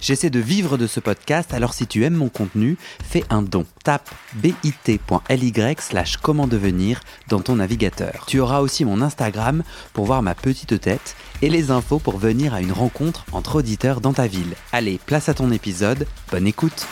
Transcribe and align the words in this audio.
J'essaie 0.00 0.30
de 0.30 0.38
vivre 0.38 0.78
de 0.78 0.86
ce 0.86 1.00
podcast, 1.00 1.52
alors 1.52 1.74
si 1.74 1.86
tu 1.86 2.04
aimes 2.04 2.14
mon 2.14 2.28
contenu, 2.28 2.76
fais 3.02 3.24
un 3.30 3.42
don. 3.42 3.66
Tape 3.82 4.08
bit.ly 4.34 5.52
slash 5.78 6.16
comment 6.18 6.46
devenir 6.46 7.00
dans 7.28 7.40
ton 7.40 7.56
navigateur. 7.56 8.24
Tu 8.26 8.38
auras 8.38 8.60
aussi 8.60 8.84
mon 8.84 9.02
Instagram 9.02 9.62
pour 9.92 10.06
voir 10.06 10.22
ma 10.22 10.34
petite 10.34 10.80
tête 10.80 11.16
et 11.42 11.50
les 11.50 11.70
infos 11.70 11.98
pour 11.98 12.18
venir 12.18 12.54
à 12.54 12.60
une 12.60 12.72
rencontre 12.72 13.24
entre 13.32 13.56
auditeurs 13.56 14.00
dans 14.00 14.12
ta 14.12 14.26
ville. 14.26 14.54
Allez, 14.72 15.00
place 15.04 15.28
à 15.28 15.34
ton 15.34 15.50
épisode, 15.50 16.06
bonne 16.30 16.46
écoute 16.46 16.86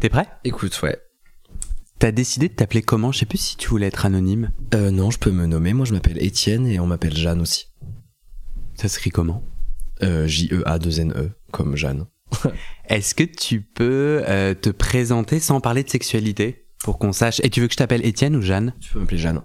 T'es 0.00 0.08
prêt? 0.10 0.28
Écoute, 0.44 0.78
ouais. 0.82 0.98
T'as 1.98 2.12
décidé 2.12 2.48
de 2.48 2.54
t'appeler 2.54 2.82
comment? 2.82 3.12
Je 3.12 3.20
sais 3.20 3.26
plus 3.26 3.38
si 3.38 3.56
tu 3.56 3.68
voulais 3.68 3.86
être 3.86 4.04
anonyme. 4.04 4.52
Euh, 4.74 4.90
non, 4.90 5.10
je 5.10 5.18
peux 5.18 5.30
me 5.30 5.46
nommer. 5.46 5.72
Moi, 5.72 5.86
je 5.86 5.94
m'appelle 5.94 6.22
Étienne 6.22 6.66
et 6.66 6.78
on 6.78 6.86
m'appelle 6.86 7.16
Jeanne 7.16 7.40
aussi. 7.40 7.68
Ça 8.74 8.88
s'écrit 8.88 9.10
comment 9.10 9.42
Euh, 10.02 10.26
J-E-A-2-N-E, 10.26 11.30
comme 11.52 11.76
Jeanne. 11.76 12.06
Est-ce 12.88 13.14
que 13.14 13.22
tu 13.24 13.60
peux 13.60 14.22
euh, 14.28 14.54
te 14.54 14.70
présenter 14.70 15.38
sans 15.40 15.60
parler 15.60 15.82
de 15.84 15.88
sexualité 15.90 16.66
pour 16.82 16.98
qu'on 16.98 17.12
sache? 17.12 17.40
Et 17.44 17.50
tu 17.50 17.60
veux 17.60 17.68
que 17.68 17.72
je 17.72 17.78
t'appelle 17.78 18.04
Étienne 18.04 18.34
ou 18.36 18.42
Jeanne? 18.42 18.74
Tu 18.80 18.92
peux 18.92 18.98
m'appeler 18.98 19.18
Jeanne. 19.18 19.40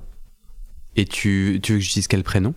Et 0.96 1.06
tu, 1.06 1.60
tu 1.62 1.74
veux 1.74 1.78
que 1.80 1.84
je 1.86 1.94
dise 1.94 2.08
quel 2.08 2.24
prénom? 2.24 2.54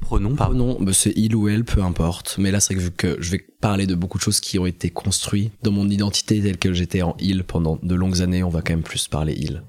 Pronom, 0.00 0.36
pardon. 0.36 0.56
non, 0.56 0.78
bah, 0.80 0.92
c'est 0.92 1.12
il 1.16 1.34
ou 1.34 1.48
elle, 1.48 1.64
peu 1.64 1.82
importe. 1.82 2.36
Mais 2.38 2.50
là, 2.50 2.60
c'est 2.60 2.74
vrai 2.74 2.90
que 2.96 3.16
je 3.20 3.30
vais 3.30 3.38
parler 3.38 3.86
de 3.86 3.94
beaucoup 3.94 4.18
de 4.18 4.22
choses 4.22 4.40
qui 4.40 4.58
ont 4.58 4.66
été 4.66 4.90
construites 4.90 5.52
dans 5.62 5.72
mon 5.72 5.88
identité 5.88 6.40
telle 6.42 6.58
que 6.58 6.72
j'étais 6.72 7.02
en 7.02 7.16
il 7.18 7.42
pendant 7.42 7.78
de 7.82 7.94
longues 7.94 8.20
années, 8.22 8.42
on 8.42 8.50
va 8.50 8.60
quand 8.62 8.72
même 8.74 8.82
plus 8.82 9.08
parler 9.08 9.34
il. 9.36 9.62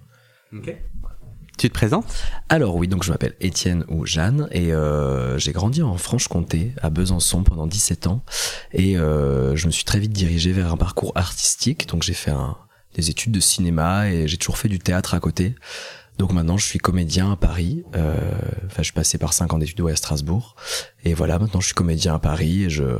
Tu 1.58 1.70
te 1.70 1.73
présentes? 1.73 2.06
Alors 2.50 2.75
oui, 2.75 2.89
donc 2.89 3.03
je 3.03 3.11
m'appelle 3.11 3.36
Étienne 3.39 3.86
ou 3.88 4.06
Jeanne 4.06 4.50
et 4.52 4.73
euh, 4.73 5.38
j'ai 5.38 5.53
grandi 5.53 5.81
en 5.81 5.95
Franche-Comté, 5.95 6.73
à 6.81 6.89
Besançon 6.89 7.44
pendant 7.44 7.66
17 7.66 8.08
ans 8.08 8.23
et 8.73 8.98
euh, 8.98 9.56
je 9.56 9.67
me 9.67 9.72
suis 9.72 9.86
très 9.86 10.00
vite 10.00 10.11
dirigé 10.11 10.52
vers 10.52 10.73
un 10.73 10.78
parcours 10.78 11.14
artistique. 11.16 11.88
Donc 11.88 12.03
j'ai 12.03 12.14
fait 12.14 12.33
des 12.95 13.09
études 13.09 13.31
de 13.31 13.39
cinéma 13.39 14.09
et 14.09 14.28
j'ai 14.28 14.38
toujours 14.38 14.58
fait 14.58 14.67
du 14.67 14.80
théâtre 14.80 15.14
à 15.14 15.20
côté. 15.22 15.56
Donc 16.17 16.31
maintenant 16.31 16.58
je 16.58 16.66
suis 16.66 16.80
comédien 16.80 17.31
à 17.31 17.35
Paris. 17.35 17.83
Euh, 17.95 18.16
Enfin 18.66 18.81
je 18.81 18.85
suis 18.85 18.94
passé 18.94 19.17
par 19.17 19.31
5 19.31 19.53
ans 19.53 19.58
d'études 19.58 19.81
à 19.88 19.95
Strasbourg 19.95 20.55
et 21.05 21.13
voilà 21.13 21.39
maintenant 21.39 21.61
je 21.61 21.67
suis 21.67 21.75
comédien 21.75 22.16
à 22.16 22.19
Paris 22.19 22.63
et 22.63 22.69
je 22.69 22.99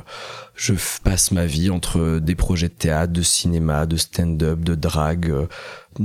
je 0.56 0.74
passe 1.04 1.32
ma 1.32 1.46
vie 1.46 1.70
entre 1.70 2.20
des 2.20 2.36
projets 2.36 2.70
de 2.70 2.74
théâtre, 2.74 3.12
de 3.12 3.22
cinéma, 3.22 3.86
de 3.86 3.98
stand-up, 3.98 4.62
de 4.62 4.76
drague, 4.76 5.30
euh, 5.30 5.48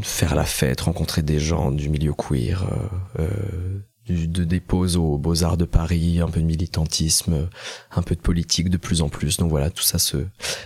faire 0.02 0.34
la 0.34 0.44
fête, 0.44 0.80
rencontrer 0.80 1.22
des 1.22 1.38
gens 1.38 1.70
du 1.70 1.88
milieu 1.88 2.12
queer, 2.12 2.64
euh, 3.18 3.22
euh, 3.22 4.16
de 4.26 4.42
des 4.42 4.60
pauses 4.60 4.96
aux 4.96 5.18
Beaux-Arts 5.18 5.56
de 5.56 5.64
Paris, 5.66 6.18
un 6.20 6.28
peu 6.28 6.40
de 6.40 6.46
militantisme, 6.46 7.48
un 7.92 8.02
peu 8.02 8.16
de 8.16 8.20
politique 8.20 8.70
de 8.70 8.76
plus 8.76 9.02
en 9.02 9.08
plus. 9.08 9.36
Donc 9.36 9.50
voilà, 9.50 9.70
tout 9.70 9.84
ça 9.84 10.00
se, 10.00 10.16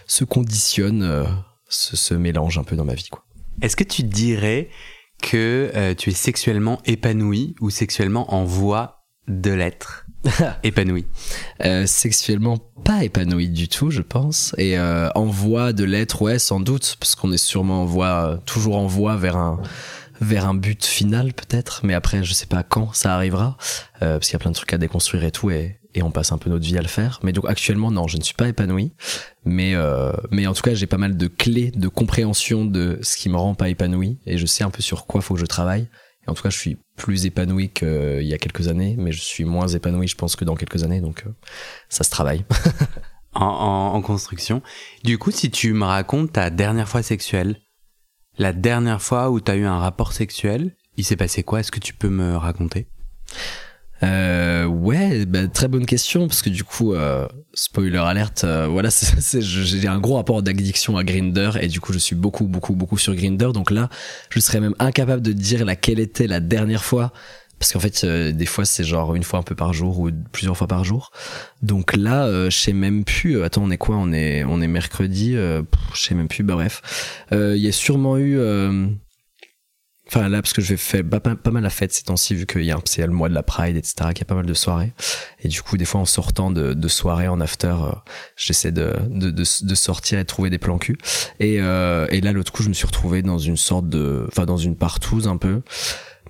se 0.07 0.25
conditionne, 0.25 1.03
euh, 1.03 1.25
se, 1.69 1.95
se 1.97 2.15
mélange 2.15 2.57
un 2.57 2.65
peu 2.65 2.77
dans 2.77 2.87
ma 2.87 2.95
vie. 2.95 3.09
Quoi. 3.11 3.23
Est-ce 3.61 3.77
que 3.77 3.85
tu 3.85 4.03
dirais 4.03 4.71
que 5.23 5.71
euh, 5.75 5.95
tu 5.95 6.11
es 6.11 6.15
sexuellement 6.15 6.81
épanoui 6.85 7.55
ou 7.61 7.71
sexuellement 7.71 8.35
en 8.35 8.45
voie 8.45 9.05
de 9.29 9.51
l'être. 9.51 10.07
Épanoui. 10.63 11.07
Euh, 11.65 11.87
sexuellement 11.87 12.59
pas 12.85 13.05
épanoui 13.05 13.49
du 13.49 13.69
tout, 13.69 13.91
je 13.91 14.03
pense. 14.03 14.55
Et 14.59 14.79
euh, 14.79 15.09
en 15.15 15.27
voie 15.27 15.73
de 15.73 15.85
l'être, 15.85 16.23
ouais, 16.23 16.39
sans 16.39 16.61
doute, 16.61 16.97
parce 16.99 17.15
qu'on 17.15 17.33
est 17.33 17.39
sûrement 17.39 17.83
en 17.83 17.85
voie, 17.85 18.41
toujours 18.47 18.77
en 18.77 18.87
voie 18.87 19.17
vers 19.17 19.37
un 19.37 19.61
vers 20.21 20.49
un 20.49 20.55
but 20.55 20.85
final 20.85 21.33
peut-être, 21.33 21.81
mais 21.83 21.93
après 21.93 22.23
je 22.23 22.33
sais 22.33 22.47
pas 22.47 22.63
quand 22.63 22.95
ça 22.95 23.15
arrivera, 23.15 23.57
euh, 24.03 24.15
parce 24.15 24.27
qu'il 24.27 24.35
y 24.35 24.37
a 24.37 24.39
plein 24.39 24.51
de 24.51 24.57
trucs 24.57 24.73
à 24.73 24.79
déconstruire 24.79 25.25
et 25.25 25.33
tout, 25.33 25.51
et, 25.51 25.81
et 25.95 26.03
on 26.03 26.11
passe 26.11 26.33
un 26.33 26.39
peu 26.39 26.51
notre 26.51 26.65
vie 26.65 26.77
à 26.79 26.83
le 26.83 26.89
faire. 26.89 27.21
Mais 27.23 27.33
donc 27.33 27.45
actuellement 27.49 27.91
non, 27.91 28.07
je 28.09 28.17
ne 28.17 28.23
suis 28.23 28.35
pas 28.35 28.49
épanoui, 28.49 28.93
mais 29.45 29.75
euh, 29.75 30.13
mais 30.31 30.47
en 30.47 30.55
tout 30.55 30.63
cas 30.63 30.75
j'ai 30.75 30.87
pas 30.87 30.99
mal 30.99 31.17
de 31.17 31.27
clés 31.27 31.71
de 31.71 31.89
compréhension 31.89 32.65
de 32.65 32.99
ce 33.03 33.17
qui 33.17 33.29
me 33.29 33.37
rend 33.37 33.55
pas 33.55 33.69
épanoui, 33.69 34.19
et 34.27 34.39
je 34.39 34.47
sais 34.47 34.65
un 34.65 34.71
peu 34.71 34.83
sur 34.83 35.07
quoi 35.07 35.21
faut 35.21 35.35
que 35.35 35.41
je 35.41 35.47
travaille. 35.47 35.89
Et 36.27 36.31
en 36.31 36.35
tout 36.35 36.43
cas 36.43 36.51
je 36.51 36.59
suis 36.59 36.79
plus 36.97 37.27
épanoui 37.27 37.69
qu'il 37.71 38.23
y 38.23 38.33
a 38.35 38.39
quelques 38.39 38.69
années, 38.69 38.97
mais 38.99 39.13
je 39.13 39.21
suis 39.21 39.45
moins 39.45 39.69
épanoui 39.69 40.09
je 40.09 40.17
pense 40.17 40.37
que 40.37 40.45
dans 40.45 40.57
quelques 40.57 40.83
années, 40.83 41.01
donc 41.01 41.25
euh, 41.27 41.31
ça 41.89 42.03
se 42.05 42.11
travaille. 42.11 42.45
en, 43.35 43.45
en- 43.47 43.95
en 43.95 44.01
construction. 44.03 44.63
Du 45.03 45.19
coup, 45.19 45.31
si 45.33 45.51
tu 45.51 45.73
me 45.73 45.85
racontes 45.85 46.33
ta 46.33 46.51
dernière 46.51 46.89
fois 46.89 47.03
sexuelle, 47.03 47.57
la 48.39 48.53
dernière 48.53 49.03
fois 49.03 49.31
où 49.31 49.41
tu 49.41 49.51
as 49.51 49.57
eu 49.57 49.65
un 49.65 49.79
rapport 49.79 50.13
sexuel, 50.13 50.77
il 50.97 51.05
s'est 51.05 51.17
passé 51.17 51.43
quoi? 51.43 51.61
Est-ce 51.61 51.73
que 51.73 51.81
tu 51.81 51.95
peux 51.95 52.09
me 52.09 52.37
raconter? 52.37 52.87
Euh, 54.05 54.67
ouais, 54.67 55.25
bah, 55.25 55.47
très 55.49 55.69
bonne 55.69 55.87
question 55.87 56.27
parce 56.27 56.43
que 56.43 56.51
du 56.51 56.65
coup, 56.65 56.95
euh, 56.95 57.27
spoiler 57.55 57.99
alerte, 57.99 58.45
euh, 58.45 58.67
voilà, 58.67 58.91
j'ai 59.41 59.89
un 59.89 59.99
gros 59.99 60.17
rapport 60.17 60.43
d'addiction 60.43 60.97
à 60.97 61.05
Grinder 61.05 61.53
et 61.61 61.69
du 61.69 61.81
coup, 61.81 61.93
je 61.93 61.99
suis 61.99 62.17
beaucoup, 62.17 62.45
beaucoup, 62.45 62.75
beaucoup 62.75 62.99
sur 62.99 63.15
Grinder. 63.15 63.51
Donc 63.53 63.71
là, 63.71 63.89
je 64.31 64.41
serais 64.41 64.61
même 64.61 64.75
incapable 64.79 65.23
de 65.23 65.33
dire 65.33 65.65
laquelle 65.65 66.01
était 66.01 66.27
la 66.27 66.41
dernière 66.41 66.85
fois 66.85 67.13
parce 67.59 67.73
qu'en 67.73 67.81
fait, 67.81 68.03
euh, 68.05 68.33
des 68.33 68.47
fois, 68.47 68.65
c'est 68.65 68.85
genre 68.85 69.15
une 69.15 69.23
fois 69.23 69.39
un 69.39 69.43
peu 69.43 69.55
par 69.55 69.73
jour 69.73 70.01
ou 70.01 70.11
plusieurs 70.33 70.57
fois 70.57 70.67
par 70.67 70.85
jour. 70.85 71.13
Donc 71.63 71.97
là, 71.97 72.27
euh, 72.27 72.51
je 72.51 72.59
sais 72.59 72.73
même 72.73 73.05
plus. 73.05 73.43
Attends, 73.43 73.63
on 73.63 73.71
est 73.71 73.79
quoi? 73.79 73.97
On 73.97 74.13
est, 74.13 74.45
on 74.45 74.61
est 74.61 74.67
mercredi. 74.67 75.33
je 75.33 75.63
sais 75.95 76.15
même 76.15 76.29
plus. 76.29 76.43
Bah 76.43 76.55
bref, 76.55 76.83
il 77.33 77.57
y 77.57 77.69
a 77.69 77.73
sûrement 77.73 78.19
eu. 78.19 78.39
Enfin 80.07 80.29
là 80.29 80.43
parce 80.43 80.53
que 80.53 80.61
je 80.61 80.77
faire 80.77 81.03
pas, 81.03 81.19
pas, 81.19 81.51
mal 81.51 81.63
la 81.63 81.71
fête 81.71 81.93
ces 81.93 82.03
temps-ci 82.03 82.35
vu 82.35 82.45
qu'il 82.45 82.63
y 82.65 82.71
a 82.71 82.77
un- 82.77 82.83
c'est 82.85 83.07
le 83.07 83.13
mois 83.13 83.31
de 83.31 83.35
la 83.35 83.43
Pride 83.43 83.77
etc 83.77 83.95
qu'il 84.11 84.19
y 84.19 84.23
a 84.23 84.27
pas 84.27 84.35
mal 84.35 84.45
de 84.45 84.53
soirées. 84.55 84.93
Et 85.43 85.49
du 85.49 85.63
coup 85.63 85.79
des 85.79 85.87
fois 85.87 86.01
en 86.01 86.05
sortant 86.05 86.51
de, 86.51 86.75
de 86.75 86.89
soirée 86.89 87.27
en 87.27 87.41
after 87.41 87.69
euh, 87.69 87.91
j'essaie 88.37 88.71
de, 88.71 88.93
de, 89.09 89.31
de, 89.31 89.45
de 89.67 89.75
sortir 89.75 90.19
et 90.19 90.23
de 90.23 90.27
trouver 90.29 90.51
des 90.51 90.59
plans 90.59 90.77
cul. 90.79 90.99
Et, 91.41 91.57
euh, 91.59 92.07
et 92.11 92.21
là 92.21 92.33
l'autre 92.33 92.53
coup 92.53 92.63
je 92.63 92.69
me 92.69 92.75
suis 92.75 92.87
retrouvé 92.87 93.23
dans 93.23 93.39
une 93.39 93.57
sorte 93.57 93.89
de 93.89 94.27
enfin 94.29 94.45
dans 94.45 94.59
une 94.59 94.77
partouze 94.77 95.27
un 95.27 95.39
peu 95.39 95.63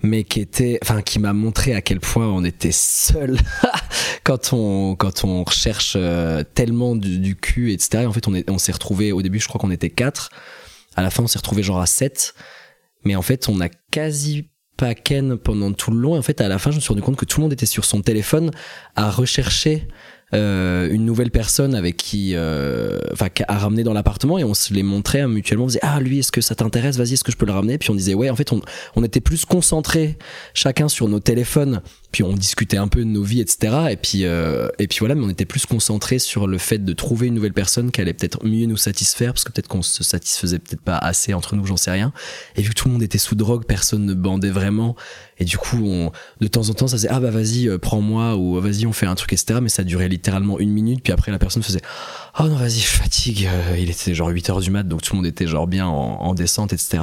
mais 0.03 0.23
qui 0.23 0.41
était 0.41 0.79
enfin 0.83 1.03
qui 1.03 1.19
m'a 1.19 1.33
montré 1.33 1.75
à 1.75 1.81
quel 1.81 1.99
point 1.99 2.29
on 2.29 2.45
était 2.45 2.73
seul 2.73 3.39
quand 4.25 4.53
on 4.53 4.95
quand 4.97 5.25
on 5.25 5.43
recherche 5.43 5.95
euh, 5.97 6.45
tellement 6.55 6.95
du, 6.95 7.19
du 7.19 7.35
cul 7.37 7.73
etc 7.73 8.05
et 8.05 8.07
en 8.07 8.13
fait 8.13 8.29
on 8.29 8.35
est 8.35 8.49
on 8.51 8.59
s'est 8.59 8.73
retrouvé 8.73 9.11
au 9.13 9.21
début 9.23 9.41
je 9.41 9.49
crois 9.49 9.59
qu'on 9.61 9.71
était 9.73 9.91
quatre. 9.91 10.31
À 10.97 11.03
la 11.03 11.11
fin 11.11 11.25
on 11.25 11.27
s'est 11.27 11.39
retrouvé 11.39 11.63
genre 11.65 11.81
à 11.81 11.87
7 11.87 12.35
mais 13.05 13.17
en 13.17 13.23
fait 13.23 13.49
on 13.49 13.61
a 13.61 13.69
quasi 13.91 14.49
pas 14.77 14.95
ken 14.95 15.37
pendant 15.37 15.73
tout 15.73 15.91
le 15.91 15.99
long. 15.99 16.17
Et 16.17 16.19
en 16.19 16.23
fait 16.23 16.41
à 16.41 16.49
la 16.49 16.59
fin 16.59 16.71
je 16.71 16.77
me 16.77 16.81
suis 16.81 16.89
rendu 16.89 17.03
compte 17.03 17.17
que 17.17 17.25
tout 17.25 17.41
le 17.41 17.45
monde 17.45 17.53
était 17.53 17.67
sur 17.67 17.85
son 17.85 18.01
téléphone 18.01 18.51
à 18.97 19.11
rechercher 19.11 19.87
euh, 20.33 20.91
une 20.91 21.05
nouvelle 21.05 21.31
personne 21.31 21.77
avec 21.77 21.97
qui 21.97 22.33
euh, 22.35 22.99
enfin 23.13 23.29
à 23.47 23.59
ramener 23.59 23.85
dans 23.85 23.93
l'appartement. 23.93 24.39
Et 24.39 24.45
on 24.45 24.55
se 24.55 24.75
les 24.75 24.83
montrait 24.83 25.27
mutuellement. 25.29 25.65
On 25.65 25.69
disait 25.69 25.81
ah 25.83 26.01
lui 26.01 26.19
est-ce 26.19 26.33
que 26.33 26.41
ça 26.41 26.55
t'intéresse? 26.55 26.97
Vas-y 26.97 27.15
est-ce 27.15 27.25
que 27.25 27.33
je 27.33 27.37
peux 27.37 27.47
le 27.47 27.53
ramener? 27.53 27.79
Puis 27.79 27.91
on 27.91 27.95
disait 27.95 28.15
ouais 28.15 28.31
en 28.31 28.37
fait 28.37 28.53
on, 28.53 28.61
on 28.97 29.05
était 29.05 29.21
plus 29.21 29.45
concentrés 29.45 30.19
chacun 30.55 30.89
sur 30.89 31.09
nos 31.09 31.21
téléphones 31.21 31.83
puis 32.15 32.23
on 32.23 32.33
discutait 32.33 32.77
un 32.77 32.87
peu 32.87 33.01
de 33.01 33.07
nos 33.07 33.25
vies 33.25 33.41
etc 33.41 33.89
et 33.91 33.97
puis 33.97 34.21
euh, 34.23 34.69
et 34.79 34.87
puis 34.87 35.01
voilà 35.01 35.17
mais 35.17 35.25
on 35.25 35.31
était 35.31 35.45
plus 35.45 35.67
concentrés 35.67 36.21
sur 36.21 36.47
le 36.47 36.59
fait 36.59 36.79
de 36.79 36.93
trouver 36.93 37.27
une 37.27 37.35
nouvelle 37.35 37.53
personne 37.53 37.91
qui 37.91 38.01
allait 38.01 38.13
peut-être 38.13 38.47
mieux 38.47 38.67
nous 38.67 38.77
satisfaire 38.77 39.33
parce 39.33 39.43
que 39.43 39.51
peut-être 39.51 39.67
qu'on 39.67 39.83
se 39.83 40.05
satisfaisait 40.05 40.61
peut-être 40.61 40.81
pas 40.81 40.97
assez 40.97 41.35
entre 41.35 41.57
nous 41.57 41.67
j'en 41.67 41.77
sais 41.77 41.91
rien. 41.91 42.13
Et 42.55 42.63
vu 42.63 42.69
que 42.69 42.75
tout 42.75 42.87
le 42.87 42.93
monde 42.93 43.03
était 43.03 43.19
sous 43.19 43.35
drogue 43.35 43.65
personne 43.65 44.07
ne 44.07 44.15
bandait 44.15 44.51
vraiment. 44.51 44.95
Et 45.39 45.45
du 45.45 45.59
coup 45.59 46.13
de 46.41 46.47
temps 46.47 46.69
en 46.69 46.75
temps 46.75 46.87
ça 46.87 46.97
faisait 46.97 47.09
ah 47.11 47.19
bah 47.19 47.33
vas-y 47.33 47.69
euh, 47.69 47.79
prends-moi 47.79 48.37
ou 48.37 48.61
vas-y 48.61 48.87
on 48.87 48.93
fait 48.93 49.07
un 49.07 49.17
truc 49.17 49.33
etc 49.33 49.59
mais 49.61 49.69
ça 49.69 49.83
durait 49.83 50.09
littéralement 50.09 50.61
une 50.61 50.71
minute 50.71 51.01
puis 51.03 51.13
après 51.13 51.33
la 51.33 51.41
personne 51.41 51.65
faisait 51.65 51.83
oh 52.39 52.45
non 52.45 52.55
vas-y 52.55 52.79
je 52.79 52.87
fatigue. 52.87 53.49
Euh, 53.53 53.77
il 53.77 53.91
était 53.91 54.15
genre 54.15 54.29
8 54.29 54.51
heures 54.51 54.61
du 54.61 54.71
mat 54.71 54.85
donc 54.85 55.03
tout 55.03 55.15
le 55.15 55.17
monde 55.17 55.27
était 55.27 55.49
genre 55.49 55.67
bien 55.67 55.89
en, 55.89 56.21
en 56.21 56.35
descente 56.35 56.73
etc 56.73 57.03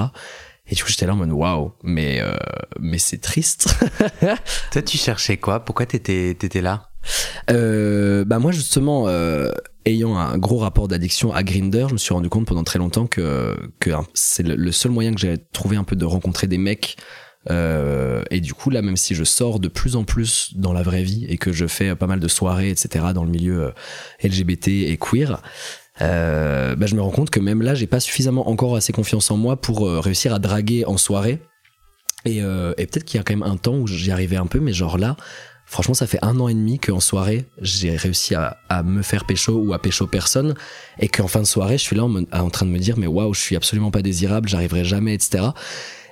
et 0.68 0.76
du 0.76 0.84
coup 0.84 0.90
j'étais 0.90 1.06
là 1.06 1.14
en 1.14 1.18
mode 1.18 1.32
waouh 1.32 1.74
mais 1.84 2.22
euh, 2.22 2.36
mais 2.80 2.98
c'est 2.98 3.20
triste 3.20 3.76
Toi, 4.72 4.82
tu 4.82 4.98
cherchais 4.98 5.38
quoi? 5.38 5.62
Pourquoi 5.62 5.86
t'étais 5.86 6.32
étais 6.32 6.62
là? 6.62 6.90
Euh, 7.50 8.24
bah 8.26 8.40
moi 8.40 8.52
justement, 8.52 9.08
euh, 9.08 9.52
ayant 9.86 10.18
un 10.18 10.38
gros 10.38 10.58
rapport 10.58 10.88
d'addiction 10.88 11.34
à 11.34 11.44
Grinder, 11.44 11.88
je 11.88 11.94
me 11.94 11.98
suis 11.98 12.14
rendu 12.14 12.30
compte 12.30 12.46
pendant 12.46 12.64
très 12.64 12.80
longtemps 12.80 13.08
que, 13.08 13.58
que 13.80 13.90
hein, 13.90 14.06
c'est 14.14 14.44
le, 14.44 14.72
seul 14.72 14.92
moyen 14.92 15.14
que 15.14 15.20
j'ai 15.20 15.38
trouvé 15.52 15.78
un 15.78 15.84
peu 15.84 15.96
de 15.96 16.06
rencontrer 16.06 16.48
des 16.48 16.58
mecs. 16.58 16.98
Euh, 17.50 18.24
et 18.30 18.40
du 18.40 18.54
coup 18.54 18.70
là, 18.70 18.84
même 18.84 18.98
si 18.98 19.16
je 19.16 19.24
sors 19.24 19.60
de 19.60 19.68
plus 19.68 19.96
en 19.96 20.04
plus 20.04 20.56
dans 20.56 20.74
la 20.74 20.84
vraie 20.84 21.02
vie 21.02 21.26
et 21.28 21.40
que 21.40 21.52
je 21.52 21.66
fais 21.66 21.96
pas 21.96 22.06
mal 22.06 22.20
de 22.20 22.28
soirées, 22.28 22.70
etc. 22.70 23.06
dans 23.16 23.24
le 23.24 23.32
milieu 23.32 23.64
euh, 23.64 23.72
LGBT 24.24 24.68
et 24.68 24.98
queer. 24.98 25.42
Euh, 26.02 26.76
bah 26.76 26.88
je 26.88 26.96
me 26.96 27.02
rends 27.02 27.12
compte 27.12 27.30
que 27.30 27.40
même 27.40 27.62
là, 27.62 27.76
j'ai 27.76 27.88
pas 27.88 28.00
suffisamment 28.00 28.50
encore 28.50 28.76
assez 28.76 28.94
confiance 28.94 29.30
en 29.32 29.38
moi 29.38 29.56
pour 29.56 29.88
euh, 29.88 30.00
réussir 30.00 30.34
à 30.34 30.40
draguer 30.40 30.86
en 30.86 30.98
soirée. 30.98 31.40
Et, 32.26 32.42
euh, 32.42 32.74
et 32.78 32.86
peut-être 32.86 33.06
qu'il 33.06 33.18
y 33.18 33.22
a 33.22 33.24
quand 33.24 33.34
même 33.34 33.50
un 33.50 33.58
temps 33.58 33.76
où 33.76 33.88
j'y 33.88 34.12
arrivais 34.12 34.38
un 34.38 34.48
peu, 34.48 34.60
mais 34.60 34.74
genre 34.74 34.98
là, 34.98 35.16
Franchement, 35.72 35.94
ça 35.94 36.06
fait 36.06 36.20
un 36.22 36.38
an 36.42 36.50
et 36.50 36.54
demi 36.54 36.80
qu'en 36.80 37.00
soirée, 37.00 37.46
j'ai 37.62 37.96
réussi 37.96 38.36
à, 38.36 38.58
à, 38.68 38.84
me 38.84 39.02
faire 39.02 39.24
pécho 39.24 39.54
ou 39.54 39.74
à 39.74 39.80
pécho 39.80 40.06
personne, 40.06 40.54
et 41.00 41.08
qu'en 41.08 41.30
fin 41.30 41.40
de 41.40 41.46
soirée, 41.46 41.78
je 41.78 41.84
suis 41.84 41.96
là 41.96 42.04
en, 42.04 42.14
en 42.34 42.50
train 42.50 42.66
de 42.66 42.72
me 42.72 42.78
dire, 42.78 42.98
mais 42.98 43.08
waouh, 43.08 43.34
je 43.34 43.40
suis 43.40 43.56
absolument 43.56 43.90
pas 43.90 44.02
désirable, 44.02 44.50
j'arriverai 44.50 44.84
jamais, 44.84 45.14
etc. 45.14 45.46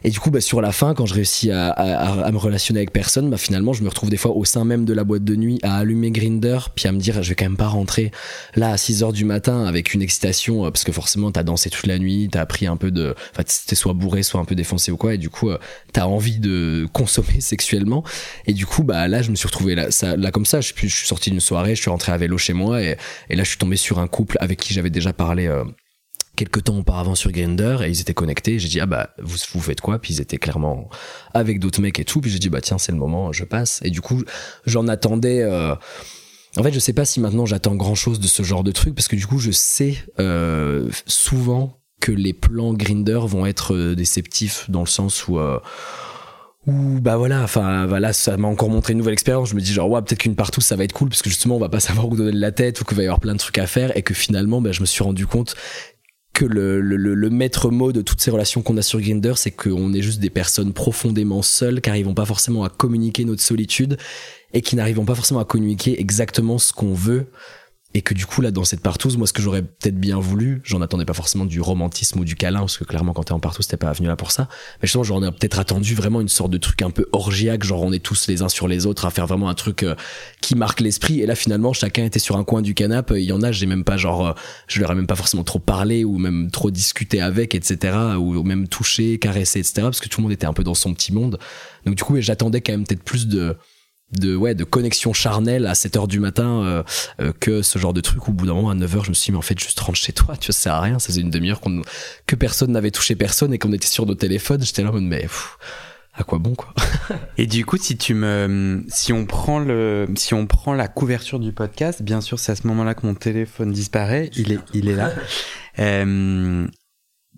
Et 0.04 0.10
du 0.10 0.20
coup, 0.20 0.32
bah, 0.32 0.42
sur 0.42 0.62
la 0.62 0.72
fin, 0.72 0.94
quand 0.94 1.06
je 1.06 1.14
réussis 1.14 1.52
à, 1.52 1.70
à, 1.70 2.26
à, 2.26 2.32
me 2.32 2.38
relationner 2.38 2.80
avec 2.80 2.92
personne, 2.92 3.30
bah, 3.30 3.38
finalement, 3.38 3.74
je 3.74 3.84
me 3.84 3.90
retrouve 3.90 4.10
des 4.10 4.18
fois 4.18 4.32
au 4.32 4.46
sein 4.46 4.66
même 4.66 4.86
de 4.86 4.94
la 4.94 5.04
boîte 5.04 5.24
de 5.24 5.36
nuit 5.36 5.60
à 5.64 5.78
allumer 5.78 6.12
Grinder, 6.12 6.60
puis 6.76 6.88
à 6.88 6.92
me 6.92 7.00
dire, 7.00 7.22
je 7.22 7.30
vais 7.30 7.36
quand 7.36 7.46
même 7.46 7.58
pas 7.58 7.68
rentrer 7.68 8.12
là 8.56 8.72
à 8.72 8.78
6 8.78 9.04
heures 9.04 9.14
du 9.14 9.26
matin 9.26 9.66
avec 9.66 9.94
une 9.94 10.02
excitation, 10.02 10.66
euh, 10.66 10.72
parce 10.72 10.84
que 10.84 10.92
forcément, 10.92 11.32
t'as 11.32 11.44
dansé 11.44 11.70
toute 11.70 11.88
la 11.88 12.00
nuit, 12.00 12.30
t'as 12.32 12.46
pris 12.46 12.68
un 12.68 12.78
peu 12.78 12.92
de, 12.92 13.16
enfin, 13.32 13.44
t'es 13.44 13.76
soit 13.76 13.94
bourré, 13.94 14.24
soit 14.24 14.40
un 14.40 14.46
peu 14.46 14.56
défoncé 14.56 14.92
ou 14.92 14.98
quoi, 14.98 15.14
et 15.14 15.18
du 15.18 15.30
coup, 15.30 15.50
euh, 15.50 15.58
t'as 15.94 16.06
envie 16.06 16.40
de 16.40 16.88
consommer 16.94 17.42
sexuellement. 17.42 18.04
Et 18.46 18.54
du 18.54 18.66
coup, 18.66 18.84
bah, 18.84 19.08
là, 19.08 19.22
je 19.22 19.32
me 19.32 19.36
suis 19.36 19.48
retrouvé 19.48 19.76
là, 19.76 19.92
ça, 19.92 20.16
là 20.16 20.32
comme 20.32 20.46
ça, 20.46 20.62
je, 20.62 20.74
je 20.76 20.88
suis 20.88 21.08
sorti 21.08 21.30
d'une 21.30 21.40
soirée, 21.40 21.76
je 21.76 21.82
suis 21.82 21.90
rentré 21.90 22.12
à 22.12 22.18
vélo 22.18 22.38
chez 22.38 22.54
moi, 22.54 22.82
et, 22.82 22.98
et 23.30 23.36
là, 23.36 23.44
je 23.44 23.50
suis 23.50 23.58
tombé 23.58 23.76
sur 23.76 24.00
un 24.00 24.08
couple 24.08 24.38
avec 24.40 24.60
qui 24.60 24.74
j'avais 24.74 24.90
déjà 24.90 25.14
parlé, 25.14 25.48
euh, 25.48 25.64
quelques 26.40 26.64
temps 26.64 26.78
auparavant 26.78 27.16
sur 27.16 27.32
Grinder 27.34 27.80
et 27.84 27.90
ils 27.90 28.00
étaient 28.00 28.14
connectés. 28.14 28.60
J'ai 28.60 28.70
dit 28.70 28.80
ah 28.80 28.86
bah 28.86 29.10
vous 29.22 29.36
vous 29.54 29.62
faites 29.62 29.82
quoi? 29.82 30.00
Puis 30.00 30.14
ils 30.14 30.22
étaient 30.22 30.38
clairement 30.38 30.90
avec 31.34 31.60
d'autres 31.60 31.82
mecs 31.82 32.00
et 32.00 32.06
tout. 32.06 32.22
Puis 32.22 32.32
j'ai 32.32 32.40
dit 32.40 32.50
bah 32.50 32.62
tiens 32.62 32.78
c'est 32.78 32.94
le 32.94 32.98
moment, 32.98 33.34
je 33.34 33.44
passe. 33.44 33.82
Et 33.84 33.90
du 33.90 34.00
coup 34.00 34.24
j'en 34.66 34.88
attendais. 34.88 35.42
Euh... 35.42 35.76
En 36.58 36.64
fait 36.64 36.72
je 36.72 36.80
sais 36.80 36.94
pas 36.94 37.04
si 37.04 37.20
maintenant 37.20 37.46
j'attends 37.46 37.76
grand 37.76 37.94
chose 37.94 38.22
de 38.22 38.28
ce 38.28 38.42
genre 38.42 38.64
de 38.64 38.72
truc 38.72 38.96
parce 38.96 39.10
que 39.10 39.18
du 39.18 39.28
coup 39.28 39.38
je 39.38 39.52
sais 39.52 39.98
euh, 40.20 40.90
souvent 41.06 41.78
que 42.00 42.12
les 42.12 42.34
plans 42.34 42.74
Grinder 42.74 43.20
vont 43.22 43.46
être 43.46 43.76
euh, 43.76 43.96
déceptifs 43.96 44.70
dans 44.70 44.80
le 44.80 44.88
sens 44.88 45.28
où 45.28 45.38
ou 46.68 47.00
bah 47.02 47.18
voilà 47.18 47.44
enfin 47.44 47.86
voilà 47.86 48.14
ça 48.14 48.36
m'a 48.38 48.48
encore 48.48 48.70
montré 48.70 48.94
une 48.94 49.00
nouvelle 49.00 49.14
expérience 49.14 49.50
je 49.50 49.56
me 49.56 49.62
dis 49.62 49.72
genre 49.72 49.90
ouais 49.90 50.02
peut-être 50.02 50.20
qu'une 50.20 50.36
partout 50.36 50.60
ça 50.60 50.76
va 50.76 50.84
être 50.84 50.94
cool 50.94 51.10
parce 51.10 51.22
que 51.22 51.30
justement 51.30 51.56
on 51.56 51.60
va 51.60 51.70
pas 51.70 51.80
savoir 51.80 52.08
où 52.08 52.16
donner 52.16 52.32
de 52.32 52.40
la 52.40 52.52
tête 52.52 52.82
ou 52.82 52.84
qu'il 52.84 52.98
va 52.98 53.04
y 53.04 53.06
avoir 53.06 53.20
plein 53.20 53.34
de 53.34 53.40
trucs 53.40 53.58
à 53.60 53.68
faire 53.68 53.96
et 53.96 54.02
que 54.02 54.14
finalement 54.14 54.60
bah, 54.60 54.72
je 54.72 54.82
me 54.82 54.86
suis 54.86 55.04
rendu 55.04 55.28
compte 55.28 55.56
que 56.34 56.46
le, 56.46 56.80
le, 56.80 56.96
le, 56.96 57.30
maître 57.30 57.70
mot 57.70 57.92
de 57.92 58.02
toutes 58.02 58.22
ces 58.22 58.32
relations 58.32 58.62
qu'on 58.62 58.78
a 58.78 58.82
sur 58.82 59.02
Grinder, 59.02 59.34
c'est 59.36 59.52
qu'on 59.52 59.94
est 59.94 60.02
juste 60.02 60.20
des 60.20 60.30
personnes 60.30 60.74
profondément 60.74 61.42
seules, 61.42 61.82
qui 61.82 61.90
n'arrivent 61.90 62.14
pas 62.14 62.26
forcément 62.26 62.64
à 62.64 62.70
communiquer 62.70 63.26
notre 63.26 63.42
solitude 63.42 63.98
et 64.54 64.62
qui 64.62 64.76
n'arrivent 64.76 65.04
pas 65.04 65.16
forcément 65.16 65.40
à 65.40 65.46
communiquer 65.46 66.00
exactement 66.00 66.58
ce 66.58 66.72
qu'on 66.72 66.94
veut 66.94 67.28
et 67.96 68.02
que 68.02 68.14
du 68.14 68.28
coup 68.28 68.42
là 68.42 68.52
dans 68.52 68.66
cette 68.66 68.82
partouze 68.82 69.18
moi 69.18 69.26
ce 69.26 69.34
que 69.34 69.42
j'aurais 69.42 69.64
peut-être 69.64 70.00
bien 70.00 70.20
voulu 70.20 70.62
j'en 70.64 70.82
attendais 70.82 71.06
pas 71.06 71.16
forcément 71.16 71.46
du 71.46 71.60
romantisme 71.60 72.20
ou 72.20 72.24
du 72.24 72.36
câlin 72.36 72.60
parce 72.60 72.78
que 72.78 72.84
clairement 72.84 73.14
quand 73.14 73.24
t'es 73.24 73.32
en 73.32 73.40
partouze 73.40 73.66
t'es 73.68 73.78
pas 73.78 73.92
venu 73.94 74.08
là 74.08 74.16
pour 74.16 74.32
ça. 74.32 74.48
Mais 74.82 74.88
justement 74.88 75.04
j'aurais 75.04 75.32
peut-être 75.32 75.58
attendu 75.58 75.96
vraiment 75.96 76.22
une 76.22 76.30
sorte 76.30 76.52
de 76.52 76.60
truc 76.60 76.84
un 76.84 76.92
peu 76.92 77.08
orgiaque 77.14 77.64
genre 77.64 77.82
on 77.82 77.92
est 77.92 78.04
tous 78.04 78.28
les 78.28 78.44
uns 78.44 78.50
sur 78.50 78.68
les 78.68 78.86
autres 78.86 79.06
à 79.06 79.10
faire 79.10 79.26
vraiment 79.26 79.50
un 79.50 79.56
truc 79.56 79.82
euh, 79.82 79.96
qui 80.40 80.56
marque 80.56 80.82
l'esprit. 80.82 81.22
Et 81.22 81.26
là 81.26 81.34
finalement 81.34 81.74
chacun 81.74 82.06
était 82.06 82.20
sur 82.20 82.38
un 82.38 82.44
coin 82.44 82.62
du 82.62 82.76
canapé 82.76 83.22
il 83.22 83.26
y 83.26 83.32
en 83.32 83.42
a 83.42 83.52
j'ai 83.52 83.66
même 83.66 83.84
pas 83.84 83.98
genre 83.98 84.28
euh, 84.28 84.34
je 84.68 84.80
leur 84.80 84.92
ai 84.92 84.96
même 84.96 85.08
pas 85.08 85.16
forcément 85.16 85.44
trop 85.44 85.60
parlé 85.60 86.04
ou 86.04 86.20
même 86.20 86.52
trop 86.52 86.70
discuté 86.70 87.22
avec 87.22 87.56
etc 87.56 87.98
ou 88.20 88.44
même 88.44 88.68
touché 88.68 89.18
caressé 89.18 89.60
etc 89.60 89.82
parce 89.82 90.00
que 90.00 90.10
tout 90.10 90.22
le 90.22 90.24
monde 90.24 90.34
était 90.34 90.46
un 90.46 90.54
peu 90.54 90.64
dans 90.64 90.76
son 90.76 90.94
petit 90.94 91.12
monde. 91.12 91.40
Donc 91.86 91.96
du 91.96 92.04
coup 92.04 92.20
j'attendais 92.22 92.62
quand 92.62 92.74
même 92.74 92.86
peut-être 92.86 93.04
plus 93.04 93.28
de 93.28 93.58
de 94.12 94.36
ouais 94.36 94.56
de 94.56 94.64
connexion 94.64 95.14
charnelle 95.14 95.66
à 95.68 95.76
7 95.76 95.98
heures 95.98 96.08
du 96.08 96.20
matin 96.20 96.64
euh, 96.64 96.84
euh, 97.22 97.32
que 97.40 97.62
ce 97.62 97.78
genre 97.80 97.94
de 97.94 98.02
truc. 98.02 98.28
Au 98.28 98.32
bout 98.32 98.46
d'un 98.46 98.54
moment 98.54 98.70
à 98.72 98.76
9 98.76 98.96
heures 98.98 99.04
je 99.06 99.10
me 99.10 99.14
suis 99.14 99.28
dit 99.28 99.32
mais 99.34 99.38
en 99.38 99.44
fait 99.44 99.60
juste 99.60 99.80
rentre 99.80 99.98
chez 99.98 100.14
toi 100.14 100.36
tu 100.38 100.48
vois 100.48 100.54
ça 100.54 100.62
sert 100.62 100.74
à 100.74 100.82
rien. 100.82 101.00
Ça 101.00 101.08
faisait 101.08 101.22
une 101.22 101.30
demi-heure 101.30 101.60
qu'on 101.62 101.82
que 102.26 102.36
personne 102.36 102.72
n'avait 102.72 102.92
touché 102.92 103.16
personne 103.16 103.54
et 103.54 103.60
qu'on 103.60 103.74
était 103.74 103.88
sur 103.88 104.06
nos 104.06 104.16
téléphones. 104.16 104.64
J'étais 104.64 104.84
là 104.84 104.90
en 104.90 104.94
mode 104.94 105.04
mais 105.04 105.22
pff, 105.22 105.58
à 106.14 106.24
quoi 106.24 106.40
bon 106.40 106.56
quoi? 106.56 106.74
Et 107.38 107.46
du 107.48 107.66
coup 107.66 107.78
si 107.78 107.98
tu 107.98 108.14
me 108.14 108.84
si 108.88 109.14
on 109.14 109.26
prend 109.26 109.60
le 109.60 110.08
si 110.16 110.34
on 110.34 110.48
prend 110.48 110.74
la 110.74 110.88
couverture 110.88 111.40
du 111.40 111.52
podcast 111.52 112.02
bien 112.02 112.22
sûr 112.22 112.40
c'est 112.40 112.52
à 112.52 112.56
ce 112.56 112.66
moment-là 112.68 112.96
que 112.96 113.06
mon 113.06 113.16
téléphone 113.16 113.72
disparaît. 113.72 114.30
Il 114.36 114.52
est 114.52 114.60
il 114.74 114.90
est 114.90 114.96
là. 114.96 115.12
Euh, 115.78 116.68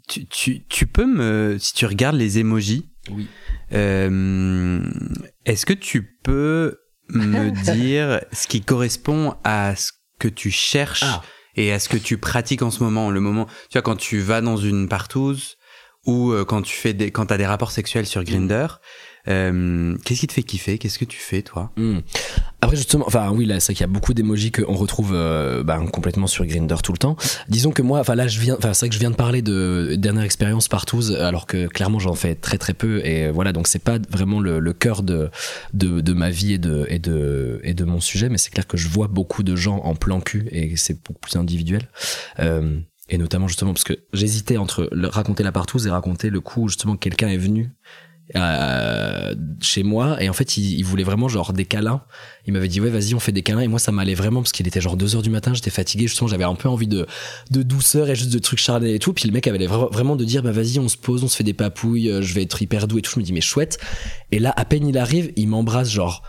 tu, 0.08 0.26
tu, 0.26 0.64
tu 0.68 0.88
peux 0.88 1.06
me 1.06 1.58
si 1.60 1.76
tu 1.76 1.86
regardes 1.86 2.16
les 2.16 2.40
emojis 2.40 2.90
oui. 3.12 3.28
euh, 3.74 4.82
Est-ce 5.46 5.66
que 5.66 5.74
tu 5.74 6.18
peux 6.24 6.80
me 7.10 7.50
dire 7.74 8.22
ce 8.32 8.48
qui 8.48 8.62
correspond 8.62 9.36
à 9.44 9.76
ce 9.76 9.92
que 10.20 10.28
tu 10.28 10.52
cherches 10.52 11.04
ah. 11.04 11.22
et 11.56 11.72
à 11.72 11.80
ce 11.80 11.90
que 11.90 11.98
tu 11.98 12.18
pratiques 12.18 12.62
en 12.62 12.72
ce 12.72 12.84
moment 12.84 13.10
Le 13.10 13.20
moment, 13.20 13.46
tu 13.46 13.74
vois, 13.74 13.82
quand 13.82 13.96
tu 13.96 14.20
vas 14.20 14.42
dans 14.42 14.58
une 14.58 14.88
partouze 14.88 15.58
ou 16.06 16.32
euh, 16.32 16.46
quand 16.46 16.62
tu 16.62 16.76
fais 16.76 16.94
des, 16.94 17.12
quand 17.12 17.28
t'as 17.28 17.38
des 17.38 17.46
rapports 17.46 17.72
sexuels 17.72 18.06
sur 18.08 18.24
Grinder. 18.24 18.68
Euh, 19.28 19.96
Qu'est-ce 20.06 20.22
qui 20.22 20.28
te 20.28 20.34
fait 20.34 20.44
kiffer? 20.44 20.78
Qu'est-ce 20.78 21.00
que 21.00 21.06
tu 21.06 21.20
fais, 21.20 21.42
toi? 21.42 21.72
Mmh. 21.78 22.00
Après, 22.62 22.76
justement, 22.76 23.06
enfin, 23.08 23.32
oui, 23.32 23.46
là, 23.46 23.60
c'est 23.60 23.74
qu'il 23.74 23.82
y 23.82 23.84
a 23.84 23.88
beaucoup 23.88 24.14
d'émojis 24.14 24.52
qu'on 24.52 24.76
retrouve 24.76 25.12
euh, 25.14 25.64
bah, 25.64 25.80
complètement 25.92 26.28
sur 26.28 26.46
Grinder 26.46 26.76
tout 26.84 26.92
le 26.92 26.98
temps. 26.98 27.16
Disons 27.48 27.72
que 27.72 27.82
moi, 27.82 28.00
enfin, 28.00 28.16
là, 28.16 28.28
je 28.28 28.40
viens, 28.40 28.56
enfin, 28.58 28.74
c'est 28.74 28.86
vrai 28.86 28.90
que 28.90 28.96
je 28.96 29.00
viens 29.00 29.12
de 29.12 29.16
parler 29.16 29.42
de 29.42 29.96
dernière 29.98 30.24
expérience 30.24 30.68
partout, 30.68 31.02
alors 31.20 31.48
que 31.48 31.68
clairement, 31.68 32.00
j'en 32.00 32.14
fais 32.14 32.36
très 32.36 32.58
très 32.58 32.74
peu, 32.74 33.06
et 33.06 33.32
voilà, 33.32 33.52
donc 33.54 33.68
c'est 33.68 33.80
pas 33.80 33.98
vraiment 34.10 34.40
le, 34.40 34.60
le 34.60 34.74
cœur 34.74 35.04
de, 35.04 35.30
de, 35.74 36.02
de 36.02 36.14
ma 36.14 36.30
vie 36.30 36.54
et 36.54 36.58
de, 36.58 36.86
et 36.90 37.00
de, 37.00 37.60
et 37.64 37.74
de 37.74 37.84
mon 37.84 38.00
sujet, 38.00 38.30
mais 38.30 38.38
c'est 38.38 38.52
clair 38.52 38.68
que 38.68 38.78
je 38.78 38.90
vois 38.90 39.08
beaucoup 39.08 39.44
de 39.44 39.56
gens 39.56 39.78
en 39.78 39.96
plan 39.96 40.22
cul 40.22 40.48
et 40.52 40.76
c'est 40.78 41.04
beaucoup 41.04 41.20
plus 41.20 41.36
individuel. 41.36 41.90
Euh, 42.40 42.80
et 43.10 43.18
notamment 43.18 43.48
justement 43.48 43.74
parce 43.74 43.84
que 43.84 43.94
j'hésitais 44.14 44.58
entre 44.58 44.90
raconter 44.94 45.44
la 45.44 45.52
partouze 45.52 45.86
et 45.86 45.90
raconter 45.90 46.30
le 46.30 46.40
coup 46.40 46.64
où 46.64 46.68
justement 46.70 46.96
quelqu'un 46.96 47.28
est 47.28 47.38
venu 47.38 47.72
euh, 48.36 49.36
chez 49.62 49.84
moi. 49.84 50.22
Et 50.22 50.30
en 50.30 50.34
fait 50.34 50.58
il, 50.58 50.84
voulait 50.84 51.04
vraiment 51.04 51.28
genre 51.28 51.54
des 51.54 51.66
câlins. 51.66 52.02
Il 52.48 52.54
m'avait 52.54 52.68
dit 52.68 52.82
ouais 52.82 52.90
vas-y 52.90 53.14
on 53.14 53.20
fait 53.20 53.32
des 53.32 53.44
câlins. 53.44 53.62
Et 53.62 53.68
moi 53.68 53.80
ça 53.80 53.92
m'allait 53.92 54.16
vraiment 54.16 54.42
parce 54.42 54.52
qu'il 54.52 54.68
était 54.68 54.82
genre 54.82 54.98
2 54.98 55.16
heures 55.16 55.22
du 55.22 55.30
matin. 55.30 55.54
J'étais 55.54 55.70
fatigué. 55.70 56.08
Justement 56.08 56.28
j'avais 56.28 56.44
un 56.44 56.56
peu 56.56 56.70
envie 56.70 56.88
de 56.88 57.08
de 57.52 57.64
douceur 57.64 58.10
et 58.10 58.16
juste 58.16 58.32
de 58.32 58.40
trucs 58.40 58.60
charnels 58.60 58.96
et 58.96 59.00
tout. 59.00 59.14
Puis 59.14 59.28
le 59.28 59.34
mec 59.34 59.48
avait 59.48 59.66
vraiment 59.68 60.16
de 60.16 60.26
dire 60.26 60.44
bah 60.44 60.52
vas-y 60.52 60.80
on 60.80 60.88
se 60.88 60.98
pose 60.98 61.24
on 61.24 61.28
se 61.28 61.36
fait 61.36 61.44
des 61.44 61.54
papouilles 61.54 62.10
euh, 62.10 62.22
je 62.22 62.34
vais 62.34 62.44
être 62.44 62.62
hyper 62.62 62.88
doux 62.88 63.00
et 63.00 63.02
tout. 63.02 63.12
Je 63.16 63.20
me 63.20 63.26
dis 63.26 63.34
mais 63.34 63.42
chouette. 63.42 63.80
Et 64.32 64.40
là 64.40 64.54
à 64.56 64.66
peine 64.66 64.88
il 64.88 64.98
arrive 64.98 65.32
il 65.36 65.48
m'embrasse 65.48 65.90
genre 65.90 66.24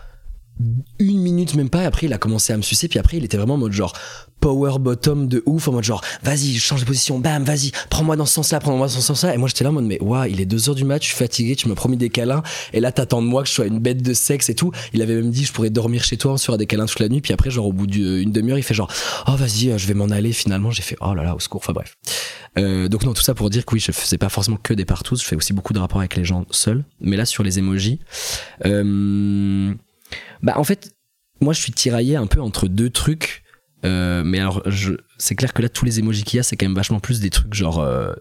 une 0.99 1.19
minute 1.19 1.55
même 1.55 1.69
pas. 1.69 1.83
Et 1.83 1.85
après 1.85 2.07
il 2.07 2.13
a 2.13 2.17
commencé 2.17 2.53
à 2.53 2.57
me 2.57 2.61
sucer. 2.61 2.87
Puis 2.87 2.99
après 2.99 3.17
il 3.17 3.23
était 3.23 3.37
vraiment 3.37 3.55
en 3.55 3.57
mode 3.57 3.73
genre 3.73 3.93
power 4.43 4.77
bottom 4.77 5.29
de 5.29 5.41
ouf 5.45 5.69
en 5.69 5.71
mode 5.71 5.85
genre 5.85 6.03
vas-y 6.21 6.59
change 6.59 6.81
de 6.81 6.85
position 6.85 7.17
bam 7.17 7.45
vas-y 7.45 7.71
prends-moi 7.89 8.17
dans 8.17 8.25
ce 8.25 8.33
sens 8.33 8.51
là 8.51 8.59
prends-moi 8.59 8.87
dans 8.87 8.93
ce 8.93 8.99
sens 8.99 9.23
là 9.23 9.33
et 9.33 9.37
moi 9.37 9.47
j'étais 9.47 9.63
là 9.63 9.69
en 9.69 9.73
mode 9.73 9.85
mais 9.85 10.01
waouh 10.01 10.25
il 10.25 10.41
est 10.41 10.45
deux 10.45 10.67
heures 10.67 10.75
du 10.75 10.83
match 10.83 11.03
je 11.03 11.07
suis 11.07 11.17
fatigué 11.17 11.55
tu 11.55 11.69
m'as 11.69 11.75
promis 11.75 11.95
des 11.95 12.09
câlins. 12.09 12.43
Et 12.73 12.81
là 12.81 12.91
t'attends 12.91 13.21
de 13.21 13.27
moi 13.27 13.43
que 13.43 13.47
je 13.47 13.53
sois 13.53 13.65
une 13.65 13.79
bête 13.79 14.01
de 14.01 14.13
sexe 14.13 14.49
et 14.49 14.55
tout. 14.55 14.71
Il 14.93 15.01
avait 15.01 15.15
même 15.15 15.31
dit 15.31 15.45
je 15.45 15.53
pourrais 15.53 15.69
dormir 15.69 16.03
chez 16.03 16.17
toi 16.17 16.37
se 16.37 16.45
fera 16.45 16.57
des 16.57 16.65
câlins 16.65 16.85
toute 16.85 16.99
la 16.99 17.07
nuit. 17.07 17.21
Puis 17.21 17.33
après 17.33 17.51
genre 17.51 17.67
au 17.67 17.73
bout 17.73 17.87
d'une 17.87 18.31
demi-heure 18.31 18.57
il 18.57 18.63
fait 18.63 18.73
genre 18.73 18.91
oh 19.27 19.35
vas-y 19.35 19.77
je 19.77 19.87
vais 19.87 19.93
m'en 19.93 20.09
aller 20.09 20.33
finalement. 20.33 20.71
J'ai 20.71 20.81
fait 20.81 20.97
oh 21.01 21.13
là 21.13 21.23
là 21.23 21.35
au 21.35 21.39
secours. 21.39 21.61
Enfin 21.63 21.73
bref. 21.73 21.95
Euh, 22.57 22.87
donc 22.87 23.03
non 23.03 23.13
tout 23.13 23.21
ça 23.23 23.33
pour 23.33 23.49
dire 23.49 23.65
que 23.65 23.73
oui 23.73 23.79
je 23.79 23.91
faisais 23.91 24.17
pas 24.17 24.29
forcément 24.29 24.57
que 24.61 24.73
des 24.73 24.85
partous 24.85 25.17
je 25.21 25.25
fais 25.25 25.35
aussi 25.35 25.53
beaucoup 25.53 25.73
de 25.73 25.79
rapports 25.79 25.99
avec 25.99 26.15
les 26.15 26.25
gens 26.25 26.45
seuls. 26.51 26.83
Mais 26.99 27.17
là 27.17 27.25
sur 27.25 27.43
les 27.43 27.59
emojis 27.59 27.99
euh, 28.65 29.73
bah 30.41 30.53
en 30.57 30.63
fait 30.63 30.91
moi 31.41 31.53
je 31.53 31.61
suis 31.61 31.71
tiraillé 31.71 32.15
un 32.15 32.27
peu 32.27 32.41
entre 32.41 32.67
deux 32.67 32.89
trucs. 32.89 33.42
euh, 33.42 33.42
mais 33.83 34.39
alors, 34.39 34.63
c'est 35.17 35.35
clair 35.35 35.53
que 35.53 35.61
là, 35.61 35.69
tous 35.69 35.85
les 35.85 35.99
emojis 35.99 36.23
qu'il 36.23 36.37
y 36.37 36.39
a, 36.39 36.43
c'est 36.43 36.55
quand 36.55 36.65
même 36.65 36.75
vachement 36.75 36.99
plus 36.99 37.19
des 37.19 37.29
trucs 37.29 37.53
genre 37.53 37.79
euh, 37.79 38.13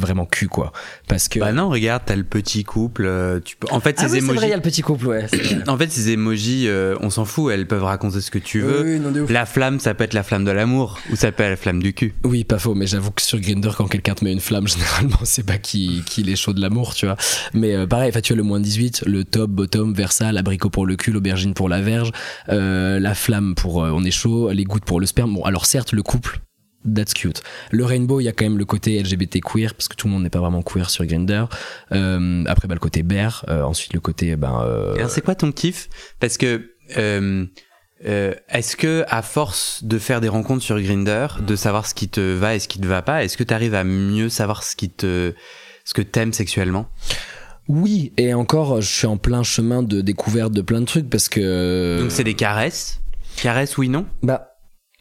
vraiment 0.00 0.26
cul 0.26 0.48
quoi. 0.48 0.72
Parce 1.08 1.28
que 1.28 1.38
bah 1.38 1.52
non 1.52 1.68
regarde 1.68 2.02
t'as 2.06 2.16
le 2.16 2.24
petit 2.24 2.64
couple 2.64 3.04
euh, 3.06 3.40
tu 3.44 3.56
peux 3.56 3.68
en 3.70 3.80
fait 3.80 3.96
ah 3.98 4.08
ces 4.08 4.20
oui, 4.20 4.34
vrai, 4.34 4.48
il 4.48 4.50
y 4.50 4.52
a 4.52 4.56
le 4.56 4.62
petit 4.62 4.82
couple 4.82 5.06
ouais 5.06 5.26
en 5.68 5.76
fait 5.76 5.90
ces 5.90 6.10
emojis 6.10 6.66
euh, 6.66 6.96
on 7.00 7.10
s'en 7.10 7.24
fout 7.24 7.52
elles 7.52 7.66
peuvent 7.66 7.84
raconter 7.84 8.20
ce 8.20 8.30
que 8.30 8.38
tu 8.38 8.60
veux. 8.60 8.82
oui, 8.82 9.00
non, 9.00 9.26
la 9.28 9.46
flamme 9.46 9.78
ça 9.78 9.94
peut 9.94 10.04
être 10.04 10.14
la 10.14 10.22
flamme 10.22 10.44
de 10.44 10.50
l'amour 10.50 10.98
ou 11.12 11.16
ça 11.16 11.30
peut 11.32 11.42
être 11.42 11.50
la 11.50 11.56
flamme 11.56 11.82
du 11.82 11.92
cul. 11.92 12.14
Oui 12.24 12.44
pas 12.44 12.58
faux 12.58 12.74
mais 12.74 12.86
j'avoue 12.86 13.10
que 13.10 13.22
sur 13.22 13.38
Grinder 13.40 13.70
quand 13.76 13.86
quelqu'un 13.86 14.14
te 14.14 14.24
met 14.24 14.32
une 14.32 14.40
flamme 14.40 14.66
généralement 14.68 15.18
c'est 15.24 15.46
pas 15.46 15.58
qui 15.58 16.02
qui 16.06 16.28
est 16.30 16.36
chaud 16.36 16.52
de 16.52 16.60
l'amour 16.60 16.94
tu 16.94 17.06
vois. 17.06 17.16
Mais 17.54 17.74
euh, 17.74 17.86
pareil 17.86 18.12
tu 18.22 18.32
as 18.32 18.36
le 18.36 18.42
moins 18.42 18.60
18 18.60 19.04
le 19.06 19.24
top 19.24 19.50
bottom 19.50 19.94
versa 19.94 20.32
l'abricot 20.32 20.70
pour 20.70 20.86
le 20.86 20.96
cul 20.96 21.12
l'aubergine 21.12 21.54
pour 21.54 21.68
la 21.68 21.80
verge 21.80 22.10
euh, 22.48 22.98
la 22.98 23.14
flamme 23.14 23.54
pour 23.54 23.76
on 23.76 24.04
est 24.04 24.10
chaud 24.10 24.50
les 24.50 24.64
gouttes 24.64 24.84
pour 24.84 25.00
le 25.00 25.06
sperme. 25.06 25.34
Bon 25.34 25.44
alors 25.44 25.66
certes 25.66 25.92
le 25.92 26.02
couple 26.02 26.40
That's 26.84 27.12
cute. 27.12 27.42
Le 27.70 27.84
rainbow, 27.84 28.20
il 28.20 28.24
y 28.24 28.28
a 28.28 28.32
quand 28.32 28.44
même 28.44 28.58
le 28.58 28.64
côté 28.64 29.00
LGBT 29.02 29.40
queer 29.40 29.74
parce 29.74 29.88
que 29.88 29.96
tout 29.96 30.06
le 30.06 30.14
monde 30.14 30.22
n'est 30.22 30.30
pas 30.30 30.40
vraiment 30.40 30.62
queer 30.62 30.88
sur 30.88 31.04
Grinder. 31.04 31.44
Euh, 31.92 32.44
après, 32.46 32.68
bah, 32.68 32.74
le 32.74 32.80
côté 32.80 33.02
bear. 33.02 33.44
Euh, 33.48 33.62
ensuite, 33.62 33.92
le 33.92 34.00
côté, 34.00 34.36
ben. 34.36 34.62
Euh... 34.64 34.94
Alors, 34.94 35.10
c'est 35.10 35.20
quoi 35.20 35.34
ton 35.34 35.52
kiff? 35.52 35.88
Parce 36.20 36.38
que 36.38 36.70
euh, 36.96 37.44
euh, 38.06 38.34
est-ce 38.48 38.76
que 38.76 39.04
à 39.08 39.20
force 39.20 39.84
de 39.84 39.98
faire 39.98 40.20
des 40.22 40.28
rencontres 40.28 40.62
sur 40.62 40.80
Grinder, 40.80 41.26
de 41.46 41.54
savoir 41.54 41.86
ce 41.86 41.94
qui 41.94 42.08
te 42.08 42.34
va 42.34 42.54
et 42.54 42.58
ce 42.58 42.68
qui 42.68 42.80
te 42.80 42.86
va 42.86 43.02
pas, 43.02 43.24
est-ce 43.24 43.36
que 43.36 43.44
tu 43.44 43.52
arrives 43.52 43.74
à 43.74 43.84
mieux 43.84 44.30
savoir 44.30 44.62
ce 44.62 44.74
qui 44.74 44.88
te, 44.88 45.34
ce 45.84 45.92
que 45.92 46.02
t'aimes 46.02 46.32
sexuellement? 46.32 46.88
Oui, 47.68 48.12
et 48.16 48.32
encore, 48.32 48.80
je 48.80 48.88
suis 48.88 49.06
en 49.06 49.18
plein 49.18 49.42
chemin 49.42 49.82
de 49.82 50.00
découverte 50.00 50.52
de 50.52 50.62
plein 50.62 50.80
de 50.80 50.86
trucs 50.86 51.10
parce 51.10 51.28
que. 51.28 52.00
Donc 52.00 52.10
c'est 52.10 52.24
des 52.24 52.34
caresses? 52.34 53.00
Caresses, 53.36 53.76
oui, 53.76 53.88
non? 53.88 54.06
Bah 54.22 54.49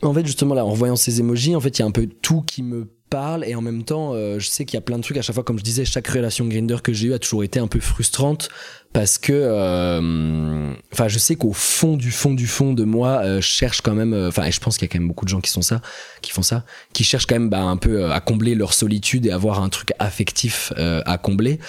en 0.01 0.13
fait, 0.13 0.25
justement, 0.25 0.55
là, 0.55 0.65
en 0.65 0.73
voyant 0.73 0.95
ces 0.95 1.19
emojis, 1.19 1.55
en 1.55 1.59
fait, 1.59 1.77
il 1.77 1.81
y 1.81 1.83
a 1.83 1.87
un 1.87 1.91
peu 1.91 2.07
tout 2.07 2.41
qui 2.41 2.63
me 2.63 2.89
parle 3.09 3.43
et 3.45 3.55
en 3.55 3.61
même 3.61 3.83
temps 3.83 4.13
euh, 4.13 4.39
je 4.39 4.47
sais 4.47 4.65
qu'il 4.65 4.75
y 4.75 4.77
a 4.77 4.81
plein 4.81 4.97
de 4.97 5.03
trucs 5.03 5.17
à 5.17 5.21
chaque 5.21 5.33
fois 5.33 5.43
comme 5.43 5.57
je 5.57 5.63
disais 5.63 5.83
chaque 5.83 6.07
relation 6.07 6.45
Grinder 6.45 6.77
que 6.83 6.93
j'ai 6.93 7.07
eue 7.07 7.13
a 7.13 7.19
toujours 7.19 7.43
été 7.43 7.59
un 7.59 7.67
peu 7.67 7.79
frustrante 7.79 8.49
parce 8.93 9.17
que 9.17 9.33
euh, 9.33 10.73
enfin 10.93 11.07
je 11.07 11.17
sais 11.17 11.35
qu'au 11.35 11.51
fond 11.51 11.97
du 11.97 12.11
fond 12.11 12.33
du 12.33 12.47
fond 12.47 12.73
de 12.73 12.83
moi 12.83 13.21
euh, 13.23 13.41
cherche 13.41 13.81
quand 13.81 13.95
même 13.95 14.13
enfin 14.27 14.45
et 14.45 14.51
je 14.51 14.59
pense 14.59 14.77
qu'il 14.77 14.87
y 14.87 14.89
a 14.89 14.93
quand 14.93 14.99
même 14.99 15.07
beaucoup 15.07 15.25
de 15.25 15.29
gens 15.29 15.41
qui 15.41 15.49
sont 15.49 15.61
ça 15.61 15.81
qui 16.21 16.31
font 16.31 16.43
ça 16.43 16.65
qui 16.93 17.03
cherchent 17.03 17.25
quand 17.25 17.35
même 17.35 17.49
bah, 17.49 17.61
un 17.61 17.77
peu 17.77 18.11
à 18.11 18.19
combler 18.19 18.55
leur 18.55 18.73
solitude 18.73 19.25
et 19.25 19.31
avoir 19.31 19.61
un 19.63 19.69
truc 19.69 19.91
affectif 19.99 20.71
à 20.77 21.17
combler. 21.17 21.59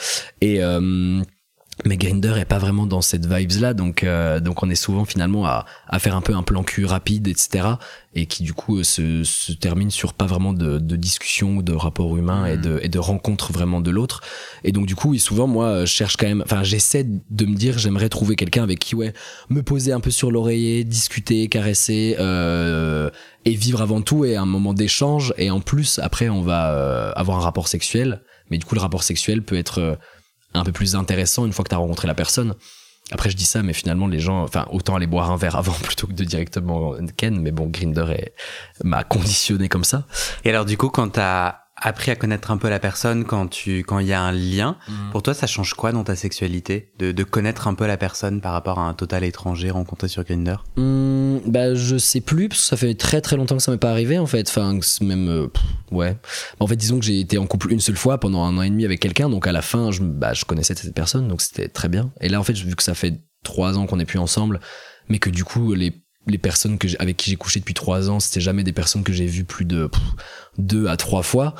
Et 0.41 0.61
mais 1.85 1.97
Grinder 1.97 2.35
est 2.39 2.45
pas 2.45 2.59
vraiment 2.59 2.87
dans 2.87 3.01
cette 3.01 3.27
vibes 3.27 3.61
là 3.61 3.75
donc 3.75 4.05
euh, 4.05 4.41
donc 4.41 4.63
on 4.63 4.71
est 4.71 4.75
souvent 4.75 5.05
finalement 5.05 5.47
à, 5.47 5.65
à 5.89 5.99
faire 5.99 6.17
un 6.17 6.21
peu 6.21 6.35
un 6.35 6.43
plan 6.43 6.63
cul 6.63 6.85
rapide 6.85 7.29
etc 7.29 7.69
et 8.15 8.27
qui 8.27 8.43
du 8.43 8.53
coup 8.53 8.83
se, 8.83 9.25
se 9.25 9.53
termine 9.53 9.91
sur 9.91 10.15
pas 10.15 10.27
vraiment 10.27 10.53
de, 10.53 10.79
de 10.79 10.97
discussion 10.97 11.57
ou 11.57 11.63
de 11.63 11.73
rapport 11.73 12.17
humain 12.17 12.47
et 12.47 12.57
mm. 12.57 12.61
de 12.61 12.81
et 12.83 12.89
de 12.89 12.99
rencontre 12.99 13.53
vraiment 13.53 13.81
de 13.81 13.91
l'autre 13.91 14.21
et 14.65 14.73
donc 14.73 14.87
du 14.87 14.97
coup 14.97 15.17
souvent 15.19 15.47
moi 15.47 15.85
je 15.85 15.93
cherche 15.93 16.17
quand 16.17 16.27
même 16.27 16.43
enfin 16.45 16.63
j'essaie 16.63 17.05
de 17.05 17.47
me 17.47 17.55
dire 17.55 17.79
j'aimerais 17.79 18.09
trouver 18.09 18.37
quelqu'un 18.37 18.63
avec 18.63 18.79
qui 18.79 18.95
ouais 18.95 19.13
me 19.49 19.63
poser 19.63 19.93
un 19.93 20.01
peu 20.01 20.11
sur 20.11 20.31
l'oreiller 20.31 20.85
discuter 20.85 21.49
caresser 21.49 22.17
euh, 22.19 23.11
et 23.45 23.55
vivre 23.55 23.81
avant 23.81 24.03
tout 24.03 24.25
et 24.25 24.37
un 24.37 24.47
moment 24.47 24.75
d'échange 24.75 25.33
et 25.39 25.51
en 25.51 25.61
plus 25.61 25.99
après 26.01 26.29
on 26.29 26.43
va 26.43 26.73
euh, 26.73 27.13
avoir 27.15 27.39
un 27.39 27.43
rapport 27.43 27.69
sexuel 27.69 28.23
mais 28.51 28.59
du 28.59 28.67
coup 28.67 28.75
le 28.75 28.81
rapport 28.81 29.03
sexuel 29.03 29.43
peut 29.43 29.57
être 29.57 29.79
euh, 29.79 29.95
un 30.55 30.65
peu 30.65 30.73
plus 30.73 30.97
intéressant 30.97 31.47
une 31.47 31.53
fois 31.53 31.65
que 31.65 31.71
tu 31.71 31.75
as 31.75 31.79
rencontré 31.79 32.09
la 32.09 32.15
personne. 32.15 32.55
Après, 33.13 33.31
je 33.31 33.37
dis 33.37 33.45
ça, 33.45 33.63
mais 33.63 33.73
finalement, 33.73 34.07
les 34.07 34.21
gens, 34.21 34.43
enfin, 34.43 34.67
autant 34.71 34.95
aller 34.95 35.07
boire 35.07 35.31
un 35.31 35.37
verre 35.37 35.57
avant 35.57 35.73
plutôt 35.83 36.07
que 36.07 36.13
de 36.13 36.25
directement 36.25 36.95
Ken, 37.17 37.41
mais 37.41 37.51
bon, 37.51 37.67
Grinder 37.67 38.07
m'a 38.85 39.05
conditionné 39.05 39.69
comme 39.69 39.85
ça. 39.85 40.07
Et 40.45 40.51
alors, 40.51 40.65
du 40.65 40.77
coup, 40.77 40.91
quand 40.91 41.09
t'as 41.09 41.61
appris 41.81 42.11
à 42.11 42.17
connaître 42.17 42.51
un 42.51 42.57
peu 42.57 42.69
la 42.69 42.79
personne 42.79 43.25
quand 43.25 43.49
tu 43.49 43.79
quand 43.79 43.99
il 43.99 44.07
y 44.07 44.13
a 44.13 44.21
un 44.21 44.33
lien. 44.33 44.77
Mm. 44.89 45.11
Pour 45.13 45.23
toi, 45.23 45.35
ça 45.35 45.47
change 45.47 45.75
quoi 45.75 45.93
dans 45.93 46.05
ta 46.05 46.17
sexualité 46.17 46.93
de, 46.99 47.13
de 47.13 47.25
connaître 47.25 47.69
un 47.69 47.75
peu 47.75 47.87
la 47.87 47.97
personne 47.97 48.41
par 48.41 48.53
rapport 48.53 48.79
à 48.79 48.89
un 48.89 48.95
total 48.95 49.25
étranger 49.25 49.71
rencontré 49.71 50.09
sur 50.09 50.25
Grinder 50.25 50.57
mm, 50.77 51.39
Bah, 51.47 51.75
je 51.75 51.97
sais 51.97 52.21
plus 52.21 52.49
parce 52.49 52.61
que 52.61 52.67
ça 52.67 52.77
fait 52.77 52.95
très 52.95 53.21
très 53.21 53.37
longtemps 53.37 53.57
que 53.57 53.63
ça 53.63 53.73
m'est 53.73 53.79
pas 53.79 53.91
arrivé 53.91 54.19
en 54.19 54.27
fait. 54.27 54.49
Enfin, 54.49 54.79
même 55.01 55.29
euh, 55.29 55.47
ouais. 55.91 56.17
En 56.61 56.67
fait, 56.67 56.77
disons 56.77 56.99
que 56.99 57.05
j'ai 57.05 57.21
été 57.21 57.39
en 57.39 57.47
couple 57.47 57.73
une 57.73 57.81
seule 57.81 57.97
fois 57.97 58.19
pendant 58.19 58.45
un 58.45 58.57
an 58.59 58.63
et 58.63 58.71
demi 58.71 58.85
avec 58.85 59.01
quelqu'un, 59.01 59.29
donc 59.29 59.47
à 59.47 59.53
la 59.53 59.63
fin, 59.63 59.91
je 59.91 60.03
bah 60.03 60.35
je 60.35 60.45
connaissais 60.45 60.75
cette 60.75 60.95
personne, 60.95 61.29
donc 61.29 61.41
c'était 61.41 61.69
très 61.69 61.89
bien. 61.89 62.13
Et 62.21 62.29
là, 62.29 62.41
en 62.41 62.45
fait, 62.45 62.53
vu 62.53 62.77
que 62.77 62.83
ça 62.83 62.95
fait 62.95 63.21
trois 63.43 63.79
ans 63.79 63.87
qu'on 63.87 63.97
n'est 63.97 64.05
plus 64.05 64.19
ensemble, 64.19 64.61
mais 65.09 65.19
que 65.19 65.31
du 65.31 65.45
coup 65.45 65.75
les 65.75 66.03
les 66.27 66.39
personnes 66.39 66.79
que 66.79 66.89
avec 66.99 67.17
qui 67.17 67.31
j'ai 67.31 67.37
couché 67.37 67.61
depuis 67.61 67.75
trois 67.75 68.11
ans, 68.11 68.21
c'était 68.21 68.41
jamais 68.41 68.65
des 68.65 68.73
personnes 68.73 69.03
que 69.03 69.13
j'ai 69.13 69.27
vues 69.27 69.45
plus 69.45 69.65
de 69.65 69.91
deux 70.59 70.87
à 70.87 70.97
trois 70.97 71.23
fois. 71.23 71.55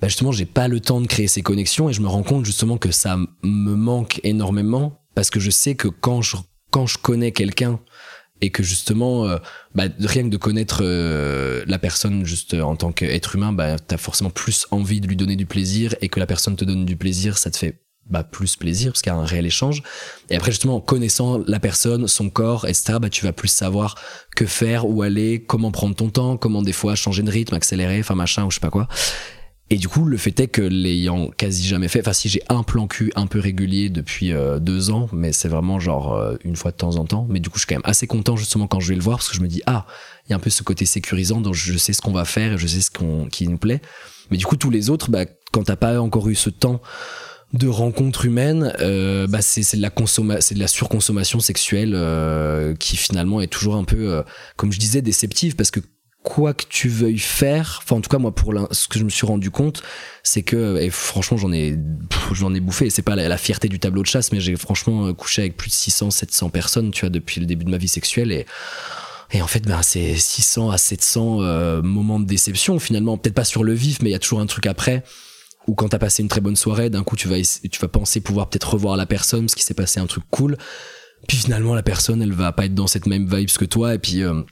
Bah 0.00 0.08
justement, 0.08 0.32
j'ai 0.32 0.46
pas 0.46 0.68
le 0.68 0.80
temps 0.80 1.00
de 1.00 1.06
créer 1.06 1.28
ces 1.28 1.42
connexions 1.42 1.90
et 1.90 1.92
je 1.92 2.00
me 2.00 2.08
rends 2.08 2.22
compte 2.22 2.44
justement 2.44 2.78
que 2.78 2.90
ça 2.90 3.18
me 3.42 3.74
manque 3.74 4.20
énormément 4.24 5.02
parce 5.14 5.30
que 5.30 5.40
je 5.40 5.50
sais 5.50 5.74
que 5.74 5.88
quand 5.88 6.22
je 6.22 6.36
quand 6.70 6.86
je 6.86 6.98
connais 6.98 7.32
quelqu'un 7.32 7.80
et 8.40 8.50
que 8.50 8.62
justement 8.62 9.26
euh, 9.26 9.38
bah, 9.74 9.84
rien 9.98 10.24
que 10.24 10.28
de 10.28 10.36
connaître 10.36 10.80
euh, 10.82 11.62
la 11.66 11.78
personne 11.78 12.24
juste 12.24 12.54
en 12.54 12.76
tant 12.76 12.92
qu'être 12.92 13.34
humain 13.34 13.52
bah 13.52 13.76
t'as 13.78 13.96
forcément 13.96 14.30
plus 14.30 14.66
envie 14.70 15.00
de 15.00 15.08
lui 15.08 15.16
donner 15.16 15.36
du 15.36 15.46
plaisir 15.46 15.94
et 16.00 16.08
que 16.08 16.20
la 16.20 16.26
personne 16.26 16.56
te 16.56 16.64
donne 16.64 16.86
du 16.86 16.96
plaisir 16.96 17.38
ça 17.38 17.50
te 17.50 17.56
fait 17.56 17.82
bah, 18.10 18.24
plus 18.24 18.56
plaisir 18.56 18.92
parce 18.92 19.02
qu'il 19.02 19.12
y 19.12 19.14
a 19.14 19.18
un 19.18 19.24
réel 19.24 19.46
échange 19.46 19.82
et 20.28 20.36
après 20.36 20.50
justement 20.50 20.76
en 20.76 20.80
connaissant 20.80 21.42
la 21.46 21.60
personne 21.60 22.06
son 22.08 22.30
corps 22.30 22.66
etc 22.66 22.98
bah 23.00 23.10
tu 23.10 23.24
vas 23.24 23.32
plus 23.32 23.48
savoir 23.48 23.96
que 24.36 24.46
faire 24.46 24.88
où 24.88 25.02
aller 25.02 25.42
comment 25.46 25.70
prendre 25.70 25.94
ton 25.94 26.10
temps 26.10 26.36
comment 26.36 26.62
des 26.62 26.72
fois 26.72 26.94
changer 26.94 27.22
de 27.22 27.30
rythme 27.30 27.54
accélérer 27.54 28.00
enfin 28.00 28.14
machin 28.14 28.44
ou 28.44 28.50
je 28.50 28.56
sais 28.56 28.60
pas 28.60 28.70
quoi 28.70 28.88
et 29.72 29.76
du 29.76 29.86
coup, 29.86 30.04
le 30.04 30.16
fait 30.16 30.38
est 30.40 30.48
que 30.48 30.62
l'ayant 30.62 31.28
quasi 31.28 31.64
jamais 31.64 31.86
fait, 31.86 32.00
enfin 32.00 32.12
si 32.12 32.28
j'ai 32.28 32.42
un 32.48 32.64
plan 32.64 32.88
cul 32.88 33.12
un 33.14 33.28
peu 33.28 33.38
régulier 33.38 33.88
depuis 33.88 34.32
euh, 34.32 34.58
deux 34.58 34.90
ans, 34.90 35.08
mais 35.12 35.30
c'est 35.30 35.46
vraiment 35.46 35.78
genre 35.78 36.14
euh, 36.14 36.34
une 36.44 36.56
fois 36.56 36.72
de 36.72 36.76
temps 36.76 36.96
en 36.96 37.04
temps. 37.04 37.28
Mais 37.30 37.38
du 37.38 37.50
coup, 37.50 37.56
je 37.56 37.60
suis 37.60 37.68
quand 37.68 37.76
même 37.76 37.82
assez 37.84 38.08
content 38.08 38.34
justement 38.36 38.66
quand 38.66 38.80
je 38.80 38.88
vais 38.88 38.96
le 38.96 39.00
voir 39.00 39.18
parce 39.18 39.28
que 39.28 39.36
je 39.36 39.40
me 39.40 39.46
dis 39.46 39.62
ah, 39.66 39.86
il 40.26 40.30
y 40.30 40.32
a 40.32 40.36
un 40.36 40.40
peu 40.40 40.50
ce 40.50 40.64
côté 40.64 40.86
sécurisant 40.86 41.40
dont 41.40 41.52
je 41.52 41.78
sais 41.78 41.92
ce 41.92 42.02
qu'on 42.02 42.12
va 42.12 42.24
faire 42.24 42.54
et 42.54 42.58
je 42.58 42.66
sais 42.66 42.80
ce 42.80 42.90
qui 43.30 43.46
nous 43.46 43.58
plaît. 43.58 43.80
Mais 44.32 44.36
du 44.36 44.44
coup, 44.44 44.56
tous 44.56 44.70
les 44.70 44.90
autres, 44.90 45.08
bah, 45.08 45.24
quand 45.52 45.62
t'as 45.62 45.76
pas 45.76 46.00
encore 46.00 46.28
eu 46.28 46.34
ce 46.34 46.50
temps 46.50 46.80
de 47.52 47.66
rencontres 47.66 48.26
humaines, 48.26 48.72
euh, 48.80 49.26
bah 49.26 49.42
c'est 49.42 49.76
de 49.76 49.82
la 49.82 49.90
c'est 50.40 50.54
de 50.54 50.60
la 50.60 50.68
surconsommation 50.68 51.40
sexuelle 51.40 51.92
euh, 51.94 52.74
qui 52.76 52.96
finalement 52.96 53.40
est 53.40 53.48
toujours 53.48 53.74
un 53.74 53.84
peu, 53.84 54.12
euh, 54.12 54.22
comme 54.56 54.72
je 54.72 54.78
disais, 54.78 55.02
déceptive 55.02 55.56
parce 55.56 55.72
que 55.72 55.80
quoi 56.22 56.54
que 56.54 56.64
tu 56.68 56.88
veuilles 56.88 57.18
faire, 57.18 57.80
enfin 57.82 57.96
en 57.96 58.00
tout 58.00 58.10
cas 58.10 58.18
moi 58.18 58.32
pour 58.32 58.54
ce 58.70 58.86
que 58.86 58.98
je 58.98 59.04
me 59.04 59.08
suis 59.08 59.26
rendu 59.26 59.50
compte, 59.50 59.82
c'est 60.22 60.42
que 60.42 60.76
et 60.78 60.90
franchement 60.90 61.38
j'en 61.38 61.52
ai 61.52 61.76
j'en 62.32 62.54
ai 62.54 62.60
bouffé. 62.60 62.88
C'est 62.88 63.02
pas 63.02 63.16
la, 63.16 63.36
fierté 63.36 63.68
du 63.68 63.80
tableau 63.80 64.02
de 64.02 64.06
chasse, 64.06 64.30
mais 64.30 64.38
j'ai 64.38 64.54
franchement 64.54 65.12
couché 65.14 65.42
avec 65.42 65.56
plus 65.56 65.70
de 65.70 65.74
600, 65.74 66.12
700 66.12 66.50
personnes, 66.50 66.90
tu 66.92 67.00
vois, 67.00 67.10
depuis 67.10 67.40
le 67.40 67.46
début 67.46 67.64
de 67.64 67.70
ma 67.70 67.78
vie 67.78 67.88
sexuelle 67.88 68.32
et 68.32 68.46
et 69.32 69.42
en 69.42 69.46
fait, 69.46 69.64
ben, 69.64 69.80
c'est 69.82 70.16
600 70.16 70.70
à 70.70 70.78
700 70.78 71.82
moments 71.82 72.18
de 72.18 72.26
déception 72.26 72.78
finalement. 72.80 73.16
Peut-être 73.16 73.34
pas 73.34 73.44
sur 73.44 73.62
le 73.64 73.72
vif, 73.72 74.02
mais 74.02 74.10
il 74.10 74.12
y 74.12 74.16
a 74.16 74.18
toujours 74.18 74.40
un 74.40 74.46
truc 74.46 74.66
après 74.66 75.04
ou 75.70 75.74
quand 75.74 75.88
t'as 75.88 76.00
passé 76.00 76.24
une 76.24 76.28
très 76.28 76.40
bonne 76.40 76.56
soirée, 76.56 76.90
d'un 76.90 77.04
coup 77.04 77.14
tu 77.14 77.28
vas 77.28 77.36
tu 77.40 77.80
vas 77.80 77.86
penser 77.86 78.20
pouvoir 78.20 78.48
peut-être 78.48 78.70
revoir 78.70 78.96
la 78.96 79.06
personne 79.06 79.42
parce 79.42 79.54
qu'il 79.54 79.62
s'est 79.62 79.72
passé 79.72 80.00
un 80.00 80.06
truc 80.06 80.24
cool. 80.28 80.56
Puis 81.28 81.36
finalement 81.36 81.76
la 81.76 81.84
personne 81.84 82.20
elle 82.22 82.32
va 82.32 82.50
pas 82.50 82.64
être 82.64 82.74
dans 82.74 82.88
cette 82.88 83.06
même 83.06 83.32
vibe 83.32 83.48
que 83.50 83.64
toi 83.64 83.94
et 83.94 83.98
puis 83.98 84.24
euh, 84.24 84.42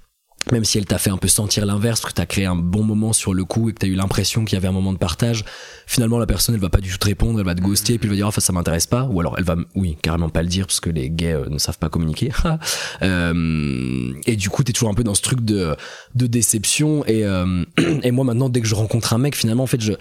même 0.52 0.64
si 0.64 0.78
elle 0.78 0.86
t'a 0.86 0.98
fait 0.98 1.10
un 1.10 1.16
peu 1.16 1.26
sentir 1.26 1.66
l'inverse, 1.66 2.02
que 2.02 2.12
t'as 2.12 2.24
créé 2.24 2.46
un 2.46 2.54
bon 2.54 2.84
moment 2.84 3.12
sur 3.12 3.34
le 3.34 3.44
coup 3.44 3.68
et 3.68 3.72
que 3.72 3.80
t'as 3.80 3.88
eu 3.88 3.96
l'impression 3.96 4.44
qu'il 4.44 4.54
y 4.54 4.58
avait 4.58 4.68
un 4.68 4.72
moment 4.72 4.92
de 4.92 4.98
partage, 4.98 5.44
finalement 5.88 6.20
la 6.20 6.26
personne 6.26 6.54
elle 6.54 6.60
va 6.60 6.68
pas 6.68 6.80
du 6.80 6.88
tout 6.92 6.98
te 6.98 7.06
répondre, 7.06 7.40
elle 7.40 7.46
va 7.46 7.56
te 7.56 7.62
ghoster 7.62 7.94
et 7.94 7.98
puis 7.98 8.06
elle 8.06 8.12
va 8.12 8.16
dire 8.16 8.28
enfin 8.28 8.40
ça 8.40 8.52
m'intéresse 8.52 8.86
pas 8.86 9.02
ou 9.10 9.18
alors 9.18 9.34
elle 9.38 9.44
va 9.44 9.56
oui 9.74 9.98
carrément 10.00 10.28
pas 10.28 10.42
le 10.42 10.48
dire 10.48 10.68
parce 10.68 10.78
que 10.78 10.90
les 10.90 11.10
gays 11.10 11.32
euh, 11.32 11.48
ne 11.48 11.58
savent 11.58 11.78
pas 11.78 11.88
communiquer 11.88 12.30
euh, 13.02 14.12
et 14.24 14.36
du 14.36 14.50
coup 14.50 14.62
t'es 14.62 14.72
toujours 14.72 14.88
un 14.88 14.94
peu 14.94 15.02
dans 15.02 15.16
ce 15.16 15.22
truc 15.22 15.40
de 15.40 15.74
de 16.14 16.26
déception 16.28 17.04
et 17.06 17.24
moi 18.12 18.24
maintenant 18.24 18.48
dès 18.48 18.60
que 18.60 18.68
je 18.68 18.76
rencontre 18.76 19.14
un 19.14 19.18
mec 19.18 19.34
finalement 19.34 19.64
en 19.64 19.66
fait 19.66 19.80
je 19.80 19.94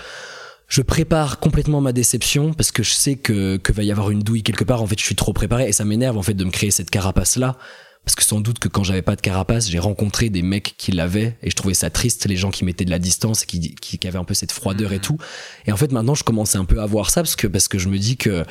je 0.67 0.81
prépare 0.81 1.39
complètement 1.39 1.81
ma 1.81 1.93
déception 1.93 2.53
parce 2.53 2.71
que 2.71 2.83
je 2.83 2.93
sais 2.93 3.15
que, 3.15 3.57
que 3.57 3.71
va 3.71 3.83
y 3.83 3.91
avoir 3.91 4.11
une 4.11 4.19
douille 4.19 4.43
quelque 4.43 4.63
part. 4.63 4.81
En 4.81 4.87
fait, 4.87 4.99
je 4.99 5.05
suis 5.05 5.15
trop 5.15 5.33
préparé 5.33 5.67
et 5.67 5.71
ça 5.71 5.85
m'énerve 5.85 6.17
en 6.17 6.21
fait 6.21 6.33
de 6.33 6.43
me 6.43 6.51
créer 6.51 6.71
cette 6.71 6.89
carapace 6.89 7.37
là. 7.37 7.57
Parce 8.03 8.15
que 8.15 8.23
sans 8.23 8.39
doute 8.39 8.59
que 8.59 8.69
quand 8.69 8.85
j'avais 8.85 9.01
pas 9.01 9.17
de 9.17 9.21
carapace, 9.21 9.69
j'ai 9.69 9.79
rencontré 9.79 10.29
des 10.29 10.41
mecs 10.41 10.75
qui 10.77 10.93
l'avaient 10.93 11.37
et 11.43 11.49
je 11.49 11.55
trouvais 11.57 11.73
ça 11.73 11.89
triste, 11.89 12.25
les 12.25 12.37
gens 12.37 12.51
qui 12.51 12.63
mettaient 12.63 12.85
de 12.85 12.89
la 12.89 12.99
distance 12.99 13.43
et 13.43 13.45
qui, 13.45 13.75
qui, 13.75 13.97
qui 13.97 14.07
avaient 14.07 14.17
un 14.17 14.23
peu 14.23 14.33
cette 14.33 14.53
froideur 14.53 14.93
et 14.93 14.97
mmh. 14.97 15.01
tout. 15.01 15.17
Et 15.65 15.73
en 15.73 15.77
fait, 15.77 15.91
maintenant, 15.91 16.15
je 16.15 16.23
commence 16.23 16.55
un 16.55 16.63
peu 16.63 16.79
à 16.79 16.85
voir 16.85 17.09
ça 17.09 17.21
parce 17.21 17.35
que, 17.35 17.47
parce 17.47 17.67
que 17.67 17.77
je 17.77 17.89
me 17.89 17.97
dis 17.97 18.15
que, 18.15 18.45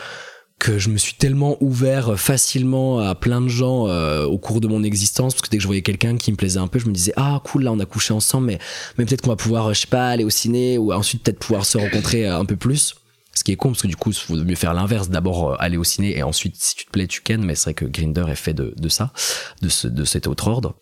que 0.58 0.78
je 0.78 0.88
me 0.88 0.96
suis 0.96 1.14
tellement 1.14 1.56
ouvert 1.62 2.18
facilement 2.18 2.98
à 2.98 3.14
plein 3.14 3.40
de 3.40 3.48
gens 3.48 3.88
euh, 3.88 4.24
au 4.24 4.38
cours 4.38 4.60
de 4.60 4.66
mon 4.66 4.82
existence 4.82 5.34
parce 5.34 5.42
que 5.42 5.50
dès 5.50 5.58
que 5.58 5.62
je 5.62 5.68
voyais 5.68 5.82
quelqu'un 5.82 6.16
qui 6.16 6.32
me 6.32 6.36
plaisait 6.36 6.58
un 6.58 6.66
peu 6.66 6.78
je 6.78 6.86
me 6.86 6.92
disais 6.92 7.12
ah 7.16 7.40
cool 7.44 7.64
là 7.64 7.72
on 7.72 7.78
a 7.78 7.84
couché 7.84 8.14
ensemble 8.14 8.46
mais 8.46 8.58
mais 8.96 9.04
peut-être 9.04 9.20
qu'on 9.20 9.30
va 9.30 9.36
pouvoir 9.36 9.74
je 9.74 9.80
sais 9.80 9.86
pas 9.86 10.08
aller 10.08 10.24
au 10.24 10.30
ciné 10.30 10.78
ou 10.78 10.92
ensuite 10.92 11.22
peut-être 11.22 11.38
pouvoir 11.38 11.66
se 11.66 11.76
rencontrer 11.76 12.26
euh, 12.26 12.38
un 12.38 12.44
peu 12.44 12.56
plus. 12.56 12.94
Ce 13.34 13.44
qui 13.44 13.52
est 13.52 13.56
con 13.56 13.68
parce 13.68 13.82
que 13.82 13.86
du 13.86 13.96
coup 13.96 14.10
il 14.10 14.16
faut 14.16 14.34
mieux 14.34 14.54
faire 14.54 14.72
l'inverse. 14.72 15.10
D'abord 15.10 15.52
euh, 15.52 15.56
aller 15.58 15.76
au 15.76 15.84
ciné 15.84 16.16
et 16.16 16.22
ensuite 16.22 16.56
si 16.56 16.74
tu 16.74 16.86
te 16.86 16.90
plais 16.90 17.06
tu 17.06 17.20
ken 17.20 17.44
mais 17.44 17.54
c'est 17.54 17.64
vrai 17.64 17.74
que 17.74 17.84
Grinder 17.84 18.24
est 18.30 18.34
fait 18.34 18.54
de, 18.54 18.72
de 18.76 18.88
ça 18.88 19.12
de 19.60 19.68
ce 19.68 19.88
de 19.88 20.04
cet 20.04 20.26
autre 20.26 20.48
ordre. 20.48 20.76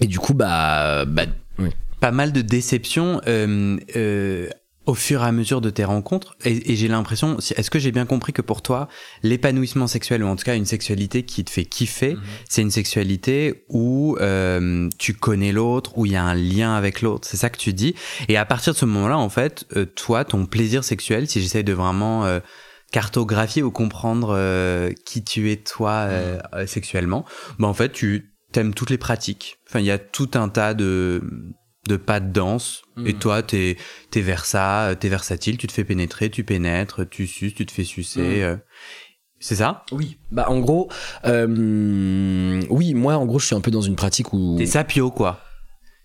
Et 0.00 0.06
du 0.06 0.18
coup 0.18 0.32
bah 0.32 1.04
bah 1.04 1.26
oui. 1.58 1.68
Pas 2.00 2.12
mal 2.12 2.32
de 2.32 2.40
déceptions. 2.40 3.20
Euh, 3.28 3.76
euh, 3.94 4.48
au 4.90 4.94
fur 4.94 5.22
et 5.22 5.26
à 5.26 5.32
mesure 5.32 5.60
de 5.60 5.70
tes 5.70 5.84
rencontres 5.84 6.36
et, 6.44 6.74
j'ai 6.74 6.88
l'impression 6.88 7.38
est-ce 7.38 7.70
que 7.70 7.78
j'ai 7.78 7.92
bien 7.92 8.06
compris 8.06 8.32
que 8.32 8.42
pour 8.42 8.60
toi 8.60 8.88
l'épanouissement 9.22 9.86
sexuel 9.86 10.24
ou 10.24 10.26
en 10.26 10.34
tout 10.34 10.44
cas 10.44 10.56
une 10.56 10.66
sexualité 10.66 11.22
qui 11.22 11.44
te 11.44 11.50
fait 11.50 11.64
kiffer 11.64 12.14
mhm. 12.14 12.22
c'est 12.48 12.62
une 12.62 12.72
sexualité 12.72 13.64
où 13.68 14.16
euh, 14.20 14.88
tu 14.98 15.14
connais 15.14 15.52
l'autre 15.52 15.96
où 15.96 16.06
il 16.06 16.12
y 16.12 16.16
a 16.16 16.24
un 16.24 16.34
lien 16.34 16.74
avec 16.74 17.02
l'autre 17.02 17.28
c'est 17.28 17.36
ça 17.36 17.50
que 17.50 17.58
tu 17.58 17.72
dis? 17.72 17.94
Et 18.28 18.36
à 18.36 18.44
partir 18.44 18.72
de 18.72 18.78
ce 18.78 18.84
moment-là 18.84 19.16
en 19.16 19.28
fait 19.28 19.64
euh, 19.76 19.84
toi 19.84 20.24
ton 20.24 20.46
plaisir 20.46 20.82
sexuel 20.82 21.28
si 21.28 21.40
j'essaye 21.40 21.64
de 21.64 21.72
vraiment 21.72 22.24
euh, 22.24 22.40
cartographier 22.90 23.62
ou 23.62 23.70
comprendre 23.70 24.36
qui 25.04 25.22
tu 25.22 25.52
es 25.52 25.56
toi 25.56 26.08
mhm. 26.08 26.66
sexuellement 26.66 27.24
bah 27.60 27.68
en 27.68 27.74
fait 27.74 27.92
tu 27.92 28.34
t'aimes 28.50 28.74
toutes 28.74 28.90
les 28.90 28.98
pratiques 28.98 29.58
enfin 29.68 29.78
il 29.78 29.86
y 29.86 29.92
a 29.92 29.98
tout 29.98 30.30
un 30.34 30.48
tas 30.48 30.74
de 30.74 31.22
de 31.88 31.96
pas 31.96 32.20
de 32.20 32.32
danse. 32.32 32.82
Et 33.04 33.14
hmm. 33.14 33.18
toi, 33.18 33.42
t'es 33.42 33.76
es 34.14 34.20
versa, 34.20 34.94
t'es 34.98 35.08
versatile, 35.08 35.56
tu 35.56 35.66
te 35.66 35.72
fais 35.72 35.84
pénétrer, 35.84 36.30
tu 36.30 36.44
pénètres, 36.44 37.04
tu 37.04 37.26
suces, 37.26 37.54
tu 37.54 37.66
te 37.66 37.72
fais 37.72 37.84
sucer. 37.84 38.20
Hmm. 38.20 38.44
Euh. 38.44 38.56
C'est 39.42 39.56
ça? 39.56 39.84
Oui. 39.90 40.18
Bah 40.30 40.50
en 40.50 40.60
gros, 40.60 40.90
euh, 41.24 42.62
oui, 42.68 42.92
moi 42.92 43.16
en 43.16 43.24
gros, 43.24 43.38
je 43.38 43.46
suis 43.46 43.56
un 43.56 43.62
peu 43.62 43.70
dans 43.70 43.80
une 43.80 43.96
pratique 43.96 44.34
où. 44.34 44.56
T'es 44.58 44.66
sapio 44.66 45.10
quoi. 45.10 45.40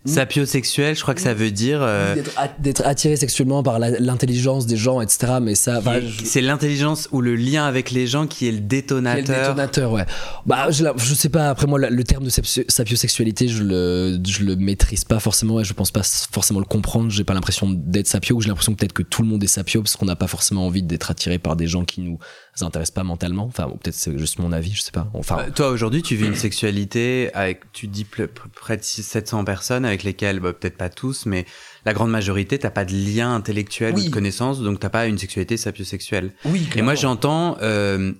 Sapiosexuel, 0.06 0.94
je 0.96 1.02
crois 1.02 1.14
que 1.14 1.20
ça 1.20 1.34
veut 1.34 1.50
dire. 1.50 1.80
euh, 1.82 2.14
D'être 2.58 2.82
attiré 2.86 3.16
sexuellement 3.16 3.62
par 3.62 3.78
l'intelligence 3.78 4.66
des 4.66 4.76
gens, 4.76 5.00
etc. 5.00 5.34
Mais 5.40 5.54
ça, 5.54 5.78
enfin, 5.78 6.00
qui- 6.00 6.08
je- 6.08 6.24
c'est 6.24 6.40
l'intelligence 6.40 7.08
ou 7.12 7.20
le 7.20 7.34
lien 7.36 7.64
avec 7.66 7.90
les 7.90 8.06
gens 8.06 8.26
qui 8.26 8.48
est 8.48 8.52
le 8.52 8.60
détonateur. 8.60 9.24
détonateur, 9.48 9.92
ouais. 9.92 10.04
Bah, 10.46 10.70
je, 10.70 11.14
sais 11.14 11.28
pas, 11.28 11.48
après 11.50 11.66
moi, 11.66 11.78
le 11.78 12.04
terme 12.04 12.24
de 12.24 12.30
sapio- 12.30 12.64
sapiosexualité, 12.68 13.48
je 13.48 13.62
le, 13.62 14.18
je 14.26 14.44
le 14.44 14.56
maîtrise 14.56 15.04
pas 15.04 15.20
forcément 15.20 15.60
et 15.60 15.64
je 15.64 15.72
pense 15.72 15.90
pas 15.90 16.02
forcément 16.30 16.60
le 16.60 16.66
comprendre. 16.66 17.10
J'ai 17.10 17.24
pas 17.24 17.34
l'impression 17.34 17.68
d'être 17.70 18.06
sapio 18.06 18.36
ou 18.36 18.40
j'ai 18.40 18.48
l'impression 18.48 18.74
peut-être 18.74 18.92
que 18.92 19.02
tout 19.02 19.22
le 19.22 19.28
monde 19.28 19.42
est 19.42 19.48
sapio 19.48 19.82
parce 19.82 19.96
qu'on 19.96 20.06
n'a 20.06 20.16
pas 20.16 20.26
forcément 20.28 20.66
envie 20.66 20.82
d'être 20.82 21.10
attiré 21.10 21.38
par 21.38 21.56
des 21.56 21.66
gens 21.66 21.84
qui 21.84 22.00
nous 22.00 22.18
intéressent 22.64 22.94
pas 22.94 23.04
mentalement. 23.04 23.44
Enfin, 23.44 23.68
peut-être 23.68 23.94
c'est 23.94 24.16
juste 24.18 24.38
mon 24.38 24.52
avis, 24.52 24.72
je 24.72 24.80
sais 24.82 24.92
pas. 24.92 25.08
Enfin, 25.14 25.38
Euh, 25.46 25.50
Toi 25.50 25.68
aujourd'hui, 25.70 26.02
tu 26.02 26.16
vis 26.16 26.26
une 26.26 26.34
sexualité 26.36 27.30
avec, 27.34 27.70
tu 27.72 27.86
dis 27.86 28.04
près 28.04 28.76
de 28.76 28.82
600, 28.82 29.10
700 29.12 29.44
personnes 29.44 29.84
avec 29.84 30.02
lesquelles, 30.04 30.40
bah, 30.40 30.52
peut-être 30.52 30.76
pas 30.76 30.88
tous, 30.88 31.26
mais 31.26 31.44
la 31.84 31.92
grande 31.92 32.10
majorité, 32.10 32.58
t'as 32.58 32.70
pas 32.70 32.84
de 32.84 32.92
lien 32.94 33.34
intellectuel 33.34 33.94
ou 33.94 34.00
de 34.02 34.08
connaissance, 34.10 34.60
donc 34.60 34.80
t'as 34.80 34.88
pas 34.90 35.06
une 35.06 35.18
sexualité 35.18 35.56
sapiosexuelle. 35.56 36.32
oui, 36.44 36.68
Et 36.76 36.82
moi, 36.82 36.94
j'entends, 36.94 37.56
euh, 37.62 38.12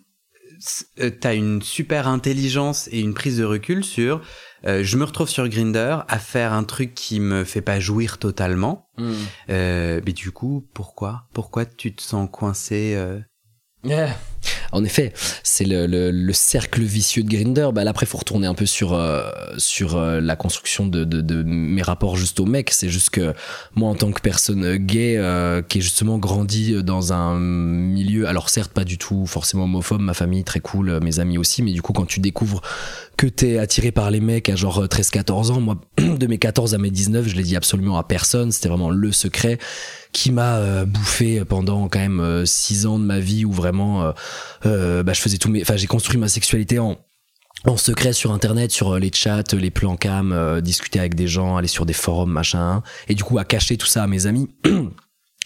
euh, 1.01 1.11
t'as 1.11 1.35
une 1.35 1.61
super 1.63 2.09
intelligence 2.09 2.89
et 2.93 3.01
une 3.01 3.15
prise 3.15 3.39
de 3.39 3.45
recul 3.45 3.85
sur. 3.85 4.21
euh, 4.67 4.83
je 4.83 4.97
me 4.97 5.05
retrouve 5.05 5.29
sur 5.29 5.47
Grinder 5.49 5.99
à 6.09 6.19
faire 6.19 6.53
un 6.53 6.65
truc 6.65 6.95
qui 6.95 7.21
me 7.21 7.45
fait 7.45 7.61
pas 7.61 7.79
jouir 7.79 8.19
totalement. 8.19 8.89
Hmm. 8.97 9.13
Euh, 9.51 10.01
mais 10.07 10.13
du 10.13 10.31
coup, 10.33 10.67
pourquoi? 10.73 11.25
Pourquoi 11.35 11.67
tu 11.67 11.95
te 11.95 12.03
sens 12.03 12.29
coincé 12.33 12.95
euh 12.97 13.19
Yeah. 13.87 14.17
En 14.73 14.85
effet, 14.85 15.13
c'est 15.43 15.65
le, 15.65 15.87
le- 15.87 16.11
le 16.11 16.33
cercle 16.33 16.83
vicieux 16.83 17.23
de 17.23 17.29
Grinder. 17.29 17.69
Bah, 17.75 17.85
là, 17.85 17.91
après, 17.91 18.07
faut 18.07 18.19
retourner 18.19 18.47
un 18.47 18.55
peu 18.55 18.67
sur 18.67 18.93
euh, 18.95 19.23
sur 19.59 19.97
euh, 19.97 20.21
la 20.21 20.37
construction 20.37 20.87
de, 20.87 21.05
de, 21.05 21.21
de 21.21 21.43
mes 21.43 21.83
rapports 21.83 22.17
juste 22.17 22.41
au 22.41 22.47
mec. 22.47 22.71
C'est 22.73 22.89
juste 22.89 23.11
que 23.11 23.33
moi, 23.75 23.89
en 23.91 23.95
tant 23.95 24.13
que 24.13 24.21
personne 24.21 24.77
gay, 24.77 25.17
euh, 25.17 25.63
qui 25.63 25.79
est 25.79 25.81
justement 25.81 26.19
grandi 26.19 26.83
dans 26.83 27.13
un 27.13 27.39
milieu, 27.39 28.27
alors 28.29 28.49
certes 28.51 28.73
pas 28.73 28.85
du 28.85 28.99
tout 28.99 29.27
forcément 29.27 29.65
homophobe, 29.65 30.01
ma 30.01 30.15
famille 30.15 30.45
très 30.45 30.61
cool, 30.61 30.91
euh, 30.91 31.01
mes 31.01 31.19
amis 31.21 31.39
aussi, 31.39 31.63
mais 31.63 31.73
du 31.73 31.83
coup, 31.83 31.93
quand 31.93 32.07
tu 32.07 32.21
découvres 32.21 32.63
que 33.17 33.27
t'es 33.27 33.59
attiré 33.59 33.93
par 33.93 34.11
les 34.11 34.21
mecs 34.21 34.49
à 34.49 34.57
genre 34.57 34.85
13-14 34.85 35.51
ans, 35.53 35.61
moi, 35.61 35.77
de 35.99 36.27
mes 36.27 36.39
14 36.39 36.75
à 36.75 36.79
mes 36.79 36.91
19, 36.91 37.27
je 37.29 37.35
l'ai 37.37 37.43
dit 37.43 37.57
absolument 37.57 37.97
à 37.99 38.05
personne. 38.05 38.53
C'était 38.53 38.69
vraiment 38.69 38.91
le 38.91 39.11
secret 39.13 39.59
qui 40.13 40.33
m'a 40.33 40.57
euh, 40.57 40.85
bouffé 40.87 41.45
pendant 41.45 41.89
quand 41.89 41.99
même 41.99 42.45
6 42.47 42.87
ans 42.87 42.99
de 42.99 43.05
ma 43.05 43.19
vie 43.19 43.45
où 43.45 43.53
vraiment 43.53 44.03
euh, 44.03 44.07
euh, 44.07 44.13
bah, 44.65 45.13
je 45.13 45.21
faisais 45.21 45.39
tout 45.39 45.51
mes 45.51 45.63
enfin 45.63 45.77
j'ai 45.77 45.87
construit 45.87 46.19
ma 46.19 46.29
sexualité 46.29 46.79
en 46.79 46.97
secret 47.77 48.13
sur 48.13 48.33
internet 48.33 48.71
sur 48.71 48.93
euh, 48.93 48.99
les 48.99 49.11
chats 49.13 49.43
les 49.53 49.71
plans 49.71 49.97
cam 49.97 50.33
euh, 50.33 50.61
discuter 50.61 51.01
avec 51.01 51.15
des 51.15 51.27
gens 51.27 51.57
aller 51.57 51.69
sur 51.69 51.87
des 51.87 51.93
forums 51.93 52.31
machin. 52.31 52.83
Et 53.09 53.15
du 53.15 53.25
coup 53.25 53.39
à 53.39 53.45
cacher 53.45 53.77
tout 53.77 53.87
ça 53.87 54.05
à 54.05 54.07
mes 54.07 54.27
amis 54.27 54.49
je 54.65 54.71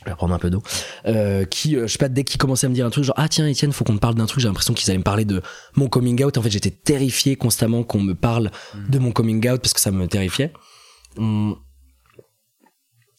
vais 0.06 0.14
prendre 0.16 0.34
un 0.34 0.38
peu 0.38 0.50
d'eau 0.50 0.62
euh, 1.06 1.44
qui 1.44 1.76
euh, 1.76 1.86
je 1.86 1.92
sais 1.92 1.98
pas 1.98 2.08
dès 2.08 2.24
qu'ils 2.24 2.38
commençaient 2.38 2.66
à 2.66 2.70
me 2.70 2.74
dire 2.74 2.86
un 2.86 2.90
truc 2.90 3.04
genre 3.04 3.14
ah 3.18 3.28
tiens 3.28 3.46
Étienne 3.46 3.72
faut 3.72 3.84
qu'on 3.84 3.94
te 3.94 4.00
parle 4.00 4.16
d'un 4.16 4.26
truc 4.26 4.40
j'ai 4.40 4.48
l'impression 4.48 4.74
qu'ils 4.74 4.90
allaient 4.90 4.98
me 4.98 5.04
parler 5.04 5.24
de 5.24 5.42
mon 5.74 5.88
coming 5.88 6.22
out. 6.22 6.36
En 6.36 6.42
fait 6.42 6.50
j'étais 6.50 6.70
terrifié 6.70 7.36
constamment 7.36 7.84
qu'on 7.84 8.00
me 8.00 8.14
parle 8.14 8.50
de 8.88 8.98
mon 8.98 9.12
coming 9.12 9.48
out 9.48 9.60
parce 9.60 9.72
que 9.72 9.80
ça 9.80 9.90
me 9.90 10.06
terrifiait. 10.06 10.52
Hum. 11.16 11.56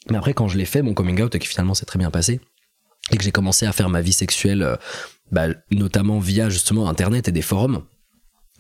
mais 0.10 0.18
après 0.18 0.34
quand 0.34 0.48
je 0.48 0.58
l'ai 0.58 0.66
fait 0.66 0.82
mon 0.82 0.94
coming 0.94 1.22
out 1.22 1.36
et 1.36 1.40
que 1.40 1.46
finalement 1.46 1.74
c'est 1.74 1.86
très 1.86 2.00
bien 2.00 2.10
passé 2.10 2.40
et 3.12 3.18
que 3.18 3.24
j'ai 3.24 3.32
commencé 3.32 3.66
à 3.66 3.72
faire 3.72 3.90
ma 3.90 4.02
vie 4.02 4.14
sexuelle 4.14 4.64
euh, 4.64 4.76
bah, 5.32 5.48
notamment 5.72 6.20
via 6.20 6.50
justement 6.50 6.90
internet 6.90 7.28
et 7.28 7.32
des 7.32 7.42
forums. 7.42 7.84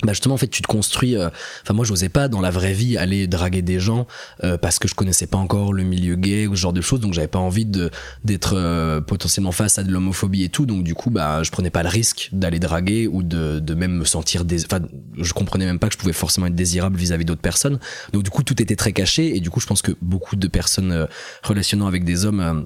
Bah 0.03 0.13
justement 0.13 0.33
en 0.33 0.37
fait 0.37 0.47
tu 0.47 0.63
te 0.63 0.67
construis 0.67 1.15
euh, 1.15 1.29
enfin 1.61 1.75
moi 1.75 1.85
j'osais 1.85 2.09
pas 2.09 2.27
dans 2.27 2.41
la 2.41 2.49
vraie 2.49 2.73
vie 2.73 2.97
aller 2.97 3.27
draguer 3.27 3.61
des 3.61 3.79
gens 3.79 4.07
euh, 4.43 4.57
parce 4.57 4.79
que 4.79 4.87
je 4.87 4.95
connaissais 4.95 5.27
pas 5.27 5.37
encore 5.37 5.73
le 5.73 5.83
milieu 5.83 6.15
gay 6.15 6.47
ou 6.47 6.55
ce 6.55 6.61
genre 6.61 6.73
de 6.73 6.81
choses 6.81 7.01
donc 7.01 7.13
j'avais 7.13 7.27
pas 7.27 7.37
envie 7.37 7.65
de 7.65 7.91
d'être 8.23 8.55
euh, 8.55 8.99
potentiellement 8.99 9.51
face 9.51 9.77
à 9.77 9.83
de 9.83 9.91
l'homophobie 9.91 10.43
et 10.43 10.49
tout. 10.49 10.65
Donc 10.65 10.83
du 10.83 10.95
coup 10.95 11.11
bah 11.11 11.43
je 11.43 11.51
prenais 11.51 11.69
pas 11.69 11.83
le 11.83 11.89
risque 11.89 12.29
d'aller 12.31 12.57
draguer 12.57 13.07
ou 13.07 13.21
de, 13.21 13.59
de 13.59 13.73
même 13.75 13.91
me 13.91 14.05
sentir 14.05 14.43
dés... 14.43 14.65
enfin 14.65 14.83
je 15.17 15.33
comprenais 15.33 15.65
même 15.65 15.77
pas 15.77 15.87
que 15.87 15.93
je 15.93 15.99
pouvais 15.99 16.13
forcément 16.13 16.47
être 16.47 16.55
désirable 16.55 16.97
vis-à-vis 16.97 17.25
d'autres 17.25 17.41
personnes. 17.41 17.79
Donc 18.11 18.23
du 18.23 18.31
coup 18.31 18.41
tout 18.41 18.59
était 18.59 18.75
très 18.75 18.93
caché 18.93 19.35
et 19.35 19.39
du 19.39 19.51
coup 19.51 19.59
je 19.59 19.67
pense 19.67 19.83
que 19.83 19.91
beaucoup 20.01 20.35
de 20.35 20.47
personnes 20.47 20.91
euh, 20.91 21.05
relationnant 21.43 21.85
avec 21.85 22.05
des 22.05 22.25
hommes 22.25 22.39
euh, 22.39 22.61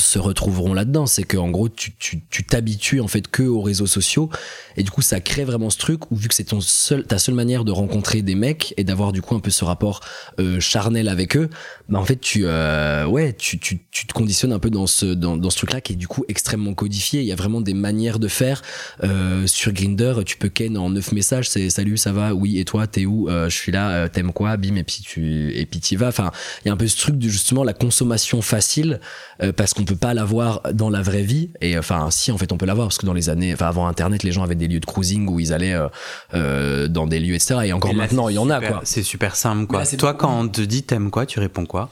se 0.00 0.18
retrouveront 0.18 0.74
là-dedans. 0.74 1.06
C'est 1.06 1.22
que 1.22 1.36
en 1.36 1.50
gros, 1.50 1.68
tu 1.68 1.94
tu 1.96 2.22
tu 2.30 2.44
t'habitues 2.44 3.00
en 3.00 3.08
fait 3.08 3.28
que 3.28 3.42
aux 3.42 3.60
réseaux 3.62 3.86
sociaux 3.86 4.30
et 4.76 4.82
du 4.82 4.90
coup, 4.90 5.02
ça 5.02 5.20
crée 5.20 5.44
vraiment 5.44 5.70
ce 5.70 5.78
truc 5.78 6.10
où 6.10 6.16
vu 6.16 6.28
que 6.28 6.34
c'est 6.34 6.44
ton 6.44 6.60
seul 6.60 7.04
ta 7.04 7.18
seule 7.18 7.34
manière 7.34 7.64
de 7.64 7.72
rencontrer 7.72 8.22
des 8.22 8.34
mecs 8.34 8.74
et 8.76 8.84
d'avoir 8.84 9.12
du 9.12 9.22
coup 9.22 9.34
un 9.34 9.40
peu 9.40 9.50
ce 9.50 9.64
rapport 9.64 10.00
euh, 10.40 10.60
charnel 10.60 11.08
avec 11.08 11.36
eux, 11.36 11.48
bah 11.88 11.98
en 11.98 12.04
fait 12.04 12.20
tu 12.20 12.42
euh, 12.46 13.06
ouais 13.06 13.32
tu 13.32 13.58
tu 13.58 13.80
tu 13.90 14.06
te 14.06 14.12
conditionnes 14.12 14.52
un 14.52 14.58
peu 14.58 14.70
dans 14.70 14.86
ce 14.86 15.06
dans 15.06 15.36
dans 15.36 15.50
ce 15.50 15.56
truc-là 15.56 15.80
qui 15.80 15.94
est 15.94 15.96
du 15.96 16.08
coup 16.08 16.24
extrêmement 16.28 16.74
codifié. 16.74 17.20
Il 17.20 17.26
y 17.26 17.32
a 17.32 17.36
vraiment 17.36 17.60
des 17.60 17.74
manières 17.74 18.18
de 18.18 18.28
faire 18.28 18.62
euh, 19.04 19.46
sur 19.46 19.72
Grinder. 19.72 20.14
Tu 20.26 20.36
peux 20.36 20.48
ken 20.48 20.76
en 20.76 20.90
neuf 20.90 21.12
messages. 21.12 21.48
C'est 21.48 21.70
salut, 21.70 21.96
ça 21.96 22.12
va, 22.12 22.34
oui 22.34 22.58
et 22.58 22.64
toi, 22.64 22.86
t'es 22.86 23.06
où? 23.06 23.28
Euh, 23.28 23.48
Je 23.48 23.56
suis 23.56 23.72
là. 23.72 23.90
euh, 23.90 24.08
T'aimes 24.08 24.32
quoi? 24.32 24.56
Bim 24.56 24.76
et 24.76 24.84
puis 24.84 25.02
tu 25.02 25.52
et 25.54 25.64
puis 25.66 25.80
t'y 25.80 25.96
vas. 25.96 26.08
Enfin, 26.08 26.30
il 26.64 26.68
y 26.68 26.70
a 26.70 26.74
un 26.74 26.76
peu 26.76 26.86
ce 26.86 26.96
truc 26.98 27.16
de 27.18 27.28
justement 27.28 27.64
la 27.64 27.72
consommation 27.72 28.42
facile 28.42 29.00
euh, 29.42 29.52
parce 29.52 29.72
qu'on 29.74 29.84
peut 29.86 29.96
pas 29.96 30.12
l'avoir 30.12 30.60
dans 30.74 30.90
la 30.90 31.00
vraie 31.00 31.22
vie. 31.22 31.50
Et 31.62 31.78
enfin 31.78 32.10
si 32.10 32.30
en 32.30 32.36
fait 32.38 32.52
on 32.52 32.58
peut 32.58 32.66
l'avoir 32.66 32.88
parce 32.88 32.98
que 32.98 33.06
dans 33.06 33.14
les 33.14 33.30
années 33.30 33.54
enfin 33.54 33.66
avant 33.68 33.86
internet 33.86 34.22
les 34.22 34.32
gens 34.32 34.42
avaient 34.42 34.54
des 34.54 34.68
lieux 34.68 34.80
de 34.80 34.84
cruising 34.86 35.26
où 35.28 35.40
ils 35.40 35.52
allaient 35.54 35.72
euh, 35.72 35.88
euh, 36.34 36.88
dans 36.88 37.06
des 37.06 37.18
lieux 37.20 37.34
etc 37.34 37.60
et 37.64 37.72
encore 37.72 37.92
Et 37.92 37.94
là, 37.94 38.02
maintenant 38.02 38.28
il 38.28 38.34
y 38.34 38.38
en 38.38 38.50
a 38.50 38.56
super- 38.56 38.70
quoi. 38.70 38.80
C'est 38.84 39.02
super 39.02 39.34
simple, 39.36 39.66
quoi. 39.66 39.80
Là, 39.80 39.86
Toi, 39.96 40.12
quand 40.14 40.40
on 40.40 40.48
te 40.48 40.60
dit 40.60 40.82
t'aimes 40.82 41.10
quoi, 41.10 41.24
tu 41.24 41.40
réponds 41.40 41.64
quoi? 41.64 41.88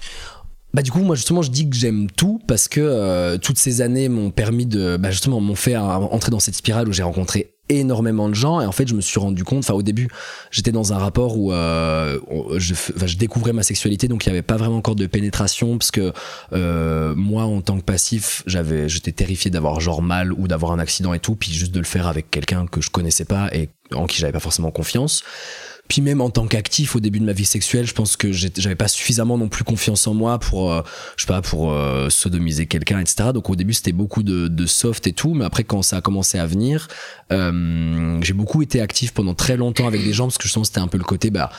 Bah 0.74 0.82
du 0.82 0.90
coup 0.90 0.98
moi 1.02 1.14
justement 1.14 1.40
je 1.42 1.52
dis 1.52 1.70
que 1.70 1.76
j'aime 1.76 2.10
tout 2.10 2.40
parce 2.48 2.66
que 2.66 2.80
euh, 2.80 3.38
toutes 3.38 3.58
ces 3.58 3.80
années 3.80 4.08
m'ont 4.08 4.32
permis 4.32 4.66
de 4.66 4.96
bah 4.96 5.12
justement 5.12 5.40
m'ont 5.40 5.54
fait 5.54 5.76
euh, 5.76 5.80
entrer 5.80 6.32
dans 6.32 6.40
cette 6.40 6.56
spirale 6.56 6.88
où 6.88 6.92
j'ai 6.92 7.04
rencontré 7.04 7.53
énormément 7.68 8.28
de 8.28 8.34
gens 8.34 8.60
et 8.60 8.66
en 8.66 8.72
fait 8.72 8.86
je 8.86 8.94
me 8.94 9.00
suis 9.00 9.18
rendu 9.18 9.42
compte 9.42 9.60
enfin 9.60 9.74
au 9.74 9.82
début 9.82 10.08
j'étais 10.50 10.72
dans 10.72 10.92
un 10.92 10.98
rapport 10.98 11.38
où 11.38 11.52
euh, 11.52 12.18
je, 12.56 12.74
je 12.74 13.16
découvrais 13.16 13.52
ma 13.52 13.62
sexualité 13.62 14.06
donc 14.06 14.26
il 14.26 14.28
y 14.28 14.32
avait 14.32 14.42
pas 14.42 14.56
vraiment 14.56 14.76
encore 14.76 14.96
de 14.96 15.06
pénétration 15.06 15.78
parce 15.78 15.90
que 15.90 16.12
euh, 16.52 17.14
moi 17.16 17.44
en 17.44 17.62
tant 17.62 17.78
que 17.78 17.84
passif 17.84 18.42
j'avais 18.46 18.88
j'étais 18.88 19.12
terrifié 19.12 19.50
d'avoir 19.50 19.80
genre 19.80 20.02
mal 20.02 20.32
ou 20.32 20.46
d'avoir 20.46 20.72
un 20.72 20.78
accident 20.78 21.14
et 21.14 21.20
tout 21.20 21.36
puis 21.36 21.52
juste 21.52 21.72
de 21.72 21.78
le 21.78 21.86
faire 21.86 22.06
avec 22.06 22.30
quelqu'un 22.30 22.66
que 22.66 22.82
je 22.82 22.90
connaissais 22.90 23.24
pas 23.24 23.48
et 23.54 23.70
en 23.94 24.06
qui 24.06 24.18
j'avais 24.18 24.32
pas 24.32 24.40
forcément 24.40 24.70
confiance 24.70 25.22
puis 25.88 26.00
même 26.00 26.20
en 26.20 26.30
tant 26.30 26.46
qu'actif 26.46 26.96
au 26.96 27.00
début 27.00 27.20
de 27.20 27.24
ma 27.24 27.32
vie 27.32 27.44
sexuelle, 27.44 27.86
je 27.86 27.92
pense 27.92 28.16
que 28.16 28.32
j'avais 28.32 28.74
pas 28.74 28.88
suffisamment 28.88 29.36
non 29.36 29.48
plus 29.48 29.64
confiance 29.64 30.06
en 30.06 30.14
moi 30.14 30.38
pour, 30.38 30.72
euh, 30.72 30.82
je 31.16 31.22
sais 31.22 31.28
pas, 31.28 31.42
pour 31.42 31.72
euh, 31.72 32.08
sodomiser 32.10 32.66
quelqu'un, 32.66 33.00
etc. 33.00 33.30
Donc 33.34 33.50
au 33.50 33.56
début 33.56 33.74
c'était 33.74 33.92
beaucoup 33.92 34.22
de, 34.22 34.66
soft 34.66 35.06
et 35.06 35.12
tout, 35.12 35.34
mais 35.34 35.44
après 35.44 35.64
quand 35.64 35.82
ça 35.82 35.98
a 35.98 36.00
commencé 36.00 36.38
à 36.38 36.46
venir, 36.46 36.88
euh, 37.32 38.18
j'ai 38.22 38.32
beaucoup 38.32 38.62
été 38.62 38.80
actif 38.80 39.12
pendant 39.12 39.34
très 39.34 39.56
longtemps 39.56 39.86
avec 39.86 40.02
des 40.02 40.12
gens 40.12 40.24
parce 40.24 40.38
que 40.38 40.44
que 40.44 40.64
c'était 40.64 40.80
un 40.80 40.88
peu 40.88 40.98
le 40.98 41.04
côté 41.04 41.30
bah 41.30 41.50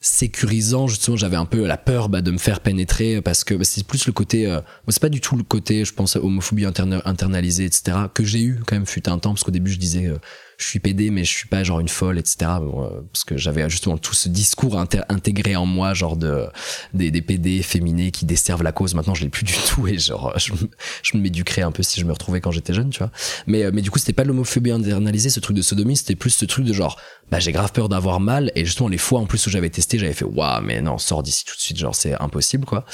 sécurisant. 0.00 0.86
Justement 0.86 1.16
j'avais 1.16 1.36
un 1.36 1.44
peu 1.44 1.66
la 1.66 1.76
peur 1.76 2.08
bah, 2.08 2.20
de 2.20 2.30
me 2.30 2.38
faire 2.38 2.60
pénétrer 2.60 3.20
parce 3.20 3.44
que 3.44 3.54
bah, 3.54 3.64
c'est 3.64 3.84
plus 3.86 4.06
le 4.06 4.12
côté 4.12 4.46
euh, 4.46 4.60
c'est 4.88 5.02
pas 5.02 5.08
du 5.08 5.20
tout 5.20 5.36
le 5.36 5.42
côté 5.42 5.84
je 5.84 5.92
pense 5.92 6.16
homophobie 6.16 6.64
interna- 6.64 7.02
internalisée 7.04 7.64
etc 7.64 7.96
que 8.14 8.24
j'ai 8.24 8.42
eu 8.42 8.60
quand 8.66 8.76
même 8.76 8.86
fut 8.86 9.08
un 9.08 9.18
temps. 9.18 9.30
Parce 9.30 9.44
qu'au 9.44 9.50
début 9.50 9.70
je 9.70 9.78
disais 9.78 10.06
euh, 10.06 10.18
je 10.58 10.66
suis 10.66 10.80
pédé 10.80 11.10
mais 11.10 11.22
je 11.24 11.30
suis 11.30 11.46
pas 11.48 11.62
genre 11.64 11.78
une 11.80 11.88
folle 11.88 12.18
etc 12.18 12.50
euh, 12.60 13.00
parce 13.12 13.22
que 13.24 13.36
j'avais 13.36 13.68
justement 13.70 13.96
tout 13.96 14.12
ce 14.14 14.28
discours 14.28 14.78
intégré 15.08 15.54
en 15.56 15.64
moi 15.66 15.94
genre 15.94 16.16
de 16.16 16.46
des, 16.92 17.10
des 17.12 17.22
PD 17.22 17.62
féminés 17.62 18.10
qui 18.10 18.26
desservent 18.26 18.64
la 18.64 18.72
cause. 18.72 18.94
Maintenant 18.94 19.14
je 19.14 19.22
l'ai 19.22 19.28
plus 19.28 19.44
du 19.44 19.54
tout 19.68 19.86
et 19.86 19.96
genre 19.98 20.32
je, 20.36 20.52
me- 20.52 20.70
je 21.02 21.16
me 21.16 21.22
m'éduquerais 21.22 21.62
un 21.62 21.70
peu 21.72 21.82
si 21.84 22.00
je 22.00 22.04
me 22.04 22.12
retrouvais 22.12 22.40
quand 22.40 22.50
j'étais 22.50 22.74
jeune 22.74 22.90
tu 22.90 22.98
vois. 22.98 23.10
Mais 23.46 23.64
euh, 23.64 23.70
mais 23.72 23.82
du 23.82 23.90
coup 23.90 23.98
c'était 24.00 24.12
pas 24.12 24.24
l'homophobie 24.24 24.72
internalisée 24.72 25.30
ce 25.30 25.40
truc 25.40 25.56
de 25.56 25.62
sodomie 25.62 25.96
c'était 25.96 26.16
plus 26.16 26.30
ce 26.30 26.44
truc 26.44 26.64
de 26.64 26.72
genre 26.72 27.00
bah 27.30 27.38
j'ai 27.38 27.52
grave 27.52 27.70
peur 27.72 27.88
d'avoir 27.88 28.18
mal 28.18 28.50
et 28.56 28.64
justement 28.64 28.88
les 28.88 28.98
fois 28.98 29.20
en 29.20 29.26
plus 29.26 29.46
où 29.46 29.50
j'avais 29.50 29.70
testé 29.70 29.96
j'avais 29.98 30.12
fait 30.12 30.24
waouh 30.24 30.60
mais 30.62 30.80
non 30.82 30.98
sors 30.98 31.22
d'ici 31.22 31.44
tout 31.44 31.54
de 31.54 31.60
suite 31.60 31.78
genre 31.78 31.94
c'est 31.94 32.20
impossible 32.20 32.64
quoi. 32.64 32.84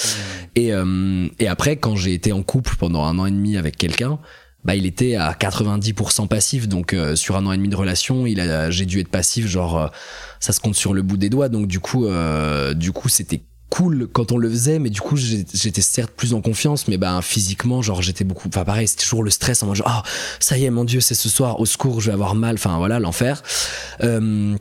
Et 0.55 0.72
euh, 0.74 1.29
et 1.38 1.48
après 1.48 1.77
quand 1.77 1.96
j'ai 1.96 2.12
été 2.12 2.33
en 2.33 2.42
couple 2.42 2.77
pendant 2.77 3.05
un 3.05 3.18
an 3.18 3.24
et 3.27 3.31
demi 3.31 3.57
avec 3.57 3.77
quelqu'un 3.79 4.18
bah 4.64 4.74
il 4.74 4.87
était 4.87 5.14
à 5.16 5.33
90% 5.33 6.29
passif 6.29 6.68
donc 6.68 6.92
euh, 6.92 7.16
sur 7.16 7.37
un 7.37 7.46
an 7.46 7.53
et 7.53 7.57
demi 7.57 7.68
de 7.68 7.77
relation 7.77 8.27
il 8.27 8.40
a 8.40 8.70
j'ai 8.70 8.87
dû 8.87 9.00
être 9.00 9.09
passif 9.09 9.46
genre 9.46 9.79
euh, 9.79 9.87
ça 10.40 10.53
se 10.53 10.61
compte 10.61 10.74
sur 10.74 10.94
le 10.94 11.03
bout 11.03 11.16
des 11.16 11.31
doigts 11.31 11.48
donc 11.48 11.66
du 11.66 11.81
coup 11.81 12.07
euh, 12.07 12.74
du 12.74 12.92
coup 12.92 13.09
c'était 13.09 13.42
cool 13.70 14.09
quand 14.12 14.33
on 14.33 14.38
le 14.38 14.48
faisait 14.48 14.79
mais 14.79 14.90
du 14.90 15.00
coup 15.00 15.16
j'étais 15.16 15.83
certes 15.83 16.12
plus 16.16 16.33
en 16.33 16.40
confiance 16.40 16.88
mais 16.88 16.96
ben 16.96 17.20
physiquement 17.22 17.83
genre 17.83 18.03
j'étais 18.03 18.24
beaucoup 18.24 18.48
enfin 18.48 18.64
pareil 18.64 18.88
c'était 18.88 19.03
toujours 19.03 19.22
le 19.22 19.31
stress 19.31 19.62
en 19.62 19.66
mode 19.66 19.77
genre 19.77 19.88
ah 19.88 20.03
ça 20.38 20.57
y 20.57 20.64
est 20.64 20.70
mon 20.70 20.85
dieu 20.85 21.00
c'est 21.00 21.14
ce 21.14 21.29
soir 21.29 21.61
au 21.61 21.66
secours 21.66 22.00
je 22.00 22.07
vais 22.07 22.12
avoir 22.12 22.35
mal 22.35 22.55
enfin 22.55 22.79
voilà 22.79 23.00
l'enfer 23.00 23.42
euh, 24.03 24.57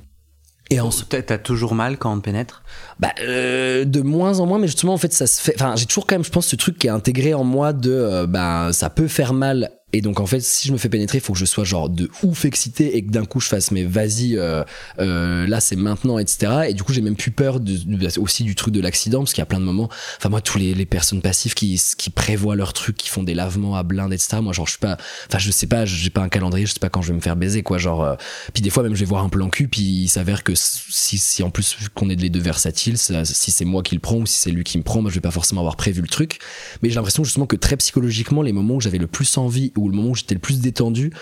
et 0.70 0.80
en 0.80 0.90
T'as 0.90 1.22
t'as 1.22 1.38
toujours 1.38 1.76
mal 1.76 1.98
quand 1.98 2.12
on 2.12 2.18
te 2.18 2.24
pénètre? 2.24 2.64
Bah, 3.00 3.12
euh, 3.22 3.86
de 3.86 4.02
moins 4.02 4.40
en 4.40 4.48
moins, 4.48 4.58
mais 4.58 4.68
justement, 4.68 4.94
en 4.94 4.98
fait, 4.98 5.14
ça 5.14 5.28
se 5.28 5.40
fait. 5.42 5.54
Enfin, 5.56 5.76
j'ai 5.76 5.86
toujours 5.86 6.08
quand 6.08 6.16
même, 6.16 6.24
je 6.24 6.32
pense, 6.32 6.48
ce 6.48 6.56
truc 6.56 6.80
qui 6.80 6.88
est 6.88 6.92
intégré 6.92 7.34
en 7.34 7.44
moi 7.44 7.74
de, 7.74 7.92
euh, 7.92 8.28
ben, 8.28 8.72
ça 8.72 8.90
peut 8.90 9.08
faire 9.08 9.34
mal 9.34 9.70
Et 9.94 10.02
donc 10.02 10.20
en 10.20 10.26
fait, 10.26 10.40
si 10.42 10.68
je 10.68 10.74
me 10.74 10.78
fais 10.78 10.90
pénétrer, 10.90 11.20
il 11.20 11.22
faut 11.22 11.34
que 11.34 11.40
je 11.40 11.46
sois 11.46 11.64
genre 11.64 11.88
de 11.90 12.10
ouf 12.24 12.46
excité 12.46 12.98
et 12.98 13.06
que 13.06 13.12
d'un 13.12 13.26
coup 13.26 13.40
je 13.40 13.48
fasse 13.48 13.72
mais 13.72 13.84
vas-y, 13.84 14.38
euh, 14.38 14.64
euh, 15.00 15.46
là 15.48 15.60
c'est 15.60 15.76
maintenant, 15.76 16.18
etc. 16.18 16.64
Et 16.70 16.74
du 16.74 16.84
coup 16.84 16.94
j'ai 16.94 17.02
même 17.02 17.16
plus 17.16 17.32
peur 17.32 17.60
de, 17.60 17.78
de- 17.78 18.20
aussi 18.20 18.44
du 18.44 18.56
truc 18.56 18.74
de 18.74 18.82
l'accident 18.82 19.20
parce 19.20 19.34
qu'il 19.34 19.42
y 19.42 19.44
a 19.44 19.46
plein 19.46 19.60
de 19.60 19.66
moments. 19.66 19.90
Enfin 20.18 20.30
moi 20.30 20.42
tous 20.42 20.58
les, 20.58 20.74
les 20.74 20.86
personnes 20.86 21.22
passives 21.22 21.54
qui 21.54 21.80
qui 21.98 22.10
prévoient 22.10 22.56
leurs 22.56 22.74
trucs, 22.74 22.98
qui 22.98 23.10
font 23.10 23.24
des 23.24 23.34
lavements 23.36 23.76
à 23.76 23.84
blinde, 23.84 24.12
etc. 24.14 24.38
Moi 24.42 24.52
genre 24.54 24.66
je 24.66 24.72
suis 24.72 24.80
pas, 24.80 24.98
enfin 25.30 25.38
je 25.40 25.52
sais 25.52 25.68
pas, 25.68 25.86
j'ai 25.86 26.10
pas 26.10 26.22
un 26.22 26.30
calendrier, 26.30 26.66
je 26.66 26.74
sais 26.74 26.80
pas 26.80 26.90
quand 26.90 27.02
je 27.02 27.10
vais 27.10 27.16
me 27.16 27.22
faire 27.22 27.36
baiser 27.36 27.62
quoi. 27.64 27.78
Genre 27.78 28.04
euh, 28.04 28.16
puis 28.54 28.64
des 28.64 28.70
fois 28.72 28.84
même 28.84 28.96
je 28.96 29.00
vais 29.00 29.06
voir 29.06 29.24
un 29.24 29.30
plan 29.30 29.50
cul 29.50 29.68
puis 29.68 29.82
il 29.84 30.08
s'avère 30.08 30.44
que 30.44 30.54
si 30.56 31.18
si 31.18 31.44
en 31.44 31.50
plus 31.52 31.78
qu'on 31.94 32.10
est 32.10 32.16
les 32.20 32.30
deux 32.32 32.40
versatiles, 32.42 32.98
si 32.98 33.52
c'est 33.52 33.66
moi 33.66 33.84
qui 33.84 33.94
le 33.96 34.02
prends 34.02 34.18
ou 34.18 34.26
si 34.26 34.40
c'est 34.40 34.52
lui 34.52 34.64
qui 34.64 34.78
me 34.80 34.84
prend, 34.84 35.02
moi 35.02 35.12
je 35.12 35.16
vais 35.16 35.22
pas 35.22 35.32
forcément 35.32 35.62
avoir 35.62 35.76
prévu 35.76 36.02
le 36.02 36.08
truc. 36.08 36.40
Mais 36.82 36.90
j'ai 36.90 36.96
l'impression 36.96 37.24
justement 37.24 37.46
que 37.46 37.56
très 37.56 37.78
psychologiquement, 37.78 38.42
les 38.42 38.54
moments 38.54 38.76
où 38.76 38.82
j'avais 38.82 38.98
le 38.98 39.08
plus 39.08 39.38
envie 39.38 39.72
ou 39.84 39.90
le 39.90 39.96
moment 39.96 40.10
où 40.10 40.16
j'étais 40.16 40.36
le 40.36 40.42
plus 40.42 40.60
détendu, 40.60 41.14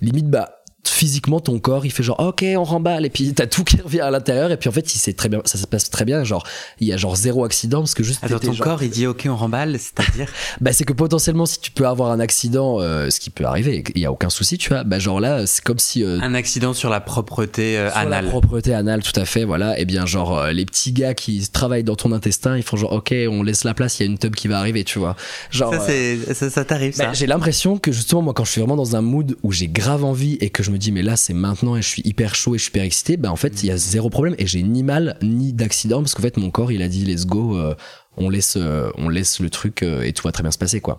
limite, 0.00 0.28
bah, 0.28 0.63
physiquement, 0.88 1.40
ton 1.40 1.58
corps, 1.58 1.86
il 1.86 1.90
fait 1.90 2.02
genre, 2.02 2.18
ok, 2.20 2.44
on 2.56 2.64
remballe, 2.64 3.04
et 3.04 3.10
puis 3.10 3.32
t'as 3.34 3.46
tout 3.46 3.64
qui 3.64 3.80
revient 3.80 4.00
à 4.00 4.10
l'intérieur, 4.10 4.50
et 4.50 4.56
puis 4.56 4.68
en 4.68 4.72
fait, 4.72 4.94
il 4.94 5.14
très 5.14 5.28
bien, 5.28 5.40
ça 5.44 5.58
se 5.58 5.66
passe 5.66 5.90
très 5.90 6.04
bien, 6.04 6.24
genre, 6.24 6.46
il 6.80 6.88
y 6.88 6.92
a 6.92 6.96
genre 6.96 7.16
zéro 7.16 7.44
accident, 7.44 7.80
parce 7.80 7.94
que 7.94 8.02
juste, 8.02 8.20
t'étais 8.20 8.38
ton 8.46 8.52
genre- 8.52 8.64
corps, 8.66 8.82
il 8.82 8.90
dit 8.90 9.06
ok, 9.06 9.26
on 9.28 9.36
remballe, 9.36 9.78
c'est-à-dire 9.78 10.28
bah, 10.60 10.72
c'est 10.72 10.84
que 10.84 10.92
potentiellement, 10.92 11.46
si 11.46 11.60
tu 11.60 11.70
peux 11.70 11.86
avoir 11.86 12.10
un 12.10 12.20
accident, 12.20 12.80
euh, 12.80 13.10
ce 13.10 13.20
qui 13.20 13.30
peut 13.30 13.44
arriver, 13.44 13.84
il 13.94 14.00
y 14.00 14.06
a 14.06 14.12
aucun 14.12 14.30
souci, 14.30 14.58
tu 14.58 14.68
vois, 14.70 14.84
bah, 14.84 14.98
genre 14.98 15.20
là, 15.20 15.46
c'est 15.46 15.62
comme 15.62 15.78
si, 15.78 16.04
euh, 16.04 16.18
un 16.20 16.34
accident 16.34 16.74
sur 16.74 16.90
la 16.90 17.00
propreté 17.00 17.78
euh, 17.78 17.90
sur 17.90 17.98
anale. 17.98 18.24
La 18.24 18.30
propreté 18.30 18.74
anale, 18.74 19.02
tout 19.02 19.18
à 19.18 19.24
fait, 19.24 19.44
voilà. 19.44 19.78
Et 19.78 19.84
bien, 19.84 20.06
genre, 20.06 20.38
euh, 20.38 20.52
les 20.52 20.64
petits 20.66 20.92
gars 20.92 21.14
qui 21.14 21.48
travaillent 21.50 21.84
dans 21.84 21.96
ton 21.96 22.12
intestin, 22.12 22.56
ils 22.56 22.62
font 22.62 22.76
genre, 22.76 22.92
ok, 22.92 23.14
on 23.30 23.42
laisse 23.42 23.64
la 23.64 23.74
place, 23.74 23.98
il 23.98 24.02
y 24.04 24.08
a 24.08 24.10
une 24.10 24.18
tub 24.18 24.34
qui 24.34 24.48
va 24.48 24.58
arriver, 24.58 24.84
tu 24.84 24.98
vois. 24.98 25.16
Genre, 25.50 25.72
Ça, 25.74 25.80
c'est, 25.86 26.34
ça, 26.34 26.50
ça 26.50 26.64
t'arrive, 26.64 26.96
bah, 26.96 27.04
ça 27.06 27.12
j'ai 27.12 27.26
l'impression 27.26 27.78
que 27.78 27.92
justement, 27.92 28.22
moi, 28.22 28.34
quand 28.34 28.44
je 28.44 28.50
suis 28.50 28.60
vraiment 28.60 28.76
dans 28.76 28.96
un 28.96 29.02
mood 29.02 29.36
où 29.42 29.52
j'ai 29.52 29.68
grave 29.68 30.04
envie 30.04 30.36
et 30.40 30.50
que 30.50 30.62
je 30.62 30.70
me 30.74 30.78
dis, 30.78 30.92
mais 30.92 31.02
là, 31.02 31.16
c'est 31.16 31.34
maintenant 31.34 31.76
et 31.76 31.82
je 31.82 31.88
suis 31.88 32.02
hyper 32.04 32.34
chaud 32.34 32.54
et 32.54 32.58
je 32.58 32.64
suis 32.64 32.70
hyper 32.70 32.82
excité, 32.82 33.16
bah, 33.16 33.32
en 33.32 33.36
fait, 33.36 33.62
il 33.62 33.66
y 33.66 33.70
a 33.70 33.76
zéro 33.76 34.10
problème 34.10 34.34
et 34.38 34.46
j'ai 34.46 34.62
ni 34.62 34.82
mal 34.82 35.16
ni 35.22 35.52
d'accident 35.52 36.00
parce 36.02 36.14
qu'en 36.14 36.22
fait, 36.22 36.36
mon 36.36 36.50
corps, 36.50 36.72
il 36.72 36.82
a 36.82 36.88
dit, 36.88 37.04
let's 37.04 37.26
go, 37.26 37.56
euh, 37.56 37.74
on 38.16 38.28
laisse, 38.28 38.56
euh, 38.56 38.90
on 38.96 39.08
laisse 39.08 39.40
le 39.40 39.50
truc 39.50 39.82
euh, 39.82 40.02
et 40.02 40.12
tout 40.12 40.26
va 40.26 40.32
très 40.32 40.42
bien 40.42 40.50
se 40.50 40.58
passer, 40.58 40.80
quoi. 40.80 40.98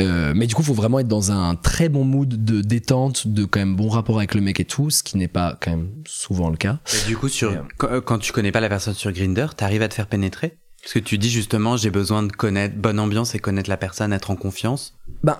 Euh, 0.00 0.32
mais 0.34 0.46
du 0.46 0.54
coup, 0.54 0.62
faut 0.62 0.74
vraiment 0.74 0.98
être 0.98 1.08
dans 1.08 1.32
un 1.32 1.54
très 1.54 1.88
bon 1.88 2.04
mood 2.04 2.44
de 2.44 2.60
détente, 2.60 3.26
de 3.26 3.44
quand 3.44 3.60
même 3.60 3.76
bon 3.76 3.88
rapport 3.88 4.18
avec 4.18 4.34
le 4.34 4.40
mec 4.40 4.60
et 4.60 4.64
tout, 4.64 4.90
ce 4.90 5.02
qui 5.02 5.16
n'est 5.16 5.28
pas 5.28 5.58
quand 5.60 5.70
même 5.70 5.90
souvent 6.06 6.50
le 6.50 6.56
cas. 6.56 6.78
Et 6.94 7.08
du 7.08 7.16
coup, 7.16 7.28
sur, 7.28 7.52
Et, 7.52 7.58
quand, 7.78 8.00
quand 8.02 8.18
tu 8.18 8.32
connais 8.32 8.52
pas 8.52 8.60
la 8.60 8.68
personne 8.68 8.94
sur 8.94 9.12
Grinder, 9.12 9.48
t'arrives 9.56 9.82
à 9.82 9.88
te 9.88 9.94
faire 9.94 10.06
pénétrer? 10.06 10.58
Parce 10.82 10.94
que 10.94 10.98
tu 11.00 11.18
dis 11.18 11.30
justement, 11.30 11.76
j'ai 11.76 11.90
besoin 11.90 12.22
de 12.22 12.30
connaître 12.30 12.76
bonne 12.76 13.00
ambiance 13.00 13.34
et 13.34 13.40
connaître 13.40 13.68
la 13.68 13.76
personne, 13.76 14.12
être 14.12 14.30
en 14.30 14.36
confiance. 14.36 14.94
Ben, 15.24 15.36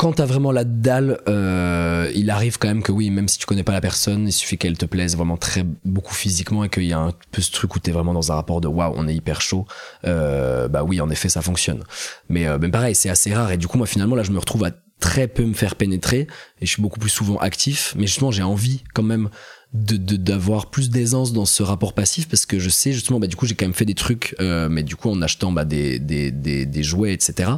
quand 0.00 0.14
t'as 0.14 0.24
vraiment 0.24 0.50
la 0.50 0.64
dalle, 0.64 1.20
euh, 1.28 2.10
il 2.14 2.30
arrive 2.30 2.56
quand 2.56 2.68
même 2.68 2.82
que 2.82 2.90
oui, 2.90 3.10
même 3.10 3.28
si 3.28 3.36
tu 3.36 3.44
connais 3.44 3.62
pas 3.62 3.72
la 3.72 3.82
personne, 3.82 4.26
il 4.26 4.32
suffit 4.32 4.56
qu'elle 4.56 4.78
te 4.78 4.86
plaise 4.86 5.14
vraiment 5.14 5.36
très 5.36 5.62
beaucoup 5.84 6.14
physiquement 6.14 6.64
et 6.64 6.70
qu'il 6.70 6.84
y 6.86 6.94
a 6.94 6.98
un 6.98 7.12
peu 7.32 7.42
ce 7.42 7.52
truc 7.52 7.76
où 7.76 7.80
t'es 7.80 7.90
vraiment 7.90 8.14
dans 8.14 8.32
un 8.32 8.34
rapport 8.36 8.62
de 8.62 8.66
waouh, 8.66 8.94
on 8.96 9.06
est 9.06 9.14
hyper 9.14 9.42
chaud. 9.42 9.66
Euh, 10.06 10.68
bah 10.68 10.84
oui, 10.84 11.02
en 11.02 11.10
effet, 11.10 11.28
ça 11.28 11.42
fonctionne. 11.42 11.84
Mais 12.30 12.48
euh, 12.48 12.56
ben 12.56 12.70
pareil, 12.70 12.94
c'est 12.94 13.10
assez 13.10 13.34
rare 13.34 13.52
et 13.52 13.58
du 13.58 13.68
coup, 13.68 13.76
moi 13.76 13.86
finalement 13.86 14.16
là, 14.16 14.22
je 14.22 14.30
me 14.30 14.38
retrouve 14.38 14.64
à 14.64 14.70
très 15.00 15.28
peu 15.28 15.44
me 15.44 15.52
faire 15.52 15.74
pénétrer 15.74 16.28
et 16.62 16.64
je 16.64 16.70
suis 16.70 16.80
beaucoup 16.80 16.98
plus 16.98 17.10
souvent 17.10 17.36
actif. 17.36 17.92
Mais 17.94 18.06
justement, 18.06 18.30
j'ai 18.30 18.42
envie 18.42 18.82
quand 18.94 19.02
même 19.02 19.28
de 19.74 19.98
d'avoir 20.16 20.70
plus 20.70 20.88
d'aisance 20.88 21.34
dans 21.34 21.44
ce 21.44 21.62
rapport 21.62 21.92
passif 21.92 22.26
parce 22.26 22.46
que 22.46 22.58
je 22.58 22.70
sais 22.70 22.90
justement 22.90 23.20
bah 23.20 23.28
du 23.28 23.36
coup 23.36 23.46
j'ai 23.46 23.54
quand 23.54 23.66
même 23.66 23.72
fait 23.72 23.84
des 23.84 23.94
trucs 23.94 24.34
euh, 24.40 24.68
mais 24.68 24.82
du 24.82 24.96
coup 24.96 25.08
en 25.08 25.22
achetant 25.22 25.52
bah 25.52 25.64
des 25.64 26.00
des, 26.00 26.32
des 26.32 26.82
jouets 26.82 27.12
etc 27.12 27.52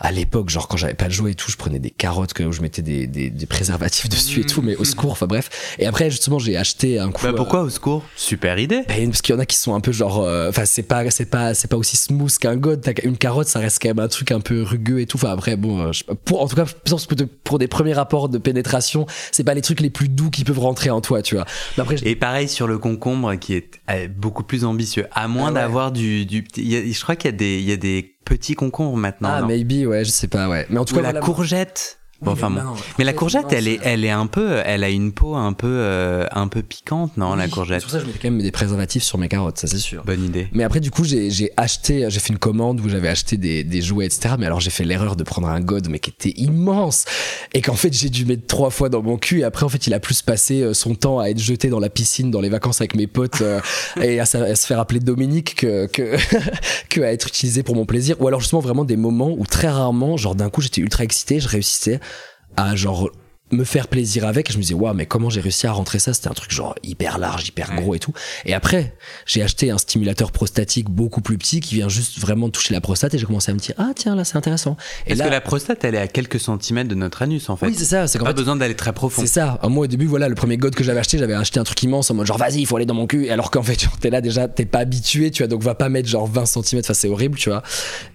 à 0.00 0.10
l'époque 0.12 0.48
genre 0.48 0.66
quand 0.66 0.76
j'avais 0.76 0.94
pas 0.94 1.06
de 1.06 1.12
jouets 1.12 1.32
et 1.32 1.34
tout 1.34 1.50
je 1.50 1.56
prenais 1.56 1.78
des 1.78 1.90
carottes 1.90 2.32
que 2.32 2.42
où 2.42 2.52
je 2.52 2.62
mettais 2.62 2.82
des, 2.82 3.06
des, 3.06 3.30
des 3.30 3.46
préservatifs 3.46 4.08
dessus 4.08 4.40
et 4.40 4.44
tout 4.46 4.62
mais 4.62 4.74
au 4.76 4.84
secours 4.84 5.12
enfin 5.12 5.26
bref. 5.26 5.74
Et 5.78 5.86
après 5.86 6.10
justement 6.10 6.38
j'ai 6.38 6.56
acheté 6.56 6.98
un 6.98 7.10
coup 7.10 7.22
Bah 7.22 7.30
euh, 7.30 7.34
pourquoi 7.36 7.62
au 7.62 7.70
secours? 7.70 8.04
Super 8.16 8.58
idée. 8.58 8.82
Bah, 8.88 8.94
parce 9.04 9.22
qu'il 9.22 9.34
y 9.34 9.38
en 9.38 9.40
a 9.40 9.46
qui 9.46 9.56
sont 9.56 9.74
un 9.74 9.80
peu 9.80 9.92
genre 9.92 10.20
euh, 10.22 10.48
enfin 10.48 10.64
c'est 10.64 10.82
pas 10.82 11.08
c'est 11.10 11.26
pas 11.26 11.54
c'est 11.54 11.68
pas 11.68 11.76
aussi 11.76 11.96
smooth 11.96 12.36
qu'un 12.38 12.56
god. 12.56 12.82
Une 13.04 13.16
carotte 13.18 13.48
ça 13.48 13.58
reste 13.60 13.78
quand 13.82 13.88
même 13.88 13.98
un 13.98 14.08
truc 14.08 14.32
un 14.32 14.40
peu 14.40 14.62
rugueux 14.62 15.00
et 15.00 15.06
tout. 15.06 15.16
Enfin 15.18 15.30
après 15.32 15.56
bon 15.56 15.78
euh, 15.80 15.92
je 15.92 16.04
pour 16.24 16.42
en 16.42 16.48
tout 16.48 16.56
cas 16.56 16.64
je 16.64 16.72
pense 16.90 17.06
que 17.06 17.14
pour 17.24 17.58
des 17.58 17.68
premiers 17.68 17.92
rapports 17.94 18.28
de 18.28 18.38
pénétration 18.38 19.06
c'est 19.32 19.44
pas 19.44 19.54
les 19.54 19.62
trucs 19.62 19.80
les 19.80 19.90
plus 19.90 20.08
doux 20.08 20.30
qui 20.30 20.44
peuvent 20.44 20.58
rentrer 20.58 20.90
en 20.90 21.00
toi 21.00 21.22
tu 21.22 21.34
vois. 21.34 21.44
Mais 21.76 21.82
après 21.82 21.96
je- 21.98 22.04
Et 22.06 22.16
pareil 22.16 22.48
sur 22.48 22.66
le 22.66 22.78
concombre 22.78 23.34
qui 23.36 23.54
est 23.54 23.80
euh, 23.90 24.08
beaucoup 24.08 24.42
plus 24.44 24.64
ambitieux. 24.64 25.06
À 25.12 25.28
moins 25.28 25.48
Ah 25.48 25.52
ouais. 25.52 25.60
d'avoir 25.60 25.92
du, 25.92 26.24
du 26.26 26.44
je 26.56 27.02
crois 27.02 27.16
qu'il 27.16 27.30
y 27.30 27.34
a 27.34 27.36
des, 27.36 27.58
il 27.58 27.64
y 27.68 27.72
a 27.72 27.76
des 27.76 28.14
petits 28.24 28.54
concombres 28.54 28.96
maintenant. 28.96 29.28
ah 29.32 29.40
non 29.42 29.46
maybe 29.48 29.86
ouais 29.86 30.04
je 30.04 30.10
sais 30.10 30.28
pas 30.28 30.48
ouais 30.48 30.66
mais 30.70 30.78
en 30.78 30.84
tout 30.84 30.94
Ou 30.94 30.96
cas 30.96 31.02
la 31.02 31.10
voilà, 31.12 31.24
courgette. 31.24 31.99
Bon, 32.22 32.32
Oui, 32.32 32.38
enfin, 32.38 32.50
mais 32.50 32.60
bon. 32.60 32.74
Mais 32.98 33.04
la 33.04 33.12
courgette, 33.14 33.50
elle 33.52 33.66
est, 33.66 33.80
elle 33.82 34.04
est 34.04 34.10
un 34.10 34.26
peu, 34.26 34.60
elle 34.64 34.84
a 34.84 34.90
une 34.90 35.12
peau 35.12 35.36
un 35.36 35.52
peu, 35.54 35.66
euh, 35.68 36.26
un 36.32 36.48
peu 36.48 36.62
piquante, 36.62 37.16
non, 37.16 37.34
la 37.34 37.48
courgette? 37.48 37.80
C'est 37.80 37.84
pour 37.84 37.92
ça 37.92 37.98
que 37.98 38.04
je 38.04 38.08
mettais 38.08 38.18
quand 38.20 38.30
même 38.30 38.42
des 38.42 38.50
préservatifs 38.50 39.02
sur 39.02 39.16
mes 39.16 39.28
carottes, 39.28 39.58
ça 39.58 39.66
c'est 39.66 39.78
sûr. 39.78 40.04
Bonne 40.04 40.24
idée. 40.24 40.48
Mais 40.52 40.62
après, 40.64 40.80
du 40.80 40.90
coup, 40.90 41.04
j'ai 41.04 41.30
j'ai 41.30 41.50
acheté, 41.56 42.06
j'ai 42.10 42.20
fait 42.20 42.32
une 42.32 42.38
commande 42.38 42.80
où 42.80 42.88
j'avais 42.88 43.08
acheté 43.08 43.36
des, 43.38 43.64
des 43.64 43.80
jouets, 43.82 44.04
etc. 44.06 44.34
Mais 44.38 44.46
alors, 44.46 44.60
j'ai 44.60 44.70
fait 44.70 44.84
l'erreur 44.84 45.16
de 45.16 45.22
prendre 45.24 45.48
un 45.48 45.60
god, 45.60 45.88
mais 45.88 45.98
qui 45.98 46.10
était 46.10 46.38
immense. 46.38 47.04
Et 47.54 47.62
qu'en 47.62 47.74
fait, 47.74 47.92
j'ai 47.92 48.10
dû 48.10 48.26
mettre 48.26 48.46
trois 48.46 48.70
fois 48.70 48.88
dans 48.90 49.02
mon 49.02 49.16
cul. 49.16 49.40
Et 49.40 49.44
après, 49.44 49.64
en 49.64 49.68
fait, 49.70 49.86
il 49.86 49.94
a 49.94 50.00
plus 50.00 50.20
passé 50.22 50.60
euh, 50.62 50.74
son 50.74 50.94
temps 50.94 51.20
à 51.20 51.28
être 51.30 51.38
jeté 51.40 51.68
dans 51.68 51.80
la 51.80 51.88
piscine, 51.90 52.30
dans 52.30 52.40
les 52.42 52.48
vacances 52.50 52.80
avec 52.82 52.94
mes 52.96 53.06
potes, 53.06 53.40
euh, 53.40 53.60
et 54.02 54.20
à, 54.20 54.26
se- 54.26 54.36
à 54.36 54.54
se 54.56 54.66
faire 54.66 54.78
appeler 54.78 55.00
Dominique 55.00 55.54
que, 55.56 55.86
que, 55.86 56.16
que 56.90 57.00
à 57.00 57.12
être 57.12 57.28
utilisé 57.28 57.62
pour 57.62 57.76
mon 57.76 57.86
plaisir. 57.86 58.16
Ou 58.20 58.28
alors, 58.28 58.40
justement, 58.40 58.60
vraiment 58.60 58.84
des 58.84 58.96
moments 58.96 59.30
où 59.30 59.46
très 59.46 59.68
rarement, 59.68 60.16
genre 60.18 60.34
d'un 60.34 60.50
coup, 60.50 60.60
j'étais 60.60 60.82
ultra 60.82 61.04
excité, 61.04 61.40
je 61.40 61.48
réussissais 61.48 61.98
à 62.56 62.76
genre 62.76 63.10
me 63.52 63.64
faire 63.64 63.88
plaisir 63.88 64.26
avec 64.28 64.48
et 64.48 64.52
je 64.52 64.58
me 64.58 64.62
disais 64.62 64.74
waouh 64.74 64.94
mais 64.94 65.06
comment 65.06 65.28
j'ai 65.28 65.40
réussi 65.40 65.66
à 65.66 65.72
rentrer 65.72 65.98
ça? 65.98 66.14
C'était 66.14 66.28
un 66.28 66.34
truc 66.34 66.52
genre 66.52 66.76
hyper 66.84 67.18
large 67.18 67.48
hyper 67.48 67.74
gros 67.74 67.96
et 67.96 67.98
tout 67.98 68.12
et 68.44 68.54
après 68.54 68.94
j'ai 69.26 69.42
acheté 69.42 69.72
un 69.72 69.78
stimulateur 69.78 70.30
prostatique 70.30 70.88
beaucoup 70.88 71.20
plus 71.20 71.36
petit 71.36 71.58
qui 71.58 71.74
vient 71.74 71.88
juste 71.88 72.20
vraiment 72.20 72.48
toucher 72.48 72.72
la 72.74 72.80
prostate 72.80 73.14
et 73.14 73.18
j'ai 73.18 73.26
commencé 73.26 73.50
à 73.50 73.54
me 73.54 73.58
dire 73.58 73.74
ah 73.76 73.90
tiens 73.96 74.14
là 74.14 74.22
c'est 74.22 74.36
intéressant 74.36 74.76
et 75.04 75.08
Parce 75.08 75.18
là 75.18 75.24
que 75.24 75.30
la 75.32 75.40
prostate, 75.40 75.82
elle 75.84 75.96
est 75.96 75.98
à 75.98 76.06
quelques 76.06 76.38
centimètres 76.38 76.88
de 76.88 76.94
notre 76.94 77.22
anus, 77.22 77.50
en 77.50 77.56
fait. 77.56 77.66
oui 77.66 77.74
c'est 77.76 77.86
ça 77.86 78.06
c'est 78.06 78.20
pas 78.20 78.26
fait 78.26 78.34
besoin 78.34 78.54
d'aller 78.54 78.76
très 78.76 78.92
profond. 78.92 79.20
c'est 79.20 79.26
ça. 79.26 79.58
Moi, 79.64 79.82
au 79.84 79.88
début, 79.88 80.06
voilà, 80.06 80.28
le 80.28 80.36
premier 80.36 80.56
god 80.56 80.76
que 80.76 80.84
j'avais 80.84 81.00
acheté, 81.00 81.18
j'avais 81.18 81.34
acheté 81.34 81.58
un 81.58 81.64
truc 81.64 81.82
immense 81.82 82.08
en 82.12 82.14
mode 82.14 82.26
genre, 82.26 82.38
vas-y, 82.38 82.60
il 82.60 82.66
faut 82.66 82.76
aller 82.76 82.86
dans 82.86 82.94
mon 82.94 83.08
cul. 83.08 83.30
Alors 83.30 83.50
qu'en 83.50 83.64
fait, 83.64 83.82
genre, 83.82 83.96
t'es 83.98 84.10
là 84.10 84.20
déjà, 84.20 84.46
t'es 84.46 84.64
pas 84.64 84.78
habitué, 84.78 85.32
tu 85.32 85.42
vois, 85.42 85.48
donc 85.48 85.62
va 85.64 85.74
pas 85.74 85.88
mettre 85.88 86.08
genre 86.08 86.28
20 86.28 86.46
cm, 86.46 86.80
enfin, 86.84 86.94
c'est 86.94 87.08
horrible, 87.08 87.36
tu 87.36 87.48
vois. 87.50 87.64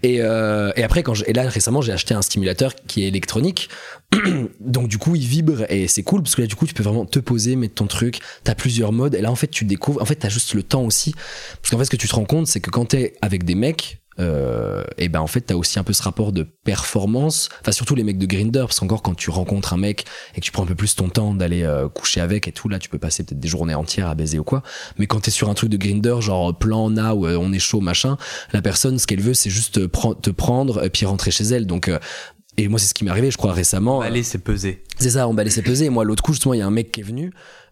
Et, 0.01 0.21
euh, 0.21 0.71
et 0.77 0.83
après, 0.83 1.03
quand 1.03 1.13
je- 1.13 1.25
et 1.27 1.33
là, 1.33 1.43
récemment, 1.49 1.81
j'ai 1.81 1.91
acheté 1.91 2.13
un 2.13 2.21
stimulateur 2.21 2.73
qui 2.87 3.03
est 3.03 3.07
électronique. 3.09 3.67
donc, 4.59 4.87
du 4.87 4.97
coup, 4.97 5.15
il 5.15 5.25
vibre 5.25 5.65
et 5.69 5.87
c'est 5.87 6.03
cool 6.03 6.23
parce 6.23 6.35
que 6.35 6.41
là, 6.41 6.47
du 6.47 6.55
coup, 6.55 6.65
tu 6.65 6.73
peux 6.73 6.83
vraiment 6.83 7.05
te 7.05 7.19
poser, 7.19 7.55
mettre 7.55 7.75
ton 7.75 7.87
truc. 7.87 8.19
T'as 8.43 8.55
plusieurs 8.55 8.91
modes. 8.91 9.15
Et 9.15 9.21
là, 9.21 9.31
en 9.31 9.35
fait, 9.35 9.47
tu 9.47 9.65
découvres, 9.65 10.01
en 10.01 10.05
fait, 10.05 10.15
t'as 10.15 10.29
juste 10.29 10.53
le 10.53 10.63
temps 10.63 10.83
aussi. 10.83 11.13
Parce 11.61 11.71
qu'en 11.71 11.77
fait, 11.77 11.85
ce 11.85 11.89
que 11.89 11.97
tu 11.97 12.07
te 12.07 12.15
rends 12.15 12.25
compte, 12.25 12.47
c'est 12.47 12.59
que 12.59 12.69
quand 12.69 12.85
t'es 12.85 13.15
avec 13.21 13.43
des 13.43 13.55
mecs, 13.55 14.01
euh, 14.17 14.85
et 14.97 15.09
ben 15.09 15.19
en 15.19 15.27
fait 15.27 15.41
t'as 15.41 15.55
aussi 15.55 15.77
un 15.77 15.83
peu 15.83 15.91
ce 15.91 16.01
rapport 16.01 16.31
de 16.31 16.43
performance 16.43 17.49
enfin 17.59 17.73
surtout 17.73 17.95
les 17.95 18.03
mecs 18.05 18.17
de 18.17 18.25
Grinder 18.25 18.61
parce 18.61 18.79
qu'encore 18.79 19.01
quand 19.01 19.13
tu 19.13 19.29
rencontres 19.29 19.73
un 19.73 19.77
mec 19.77 20.05
et 20.33 20.39
que 20.39 20.45
tu 20.45 20.53
prends 20.53 20.63
un 20.63 20.67
peu 20.67 20.75
plus 20.75 20.95
ton 20.95 21.09
temps 21.09 21.33
d'aller 21.33 21.63
euh, 21.63 21.89
coucher 21.89 22.21
avec 22.21 22.47
et 22.47 22.53
tout 22.53 22.69
là 22.69 22.79
tu 22.79 22.87
peux 22.87 22.97
passer 22.97 23.25
peut-être 23.25 23.41
des 23.41 23.49
journées 23.49 23.75
entières 23.75 24.07
à 24.07 24.15
baiser 24.15 24.39
ou 24.39 24.45
quoi 24.45 24.63
mais 24.97 25.05
quand 25.05 25.19
t'es 25.19 25.31
sur 25.31 25.49
un 25.49 25.53
truc 25.53 25.69
de 25.69 25.75
Grinder 25.75 26.15
genre 26.21 26.57
plan 26.57 26.95
A 26.95 27.13
où 27.13 27.27
euh, 27.27 27.37
on 27.37 27.51
est 27.51 27.59
chaud 27.59 27.81
machin 27.81 28.15
la 28.53 28.61
personne 28.61 28.99
ce 28.99 29.05
qu'elle 29.05 29.19
veut 29.19 29.33
c'est 29.33 29.49
juste 29.49 29.73
te, 29.73 29.79
pre- 29.81 30.17
te 30.17 30.29
prendre 30.29 30.85
et 30.85 30.89
puis 30.89 31.05
rentrer 31.05 31.31
chez 31.31 31.43
elle 31.43 31.67
donc 31.67 31.89
euh, 31.89 31.99
et 32.57 32.67
moi 32.67 32.79
c'est 32.79 32.87
ce 32.87 32.93
qui 32.93 33.03
m'est 33.03 33.11
arrivé 33.11 33.31
je 33.31 33.37
crois 33.37 33.53
récemment 33.53 34.01
Allez, 34.01 34.23
c'est 34.23 34.37
pesé. 34.39 34.81
c'est 34.97 35.11
ça, 35.11 35.27
on 35.27 35.33
va 35.33 35.43
laisser 35.43 35.61
peser. 35.61 35.85
Et 35.85 35.89
moi, 35.89 36.03
l'autre 36.03 36.23
coup, 36.23 36.31
justement, 36.33 36.53
il 36.53 36.59
y 36.59 36.61
a 36.61 36.67
un 36.67 36.71
mec 36.71 36.91
qui 36.91 37.01
est 37.01 37.03
venu. 37.03 37.31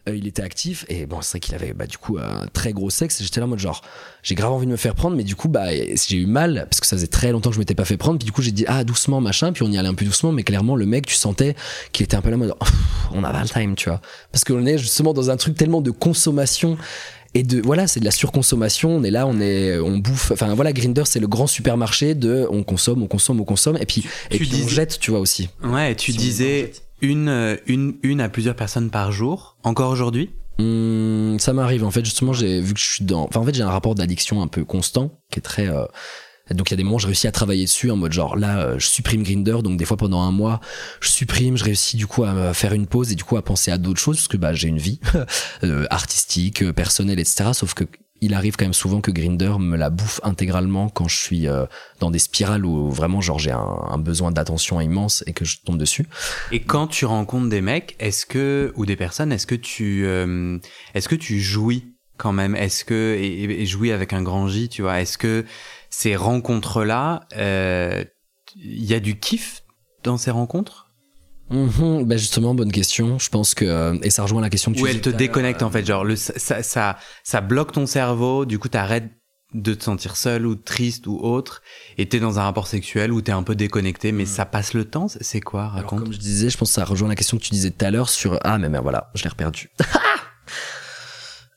euh, 0.10 0.16
il 0.16 0.28
était 0.28 0.42
actif 0.42 0.86
et 0.90 1.06
bon, 1.06 1.22
c'est 1.22 1.32
vrai 1.34 1.40
qu'il 1.40 1.56
avait 1.56 1.74
bah, 1.74 1.86
du 1.88 1.98
coup 1.98 2.18
un 2.18 2.48
très 2.52 2.74
gros 2.74 2.90
sexe. 2.90 3.22
Et 3.22 3.24
j'étais 3.24 3.40
là 3.40 3.46
en 3.46 3.50
mode 3.50 3.60
genre, 3.60 3.82
j'ai 4.24 4.36
grave 4.36 4.52
envie 4.52 4.66
de 4.66 4.72
me 4.72 4.76
faire 4.78 4.96
prendre, 4.96 5.16
mais 5.16 5.24
du 5.24 5.36
coup, 5.36 5.48
bah, 5.48 5.68
j'ai 5.72 6.18
eu 6.18 6.26
mal 6.26 6.68
parce 6.70 6.80
que 6.82 6.88
ça 6.88 6.98
faisait 6.98 7.08
très 7.08 7.32
longtemps 7.32 7.50
que 7.50 7.56
je 7.56 7.60
m'étais 7.60 7.76
pas 7.76 7.86
fait 7.86 7.98
prendre. 7.98 8.18
Puis 8.20 8.26
du 8.26 8.32
coup, 8.34 8.42
j'ai 8.42 8.52
dit 8.52 8.66
ah 8.68 8.84
doucement 8.84 9.22
machin. 9.22 9.54
Puis 9.54 9.64
on 9.64 9.72
y 9.72 9.78
allait 9.78 9.88
un 9.88 9.94
peu 9.94 10.06
doucement, 10.06 10.32
mais 10.34 10.44
clairement, 10.44 10.76
le 10.76 10.86
mec, 10.86 11.06
tu 11.06 11.16
sentais 11.16 11.56
qu'il 11.94 12.04
était 12.04 12.16
un 12.18 12.22
peu 12.22 12.30
là 12.30 12.36
en 12.36 12.40
mode, 12.40 12.54
oh, 12.60 12.66
on 13.14 13.24
a 13.24 13.32
pas 13.32 13.42
le 13.44 13.50
time, 13.50 13.76
tu 13.76 13.88
vois, 13.90 14.02
parce 14.32 14.44
qu'on 14.44 14.66
est 14.66 14.78
justement 14.78 15.14
dans 15.14 15.30
un 15.30 15.38
truc 15.38 15.56
tellement 15.56 15.82
de 15.82 15.92
consommation. 15.92 16.78
Et 17.36 17.44
de 17.44 17.62
voilà, 17.62 17.88
c'est 17.88 18.00
de 18.00 18.06
la 18.06 18.12
surconsommation. 18.12 18.90
On 18.96 19.04
est 19.04 19.12
là, 19.12 19.26
on 19.28 19.40
est, 19.40 19.78
on 19.80 19.98
bouffe. 19.98 20.32
Enfin 20.32 20.54
voilà, 20.54 20.72
Grinder, 20.74 21.04
c'est 21.06 21.20
le 21.20 21.28
grand 21.28 21.48
supermarché 21.48 22.14
de 22.16 22.48
on 22.52 22.64
consomme, 22.64 23.02
on 23.04 23.08
consomme, 23.08 23.40
on 23.42 23.46
consomme. 23.46 23.78
Et 23.80 23.86
puis, 23.86 24.06
et 24.30 24.38
tu 24.38 24.46
puis 24.46 24.50
on 24.54 24.58
disais- 24.58 24.70
jette, 24.70 25.00
tu 25.00 25.12
vois 25.12 25.20
aussi. 25.20 25.50
Ouais, 25.64 25.96
tu 25.96 26.12
Si 26.12 26.18
on 26.18 26.22
disais 26.22 26.72
une, 27.02 27.58
une, 27.68 27.96
une 28.04 28.22
à 28.22 28.30
plusieurs 28.30 28.56
personnes 28.56 28.90
par 28.90 29.12
jour. 29.12 29.58
Encore 29.64 29.90
aujourd'hui? 29.92 30.30
Hum, 30.60 31.38
ça 31.40 31.52
m'arrive 31.52 31.84
en 31.84 31.90
fait 31.90 32.06
justement 32.06 32.32
j'ai 32.32 32.62
vu 32.62 32.76
que 32.76 32.80
je 32.80 32.86
suis 32.86 33.04
dans 33.04 33.24
enfin 33.24 33.40
en 33.40 33.44
fait 33.44 33.56
j'ai 33.56 33.64
un 33.64 33.72
rapport 33.72 33.96
d'addiction 33.96 34.44
un 34.44 34.48
peu 34.48 34.64
constant 34.64 35.10
qui 35.32 35.40
est 35.40 35.42
très 35.42 35.68
euh, 35.68 35.86
donc 36.54 36.70
il 36.70 36.74
y 36.74 36.76
a 36.76 36.78
des 36.78 36.84
moments 36.84 36.98
où 36.98 37.00
je 37.00 37.08
réussis 37.08 37.28
à 37.28 37.32
travailler 37.32 37.66
dessus 37.66 37.92
en 37.92 37.96
mode 37.96 38.12
genre 38.12 38.36
là 38.36 38.60
euh, 38.60 38.80
je 38.80 38.88
supprime 38.88 39.24
Grinder 39.24 39.58
donc 39.64 39.78
des 39.78 39.86
fois 39.86 39.98
pendant 39.98 40.22
un 40.22 40.32
mois 40.32 40.60
je 41.02 41.10
supprime 41.10 41.58
je 41.58 41.64
réussis 41.64 41.98
du 41.98 42.08
coup 42.08 42.24
à 42.24 42.54
faire 42.54 42.74
une 42.74 42.88
pause 42.88 43.12
et 43.12 43.16
du 43.16 43.24
coup 43.24 43.38
à 43.38 43.42
penser 43.42 43.72
à 43.72 43.78
d'autres 43.78 44.00
choses 44.00 44.18
parce 44.18 44.28
que 44.28 44.38
bah 44.38 44.54
j'ai 44.54 44.68
une 44.68 44.78
vie 44.78 45.00
euh, 45.64 45.86
artistique 45.90 46.64
euh, 46.64 46.74
personnelle 46.74 47.20
etc 47.20 47.52
sauf 47.54 47.74
que 47.74 47.86
il 48.22 48.34
arrive 48.34 48.56
quand 48.56 48.64
même 48.64 48.74
souvent 48.74 49.02
que 49.02 49.12
Grinder 49.12 49.56
me 49.60 49.76
la 49.76 49.90
bouffe 49.90 50.22
intégralement 50.24 50.88
quand 50.88 51.10
je 51.10 51.18
suis 51.18 51.46
dans 52.00 52.10
des 52.10 52.20
spirales 52.20 52.66
où 52.66 52.90
vraiment 52.90 53.20
genre 53.20 53.38
j'ai 53.38 53.52
un, 53.52 53.98
besoin 53.98 54.32
d'attention 54.32 54.80
immense 54.80 55.26
et 55.28 55.34
que 55.34 55.44
je 55.44 55.58
tombe 55.58 55.78
dessus. 55.78 56.06
Et 56.54 56.62
quand 56.62 56.88
tu 56.88 57.04
rencontres 57.04 57.50
des 57.50 57.60
mecs, 57.60 57.98
est-ce 58.00 58.26
que 58.26 58.72
ou 58.78 58.86
des 58.86 58.96
personnes, 58.96 59.34
est-ce 59.34 59.46
que 59.46 59.56
tu 59.56 60.08
est-ce 60.94 61.10
que 61.10 61.16
tu 61.16 61.42
jouis 61.42 61.94
quand 62.18 62.32
même? 62.32 62.56
Est-ce 62.56 62.86
que 62.86 63.18
et, 63.20 63.66
jouis 63.66 63.92
avec 63.92 64.14
un 64.14 64.22
grand 64.22 64.48
J, 64.48 64.70
tu 64.70 64.82
vois? 64.84 65.02
Est-ce 65.02 65.18
que 65.18 65.46
ces 65.94 66.16
rencontres 66.16 66.84
là, 66.84 67.28
il 67.36 68.84
y 68.84 68.94
a 68.94 69.00
du 69.00 69.20
kiff 69.20 69.64
dans 70.04 70.18
ces 70.18 70.32
rencontres? 70.32 70.90
Mhm, 71.50 72.06
bah 72.06 72.18
justement, 72.18 72.56
bonne 72.56 72.72
question. 72.72 73.20
Je 73.20 73.30
pense 73.30 73.54
que 73.54 73.66
euh, 73.66 73.98
et 74.02 74.10
ça 74.10 74.24
rejoint 74.24 74.42
la 74.42 74.50
question 74.50 74.72
que 74.72 74.78
tu. 74.78 74.84
Où 74.84 74.88
elle 74.88 75.02
te 75.02 75.10
déconnecte 75.10 75.62
en 75.62 75.70
fait, 75.70 75.86
genre 75.86 76.04
le 76.04 76.16
ça, 76.16 76.64
ça 76.64 76.98
ça 77.24 77.42
bloque 77.42 77.74
ton 77.74 77.86
cerveau. 77.86 78.46
Du 78.46 78.60
coup, 78.60 78.70
t'arrêtes 78.70 79.12
de 79.54 79.76
te 79.76 79.84
sentir 79.84 80.16
seul 80.16 80.48
ou 80.48 80.56
triste 80.56 81.06
ou 81.06 81.20
autre, 81.20 81.62
et 82.00 82.10
t'es 82.10 82.20
dans 82.20 82.40
un 82.40 82.44
rapport 82.44 82.66
sexuel 82.66 83.12
où 83.12 83.22
t'es 83.22 83.34
un 83.34 83.44
peu 83.44 83.54
déconnecté, 83.54 84.12
mais 84.12 84.24
mm. 84.24 84.28
ça 84.28 84.46
passe 84.46 84.74
le 84.74 84.86
temps. 84.86 85.08
C'est 85.08 85.42
quoi 85.42 85.68
Raconte? 85.68 86.00
comme 86.00 86.14
je 86.14 86.18
disais, 86.18 86.50
je 86.50 86.58
pense 86.58 86.70
que 86.70 86.76
ça 86.76 86.86
rejoint 86.86 87.10
la 87.10 87.16
question 87.16 87.38
que 87.38 87.44
tu 87.44 87.52
disais 87.52 87.70
tout 87.70 87.86
à 87.86 87.92
l'heure 87.92 88.10
sur 88.10 88.40
ah 88.44 88.58
mais, 88.58 88.70
mais 88.70 88.80
voilà, 88.80 89.12
je 89.14 89.24
l'ai 89.24 89.30
reperdu. 89.30 89.70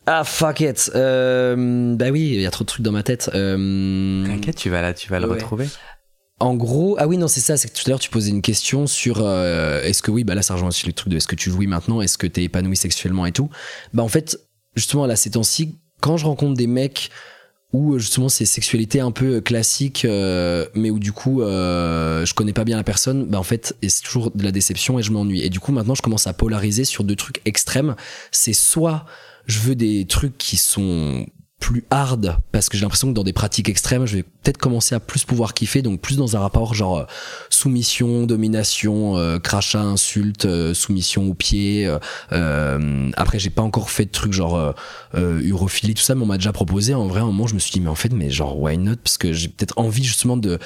Ah 0.07 0.23
fuck 0.25 0.61
it. 0.61 0.90
Euh, 0.95 1.95
bah 1.97 2.11
oui, 2.11 2.31
il 2.35 2.40
y 2.40 2.47
a 2.47 2.51
trop 2.51 2.62
de 2.62 2.69
trucs 2.69 2.83
dans 2.83 2.92
ma 2.92 3.03
tête. 3.03 3.31
Euh... 3.35 4.25
T'inquiète, 4.25 4.57
tu 4.57 4.71
vas 4.71 4.81
là, 4.81 4.95
tu 4.95 5.11
vas 5.11 5.19
le 5.19 5.27
retrouver. 5.27 5.66
En 6.38 6.55
gros, 6.55 6.97
ah 6.99 7.07
oui, 7.07 7.16
non, 7.16 7.29
c'est 7.29 7.40
ça, 7.40 7.57
c'est 7.57 7.69
que 7.69 7.75
tout 7.75 7.85
à 7.87 7.90
l'heure 7.90 7.99
tu 7.99 8.11
posais 8.11 8.31
une 8.31 8.42
question 8.42 8.87
sur 8.87 9.21
euh, 9.21 9.83
est-ce 9.83 10.03
que 10.03 10.11
oui, 10.11 10.23
bah 10.23 10.35
là 10.35 10.42
ça 10.42 10.53
rejoint 10.53 10.69
aussi 10.69 10.87
le 10.87 10.92
truc 10.92 11.09
de 11.09 11.16
est-ce 11.16 11.27
que 11.27 11.35
tu 11.35 11.51
jouis 11.51 11.66
maintenant, 11.66 12.03
est-ce 12.03 12.19
que 12.19 12.27
t'es 12.27 12.45
épanoui 12.45 12.77
sexuellement 12.77 13.25
et 13.25 13.33
tout. 13.33 13.49
Bah 13.95 14.03
en 14.03 14.09
fait, 14.09 14.38
justement 14.75 15.07
là 15.07 15.16
ces 15.16 15.31
temps-ci, 15.31 15.79
quand 16.01 16.19
je 16.19 16.27
rencontre 16.27 16.55
des 16.55 16.66
mecs 16.66 17.11
où 17.73 17.99
justement 17.99 18.29
c'est 18.29 18.45
sexualité 18.45 19.01
un 19.01 19.12
peu 19.12 19.40
classique, 19.40 20.05
euh, 20.05 20.66
mais 20.75 20.90
où 20.90 20.99
du 20.99 21.12
coup 21.12 21.40
euh, 21.40 22.27
je 22.27 22.35
connais 22.35 22.53
pas 22.53 22.64
bien 22.64 22.77
la 22.77 22.85
personne, 22.85 23.25
bah 23.25 23.38
en 23.38 23.42
fait 23.42 23.75
c'est 23.83 24.03
toujours 24.03 24.31
de 24.31 24.45
la 24.45 24.53
déception 24.53 24.99
et 24.99 25.03
je 25.03 25.12
m'ennuie. 25.12 25.42
Et 25.42 25.49
du 25.49 25.59
coup 25.59 25.73
maintenant 25.73 25.95
je 25.95 26.03
commence 26.03 26.27
à 26.27 26.35
polariser 26.35 26.85
sur 26.85 27.03
deux 27.03 27.16
trucs 27.16 27.40
extrêmes. 27.47 27.97
C'est 28.31 28.53
soit 28.53 29.07
je 29.47 29.61
veux 29.61 29.75
des 29.75 30.07
trucs 30.07 30.37
qui 30.39 30.57
sont 30.57 31.27
plus 31.59 31.85
hard 31.91 32.37
parce 32.53 32.69
que 32.69 32.77
j'ai 32.77 32.83
l'impression 32.83 33.09
que 33.09 33.15
dans 33.15 33.25
des 33.25 33.33
pratiques 33.33 33.71
extrêmes 33.71 34.05
je 34.05 34.17
vais 34.17 34.23
peut-être 34.23 34.59
commencer 34.59 34.95
à 34.95 35.01
plus 35.01 35.25
pouvoir 35.25 35.55
kiffer 35.55 35.81
donc 35.81 36.03
plus 36.03 36.19
dans 36.19 36.37
un 36.37 36.41
rapport 36.41 36.75
genre 36.75 36.99
euh, 36.99 37.05
soumission 37.49 38.27
domination 38.27 39.17
euh, 39.17 39.39
crachat 39.39 39.81
insulte 39.81 40.45
euh, 40.45 40.75
soumission 40.75 41.29
au 41.29 41.35
pied 41.35 41.91
après 42.31 43.39
j'ai 43.39 43.51
pas 43.51 43.63
encore 43.63 43.91
fait 43.91 44.05
de 44.05 44.11
trucs 44.11 44.35
genre 44.35 44.75
urophilie 45.15 45.95
tout 45.95 46.03
ça 46.03 46.15
mais 46.15 46.23
on 46.23 46.27
m'a 46.27 46.37
déjà 46.37 46.53
proposé 46.53 46.93
en 46.95 47.07
vrai 47.07 47.21
un 47.21 47.27
moment 47.27 47.47
je 47.47 47.55
me 47.55 47.59
suis 47.59 47.73
dit 47.73 47.81
mais 47.81 47.89
en 47.89 47.95
fait 47.95 48.13
mais 48.13 48.31
genre 48.31 48.59
why 48.61 48.77
not? 48.77 48.97
Parce 49.03 49.17
que 49.17 49.33
j'ai 49.33 49.49
peut-être 49.49 49.79
envie 49.79 50.05
justement 50.05 50.37
de 50.37 50.59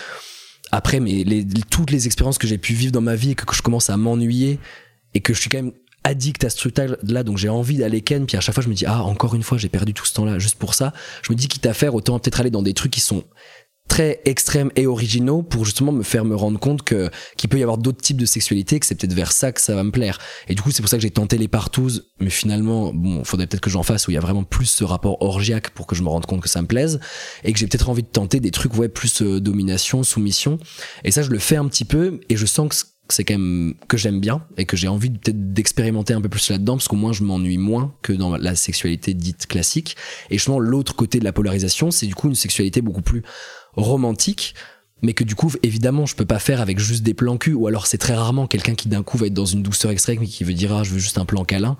après 0.72 0.98
mais 0.98 1.24
toutes 1.70 1.92
les 1.92 2.06
expériences 2.06 2.38
que 2.38 2.48
j'ai 2.48 2.58
pu 2.58 2.74
vivre 2.74 2.92
dans 2.92 3.00
ma 3.00 3.14
vie 3.14 3.30
et 3.30 3.34
que, 3.36 3.44
que 3.44 3.54
je 3.54 3.62
commence 3.62 3.90
à 3.90 3.96
m'ennuyer 3.96 4.58
et 5.14 5.20
que 5.20 5.34
je 5.34 5.40
suis 5.40 5.50
quand 5.50 5.58
même 5.58 5.72
addict 6.04 6.44
à 6.44 6.50
ce 6.50 6.56
truc 6.56 6.76
là 7.02 7.22
donc 7.22 7.38
j'ai 7.38 7.48
envie 7.48 7.76
d'aller 7.76 8.00
ken 8.00 8.26
puis 8.26 8.36
à 8.36 8.40
chaque 8.40 8.54
fois 8.54 8.64
je 8.64 8.68
me 8.68 8.74
dis 8.74 8.86
ah 8.86 9.02
encore 9.02 9.34
une 9.34 9.42
fois 9.42 9.58
j'ai 9.58 9.68
perdu 9.68 9.92
tout 9.92 10.06
ce 10.06 10.14
temps 10.14 10.24
là 10.24 10.38
juste 10.38 10.56
pour 10.56 10.74
ça. 10.74 10.92
Je 11.22 11.32
me 11.32 11.36
dis 11.36 11.48
quitte 11.48 11.66
à 11.66 11.74
faire 11.74 11.94
autant 11.94 12.18
peut-être 12.18 12.40
aller 12.40 12.50
dans 12.50 12.62
des 12.62 12.74
trucs 12.74 12.92
qui 12.92 13.00
sont 13.00 13.24
très 13.90 14.20
extrêmes 14.24 14.70
et 14.76 14.86
originaux 14.86 15.42
pour 15.42 15.64
justement 15.64 15.90
me 15.90 16.04
faire 16.04 16.24
me 16.24 16.36
rendre 16.36 16.60
compte 16.60 16.82
que 16.82 17.10
qu'il 17.36 17.50
peut 17.50 17.58
y 17.58 17.62
avoir 17.62 17.76
d'autres 17.76 18.00
types 18.00 18.16
de 18.16 18.24
sexualité 18.24 18.78
que 18.78 18.86
c'est 18.86 18.94
peut-être 18.94 19.14
vers 19.14 19.32
ça 19.32 19.50
que 19.50 19.60
ça 19.60 19.74
va 19.74 19.82
me 19.82 19.90
plaire. 19.90 20.18
Et 20.48 20.54
du 20.54 20.62
coup 20.62 20.70
c'est 20.70 20.80
pour 20.80 20.88
ça 20.88 20.96
que 20.96 21.02
j'ai 21.02 21.10
tenté 21.10 21.36
les 21.36 21.48
partouzes 21.48 22.08
mais 22.20 22.30
finalement 22.30 22.92
bon 22.94 23.24
faudrait 23.24 23.48
peut-être 23.48 23.60
que 23.60 23.68
j'en 23.68 23.82
fasse 23.82 24.06
où 24.06 24.12
il 24.12 24.14
y 24.14 24.16
a 24.16 24.20
vraiment 24.20 24.44
plus 24.44 24.66
ce 24.66 24.84
rapport 24.84 25.20
orgiaque 25.22 25.70
pour 25.70 25.86
que 25.88 25.96
je 25.96 26.02
me 26.02 26.08
rende 26.08 26.24
compte 26.24 26.40
que 26.40 26.48
ça 26.48 26.62
me 26.62 26.68
plaise 26.68 27.00
et 27.42 27.52
que 27.52 27.58
j'ai 27.58 27.66
peut-être 27.66 27.88
envie 27.90 28.04
de 28.04 28.08
tenter 28.08 28.38
des 28.38 28.52
trucs 28.52 28.76
ouais 28.76 28.88
plus 28.88 29.22
euh, 29.22 29.40
domination 29.40 30.04
soumission. 30.04 30.58
Et 31.04 31.10
ça 31.10 31.22
je 31.22 31.30
le 31.30 31.40
fais 31.40 31.56
un 31.56 31.66
petit 31.66 31.84
peu 31.84 32.20
et 32.28 32.36
je 32.36 32.46
sens 32.46 32.68
que 32.68 32.89
c'est 33.12 33.24
quand 33.24 33.34
même 33.34 33.74
que 33.88 33.96
j'aime 33.96 34.20
bien 34.20 34.44
et 34.56 34.64
que 34.64 34.76
j'ai 34.76 34.88
envie 34.88 35.10
peut-être 35.10 35.52
d'expérimenter 35.52 36.14
un 36.14 36.20
peu 36.20 36.28
plus 36.28 36.50
là-dedans 36.50 36.76
parce 36.76 36.88
qu'au 36.88 36.96
moins 36.96 37.12
je 37.12 37.24
m'ennuie 37.24 37.58
moins 37.58 37.94
que 38.02 38.12
dans 38.12 38.36
la 38.36 38.54
sexualité 38.54 39.14
dite 39.14 39.46
classique. 39.46 39.96
Et 40.30 40.34
justement 40.34 40.58
l'autre 40.58 40.94
côté 40.94 41.18
de 41.18 41.24
la 41.24 41.32
polarisation, 41.32 41.90
c'est 41.90 42.06
du 42.06 42.14
coup 42.14 42.28
une 42.28 42.34
sexualité 42.34 42.80
beaucoup 42.80 43.02
plus 43.02 43.22
romantique 43.74 44.54
mais 45.02 45.12
que 45.12 45.24
du 45.24 45.34
coup 45.34 45.52
évidemment 45.62 46.06
je 46.06 46.14
peux 46.14 46.24
pas 46.24 46.38
faire 46.38 46.60
avec 46.60 46.78
juste 46.78 47.02
des 47.02 47.14
plans 47.14 47.36
cul 47.36 47.52
ou 47.52 47.66
alors 47.66 47.86
c'est 47.86 47.98
très 47.98 48.14
rarement 48.14 48.46
quelqu'un 48.46 48.74
qui 48.74 48.88
d'un 48.88 49.02
coup 49.02 49.18
va 49.18 49.26
être 49.26 49.34
dans 49.34 49.46
une 49.46 49.62
douceur 49.62 49.90
extrême 49.90 50.22
et 50.22 50.26
qui 50.26 50.44
veut 50.44 50.52
dire 50.52 50.74
ah 50.74 50.82
je 50.82 50.90
veux 50.90 50.98
juste 50.98 51.18
un 51.18 51.24
plan 51.24 51.44
câlin. 51.44 51.76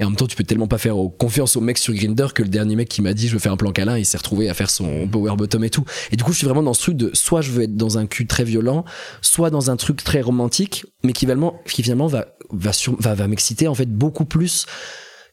Et 0.00 0.04
en 0.04 0.10
même 0.10 0.16
temps 0.16 0.26
tu 0.26 0.36
peux 0.36 0.44
tellement 0.44 0.68
pas 0.68 0.78
faire 0.78 0.94
confiance 1.18 1.56
au 1.56 1.60
mec 1.60 1.78
sur 1.78 1.92
Grinder 1.92 2.28
que 2.34 2.42
le 2.42 2.48
dernier 2.48 2.76
mec 2.76 2.88
qui 2.88 3.02
m'a 3.02 3.14
dit 3.14 3.28
je 3.28 3.32
veux 3.32 3.38
faire 3.38 3.52
un 3.52 3.56
plan 3.56 3.72
câlin 3.72 3.98
il 3.98 4.06
s'est 4.06 4.18
retrouvé 4.18 4.48
à 4.48 4.54
faire 4.54 4.70
son 4.70 5.08
power 5.08 5.34
bottom 5.36 5.64
et 5.64 5.70
tout. 5.70 5.84
Et 6.12 6.16
du 6.16 6.24
coup 6.24 6.32
je 6.32 6.38
suis 6.38 6.46
vraiment 6.46 6.62
dans 6.62 6.74
ce 6.74 6.82
truc 6.82 6.96
de 6.96 7.10
soit 7.14 7.40
je 7.40 7.50
veux 7.50 7.62
être 7.64 7.76
dans 7.76 7.98
un 7.98 8.06
cul 8.06 8.26
très 8.26 8.44
violent 8.44 8.84
soit 9.22 9.50
dans 9.50 9.70
un 9.70 9.76
truc 9.76 10.04
très 10.04 10.20
romantique 10.20 10.84
mais 11.02 11.12
qui 11.12 11.20
finalement 11.20 11.60
qui 11.66 11.82
finalement 11.82 12.06
va 12.06 12.26
va 12.50 12.70
va, 13.00 13.14
va 13.14 13.28
m'exciter 13.28 13.68
en 13.68 13.74
fait 13.74 13.90
beaucoup 13.90 14.24
plus 14.24 14.66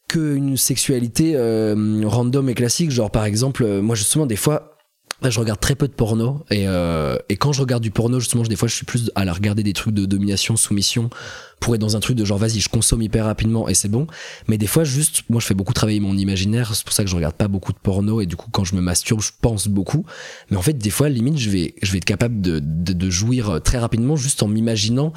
qu'une 0.07 0.57
sexualité 0.57 1.33
euh, 1.35 2.03
random 2.05 2.49
et 2.49 2.53
classique. 2.53 2.91
Genre 2.91 3.11
par 3.11 3.25
exemple 3.25 3.63
euh, 3.63 3.81
moi 3.81 3.95
justement 3.95 4.25
des 4.25 4.35
fois 4.35 4.74
je 5.23 5.39
regarde 5.39 5.59
très 5.59 5.75
peu 5.75 5.87
de 5.87 5.93
porno 5.93 6.45
et, 6.51 6.67
euh, 6.67 7.17
et 7.29 7.37
quand 7.37 7.53
je 7.53 7.61
regarde 7.61 7.81
du 7.81 7.91
porno 7.91 8.19
justement 8.19 8.43
des 8.43 8.55
fois 8.55 8.67
je 8.67 8.75
suis 8.75 8.85
plus 8.85 9.11
à 9.15 9.25
la 9.25 9.33
regarder 9.33 9.63
des 9.63 9.73
trucs 9.73 9.93
de 9.93 10.05
domination 10.05 10.55
soumission 10.55 11.09
pour 11.59 11.73
être 11.73 11.81
dans 11.81 11.95
un 11.95 11.99
truc 11.99 12.17
de 12.17 12.25
genre 12.25 12.37
vas-y 12.37 12.59
je 12.59 12.69
consomme 12.69 13.01
hyper 13.01 13.25
rapidement 13.25 13.67
et 13.67 13.73
c'est 13.73 13.87
bon. 13.87 14.07
Mais 14.47 14.57
des 14.57 14.67
fois 14.67 14.83
juste 14.83 15.23
moi 15.29 15.39
je 15.39 15.47
fais 15.47 15.53
beaucoup 15.53 15.73
travailler 15.73 15.99
mon 15.99 16.17
imaginaire 16.17 16.75
c'est 16.75 16.83
pour 16.83 16.93
ça 16.93 17.03
que 17.03 17.09
je 17.09 17.15
regarde 17.15 17.35
pas 17.35 17.47
beaucoup 17.47 17.71
de 17.71 17.79
porno 17.79 18.21
et 18.21 18.25
du 18.25 18.35
coup 18.35 18.49
quand 18.51 18.65
je 18.65 18.75
me 18.75 18.81
masturbe 18.81 19.21
je 19.21 19.31
pense 19.41 19.67
beaucoup. 19.67 20.05
Mais 20.51 20.57
en 20.57 20.61
fait 20.61 20.77
des 20.77 20.89
fois 20.89 21.09
limite 21.09 21.37
je 21.37 21.49
vais 21.49 21.75
je 21.81 21.91
vais 21.91 21.97
être 21.99 22.05
capable 22.05 22.41
de, 22.41 22.59
de, 22.59 22.93
de 22.93 23.09
jouir 23.09 23.61
très 23.63 23.77
rapidement 23.77 24.15
juste 24.15 24.43
en 24.43 24.47
m'imaginant 24.47 25.13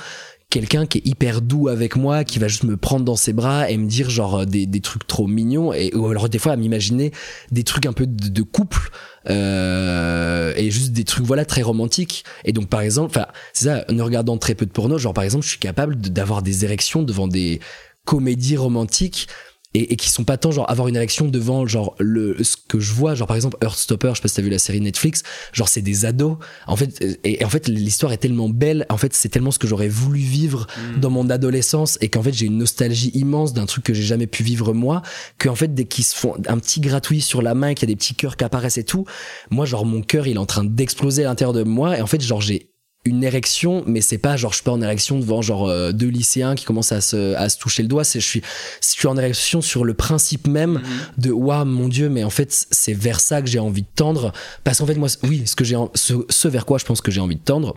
quelqu'un 0.50 0.86
qui 0.86 0.98
est 0.98 1.06
hyper 1.06 1.42
doux 1.42 1.68
avec 1.68 1.94
moi, 1.96 2.24
qui 2.24 2.38
va 2.38 2.48
juste 2.48 2.64
me 2.64 2.76
prendre 2.76 3.04
dans 3.04 3.16
ses 3.16 3.32
bras 3.32 3.70
et 3.70 3.76
me 3.76 3.86
dire 3.86 4.08
genre 4.08 4.46
des, 4.46 4.66
des 4.66 4.80
trucs 4.80 5.06
trop 5.06 5.26
mignons, 5.26 5.72
et 5.74 5.94
ou 5.94 6.06
alors 6.06 6.28
des 6.28 6.38
fois 6.38 6.52
à 6.52 6.56
m'imaginer 6.56 7.12
des 7.50 7.64
trucs 7.64 7.84
un 7.84 7.92
peu 7.92 8.06
de 8.06 8.42
couple 8.42 8.90
euh, 9.30 10.52
et 10.56 10.70
juste 10.70 10.92
des 10.92 11.04
trucs 11.04 11.24
voilà 11.24 11.44
très 11.44 11.62
romantiques. 11.62 12.24
Et 12.44 12.52
donc 12.52 12.68
par 12.68 12.80
exemple, 12.80 13.10
enfin 13.16 13.26
c'est 13.52 13.66
ça, 13.66 13.84
en 13.90 14.04
regardant 14.04 14.38
très 14.38 14.54
peu 14.54 14.66
de 14.66 14.70
porno, 14.70 14.98
genre 14.98 15.14
par 15.14 15.24
exemple, 15.24 15.44
je 15.44 15.50
suis 15.50 15.58
capable 15.58 15.96
d'avoir 15.96 16.42
des 16.42 16.64
érections 16.64 17.02
devant 17.02 17.28
des 17.28 17.60
comédies 18.04 18.56
romantiques 18.56 19.28
et, 19.74 19.92
et, 19.92 19.96
qui 19.96 20.08
sont 20.08 20.24
pas 20.24 20.38
tant 20.38 20.50
genre 20.50 20.70
avoir 20.70 20.88
une 20.88 20.96
érection 20.96 21.26
devant 21.26 21.66
genre 21.66 21.94
le 21.98 22.42
ce 22.42 22.56
que 22.56 22.80
je 22.80 22.92
vois 22.92 23.14
genre 23.14 23.28
par 23.28 23.36
exemple 23.36 23.58
Earthstopper 23.62 24.10
je 24.10 24.14
sais 24.14 24.22
pas 24.22 24.28
si 24.28 24.36
t'as 24.36 24.42
vu 24.42 24.48
la 24.48 24.58
série 24.58 24.80
Netflix 24.80 25.22
genre 25.52 25.68
c'est 25.68 25.82
des 25.82 26.06
ados 26.06 26.38
en 26.66 26.76
fait 26.76 27.20
et, 27.24 27.44
en 27.44 27.50
fait 27.50 27.68
l'histoire 27.68 28.12
est 28.12 28.18
tellement 28.18 28.48
belle 28.48 28.86
en 28.88 28.96
fait 28.96 29.12
c'est 29.12 29.28
tellement 29.28 29.50
ce 29.50 29.58
que 29.58 29.66
j'aurais 29.66 29.88
voulu 29.88 30.20
vivre 30.20 30.66
mm. 30.96 31.00
dans 31.00 31.10
mon 31.10 31.28
adolescence 31.28 31.98
et 32.00 32.08
qu'en 32.08 32.22
fait 32.22 32.32
j'ai 32.32 32.46
une 32.46 32.56
nostalgie 32.56 33.10
immense 33.14 33.52
d'un 33.52 33.66
truc 33.66 33.84
que 33.84 33.92
j'ai 33.92 34.04
jamais 34.04 34.26
pu 34.26 34.42
vivre 34.42 34.72
moi 34.72 35.02
que 35.36 35.50
en 35.50 35.54
fait 35.54 35.74
dès 35.74 35.84
qu'ils 35.84 36.04
se 36.04 36.16
font 36.16 36.34
un 36.46 36.58
petit 36.58 36.80
gratouille 36.80 37.20
sur 37.20 37.42
la 37.42 37.54
main 37.54 37.74
qu'il 37.74 37.88
y 37.88 37.92
a 37.92 37.94
des 37.94 37.98
petits 37.98 38.14
cœurs 38.14 38.36
qui 38.38 38.44
apparaissent 38.44 38.78
et 38.78 38.84
tout 38.84 39.04
moi 39.50 39.66
genre 39.66 39.84
mon 39.84 40.00
cœur 40.00 40.26
il 40.26 40.36
est 40.36 40.40
en 40.40 40.46
train 40.46 40.64
d'exploser 40.64 41.24
à 41.24 41.28
l'intérieur 41.28 41.52
de 41.52 41.62
moi 41.62 41.98
et 41.98 42.00
en 42.00 42.06
fait 42.06 42.22
genre 42.22 42.40
j'ai 42.40 42.70
une 43.08 43.24
érection 43.24 43.82
mais 43.86 44.00
c'est 44.00 44.18
pas 44.18 44.36
genre 44.36 44.52
je 44.52 44.56
suis 44.56 44.64
pas 44.64 44.72
en 44.72 44.82
érection 44.82 45.18
devant 45.18 45.42
genre 45.42 45.68
euh, 45.68 45.92
deux 45.92 46.08
lycéens 46.08 46.54
qui 46.54 46.64
commencent 46.64 46.92
à 46.92 47.00
se, 47.00 47.34
à 47.34 47.48
se 47.48 47.58
toucher 47.58 47.82
le 47.82 47.88
doigt 47.88 48.04
c'est 48.04 48.20
je 48.20 48.26
suis 48.26 48.42
je 48.82 48.86
suis 48.86 49.08
en 49.08 49.16
érection 49.16 49.60
sur 49.60 49.84
le 49.84 49.94
principe 49.94 50.46
même 50.46 50.74
mhm. 50.74 50.82
de 51.18 51.30
waouh 51.30 51.64
mon 51.64 51.88
dieu 51.88 52.08
mais 52.08 52.24
en 52.24 52.30
fait 52.30 52.66
c'est 52.70 52.92
vers 52.92 53.20
ça 53.20 53.42
que 53.42 53.48
j'ai 53.48 53.58
envie 53.58 53.82
de 53.82 53.88
tendre 53.94 54.32
parce 54.64 54.78
qu'en 54.78 54.86
fait 54.86 54.94
moi 54.94 55.08
oui 55.24 55.42
ce 55.46 55.56
que 55.56 55.64
j'ai 55.64 55.76
ce, 55.94 56.14
ce 56.28 56.48
vers 56.48 56.66
quoi 56.66 56.78
je 56.78 56.84
pense 56.84 57.00
que 57.00 57.10
j'ai 57.10 57.20
envie 57.20 57.36
de 57.36 57.44
tendre 57.44 57.74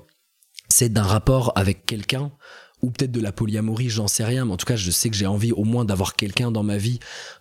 c'est 0.70 0.90
d'un 0.90 1.04
rapport 1.04 1.52
avec 1.56 1.86
quelqu'un 1.86 2.32
ou 2.82 2.90
peut-être 2.92 3.12
de 3.12 3.20
la 3.20 3.32
polyamorie, 3.32 3.90
j'en 3.90 4.08
sais 4.08 4.24
rien, 4.24 4.46
mais 4.46 4.54
en 4.54 4.58
tout 4.58 4.66
cas, 4.66 4.76
je 4.76 4.92
sais 4.92 5.10
que 5.10 5.16
j'ai 5.16 5.28
envie 5.28 5.52
au 5.52 5.64
moins 5.64 5.86
d'avoir 5.86 6.16
quelqu'un 6.16 6.52
dans 6.52 6.64
ma 6.64 6.78
vie 6.78 7.00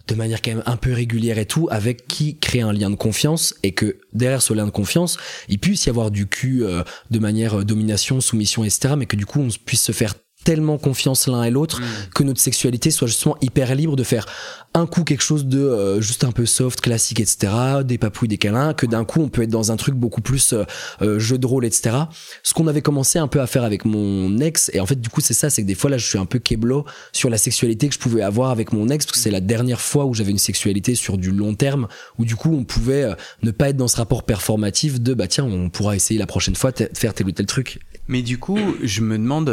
de 0.08 0.14
manière 0.14 0.42
quand 0.42 0.52
même 0.52 0.62
un 0.66 0.76
peu 0.76 0.92
régulière 0.92 1.38
et 1.38 1.46
tout, 1.46 1.68
avec 1.70 2.06
qui 2.06 2.38
créer 2.38 2.62
un 2.62 2.72
lien 2.72 2.90
de 2.90 2.96
confiance 2.96 3.54
et 3.62 3.72
que 3.72 3.98
derrière 4.12 4.42
ce 4.42 4.52
lien 4.52 4.66
de 4.66 4.70
confiance, 4.70 5.18
il 5.48 5.58
puisse 5.58 5.86
y 5.86 5.90
avoir 5.90 6.10
du 6.10 6.26
cul 6.26 6.64
euh, 6.64 6.82
de 7.10 7.18
manière 7.18 7.60
euh, 7.60 7.64
domination, 7.64 8.20
soumission, 8.20 8.64
etc., 8.64 8.94
mais 8.96 9.06
que 9.06 9.16
du 9.16 9.26
coup, 9.26 9.40
on 9.40 9.48
puisse 9.64 9.82
se 9.82 9.92
faire 9.92 10.14
tellement 10.44 10.78
confiance 10.78 11.26
l'un 11.28 11.42
et 11.44 11.50
l'autre 11.50 11.80
mm. 11.80 11.84
que 12.14 12.22
notre 12.22 12.40
sexualité 12.40 12.90
soit 12.90 13.08
justement 13.08 13.36
hyper 13.40 13.74
libre 13.74 13.96
de 13.96 14.02
faire 14.02 14.26
un 14.74 14.86
coup 14.86 15.02
quelque 15.02 15.22
chose 15.22 15.46
de 15.46 15.58
euh, 15.58 16.00
juste 16.00 16.24
un 16.24 16.32
peu 16.32 16.46
soft, 16.46 16.80
classique, 16.80 17.20
etc., 17.20 17.52
des 17.84 17.98
papouilles, 17.98 18.28
des 18.28 18.38
câlins, 18.38 18.72
que 18.72 18.86
d'un 18.86 19.04
coup 19.04 19.20
on 19.20 19.28
peut 19.28 19.42
être 19.42 19.50
dans 19.50 19.72
un 19.72 19.76
truc 19.76 19.94
beaucoup 19.94 20.20
plus 20.20 20.52
euh, 20.52 20.64
euh, 21.02 21.18
jeu 21.18 21.38
de 21.38 21.46
rôle, 21.46 21.64
etc. 21.64 21.96
Ce 22.42 22.54
qu'on 22.54 22.68
avait 22.68 22.82
commencé 22.82 23.18
un 23.18 23.26
peu 23.26 23.40
à 23.40 23.46
faire 23.46 23.64
avec 23.64 23.84
mon 23.84 24.38
ex, 24.38 24.70
et 24.72 24.80
en 24.80 24.86
fait 24.86 25.00
du 25.00 25.08
coup 25.08 25.20
c'est 25.20 25.34
ça, 25.34 25.50
c'est 25.50 25.62
que 25.62 25.66
des 25.66 25.74
fois 25.74 25.90
là 25.90 25.98
je 25.98 26.06
suis 26.06 26.18
un 26.18 26.26
peu 26.26 26.38
keblo 26.38 26.84
sur 27.12 27.30
la 27.30 27.38
sexualité 27.38 27.88
que 27.88 27.94
je 27.94 27.98
pouvais 27.98 28.22
avoir 28.22 28.50
avec 28.50 28.72
mon 28.72 28.88
ex, 28.88 29.04
parce 29.04 29.16
que 29.16 29.22
c'est 29.22 29.30
la 29.30 29.40
dernière 29.40 29.80
fois 29.80 30.04
où 30.04 30.14
j'avais 30.14 30.30
une 30.30 30.38
sexualité 30.38 30.94
sur 30.94 31.18
du 31.18 31.32
long 31.32 31.54
terme, 31.54 31.88
où 32.18 32.24
du 32.24 32.36
coup 32.36 32.54
on 32.54 32.64
pouvait 32.64 33.08
ne 33.42 33.50
pas 33.50 33.70
être 33.70 33.76
dans 33.76 33.88
ce 33.88 33.96
rapport 33.96 34.22
performatif 34.22 35.00
de 35.00 35.14
bah 35.14 35.26
tiens 35.26 35.44
on 35.44 35.68
pourra 35.68 35.96
essayer 35.96 36.18
la 36.18 36.26
prochaine 36.26 36.54
fois 36.54 36.70
de 36.70 36.88
faire 36.94 37.14
tel 37.14 37.26
ou 37.26 37.32
tel 37.32 37.46
truc. 37.46 37.80
Mais 38.06 38.22
du 38.22 38.38
coup 38.38 38.58
je 38.82 39.00
me 39.00 39.18
demande 39.18 39.48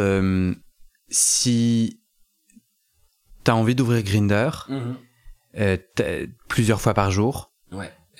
si 1.08 2.00
t'as 3.44 3.52
envie 3.52 3.74
d'ouvrir 3.74 4.02
Grinder, 4.02 4.50
mhm. 4.68 4.96
euh, 5.58 5.76
plusieurs 6.48 6.80
fois 6.80 6.94
par 6.94 7.10
jour, 7.10 7.52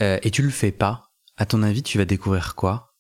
euh, 0.01 0.19
et 0.23 0.31
tu 0.31 0.43
le 0.43 0.51
fais 0.51 0.73
pas, 0.73 1.11
à 1.37 1.47
ton 1.47 1.63
avis, 1.63 1.83
tu 1.83 1.99
vas 1.99 2.05
découvrir 2.05 2.55
quoi? 2.55 2.95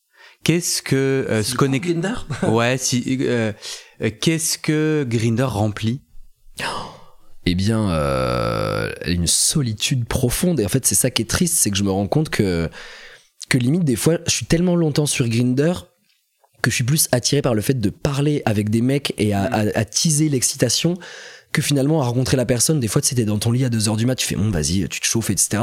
Qu'est-ce 0.44 0.82
que 0.82 1.26
euh, 1.28 1.42
se 1.42 1.54
connecter 1.54 1.96
Ouais, 2.48 2.78
si 2.78 3.18
euh, 3.20 3.52
euh, 4.00 4.10
qu'est-ce 4.20 4.58
que 4.58 5.04
Grinder 5.08 5.44
remplit? 5.44 6.02
Eh 7.46 7.54
bien, 7.54 7.90
euh, 7.90 8.92
une 9.06 9.26
solitude 9.26 10.06
profonde. 10.06 10.60
Et 10.60 10.64
en 10.64 10.68
fait, 10.68 10.86
c'est 10.86 10.94
ça 10.94 11.10
qui 11.10 11.22
est 11.22 11.30
triste, 11.30 11.56
c'est 11.56 11.70
que 11.70 11.76
je 11.76 11.84
me 11.84 11.90
rends 11.90 12.08
compte 12.08 12.30
que 12.30 12.68
que 13.48 13.56
limite 13.56 13.84
des 13.84 13.96
fois, 13.96 14.18
je 14.26 14.32
suis 14.32 14.46
tellement 14.46 14.76
longtemps 14.76 15.06
sur 15.06 15.26
Grinder 15.26 15.72
que 16.68 16.72
je 16.72 16.76
suis 16.76 16.84
plus 16.84 17.08
attiré 17.12 17.42
par 17.42 17.54
le 17.54 17.60
fait 17.62 17.74
de 17.80 17.90
parler 17.90 18.42
avec 18.46 18.70
des 18.70 18.80
mecs 18.82 19.14
et 19.18 19.32
à, 19.34 19.42
à- 19.44 19.78
à 19.78 19.84
teaser 19.84 20.28
l'excitation 20.28 20.94
que 21.52 21.62
finalement 21.62 22.02
à 22.02 22.04
rencontrer 22.04 22.36
la 22.36 22.44
personne. 22.46 22.78
Des 22.80 22.88
fois, 22.88 23.00
c'était 23.02 23.24
dans 23.24 23.38
ton 23.38 23.50
lit 23.52 23.64
à 23.64 23.68
2h 23.70 23.96
du 23.96 24.06
mat, 24.06 24.14
tu 24.16 24.26
fais 24.26 24.36
bon, 24.36 24.50
vas-y, 24.50 24.86
tu 24.88 25.00
te 25.00 25.06
chauffes, 25.06 25.30
etc. 25.30 25.62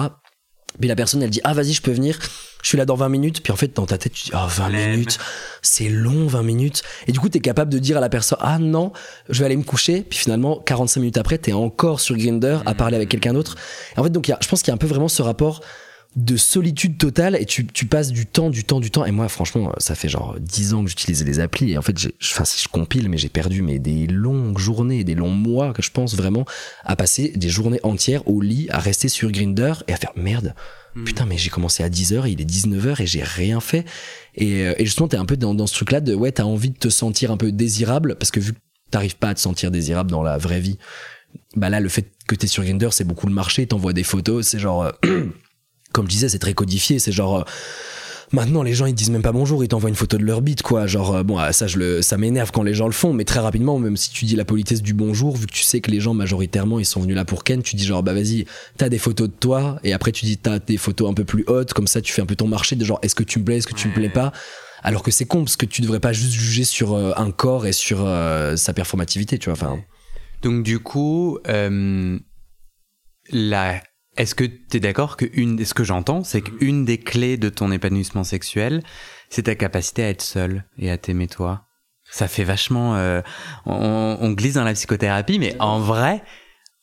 Puis 0.79 0.89
la 0.89 0.95
personne, 0.95 1.23
elle 1.23 1.29
dit 1.29 1.39
ah 1.45 1.53
vas-y, 1.53 1.71
je 1.73 1.81
peux 1.81 1.91
venir. 1.91 2.19
Je 2.61 2.67
suis 2.69 2.77
là 2.77 2.85
dans 2.85 2.95
20 2.95 3.07
minutes. 3.07 3.41
Puis 3.43 3.53
en 3.53 3.55
fait, 3.55 3.73
dans 3.75 3.85
ta 3.85 3.97
tête, 3.97 4.11
tu 4.11 4.25
dis 4.25 4.31
ah 4.33 4.47
20 4.49 4.69
Flemme. 4.69 4.91
minutes, 4.91 5.19
c'est 5.61 5.87
long 5.87 6.27
20 6.27 6.43
minutes. 6.43 6.81
Et 7.07 7.11
du 7.13 7.19
coup, 7.19 7.29
t'es 7.29 7.39
capable 7.39 7.71
de 7.71 7.79
dire 7.79 7.95
à 7.95 8.01
la 8.01 8.09
personne 8.09 8.39
ah 8.41 8.57
non, 8.59 8.91
je 9.29 9.39
vais 9.39 9.45
aller 9.45 9.55
me 9.55 9.63
coucher. 9.63 10.01
Puis 10.01 10.19
finalement, 10.19 10.59
45 10.59 10.99
minutes 10.99 11.17
après, 11.17 11.37
t'es 11.37 11.53
encore 11.53 12.01
sur 12.01 12.17
Grinder 12.17 12.57
à 12.65 12.73
parler 12.73 12.97
avec 12.97 13.07
quelqu'un 13.09 13.31
d'autre. 13.33 13.55
En 13.95 14.03
fait, 14.03 14.09
donc 14.09 14.27
y 14.27 14.31
a- 14.33 14.39
je 14.41 14.47
pense 14.49 14.61
qu'il 14.63 14.69
y 14.69 14.71
a 14.71 14.75
un 14.75 14.77
peu 14.77 14.87
vraiment 14.87 15.07
ce 15.07 15.21
rapport 15.21 15.61
de 16.15 16.37
solitude 16.37 16.97
totale 16.97 17.35
et 17.39 17.45
tu, 17.45 17.67
tu 17.67 17.85
passes 17.87 18.11
du 18.11 18.25
temps, 18.25 18.49
du 18.49 18.63
temps, 18.63 18.79
du 18.79 18.89
temps. 18.89 19.03
Et 19.05 19.11
moi, 19.11 19.27
franchement, 19.27 19.73
ça 19.79 19.95
fait 19.95 20.07
genre 20.07 20.37
10 20.39 20.73
ans 20.73 20.83
que 20.83 20.89
j'utilisais 20.89 21.25
les 21.25 21.39
applis. 21.41 21.71
Et 21.71 21.77
en 21.77 21.81
fait, 21.81 21.97
j'ai- 21.97 22.15
enfin, 22.23 22.45
si 22.45 22.61
je 22.63 22.69
compile, 22.69 23.09
mais 23.09 23.17
j'ai 23.17 23.27
perdu 23.29 23.61
mais 23.61 23.79
des 23.79 24.07
longues 24.07 24.57
journées, 24.57 25.03
des 25.03 25.15
longs 25.15 25.29
mois 25.31 25.73
que 25.73 25.81
je 25.81 25.91
pense 25.91 26.15
vraiment 26.15 26.45
à 26.85 26.95
passer 26.95 27.33
des 27.35 27.49
journées 27.49 27.81
entières 27.83 28.25
au 28.29 28.39
lit, 28.39 28.67
à 28.69 28.79
rester 28.79 29.09
sur 29.09 29.29
Grinder 29.31 29.73
et 29.89 29.93
à 29.93 29.97
faire 29.97 30.13
merde. 30.15 30.55
Putain, 31.03 31.25
mais 31.25 31.37
j'ai 31.37 31.49
commencé 31.49 31.83
à 31.83 31.89
10h, 31.89 32.25
il 32.31 32.39
est 32.39 32.45
19h 32.45 33.01
et 33.01 33.05
j'ai 33.05 33.21
rien 33.21 33.59
fait. 33.59 33.83
Et, 34.35 34.61
euh, 34.65 34.73
et 34.77 34.85
justement, 34.85 35.09
t'es 35.09 35.17
un 35.17 35.25
peu 35.25 35.35
dans, 35.35 35.53
dans 35.53 35.67
ce 35.67 35.73
truc-là 35.73 35.99
de 35.99 36.15
ouais, 36.15 36.31
t'as 36.31 36.43
envie 36.45 36.69
de 36.69 36.77
te 36.77 36.87
sentir 36.87 37.31
un 37.31 37.37
peu 37.37 37.51
désirable 37.51 38.15
parce 38.15 38.31
que 38.31 38.39
vu 38.39 38.53
que 38.53 38.59
t'arrives 38.91 39.17
pas 39.17 39.27
à 39.29 39.33
te 39.33 39.41
sentir 39.41 39.71
désirable 39.71 40.09
dans 40.09 40.23
la 40.23 40.37
vraie 40.37 40.61
vie, 40.61 40.77
bah 41.57 41.69
là, 41.69 41.81
le 41.81 41.89
fait 41.89 42.05
que 42.29 42.35
t'es 42.35 42.47
sur 42.47 42.63
Grinder, 42.63 42.87
c'est 42.91 43.03
beaucoup 43.03 43.27
le 43.27 43.33
marché, 43.33 43.67
t'envoies 43.67 43.91
des 43.91 44.03
photos, 44.03 44.47
c'est 44.47 44.59
genre. 44.59 44.89
comme 45.95 46.05
je 46.05 46.11
disais, 46.11 46.29
c'est 46.29 46.39
très 46.39 46.53
codifié. 46.53 46.99
C'est 46.99 47.11
genre. 47.11 47.37
euh, 47.39 47.43
Maintenant, 48.31 48.63
les 48.63 48.73
gens 48.73 48.87
ils 48.87 48.95
disent 48.95 49.11
même 49.11 49.21
pas 49.21 49.31
bonjour, 49.31 49.63
ils 49.63 49.67
t'envoient 49.67 49.87
une 49.89 49.95
photo 49.95 50.17
de 50.17 50.23
leur 50.25 50.41
bite, 50.41 50.63
quoi. 50.63 50.87
Genre, 50.87 51.17
euh, 51.17 51.23
bon, 51.23 51.37
ah, 51.37 51.53
ça, 51.53 51.67
je 51.67 51.77
le, 51.77 52.01
ça 52.01 52.17
m'énerve 52.17 52.49
quand 52.51 52.63
les 52.63 52.73
gens 52.73 52.87
le 52.87 52.91
font, 52.91 53.13
mais 53.13 53.23
très 53.23 53.39
rapidement, 53.39 53.77
même 53.77 53.95
si 53.95 54.09
tu 54.09 54.25
dis 54.25 54.35
la 54.35 54.45
politesse 54.45 54.81
du 54.81 54.95
bonjour, 54.95 55.37
vu 55.37 55.45
que 55.45 55.53
tu 55.53 55.61
sais 55.61 55.79
que 55.79 55.91
les 55.91 55.99
gens 55.99 56.15
majoritairement 56.15 56.79
ils 56.79 56.85
sont 56.87 56.99
venus 57.01 57.15
là 57.15 57.23
pour 57.23 57.43
Ken, 57.43 57.61
tu 57.61 57.75
dis 57.75 57.85
genre, 57.85 58.01
bah 58.01 58.13
vas-y, 58.15 58.45
t'as 58.77 58.89
des 58.89 58.97
photos 58.97 59.29
de 59.29 59.33
toi, 59.39 59.79
et 59.83 59.93
après 59.93 60.11
tu 60.11 60.25
dis 60.25 60.37
t'as 60.37 60.57
des 60.57 60.77
photos 60.77 61.07
un 61.09 61.13
peu 61.13 61.23
plus 61.23 61.43
hautes, 61.47 61.73
comme 61.73 61.85
ça 61.85 62.01
tu 62.01 62.11
fais 62.11 62.21
un 62.23 62.25
peu 62.25 62.35
ton 62.35 62.47
marché 62.47 62.75
de 62.75 62.83
genre, 62.83 62.97
est-ce 63.03 63.13
que 63.13 63.23
tu 63.23 63.37
me 63.39 63.45
plais, 63.45 63.57
est-ce 63.57 63.67
que 63.67 63.75
tu 63.75 63.87
me 63.89 63.93
plais 63.93 64.09
pas? 64.09 64.33
Alors 64.81 65.03
que 65.03 65.11
c'est 65.11 65.25
con 65.25 65.43
parce 65.43 65.55
que 65.55 65.67
tu 65.67 65.81
devrais 65.83 65.99
pas 65.99 66.11
juste 66.11 66.33
juger 66.33 66.63
sur 66.63 66.93
euh, 66.93 67.11
un 67.17 67.29
corps 67.29 67.67
et 67.67 67.73
sur 67.73 67.99
sa 68.57 68.73
performativité, 68.73 69.37
tu 69.37 69.51
vois. 69.51 69.53
Enfin, 69.53 69.79
Donc 70.41 70.63
du 70.63 70.79
coup, 70.79 71.37
la... 73.31 73.81
est-ce 74.17 74.35
que 74.35 74.45
tu 74.45 74.77
es 74.77 74.79
d'accord 74.79 75.17
que 75.17 75.25
une, 75.33 75.63
ce 75.63 75.73
que 75.73 75.83
j'entends, 75.83 76.23
c'est 76.23 76.41
qu'une 76.41 76.85
des 76.85 76.97
clés 76.97 77.37
de 77.37 77.49
ton 77.49 77.71
épanouissement 77.71 78.23
sexuel, 78.23 78.83
c'est 79.29 79.43
ta 79.43 79.55
capacité 79.55 80.03
à 80.03 80.09
être 80.09 80.21
seul 80.21 80.65
et 80.77 80.89
à 80.89 80.97
t'aimer 80.97 81.27
toi? 81.27 81.65
Ça 82.11 82.27
fait 82.27 82.43
vachement, 82.43 82.95
euh, 82.95 83.21
on, 83.65 84.17
on 84.21 84.31
glisse 84.31 84.53
dans 84.53 84.63
la 84.63 84.73
psychothérapie, 84.73 85.39
mais 85.39 85.55
en 85.59 85.79
vrai, 85.79 86.23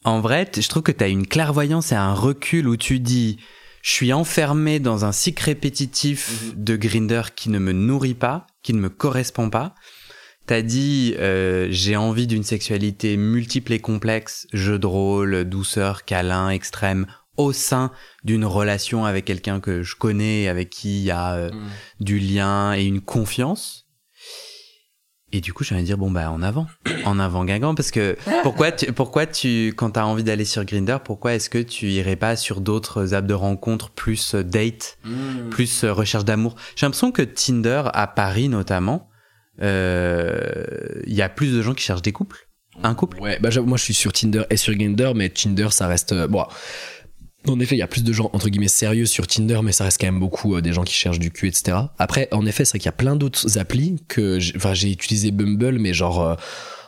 en 0.04 0.20
vrai, 0.20 0.50
je 0.54 0.68
trouve 0.68 0.82
que 0.82 0.92
tu 0.92 1.04
as 1.04 1.08
une 1.08 1.26
clairvoyance 1.26 1.92
et 1.92 1.96
un 1.96 2.12
recul 2.12 2.68
où 2.68 2.76
tu 2.76 2.98
dis, 2.98 3.38
je 3.82 3.90
suis 3.90 4.12
enfermé 4.12 4.78
dans 4.78 5.04
un 5.04 5.12
cycle 5.12 5.44
répétitif 5.44 6.54
de 6.56 6.76
grinder 6.76 7.22
qui 7.34 7.50
ne 7.50 7.58
me 7.58 7.72
nourrit 7.72 8.14
pas, 8.14 8.46
qui 8.62 8.74
ne 8.74 8.80
me 8.80 8.88
correspond 8.88 9.48
pas. 9.48 9.74
T'as 10.46 10.62
dit, 10.62 11.14
euh, 11.18 11.68
j'ai 11.70 11.96
envie 11.96 12.26
d'une 12.26 12.42
sexualité 12.42 13.16
multiple 13.16 13.72
et 13.72 13.78
complexe, 13.78 14.48
jeu 14.52 14.78
de 14.78 14.86
rôle, 14.86 15.44
douceur, 15.44 16.04
câlin, 16.04 16.50
extrême, 16.50 17.06
au 17.36 17.52
sein 17.52 17.90
d'une 18.24 18.44
relation 18.44 19.04
avec 19.04 19.24
quelqu'un 19.24 19.60
que 19.60 19.82
je 19.82 19.96
connais, 19.96 20.48
avec 20.48 20.70
qui 20.70 20.98
il 21.00 21.04
y 21.04 21.10
a 21.10 21.34
euh, 21.34 21.50
du 22.00 22.18
lien 22.18 22.74
et 22.74 22.84
une 22.84 23.00
confiance. 23.00 23.86
Et 25.34 25.40
du 25.40 25.54
coup, 25.54 25.64
j'ai 25.64 25.74
envie 25.74 25.82
de 25.82 25.86
dire, 25.86 25.96
bon, 25.96 26.10
bah, 26.10 26.30
en 26.30 26.42
avant. 26.42 26.66
En 27.06 27.18
avant, 27.18 27.44
Guingamp. 27.44 27.74
Parce 27.74 27.90
que, 27.90 28.16
pourquoi 28.42 28.70
tu, 28.70 28.92
pourquoi 28.92 29.26
tu, 29.26 29.72
quand 29.76 29.92
t'as 29.92 30.04
envie 30.04 30.22
d'aller 30.22 30.44
sur 30.44 30.64
Grinder, 30.64 30.98
pourquoi 31.02 31.34
est-ce 31.34 31.48
que 31.48 31.58
tu 31.58 31.86
irais 31.86 32.16
pas 32.16 32.36
sur 32.36 32.60
d'autres 32.60 33.14
apps 33.14 33.26
de 33.26 33.34
rencontres 33.34 33.90
plus 33.90 34.34
euh, 34.34 34.44
date, 34.44 34.98
plus 35.50 35.84
euh, 35.84 35.92
recherche 35.92 36.24
d'amour? 36.24 36.54
J'ai 36.76 36.86
l'impression 36.86 37.10
que 37.10 37.22
Tinder, 37.22 37.82
à 37.92 38.06
Paris 38.06 38.48
notamment, 38.48 39.08
euh, 39.60 40.40
il 41.06 41.14
y 41.14 41.22
a 41.22 41.28
plus 41.28 41.52
de 41.52 41.62
gens 41.62 41.74
qui 41.74 41.84
cherchent 41.84 42.02
des 42.02 42.12
couples. 42.12 42.48
Un 42.82 42.94
couple. 42.94 43.20
Ouais, 43.20 43.38
bah 43.38 43.50
moi 43.66 43.76
je 43.76 43.84
suis 43.84 43.94
sur 43.94 44.12
Tinder 44.12 44.44
et 44.48 44.56
sur 44.56 44.74
Grindr, 44.74 45.14
mais 45.14 45.28
Tinder 45.28 45.68
ça 45.70 45.86
reste 45.86 46.12
euh, 46.12 46.26
bon. 46.26 46.46
En 47.48 47.58
effet, 47.58 47.74
il 47.74 47.78
y 47.78 47.82
a 47.82 47.88
plus 47.88 48.04
de 48.04 48.12
gens 48.12 48.30
entre 48.32 48.48
guillemets 48.48 48.68
sérieux 48.68 49.06
sur 49.06 49.26
Tinder, 49.26 49.60
mais 49.64 49.72
ça 49.72 49.84
reste 49.84 50.00
quand 50.00 50.06
même 50.06 50.20
beaucoup 50.20 50.54
euh, 50.54 50.60
des 50.60 50.72
gens 50.72 50.84
qui 50.84 50.94
cherchent 50.94 51.18
du 51.18 51.30
cul, 51.32 51.48
etc. 51.48 51.76
Après, 51.98 52.28
en 52.30 52.46
effet, 52.46 52.64
c'est 52.64 52.72
vrai 52.72 52.78
qu'il 52.78 52.86
y 52.86 52.88
a 52.88 52.92
plein 52.92 53.16
d'autres 53.16 53.58
applis 53.58 53.96
que, 54.06 54.38
j'ai- 54.38 54.54
enfin, 54.56 54.74
j'ai 54.74 54.90
utilisé 54.92 55.32
Bumble, 55.32 55.78
mais 55.80 55.92
genre 55.92 56.20
euh, 56.22 56.34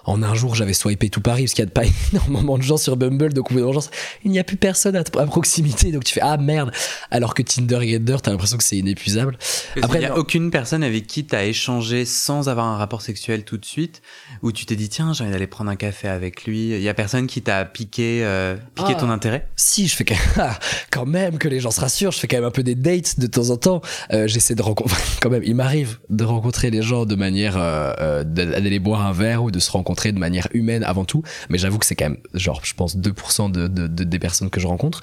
en 0.04 0.22
un 0.22 0.34
jour, 0.34 0.54
j'avais 0.54 0.74
swipé 0.74 1.08
tout 1.10 1.20
Paris 1.20 1.44
parce 1.44 1.54
qu'il 1.54 1.64
y 1.64 1.68
a 1.68 1.70
pas 1.70 1.84
énormément 2.12 2.58
de 2.58 2.62
gens 2.62 2.76
sur 2.76 2.96
Bumble, 2.96 3.32
donc 3.32 3.50
au 3.50 3.54
bout 3.54 3.60
d'un 3.60 3.66
moment, 3.66 3.80
il 4.24 4.30
n'y 4.30 4.38
a 4.38 4.44
plus 4.44 4.56
personne 4.56 4.96
à, 4.96 5.00
à 5.00 5.26
proximité, 5.26 5.92
donc 5.92 6.04
tu 6.04 6.14
fais 6.14 6.20
ah 6.22 6.36
merde. 6.36 6.70
Alors 7.10 7.34
que 7.34 7.42
Tinder 7.42 7.78
et 7.82 7.92
Grindr, 7.92 8.20
t'as 8.22 8.30
l'impression 8.30 8.56
que 8.56 8.64
c'est 8.64 8.76
inépuisable. 8.76 9.36
Après, 9.82 9.98
il 9.98 10.00
n'y 10.00 10.06
a 10.06 10.10
non. 10.10 10.16
aucune 10.16 10.50
personne 10.50 10.82
avec 10.82 11.06
qui 11.06 11.24
tu 11.24 11.34
as 11.34 11.44
échangé 11.44 12.04
sans 12.04 12.48
avoir 12.48 12.66
un 12.66 12.76
rapport 12.76 13.02
sexuel 13.02 13.44
tout 13.44 13.56
de 13.58 13.64
suite, 13.64 14.02
où 14.42 14.52
tu 14.52 14.66
t'es 14.66 14.76
dit, 14.76 14.88
tiens, 14.88 15.12
j'ai 15.12 15.24
envie 15.24 15.32
d'aller 15.32 15.46
prendre 15.46 15.70
un 15.70 15.76
café 15.76 16.08
avec 16.08 16.44
lui. 16.44 16.70
Il 16.70 16.82
y 16.82 16.88
a 16.88 16.94
personne 16.94 17.26
qui 17.26 17.40
t'a 17.42 17.64
piqué, 17.64 18.20
euh, 18.24 18.56
piqué 18.74 18.92
Ah. 18.96 19.00
ton 19.00 19.10
intérêt? 19.10 19.48
Si, 19.56 19.88
je 19.88 19.96
fais 19.96 20.04
quand 20.04 20.14
même, 20.36 20.50
quand 20.90 21.06
même 21.06 21.38
que 21.38 21.48
les 21.48 21.60
gens 21.60 21.70
se 21.70 21.80
rassurent, 21.80 22.12
je 22.12 22.18
fais 22.18 22.28
quand 22.28 22.36
même 22.36 22.44
un 22.44 22.50
peu 22.50 22.62
des 22.62 22.74
dates 22.74 23.18
de 23.18 23.26
temps 23.26 23.50
en 23.50 23.56
temps. 23.56 23.80
Euh, 24.12 24.26
J'essaie 24.26 24.54
de 24.54 24.62
rencontrer, 24.62 25.00
quand 25.22 25.30
même, 25.30 25.42
il 25.44 25.54
m'arrive 25.54 25.98
de 26.10 26.24
rencontrer 26.24 26.70
les 26.70 26.82
gens 26.82 27.06
de 27.06 27.14
manière, 27.14 27.54
euh, 27.56 28.22
d'aller 28.24 28.78
boire 28.78 29.06
un 29.06 29.12
verre 29.12 29.42
ou 29.44 29.50
de 29.50 29.58
se 29.60 29.70
rencontrer 29.70 29.93
de 29.94 30.18
manière 30.18 30.48
humaine 30.52 30.84
avant 30.84 31.04
tout. 31.04 31.22
Mais 31.48 31.58
j'avoue 31.58 31.78
que 31.78 31.86
c'est 31.86 31.94
quand 31.96 32.10
même, 32.10 32.18
genre, 32.34 32.60
je 32.64 32.74
pense 32.74 32.96
2% 32.96 33.50
de, 33.50 33.68
de, 33.68 33.86
de- 33.86 34.04
des 34.04 34.18
personnes 34.18 34.50
que 34.50 34.60
je 34.60 34.66
rencontre. 34.66 35.00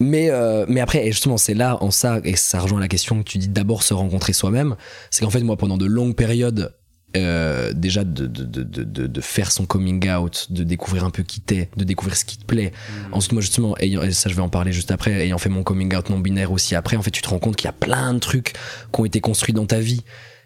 Mais, 0.00 0.30
euh, 0.30 0.64
mais 0.68 0.80
après, 0.80 1.06
et 1.06 1.12
justement, 1.12 1.36
c'est 1.36 1.54
là, 1.54 1.78
en 1.82 1.90
ça, 1.90 2.20
et 2.24 2.34
ça 2.36 2.60
rejoint 2.60 2.80
la 2.80 2.88
question 2.88 3.22
que 3.22 3.28
tu 3.28 3.38
dis 3.38 3.48
d'abord 3.48 3.82
se 3.82 3.94
rencontrer 3.94 4.32
soi-même. 4.32 4.76
C'est 5.10 5.24
qu'en 5.24 5.30
fait, 5.30 5.42
moi, 5.42 5.56
pendant 5.56 5.76
de 5.76 5.86
longues 5.86 6.16
périodes, 6.16 6.74
euh, 7.14 7.74
déjà 7.74 8.04
de, 8.04 8.26
de, 8.26 8.44
de, 8.44 9.06
de, 9.06 9.20
faire 9.20 9.52
son 9.52 9.66
coming 9.66 10.08
out, 10.10 10.46
de 10.50 10.64
découvrir 10.64 11.04
un 11.04 11.10
peu 11.10 11.22
qui 11.22 11.42
t'es, 11.42 11.68
de 11.76 11.84
découvrir 11.84 12.16
ce 12.16 12.24
qui 12.24 12.38
te 12.38 12.44
plaît. 12.46 12.72
Ensuite, 13.12 13.32
moi, 13.32 13.42
justement, 13.42 13.76
ayant, 13.78 14.02
et 14.02 14.12
ça, 14.12 14.30
je 14.30 14.34
vais 14.34 14.40
en 14.40 14.48
parler 14.48 14.72
juste 14.72 14.90
après, 14.90 15.12
ayant 15.26 15.36
fait 15.36 15.50
mon 15.50 15.62
coming 15.62 15.94
out 15.94 16.08
non 16.08 16.18
binaire 16.18 16.52
aussi 16.52 16.74
après, 16.74 16.96
en 16.96 17.02
fait, 17.02 17.10
tu 17.10 17.20
te 17.20 17.28
rends 17.28 17.38
compte 17.38 17.56
qu'il 17.56 17.66
y 17.66 17.68
a 17.68 17.74
plein 17.74 18.14
de 18.14 18.18
trucs 18.18 18.54
qui 18.92 19.00
ont 19.00 19.04
été 19.04 19.20
construits 19.20 19.52
dans 19.54 19.66
ta 19.66 19.78
vie 19.78 20.02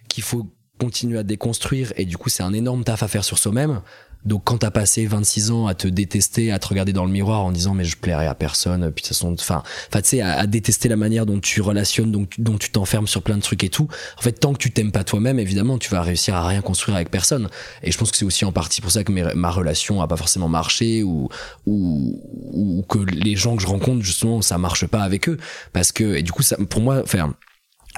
qu'il 0.09 0.25
faut 0.25 0.51
continuer 0.79 1.19
à 1.19 1.23
déconstruire 1.23 1.93
et 1.97 2.05
du 2.05 2.17
coup, 2.17 2.29
c'est 2.29 2.43
un 2.43 2.53
énorme 2.53 2.85
taf 2.85 3.03
à 3.03 3.09
faire 3.09 3.25
sur 3.25 3.39
soi-même. 3.39 3.81
Donc, 4.27 4.43
quand 4.45 4.59
t'as 4.59 4.73
passé 4.73 5.07
26 5.07 5.53
ans 5.53 5.67
à 5.69 5.75
te 5.75 5.87
détester, 5.87 6.51
à 6.51 6.59
te 6.59 6.67
regarder 6.67 6.93
dans 6.93 7.05
le 7.05 7.13
miroir 7.13 7.45
en 7.45 7.53
disant, 7.53 7.75
mais 7.75 7.85
je 7.85 7.97
plairai 7.97 8.27
à 8.27 8.35
personne, 8.35 8.81
puis 8.91 9.03
de 9.03 9.07
toute 9.07 9.17
façon, 9.17 9.33
enfin, 9.35 9.63
enfin, 9.89 10.03
tu 10.03 10.09
sais, 10.09 10.21
à, 10.21 10.45
détester 10.49 10.89
la 10.89 10.97
manière 10.97 11.27
dont 11.27 11.39
tu 11.39 11.61
relationnes, 11.61 12.11
donc, 12.11 12.35
dont 12.39 12.59
tu 12.59 12.71
t'enfermes 12.71 13.07
sur 13.07 13.23
plein 13.23 13.37
de 13.37 13.43
trucs 13.43 13.63
et 13.63 13.69
tout. 13.69 13.87
En 14.19 14.23
fait, 14.23 14.33
tant 14.33 14.53
que 14.53 14.59
tu 14.59 14.73
t'aimes 14.73 14.91
pas 14.91 15.05
toi-même, 15.05 15.39
évidemment, 15.39 15.79
tu 15.79 15.91
vas 15.91 16.03
réussir 16.03 16.35
à 16.35 16.45
rien 16.45 16.61
construire 16.61 16.97
avec 16.97 17.09
personne. 17.09 17.49
Et 17.85 17.93
je 17.93 17.99
pense 17.99 18.11
que 18.11 18.17
c'est 18.17 18.25
aussi 18.25 18.45
en 18.45 18.51
partie 18.51 18.81
pour 18.81 18.91
ça 18.91 19.05
que 19.05 19.13
ma 19.13 19.51
relation 19.51 20.03
a 20.03 20.09
pas 20.09 20.17
forcément 20.17 20.49
marché 20.49 21.05
ou, 21.05 21.29
ou, 21.67 22.21
ou 22.53 22.85
que 22.89 22.99
les 22.99 23.37
gens 23.37 23.55
que 23.55 23.63
je 23.63 23.69
rencontre, 23.69 24.03
justement, 24.03 24.43
ça 24.43 24.59
marche 24.59 24.89
pas 24.89 25.03
avec 25.03 25.29
eux. 25.29 25.39
Parce 25.73 25.93
que, 25.93 26.17
et 26.17 26.25
du 26.25 26.33
coup, 26.33 26.43
ça, 26.43 26.57
pour 26.69 26.81
moi, 26.81 27.01
enfin, 27.01 27.33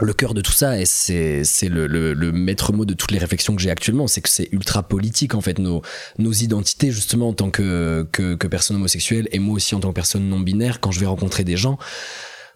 le 0.00 0.12
cœur 0.12 0.34
de 0.34 0.40
tout 0.40 0.52
ça, 0.52 0.78
et 0.78 0.84
c'est 0.84 1.42
le 1.68 2.32
maître 2.32 2.72
mot 2.72 2.84
de 2.84 2.94
toutes 2.94 3.11
les 3.11 3.18
réflexions 3.18 3.56
que 3.56 3.62
j'ai 3.62 3.70
actuellement, 3.70 4.06
c'est 4.06 4.20
que 4.20 4.28
c'est 4.28 4.48
ultra 4.52 4.82
politique 4.82 5.34
en 5.34 5.40
fait 5.40 5.58
nos 5.58 5.82
nos 6.18 6.32
identités 6.32 6.90
justement 6.90 7.28
en 7.28 7.32
tant 7.32 7.50
que 7.50 8.06
que, 8.12 8.34
que 8.34 8.46
personne 8.46 8.76
homosexuelle 8.76 9.28
et 9.32 9.38
moi 9.38 9.54
aussi 9.54 9.74
en 9.74 9.80
tant 9.80 9.88
que 9.88 9.94
personne 9.94 10.28
non 10.28 10.40
binaire 10.40 10.80
quand 10.80 10.90
je 10.90 11.00
vais 11.00 11.06
rencontrer 11.06 11.44
des 11.44 11.56
gens. 11.56 11.78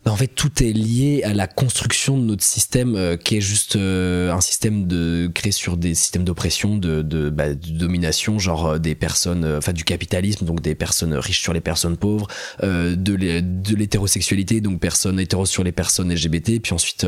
Bah, 0.04 0.10
en 0.10 0.16
fait, 0.16 0.26
tout 0.26 0.64
est 0.64 0.72
lié 0.72 1.22
à 1.22 1.32
la 1.32 1.46
construction 1.46 2.18
de 2.18 2.24
notre 2.24 2.42
système 2.42 2.96
euh, 2.96 3.16
qui 3.16 3.36
est 3.36 3.40
juste 3.40 3.76
euh, 3.76 4.32
un 4.32 4.40
système 4.40 4.88
de 4.88 5.30
créé 5.32 5.52
sur 5.52 5.76
des 5.76 5.94
systèmes 5.94 6.24
d'oppression, 6.24 6.76
de, 6.76 7.02
de, 7.02 7.30
bah, 7.30 7.54
de 7.54 7.70
domination, 7.70 8.40
genre 8.40 8.66
euh, 8.66 8.78
des 8.80 8.96
personnes, 8.96 9.44
euh, 9.44 9.58
enfin 9.58 9.72
du 9.72 9.84
capitalisme, 9.84 10.44
donc 10.44 10.60
des 10.60 10.74
personnes 10.74 11.14
riches 11.14 11.40
sur 11.40 11.52
les 11.52 11.60
personnes 11.60 11.96
pauvres, 11.96 12.26
euh, 12.64 12.96
de 12.96 13.14
l'hé- 13.14 13.42
de 13.42 13.76
l'hétérosexualité, 13.76 14.60
donc 14.60 14.80
personnes 14.80 15.20
hétéros 15.20 15.46
sur 15.46 15.62
les 15.62 15.70
personnes 15.70 16.10
LGBT, 16.12 16.58
puis 16.58 16.72
ensuite 16.72 17.06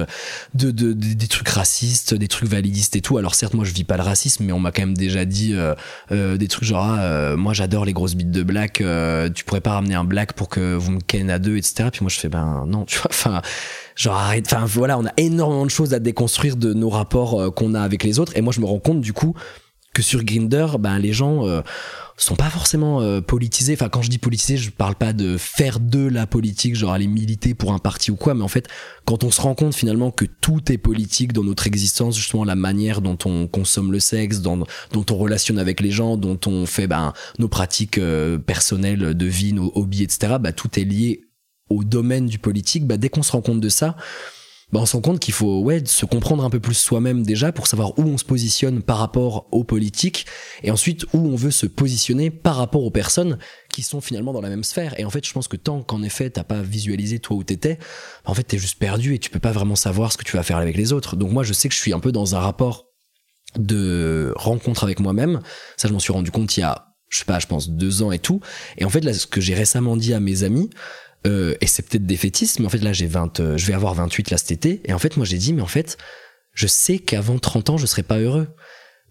de, 0.55 0.71
de, 0.71 0.93
de- 0.93 1.15
des 1.15 1.27
trucs 1.27 1.49
racistes, 1.49 2.15
des 2.15 2.29
trucs 2.29 2.49
validistes 2.49 2.95
et 2.95 3.01
tout. 3.01 3.19
Alors 3.19 3.35
certes, 3.35 3.55
moi 3.55 3.65
je 3.65 3.73
vis 3.73 3.83
pas 3.83 3.97
le 3.97 4.05
racisme, 4.05 4.45
mais 4.45 4.53
on 4.53 4.61
m'a 4.61 4.71
quand 4.71 4.83
même 4.83 4.97
déjà 4.97 5.25
dit 5.25 5.53
des 6.11 6.49
trucs 6.49 6.65
genre 6.69 6.85
ah, 6.85 7.35
moi 7.37 7.53
j'adore 7.55 7.85
les 7.85 7.93
grosses 7.93 8.15
bites 8.15 8.31
de 8.31 8.43
black, 8.45 8.83
tu 9.35 9.45
pourrais 9.45 9.61
pas 9.61 9.73
ramener 9.73 9.95
un 9.97 10.05
black 10.05 10.35
pour 10.35 10.49
que 10.49 10.75
vous 10.77 10.93
me 10.93 11.01
ken 11.01 11.29
à 11.31 11.39
deux, 11.41 11.57
etc. 11.57 11.89
Puis 11.93 12.03
moi 12.03 12.11
je 12.11 12.19
fais 12.21 12.29
ben 12.29 12.65
non, 12.69 12.84
tu 12.89 12.99
vois. 12.99 13.11
Enfin, 13.11 13.43
genre 13.97 14.17
arrête. 14.17 14.47
Enfin 14.47 14.65
voilà, 14.67 14.99
on 14.99 15.07
a 15.07 15.13
énormément 15.17 15.65
de 15.65 15.71
choses 15.71 15.95
à 15.95 15.99
déconstruire 15.99 16.57
de 16.57 16.73
nos 16.73 16.91
rapports 16.91 17.41
euh, 17.41 17.51
qu'on 17.51 17.75
a 17.75 17.81
avec 17.81 18.05
les 18.05 18.19
autres. 18.19 18.37
Et 18.37 18.41
moi, 18.41 18.53
je 18.53 18.61
me 18.61 18.67
rends 18.67 18.81
compte 18.81 19.01
du 19.01 19.13
coup 19.13 19.35
que 19.93 20.03
sur 20.03 20.25
Grinder, 20.25 20.67
ben 20.81 20.99
les 20.99 21.13
gens 21.13 21.47
euh, 21.47 21.61
sont 22.17 22.35
pas 22.35 22.51
forcément 22.51 23.01
euh, 23.01 23.21
politisés. 23.21 23.75
Enfin, 23.75 23.89
quand 23.89 24.03
je 24.03 24.11
dis 24.11 24.19
politisé, 24.19 24.57
je 24.57 24.71
parle 24.71 24.97
pas 24.97 25.13
de 25.13 25.37
faire 25.39 25.79
de 25.79 26.09
la 26.09 26.27
politique, 26.27 26.75
genre 26.75 26.91
aller 26.91 27.07
militer 27.07 27.55
pour 27.55 27.73
un 27.73 27.79
parti 27.79 28.11
ou 28.11 28.17
quoi, 28.17 28.35
mais 28.35 28.43
en 28.43 28.49
fait, 28.49 28.67
quand 29.05 29.23
on 29.23 29.31
se 29.31 29.41
rend 29.41 29.55
compte 29.55 29.73
finalement 29.73 30.11
que 30.11 30.25
tout 30.25 30.73
est 30.73 30.79
politique 30.79 31.33
dans 31.33 31.45
notre 31.45 31.69
existence, 31.69 32.17
justement 32.17 32.45
la 32.45 32.57
manière 32.57 33.03
dont 33.03 33.19
on 33.25 33.47
consomme 33.47 33.93
le 33.93 34.01
sexe, 34.01 34.41
dont 34.41 34.67
on 34.93 35.17
relationne 35.17 35.61
avec 35.61 35.81
les 35.81 35.93
gens, 35.93 36.17
dont 36.17 36.41
on 36.47 36.67
fait 36.67 36.89
ben, 36.89 37.13
nos 37.39 37.49
pratiques 37.49 38.01
personnelles 38.47 39.15
de 39.15 39.27
vie, 39.27 39.53
nos 39.53 39.71
hobbies, 39.77 40.03
etc., 40.03 40.39
bah, 40.41 40.51
tout 40.51 40.77
est 40.81 40.85
lié 40.85 41.21
au 41.75 41.85
domaine 41.85 42.27
du 42.27 42.39
politique, 42.39 42.87
bah, 42.87 42.97
dès 42.97 43.09
qu'on 43.09 43.23
se 43.23 43.33
rend 43.33 43.43
compte 43.43 43.61
de 43.61 43.69
ça, 43.69 43.97
bah, 44.73 44.81
on 44.83 44.87
se 44.87 44.97
rend 44.97 45.03
compte 45.03 45.21
qu'il 45.21 45.35
faut 45.35 45.61
ouais, 45.61 45.85
se 45.85 46.05
comprendre 46.05 46.45
un 46.45 46.51
peu 46.51 46.59
plus 46.59 46.75
soi-même 46.75 47.23
déjà 47.23 47.53
pour 47.53 47.67
savoir 47.67 47.97
où 47.99 48.03
on 48.03 48.19
se 48.19 48.25
positionne 48.25 48.83
par 48.83 48.99
rapport 48.99 49.47
aux 49.53 49.63
politiques 49.63 50.27
et 50.63 50.71
ensuite 50.71 51.05
où 51.13 51.19
on 51.19 51.37
veut 51.37 51.53
se 51.53 51.67
positionner 51.67 52.31
par 52.31 52.57
rapport 52.57 52.83
aux 52.83 52.91
personnes 52.91 53.39
qui 53.71 53.83
sont 53.83 54.01
finalement 54.01 54.33
dans 54.33 54.41
la 54.41 54.49
même 54.49 54.65
sphère. 54.65 54.99
Et 54.99 55.05
en 55.05 55.11
fait, 55.11 55.25
je 55.25 55.33
pense 55.33 55.49
que 55.49 55.57
tant 55.57 55.83
qu'en 55.83 56.03
effet, 56.03 56.31
t'as 56.31 56.43
pas 56.45 56.63
visualisé 56.63 57.19
toi 57.19 57.37
où 57.37 57.45
t'étais, 57.45 57.75
bah, 57.75 58.33
en 58.33 58.35
fait, 58.35 58.43
t'es 58.43 58.59
juste 58.59 58.79
perdu 58.79 59.15
et 59.15 59.19
tu 59.19 59.31
peux 59.31 59.39
pas 59.39 59.53
vraiment 59.53 59.77
savoir 59.77 60.13
ce 60.13 60.17
que 60.17 60.25
tu 60.25 60.37
vas 60.37 60.43
faire 60.43 60.57
avec 60.57 60.77
les 60.77 60.93
autres. 60.93 61.15
Donc 61.15 61.31
moi, 61.31 61.45
je 61.45 61.53
sais 61.53 61.69
que 61.69 61.75
je 61.75 61.81
suis 61.81 61.93
un 61.93 62.01
peu 62.01 62.11
dans 62.11 62.35
un 62.35 62.41
rapport 62.41 62.87
de 63.57 64.33
rencontre 64.37 64.83
avec 64.83 64.99
moi-même. 64.99 65.41
Ça, 65.77 65.89
je 65.89 65.93
m'en 65.93 66.01
suis 66.01 66.13
rendu 66.13 66.31
compte 66.31 66.57
il 66.57 66.61
y 66.61 66.65
a, 66.65 66.89
je 67.11 67.19
sais 67.19 67.25
pas, 67.25 67.39
je 67.39 67.47
pense 67.47 67.71
deux 67.71 68.03
ans 68.03 68.11
et 68.11 68.19
tout. 68.19 68.41
Et 68.79 68.85
en 68.85 68.91
fait, 68.91 69.13
ce 69.13 69.27
que 69.27 69.41
j'ai 69.41 69.55
récemment 69.55 69.97
dit 69.97 70.15
à 70.15 70.21
mes 70.21 70.43
amis, 70.43 70.71
euh, 71.27 71.55
et 71.61 71.67
c'est 71.67 71.83
peut-être 71.89 72.07
défaitiste, 72.07 72.61
mais 72.61 72.67
en 72.67 72.71
fait 72.71 72.79
là 72.79 72.93
j'ai 72.93 73.07
20, 73.07 73.41
euh, 73.41 73.57
je 73.57 73.67
vais 73.67 73.75
avoir 73.75 73.95
28 73.95 74.31
là 74.31 74.39
cet 74.39 74.53
été, 74.53 74.81
et 74.85 74.93
en 74.93 74.99
fait 74.99 75.17
moi 75.17 75.25
j'ai 75.27 75.39
dit 75.39 75.53
mais 75.53 75.63
en 75.63 75.67
fait 75.67 75.97
je 76.53 76.67
sais 76.67 76.99
qu'avant 76.99 77.39
30 77.39 77.71
ans 77.71 77.77
je 77.77 77.87
serais 77.87 78.03
pas 78.03 78.19
heureux. 78.19 78.49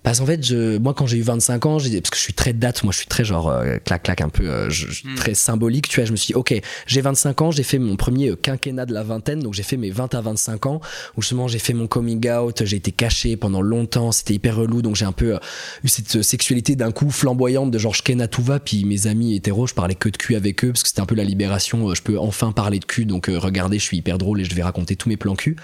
Parce 0.04 0.20
qu'en 0.20 0.26
fait, 0.26 0.45
je, 0.45 0.78
moi, 0.78 0.93
quand 0.93 1.08
j'ai 1.08 1.18
eu 1.18 1.22
25 1.22 1.66
ans, 1.66 1.80
j'ai, 1.80 2.01
parce 2.01 2.10
que 2.10 2.18
je 2.18 2.22
suis 2.22 2.34
très 2.34 2.51
date, 2.51 2.84
moi, 2.84 2.91
je 2.91 2.97
suis 2.97 3.08
très 3.08 3.24
genre 3.24 3.49
euh, 3.49 3.78
clac 3.84 4.04
clac 4.04 4.20
un 4.20 4.28
peu, 4.28 4.49
euh, 4.49 4.68
hmm. 4.68 5.16
très 5.16 5.34
symbolique. 5.34 5.88
Tu 5.88 5.99
vois, 5.99 6.06
je 6.06 6.12
me 6.12 6.18
suis 6.18 6.28
dit, 6.28 6.36
ok, 6.36 6.54
j'ai 6.86 7.01
25 7.01 7.41
ans, 7.41 7.51
j'ai 7.51 7.64
fait 7.64 7.80
mon 7.80 7.95
premier 7.95 8.30
euh, 8.30 8.36
quinquennat 8.36 8.86
de 8.86 8.93
la 8.93 9.04
vingtaine, 9.04 9.39
donc 9.39 9.54
j'ai 9.54 9.64
fait 9.64 9.78
mes 9.78 9.89
20 9.89 10.14
à 10.14 10.22
25 10.22 10.66
ans 10.66 10.82
où 11.16 11.22
justement 11.22 11.47
j'ai 11.47 11.60
fait 11.60 11.74
mon 11.74 11.88
coming 11.88 12.30
out, 12.30 12.64
j'ai 12.66 12.78
été 12.78 12.91
caché 12.91 13.38
pendant 13.38 13.62
longtemps, 13.62 14.12
c'était 14.12 14.34
hyper 14.34 14.58
relou, 14.58 14.82
donc 14.82 14.95
j'ai 14.95 15.06
un 15.06 15.14
peu 15.14 15.38
eu 15.84 15.88
cette 15.88 16.22
sexualité 16.22 16.76
d'un 16.76 16.91
coup 16.91 17.10
flamboyante 17.10 17.72
de 17.72 17.78
genre 17.78 17.93
je 17.93 18.04
ken 18.04 18.22
à 18.22 18.28
tout 18.28 18.43
va, 18.43 18.60
puis 18.60 18.84
mes 18.84 19.08
amis 19.08 19.36
hétéros, 19.36 19.68
je 19.68 19.74
parlais 19.74 19.95
que 19.95 20.10
de 20.10 20.18
cul 20.18 20.36
avec 20.36 20.66
eux 20.66 20.70
parce 20.70 20.84
que 20.84 20.89
c'était 20.89 21.01
un 21.01 21.06
peu 21.06 21.16
la 21.16 21.24
libération. 21.24 21.93
je 21.93 22.01
peux 22.01 22.20
enfin 22.20 22.51
parler 22.51 22.80
de 22.80 22.86
cul, 22.86 23.06
donc 23.06 23.28
regardez, 23.28 23.80
je 23.80 23.84
suis 23.84 23.97
hyper 23.97 24.18
drôle 24.18 24.41
et 24.41 24.43
je 24.43 24.54
vais 24.54 24.64
raconter 24.64 24.95
tous 24.95 25.08
mes 25.08 25.18
plans 25.18 25.36
cul. 25.36 25.56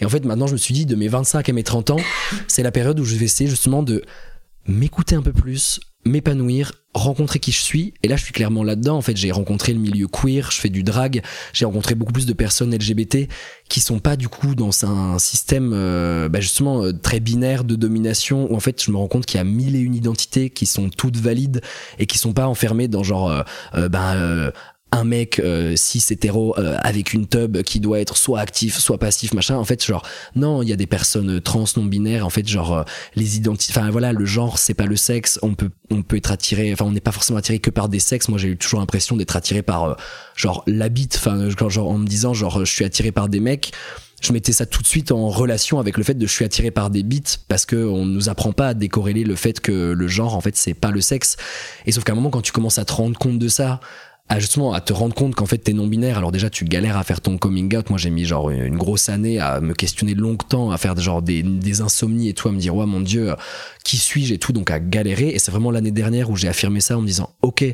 Et 0.00 0.04
en 0.04 0.08
fait, 0.10 0.24
maintenant, 0.24 0.46
je 0.46 0.52
me 0.52 0.58
suis 0.58 0.74
dit, 0.74 0.84
de 0.84 0.96
mes 0.96 1.08
25 1.08 1.48
à 1.48 1.52
mes 1.52 1.62
30 1.62 1.90
ans, 1.90 2.00
c'est 2.46 2.62
la 2.62 2.72
période 2.72 3.00
où 3.00 3.04
je 3.04 3.16
vais 3.16 3.24
essayer 3.24 3.48
justement 3.48 3.82
de 3.86 4.04
m'écouter 4.66 5.14
un 5.14 5.22
peu 5.22 5.32
plus, 5.32 5.80
m'épanouir, 6.04 6.72
rencontrer 6.94 7.38
qui 7.38 7.52
je 7.52 7.60
suis. 7.60 7.94
Et 8.02 8.08
là, 8.08 8.16
je 8.16 8.24
suis 8.24 8.32
clairement 8.32 8.64
là-dedans. 8.64 8.96
En 8.96 9.02
fait, 9.02 9.16
j'ai 9.16 9.30
rencontré 9.30 9.72
le 9.72 9.78
milieu 9.78 10.06
queer, 10.06 10.50
je 10.50 10.60
fais 10.60 10.68
du 10.68 10.82
drag, 10.82 11.22
j'ai 11.52 11.64
rencontré 11.64 11.94
beaucoup 11.94 12.12
plus 12.12 12.26
de 12.26 12.32
personnes 12.32 12.74
LGBT 12.74 13.28
qui 13.68 13.80
sont 13.80 13.98
pas 13.98 14.16
du 14.16 14.28
coup 14.28 14.54
dans 14.54 14.70
un 14.84 15.18
système 15.18 15.72
euh, 15.74 16.28
bah, 16.28 16.40
justement 16.40 16.84
euh, 16.84 16.92
très 16.92 17.20
binaire 17.20 17.64
de 17.64 17.74
domination 17.74 18.50
où 18.50 18.56
en 18.56 18.60
fait 18.60 18.82
je 18.82 18.90
me 18.90 18.96
rends 18.96 19.08
compte 19.08 19.26
qu'il 19.26 19.38
y 19.38 19.40
a 19.40 19.44
mille 19.44 19.76
et 19.76 19.80
une 19.80 19.94
identités 19.94 20.50
qui 20.50 20.66
sont 20.66 20.88
toutes 20.88 21.16
valides 21.16 21.60
et 21.98 22.06
qui 22.06 22.18
sont 22.18 22.32
pas 22.32 22.46
enfermées 22.46 22.88
dans 22.88 23.02
genre 23.02 23.30
euh, 23.74 23.88
ben 23.88 24.52
un 24.92 25.04
mec 25.04 25.40
euh, 25.40 25.74
cis 25.76 26.04
hétéro 26.10 26.56
euh, 26.58 26.76
avec 26.82 27.12
une 27.12 27.26
tub 27.26 27.60
qui 27.62 27.80
doit 27.80 28.00
être 28.00 28.16
soit 28.16 28.38
actif 28.38 28.78
soit 28.78 28.98
passif 28.98 29.34
machin 29.34 29.56
en 29.56 29.64
fait 29.64 29.84
genre 29.84 30.06
non 30.36 30.62
il 30.62 30.68
y 30.68 30.72
a 30.72 30.76
des 30.76 30.86
personnes 30.86 31.40
trans 31.40 31.64
non 31.76 31.84
binaires 31.84 32.24
en 32.24 32.30
fait 32.30 32.46
genre 32.46 32.72
euh, 32.72 32.82
les 33.16 33.36
identités 33.36 33.76
enfin 33.76 33.90
voilà 33.90 34.12
le 34.12 34.24
genre 34.24 34.58
c'est 34.58 34.74
pas 34.74 34.86
le 34.86 34.96
sexe 34.96 35.40
on 35.42 35.54
peut 35.54 35.70
on 35.90 36.02
peut 36.02 36.16
être 36.16 36.30
attiré 36.30 36.72
enfin 36.72 36.84
on 36.84 36.92
n'est 36.92 37.00
pas 37.00 37.12
forcément 37.12 37.38
attiré 37.38 37.58
que 37.58 37.70
par 37.70 37.88
des 37.88 37.98
sexes 37.98 38.28
moi 38.28 38.38
j'ai 38.38 38.48
eu 38.48 38.56
toujours 38.56 38.78
l'impression 38.78 39.16
d'être 39.16 39.34
attiré 39.34 39.62
par 39.62 39.84
euh, 39.84 39.94
genre 40.36 40.62
l'habit 40.68 41.08
enfin 41.16 41.48
genre 41.68 41.88
en 41.88 41.98
me 41.98 42.06
disant 42.06 42.32
genre 42.32 42.64
je 42.64 42.72
suis 42.72 42.84
attiré 42.84 43.10
par 43.10 43.28
des 43.28 43.40
mecs 43.40 43.72
je 44.22 44.32
mettais 44.32 44.52
ça 44.52 44.66
tout 44.66 44.82
de 44.82 44.86
suite 44.86 45.12
en 45.12 45.28
relation 45.28 45.78
avec 45.78 45.98
le 45.98 46.04
fait 46.04 46.14
de 46.14 46.26
je 46.26 46.32
suis 46.32 46.44
attiré 46.44 46.70
par 46.70 46.90
des 46.90 47.02
bits 47.02 47.22
parce 47.48 47.66
que 47.66 47.76
on 47.76 48.06
nous 48.06 48.28
apprend 48.28 48.52
pas 48.52 48.68
à 48.68 48.74
décorréler 48.74 49.24
le 49.24 49.36
fait 49.36 49.60
que 49.60 49.92
le 49.92 50.08
genre 50.08 50.34
en 50.34 50.40
fait 50.40 50.56
c'est 50.56 50.74
pas 50.74 50.90
le 50.90 51.00
sexe. 51.00 51.36
Et 51.84 51.92
sauf 51.92 52.04
qu'à 52.04 52.12
un 52.12 52.16
moment 52.16 52.30
quand 52.30 52.40
tu 52.40 52.52
commences 52.52 52.78
à 52.78 52.84
te 52.84 52.92
rendre 52.92 53.18
compte 53.18 53.38
de 53.38 53.48
ça 53.48 53.80
à 54.28 54.40
justement 54.40 54.72
à 54.72 54.80
te 54.80 54.92
rendre 54.92 55.14
compte 55.14 55.34
qu'en 55.36 55.46
fait 55.46 55.58
t'es 55.58 55.72
non 55.72 55.86
binaire 55.86 56.18
alors 56.18 56.32
déjà 56.32 56.50
tu 56.50 56.64
galères 56.64 56.96
à 56.96 57.04
faire 57.04 57.20
ton 57.20 57.38
coming 57.38 57.74
out. 57.76 57.90
Moi 57.90 57.98
j'ai 57.98 58.10
mis 58.10 58.24
genre 58.24 58.50
une 58.50 58.76
grosse 58.76 59.08
année 59.08 59.38
à 59.38 59.60
me 59.60 59.72
questionner 59.72 60.14
longtemps 60.14 60.70
à 60.70 60.78
faire 60.78 60.98
genre 60.98 61.22
des, 61.22 61.42
des 61.42 61.80
insomnies 61.80 62.28
et 62.28 62.34
tout 62.34 62.48
à 62.48 62.52
me 62.52 62.58
dire 62.58 62.74
ouais 62.74 62.86
mon 62.86 63.00
dieu 63.00 63.34
qui 63.84 63.98
suis-je 63.98 64.34
et 64.34 64.38
tout 64.38 64.52
donc 64.52 64.70
à 64.70 64.80
galérer. 64.80 65.28
Et 65.28 65.38
c'est 65.38 65.52
vraiment 65.52 65.70
l'année 65.70 65.92
dernière 65.92 66.28
où 66.30 66.36
j'ai 66.36 66.48
affirmé 66.48 66.80
ça 66.80 66.98
en 66.98 67.02
me 67.02 67.06
disant 67.06 67.30
ok 67.42 67.64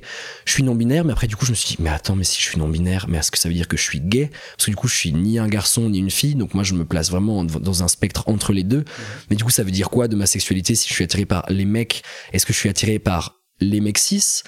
je 0.44 0.52
suis 0.52 0.62
non 0.62 0.74
binaire 0.74 1.04
mais 1.04 1.12
après 1.12 1.26
du 1.26 1.36
coup 1.36 1.46
je 1.46 1.52
me 1.52 1.56
suis 1.56 1.76
dit 1.76 1.82
mais 1.82 1.90
attends 1.90 2.16
mais 2.16 2.24
si 2.24 2.40
je 2.40 2.46
suis 2.46 2.58
non 2.58 2.68
binaire 2.68 3.06
mais 3.08 3.18
est-ce 3.18 3.30
que 3.30 3.38
ça 3.38 3.48
veut 3.48 3.54
dire 3.54 3.68
que 3.68 3.78
je 3.78 3.82
suis 3.82 4.00
gay? 4.00 4.30
Parce 4.56 4.66
que 4.66 4.70
du 4.70 4.76
coup 4.76 4.88
je 4.88 4.96
suis 4.96 5.12
ni 5.12 5.38
un 5.38 5.48
garçon 5.48 5.88
ni 5.88 6.00
une 6.00 6.10
fille. 6.10 6.34
Donc 6.34 6.52
moi 6.52 6.64
je 6.64 6.74
me 6.74 6.84
place 6.84 7.10
vraiment 7.10 7.44
dans 7.44 7.82
un 7.82 7.88
spectre 7.88 8.24
entre 8.26 8.52
les 8.52 8.62
deux. 8.62 8.80
Mmh. 8.80 8.84
mais 9.30 9.36
du 9.36 9.44
coup 9.44 9.50
ça 9.50 9.62
veut 9.62 9.70
dire 9.70 9.88
quoi 9.88 10.06
de 10.06 10.16
ma 10.16 10.26
sexualité 10.26 10.74
si 10.74 10.88
je 10.88 10.94
suis 10.94 11.04
attiré 11.04 11.24
par 11.24 11.46
les 11.48 11.64
mecs? 11.64 12.02
Est-ce 12.34 12.44
que 12.44 12.52
je 12.52 12.58
suis 12.58 12.68
attiré 12.68 12.98
par 12.98 13.40
les 13.60 13.80
mecs 13.80 13.98
cis? 13.98 14.42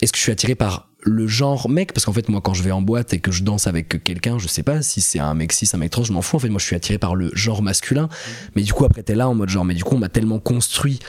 Est-ce 0.00 0.12
que 0.12 0.18
je 0.18 0.22
suis 0.22 0.32
attiré 0.32 0.54
par 0.54 0.89
le 1.02 1.26
genre 1.26 1.68
mec 1.68 1.92
parce 1.92 2.04
qu'en 2.04 2.12
fait 2.12 2.28
moi 2.28 2.40
quand 2.40 2.54
je 2.54 2.62
vais 2.62 2.70
en 2.70 2.82
boîte 2.82 3.12
et 3.14 3.20
que 3.20 3.32
je 3.32 3.42
danse 3.42 3.66
avec 3.66 4.02
quelqu'un 4.04 4.38
je 4.38 4.48
sais 4.48 4.62
pas 4.62 4.82
si 4.82 5.00
c'est 5.00 5.18
un 5.18 5.34
mec 5.34 5.52
cis 5.52 5.68
un 5.72 5.78
mec 5.78 5.90
trans 5.90 6.04
je 6.04 6.12
m'en 6.12 6.22
fous. 6.22 6.36
En 6.36 6.40
fait 6.40 6.48
moi 6.48 6.58
je 6.58 6.66
suis 6.66 6.76
attiré 6.76 6.98
par 6.98 7.14
le 7.14 7.30
genre 7.34 7.62
masculin. 7.62 8.08
Mais 8.54 8.62
du 8.62 8.72
coup 8.72 8.84
après 8.84 9.02
t'es 9.02 9.14
là 9.14 9.28
en 9.28 9.34
mode 9.34 9.48
genre 9.48 9.64
mais 9.64 9.74
du 9.74 9.84
coup 9.84 9.96
on 9.96 9.98
m'a 9.98 10.08
tellement 10.08 10.38
construit 10.38 11.00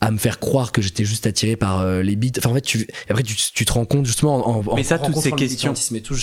à 0.00 0.10
me 0.10 0.18
faire 0.18 0.38
croire 0.38 0.72
que 0.72 0.80
j'étais 0.80 1.04
juste 1.04 1.26
attiré 1.26 1.56
par 1.56 1.80
euh, 1.80 2.02
les 2.02 2.16
beats. 2.16 2.38
Enfin, 2.38 2.50
en 2.50 2.54
fait, 2.54 2.62
tu, 2.62 2.86
après, 3.08 3.22
tu, 3.22 3.36
tu 3.36 3.64
te 3.64 3.72
rends 3.72 3.84
compte 3.84 4.06
justement 4.06 4.48
en, 4.48 4.64
en 4.66 4.74
mais 4.74 4.82
ça, 4.82 4.98
toutes 4.98 5.16
ces 5.16 5.32
questions, 5.32 5.74
mais 5.90 6.00
tout, 6.00 6.16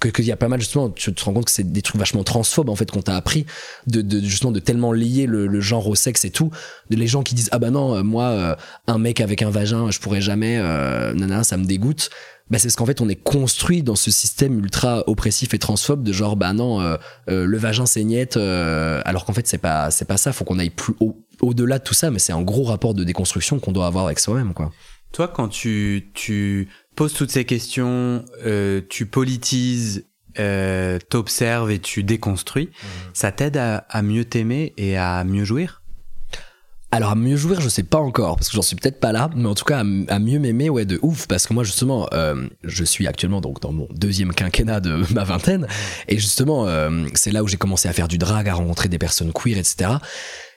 que 0.00 0.08
qu'il 0.08 0.24
y 0.24 0.32
a 0.32 0.36
pas 0.36 0.48
mal 0.48 0.60
justement, 0.60 0.90
tu 0.90 1.12
te 1.14 1.24
rends 1.24 1.32
compte 1.32 1.44
que 1.44 1.50
c'est 1.50 1.70
des 1.70 1.82
trucs 1.82 1.98
vachement 1.98 2.24
transphobes 2.24 2.68
en 2.68 2.76
fait 2.76 2.90
qu'on 2.90 3.02
t'a 3.02 3.16
appris 3.16 3.46
de, 3.86 4.02
de 4.02 4.20
justement 4.20 4.52
de 4.52 4.60
tellement 4.60 4.92
lier 4.92 5.26
le, 5.26 5.46
le, 5.46 5.60
genre 5.60 5.86
au 5.86 5.94
sexe 5.94 6.24
et 6.24 6.30
tout. 6.30 6.50
De 6.90 6.96
les 6.96 7.06
gens 7.06 7.22
qui 7.22 7.34
disent 7.34 7.50
ah 7.52 7.58
bah 7.58 7.70
non, 7.70 7.94
euh, 7.94 8.02
moi, 8.02 8.24
euh, 8.24 8.56
un 8.86 8.98
mec 8.98 9.20
avec 9.20 9.42
un 9.42 9.50
vagin, 9.50 9.90
je 9.90 10.00
pourrais 10.00 10.20
jamais, 10.20 10.58
euh, 10.58 11.12
nana, 11.14 11.44
ça 11.44 11.56
me 11.56 11.64
dégoûte. 11.64 12.10
Bah 12.50 12.58
c'est 12.58 12.70
ce 12.70 12.76
qu'en 12.76 12.86
fait 12.86 13.00
on 13.00 13.08
est 13.08 13.22
construit 13.22 13.82
dans 13.82 13.96
ce 13.96 14.10
système 14.10 14.58
ultra 14.58 15.04
oppressif 15.06 15.52
et 15.52 15.58
transphobe 15.58 16.02
de 16.02 16.12
genre 16.12 16.36
bah 16.36 16.52
non 16.52 16.80
euh, 16.80 16.96
le 17.26 17.58
vagin 17.58 17.84
saignette 17.86 18.36
alors 18.36 19.24
qu'en 19.24 19.34
fait 19.34 19.46
c'est 19.46 19.58
pas 19.58 19.90
c'est 19.90 20.06
pas 20.06 20.16
ça 20.16 20.32
faut 20.32 20.44
qu'on 20.44 20.58
aille 20.58 20.70
plus 20.70 20.94
haut 21.00 21.24
au-delà 21.40 21.78
de 21.78 21.84
tout 21.84 21.94
ça, 21.94 22.10
mais 22.10 22.18
c'est 22.18 22.32
un 22.32 22.42
gros 22.42 22.64
rapport 22.64 22.94
de 22.94 23.04
déconstruction 23.04 23.58
qu'on 23.58 23.72
doit 23.72 23.86
avoir 23.86 24.06
avec 24.06 24.18
soi-même, 24.18 24.54
quoi. 24.54 24.72
Toi, 25.12 25.28
quand 25.28 25.48
tu, 25.48 26.10
tu 26.14 26.68
poses 26.94 27.14
toutes 27.14 27.30
ces 27.30 27.44
questions, 27.44 28.24
euh, 28.44 28.82
tu 28.88 29.06
politises, 29.06 30.06
euh, 30.38 30.98
t'observes 31.08 31.70
et 31.70 31.78
tu 31.78 32.02
déconstruis, 32.02 32.66
mmh. 32.66 32.86
ça 33.14 33.32
t'aide 33.32 33.56
à, 33.56 33.78
à, 33.88 34.02
mieux 34.02 34.24
t'aimer 34.24 34.74
et 34.76 34.98
à 34.98 35.24
mieux 35.24 35.44
jouir? 35.44 35.82
Alors 36.90 37.10
à 37.10 37.14
mieux 37.14 37.36
jouir, 37.36 37.60
je 37.60 37.68
sais 37.68 37.82
pas 37.82 37.98
encore 37.98 38.36
parce 38.36 38.48
que 38.48 38.54
j'en 38.54 38.62
suis 38.62 38.76
peut-être 38.76 38.98
pas 38.98 39.12
là, 39.12 39.28
mais 39.36 39.46
en 39.46 39.54
tout 39.54 39.64
cas 39.64 39.80
à, 39.80 40.18
mieux 40.18 40.38
m'aimer, 40.38 40.70
ouais, 40.70 40.86
de 40.86 40.98
ouf 41.02 41.26
parce 41.26 41.46
que 41.46 41.52
moi 41.52 41.64
justement, 41.64 42.08
euh, 42.14 42.48
je 42.64 42.84
suis 42.84 43.06
actuellement 43.06 43.40
donc 43.40 43.60
dans 43.60 43.72
mon 43.72 43.88
deuxième 43.90 44.32
quinquennat 44.32 44.80
de 44.80 45.02
ma 45.14 45.24
vingtaine 45.24 45.66
et 46.08 46.18
justement 46.18 46.66
euh, 46.66 47.06
c'est 47.14 47.30
là 47.30 47.42
où 47.42 47.48
j'ai 47.48 47.58
commencé 47.58 47.88
à 47.88 47.92
faire 47.92 48.08
du 48.08 48.16
drag, 48.16 48.48
à 48.48 48.54
rencontrer 48.54 48.88
des 48.88 48.98
personnes 48.98 49.32
queer, 49.32 49.58
etc 49.58 49.98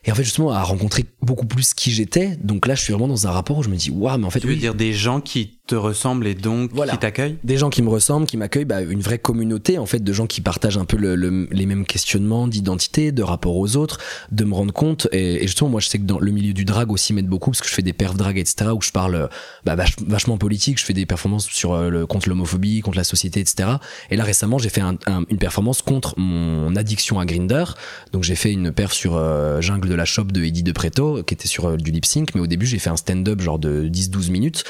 et 0.03 0.11
en 0.11 0.15
fait 0.15 0.23
justement 0.23 0.51
à 0.51 0.63
rencontrer 0.63 1.05
beaucoup 1.21 1.45
plus 1.45 1.73
qui 1.73 1.91
j'étais 1.91 2.35
donc 2.37 2.67
là 2.67 2.75
je 2.75 2.81
suis 2.81 2.93
vraiment 2.93 3.07
dans 3.07 3.27
un 3.27 3.31
rapport 3.31 3.59
où 3.59 3.63
je 3.63 3.69
me 3.69 3.75
dis 3.75 3.91
waouh 3.91 4.17
mais 4.17 4.25
en 4.25 4.29
fait 4.29 4.39
tu 4.39 4.47
veux 4.47 4.55
dire 4.55 4.73
des 4.73 4.93
gens 4.93 5.21
qui 5.21 5.59
te 5.67 5.75
ressemblent 5.75 6.27
et 6.27 6.35
donc 6.35 6.73
qui 6.73 6.97
t'accueillent? 6.97 7.37
Des 7.43 7.57
gens 7.57 7.69
qui 7.69 7.81
me 7.81 7.89
ressemblent 7.89 8.25
qui 8.25 8.37
m'accueillent 8.37 8.65
bah, 8.65 8.81
une 8.81 9.01
vraie 9.01 9.17
communauté 9.19 9.77
en 9.77 9.85
fait 9.85 10.03
de 10.03 10.13
gens 10.13 10.27
qui 10.27 10.41
partagent 10.41 10.77
un 10.77 10.85
peu 10.85 10.97
le, 10.97 11.47
les 11.51 11.65
mêmes 11.65 11.85
questionnements 11.85 12.47
d'identité 12.47 13.11
de 13.11 13.23
rapport 13.23 13.55
aux 13.57 13.75
autres 13.75 13.99
de 14.31 14.43
me 14.43 14.53
rendre 14.53 14.73
compte. 14.73 15.07
Et, 15.11 15.41
justement 15.47 15.69
moi 15.69 15.79
je 15.79 15.87
sais 15.87 15.99
que 15.99 16.03
dans 16.03 16.19
le 16.19 16.31
milieu 16.31 16.53
du 16.53 16.65
drag 16.65 16.91
aussi 16.91 17.13
m'aide 17.13 17.27
beaucoup 17.27 17.51
parce 17.51 17.61
que 17.61 17.67
je 17.67 17.73
fais 17.73 17.81
des 17.81 17.93
perfs 17.93 18.15
drag 18.15 18.37
etc 18.37 18.71
où 18.75 18.81
je 18.81 18.91
parle 18.91 19.29
bah, 19.65 19.75
vachement 20.05 20.37
politique. 20.37 20.79
Je 20.79 20.85
fais 20.85 20.93
des 20.93 21.05
performances 21.05 21.47
sur 21.47 21.73
euh, 21.73 21.89
le 21.89 22.05
contre 22.05 22.29
l'homophobie 22.29 22.81
contre 22.81 22.97
la 22.97 23.03
société 23.03 23.39
etc 23.39 23.69
et 24.09 24.15
là 24.15 24.23
récemment 24.23 24.57
j'ai 24.57 24.69
fait 24.69 24.81
un, 24.81 24.97
une 25.29 25.37
performance 25.37 25.81
contre 25.81 26.17
mon 26.17 26.75
addiction 26.75 27.19
à 27.19 27.25
Grinder 27.25 27.65
donc 28.11 28.23
j'ai 28.23 28.35
fait 28.35 28.51
une 28.51 28.71
perf 28.71 28.93
sur 28.93 29.15
euh, 29.15 29.61
jungle 29.61 29.89
de 29.89 29.95
la 29.95 30.05
shop 30.05 30.25
de 30.25 30.43
Eddie 30.43 30.63
de 30.63 30.71
Preto 30.71 31.23
qui 31.23 31.33
était 31.33 31.47
sur 31.47 31.65
euh, 31.65 31.77
du 31.77 31.91
lip 31.91 32.05
sync. 32.05 32.35
Mais 32.35 32.41
au 32.41 32.47
début 32.47 32.65
j'ai 32.65 32.79
fait 32.79 32.89
un 32.89 32.97
stand-up 32.97 33.41
genre 33.41 33.59
de 33.59 33.87
10-12 33.87 34.31
minutes 34.31 34.63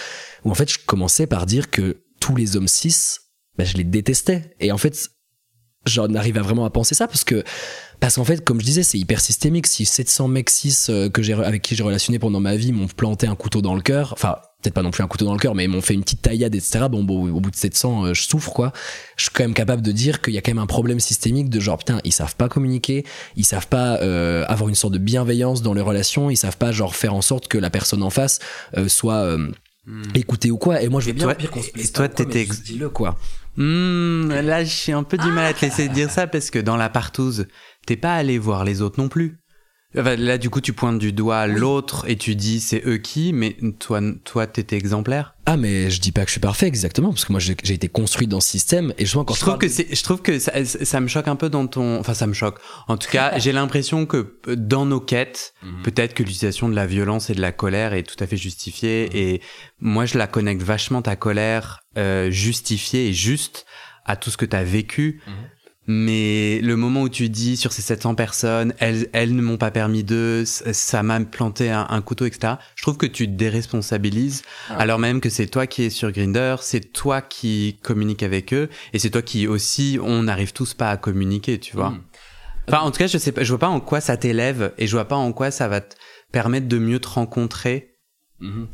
où 0.44 0.52
en 0.52 0.56
fait 0.56 0.72
je 0.72 0.80
commençais 0.86 1.28
par 1.28 1.46
dire 1.46 1.70
que 1.70 2.04
tous 2.20 2.36
les 2.36 2.56
hommes 2.56 2.68
cis 2.68 2.96
bah, 3.58 3.64
je 3.64 3.78
les 3.78 3.84
détestais 3.84 4.56
et 4.60 4.72
en 4.72 4.78
fait 4.78 5.10
j'en 5.86 6.14
arrive 6.14 6.38
à 6.38 6.42
vraiment 6.42 6.66
à 6.66 6.70
penser 6.70 6.96
ça 6.96 7.08
parce 7.08 7.24
que 7.24 7.44
parce 8.00 8.16
qu'en 8.16 8.24
fait 8.24 8.44
comme 8.44 8.60
je 8.60 8.66
disais 8.66 8.84
c'est 8.84 9.00
hyper 9.00 9.20
systémique 9.20 9.68
si 9.68 9.86
700 9.86 10.28
mecs 10.28 10.50
cis 10.50 10.76
euh, 10.89 11.10
que 11.10 11.22
j'ai 11.22 11.34
avec 11.34 11.62
qui 11.62 11.76
j'ai 11.76 11.84
relationné 11.84 12.20
pendant 12.20 12.39
ma 12.39 12.56
vie 12.56 12.72
m'ont 12.72 12.88
planté 12.88 13.28
un 13.28 13.36
couteau 13.36 13.62
dans 13.62 13.76
le 13.76 13.82
cœur 13.82 14.14
enfin 14.14 14.38
peut-être 14.62 14.74
pas 14.74 14.84
non 14.84 14.92
plus 14.92 15.04
un 15.04 15.08
couteau 15.08 15.26
dans 15.26 15.34
le 15.34 15.39
cœur, 15.39 15.56
mais 15.56 15.68
m'ont 15.68 15.82
fait 15.82 15.94
une 15.94 16.04
petite 16.04 16.22
taillade, 16.22 16.54
etc. 16.54 16.86
Bon, 16.89 17.04
bon, 17.04 17.30
au 17.32 17.39
bout 17.39 17.52
de 17.52 17.56
700, 17.56 18.06
euh, 18.06 18.14
je 18.14 18.22
souffre, 18.24 18.52
quoi. 18.52 18.72
Je 19.18 19.24
suis 19.24 19.32
quand 19.32 19.44
même 19.44 19.54
capable 19.54 19.82
de 19.82 19.92
dire 19.92 20.22
qu'il 20.22 20.34
y 20.34 20.38
a 20.38 20.42
quand 20.42 20.52
même 20.52 20.60
un 20.60 20.68
problème 20.68 21.00
systémique 21.00 21.50
de 21.50 21.60
genre, 21.60 21.78
putain, 21.78 22.00
ils 22.04 22.14
savent 22.14 22.36
pas 22.36 22.48
communiquer, 22.48 23.06
ils 23.36 23.46
savent 23.46 23.68
pas 23.68 24.00
euh, 24.02 24.46
avoir 24.48 24.70
une 24.70 24.76
sorte 24.76 24.94
de 24.94 25.00
bienveillance 25.00 25.62
dans 25.62 25.74
les 25.74 25.82
relations, 25.82 26.30
ils 26.30 26.38
savent 26.38 26.58
pas, 26.58 26.72
genre, 26.72 26.96
faire 26.96 27.14
en 27.14 27.22
sorte 27.22 27.48
que 27.48 27.58
la 27.58 27.70
personne 27.70 28.04
en 28.04 28.10
face 28.10 28.39
euh, 28.78 28.88
soit 28.88 29.38
hmm. 29.86 30.03
écoutée 30.15 30.51
ou 30.51 30.57
quoi. 30.57 30.82
Et 30.82 30.89
moi, 30.89 31.01
je 31.01 31.07
veux 31.07 31.13
bien 31.13 31.25
toi, 31.25 31.36
qu'on 31.36 31.61
se 31.61 31.69
Et 31.75 31.88
toi, 31.91 32.07
t'étais. 32.07 32.45
Dis-le, 32.45 32.89
quoi. 32.89 33.17
Hmm, 33.57 34.29
là, 34.29 34.63
j'ai 34.63 34.93
un 34.93 35.03
peu 35.03 35.17
du 35.17 35.27
mal 35.32 35.45
à 35.45 35.53
te 35.53 35.65
laisser 35.65 35.89
dire 35.89 36.09
ça 36.09 36.27
parce 36.27 36.49
que 36.49 36.59
dans 36.59 36.77
la 36.77 36.89
partouze, 36.89 37.47
t'es 37.86 37.97
pas 37.97 38.15
allé 38.15 38.38
voir 38.38 38.63
les 38.63 38.82
autres 38.82 39.01
non 39.01 39.09
plus. 39.09 39.41
Là, 39.94 40.38
du 40.38 40.50
coup, 40.50 40.62
tu 40.62 40.72
pointes 40.72 41.00
du 41.00 41.12
doigt 41.12 41.48
l'autre 41.48 42.06
et 42.08 42.16
tu 42.16 42.36
dis 42.36 42.62
c'est 42.62 42.82
eux 42.86 42.98
qui, 42.98 43.34
mais 43.34 43.58
toi, 43.80 44.00
toi, 44.24 44.48
t'étais 44.48 44.78
exemplaire? 44.78 45.36
Ah, 45.46 45.58
mais 45.58 45.89
je 45.89 46.00
dis 46.00 46.14
pas 46.14 46.22
que 46.22 46.28
je 46.28 46.34
suis 46.34 46.39
parfait 46.39 46.68
exactement, 46.68 47.10
parce 47.10 47.26
que 47.26 47.34
moi 47.34 47.42
j'ai 47.42 47.74
été 47.74 47.89
construit 47.89 48.28
dans 48.28 48.39
ce 48.39 48.48
système 48.48 48.94
et 48.98 49.06
je 49.06 49.14
vois 49.14 49.26
quand 49.26 49.34
je 49.34 49.42
trouve 49.42 49.58
que 49.58 49.68
c'est, 49.68 49.94
je 49.94 50.04
trouve 50.04 50.22
que 50.22 50.39
ça, 50.39 50.64
ça, 50.64 51.00
me 51.02 51.08
choque 51.08 51.28
un 51.28 51.36
peu 51.36 51.50
dans 51.50 51.68
ton, 51.68 52.00
enfin 52.00 52.14
ça 52.14 52.26
me 52.26 52.34
choque. 52.34 52.60
En 52.88 52.96
tout 52.96 53.10
cas, 53.10 53.34
j'ai 53.38 53.52
l'impression 53.52 54.06
que 54.06 54.38
dans 54.48 54.86
nos 54.86 55.02
quêtes, 55.02 55.54
mhm. 55.64 55.82
peut-être 55.82 56.14
que 56.14 56.24
l'utilisation 56.24 56.70
de 56.70 56.76
la 56.76 56.86
violence 56.86 57.30
et 57.30 57.34
de 57.34 57.42
la 57.42 57.52
colère 57.52 57.94
est 57.94 58.04
tout 58.04 58.22
à 58.24 58.28
fait 58.28 58.38
justifiée 58.38 59.10
mhm. 59.10 59.18
et 59.18 59.42
moi 59.80 60.06
je 60.06 60.18
la 60.18 60.28
connecte 60.28 60.62
vachement 60.62 61.02
ta 61.02 61.18
colère 61.18 61.82
euh, 61.98 62.32
justifiée 62.32 63.10
et 63.10 63.14
juste 63.14 63.66
à 64.06 64.16
tout 64.16 64.30
ce 64.30 64.38
que 64.38 64.46
t'as 64.46 64.64
vécu. 64.64 65.22
Mhm. 65.28 65.34
Mais 65.94 66.62
le 66.62 66.78
moment 66.78 67.02
où 67.02 67.10
tu 67.10 67.28
dis 67.28 67.58
sur 67.58 67.74
ces 67.74 67.82
700 67.82 68.16
personnes, 68.16 68.74
elles, 68.80 69.10
elles 69.12 69.36
ne 69.36 69.42
m'ont 69.42 69.58
pas 69.58 69.72
permis 69.72 70.06
d'eux, 70.06 70.46
ça 70.46 71.04
m'a 71.04 71.20
planté 71.20 71.70
un, 71.70 72.02
couteau, 72.02 72.26
etc. 72.26 72.54
Je 72.76 72.84
trouve 72.84 72.96
que 72.96 73.06
tu 73.06 73.28
te 73.28 73.34
déresponsabilises, 73.34 74.44
ah. 74.70 74.78
alors 74.78 75.00
même 75.00 75.20
que 75.20 75.30
c'est 75.30 75.48
toi 75.48 75.68
qui 75.68 75.84
es 75.84 75.89
sur 75.89 76.12
Grinder, 76.12 76.56
c'est 76.62 76.94
toi 76.94 77.22
qui 77.22 77.78
communiques 77.84 78.24
avec 78.24 78.54
eux, 78.54 78.70
et 78.94 79.00
c'est 79.00 79.10
toi 79.10 79.22
qui 79.22 79.48
aussi, 79.48 80.00
on 80.02 80.24
n'arrive 80.24 80.54
tous 80.54 80.74
pas 80.74 80.92
à 80.92 80.98
communiquer, 80.98 81.60
tu 81.60 81.76
vois. 81.76 81.89
Hmm. 81.89 82.04
Enfin, 82.70 82.80
en 82.80 82.92
tout 82.92 83.00
cas, 83.00 83.08
je 83.08 83.18
sais 83.18 83.34
pas, 83.34 83.44
je 83.44 83.50
vois 83.50 83.60
pas 83.60 83.68
en 83.68 83.82
quoi 83.82 84.00
ça 84.00 84.16
t'élève, 84.16 84.74
et 84.78 84.88
je 84.88 84.94
vois 84.94 85.10
pas 85.10 85.18
en 85.18 85.34
quoi 85.34 85.52
ça 85.52 85.68
va 85.68 85.82
te 85.82 85.96
permettre 86.32 86.70
de 86.70 86.78
mieux 86.78 87.00
te 87.00 87.10
rencontrer. 87.10 87.98
Mm 88.39 88.66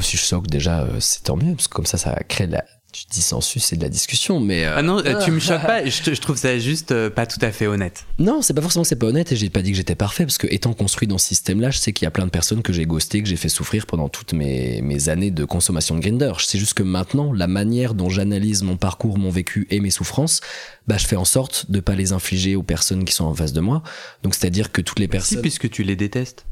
Si 0.00 0.16
je 0.16 0.22
sens 0.22 0.42
que 0.42 0.48
déjà, 0.48 0.84
euh, 0.84 0.98
c'est 1.00 1.24
tant 1.24 1.36
mieux, 1.36 1.54
parce 1.54 1.68
que 1.68 1.74
comme 1.74 1.86
ça, 1.86 1.98
ça 1.98 2.14
crée 2.26 2.46
la, 2.46 2.64
du 2.94 3.06
dissensus 3.10 3.72
et 3.72 3.76
de 3.76 3.82
la 3.82 3.88
discussion, 3.88 4.38
mais 4.38 4.64
euh, 4.64 4.76
ah 4.76 4.82
non, 4.82 5.02
tu 5.24 5.32
me 5.32 5.40
choques 5.40 5.66
pas. 5.66 5.84
Je, 5.84 6.20
trouve 6.20 6.36
ça 6.36 6.56
juste 6.58 6.92
euh, 6.92 7.10
pas 7.10 7.26
tout 7.26 7.40
à 7.42 7.50
fait 7.50 7.66
honnête. 7.66 8.04
Non, 8.18 8.40
c'est 8.40 8.54
pas 8.54 8.62
forcément 8.62 8.84
que 8.84 8.88
c'est 8.88 8.96
pas 8.96 9.06
honnête 9.06 9.32
et 9.32 9.36
j'ai 9.36 9.50
pas 9.50 9.62
dit 9.62 9.72
que 9.72 9.76
j'étais 9.76 9.96
parfait 9.96 10.24
parce 10.24 10.38
que 10.38 10.46
étant 10.46 10.72
construit 10.74 11.08
dans 11.08 11.18
ce 11.18 11.26
système-là, 11.26 11.70
je 11.70 11.78
sais 11.78 11.92
qu'il 11.92 12.06
y 12.06 12.08
a 12.08 12.12
plein 12.12 12.24
de 12.24 12.30
personnes 12.30 12.62
que 12.62 12.72
j'ai 12.72 12.86
ghosté, 12.86 13.20
que 13.20 13.28
j'ai 13.28 13.36
fait 13.36 13.48
souffrir 13.48 13.86
pendant 13.86 14.08
toutes 14.08 14.32
mes, 14.32 14.80
mes 14.82 15.08
années 15.08 15.32
de 15.32 15.44
consommation 15.44 15.96
de 15.96 16.00
Grinder. 16.00 16.32
C'est 16.38 16.58
juste 16.58 16.74
que 16.74 16.84
maintenant, 16.84 17.32
la 17.32 17.48
manière 17.48 17.94
dont 17.94 18.08
j'analyse 18.08 18.62
mon 18.62 18.76
parcours, 18.76 19.18
mon 19.18 19.30
vécu 19.30 19.66
et 19.70 19.80
mes 19.80 19.90
souffrances, 19.90 20.40
bah 20.86 20.96
je 20.96 21.06
fais 21.06 21.16
en 21.16 21.24
sorte 21.24 21.70
de 21.70 21.80
pas 21.80 21.96
les 21.96 22.12
infliger 22.12 22.54
aux 22.54 22.62
personnes 22.62 23.04
qui 23.04 23.12
sont 23.12 23.24
en 23.24 23.34
face 23.34 23.52
de 23.52 23.60
moi. 23.60 23.82
Donc 24.22 24.34
c'est-à-dire 24.34 24.70
que 24.70 24.80
toutes 24.80 25.00
les 25.00 25.08
personnes. 25.08 25.38
Si, 25.38 25.42
puisque 25.42 25.68
tu 25.68 25.82
les 25.82 25.96
détestes. 25.96 26.46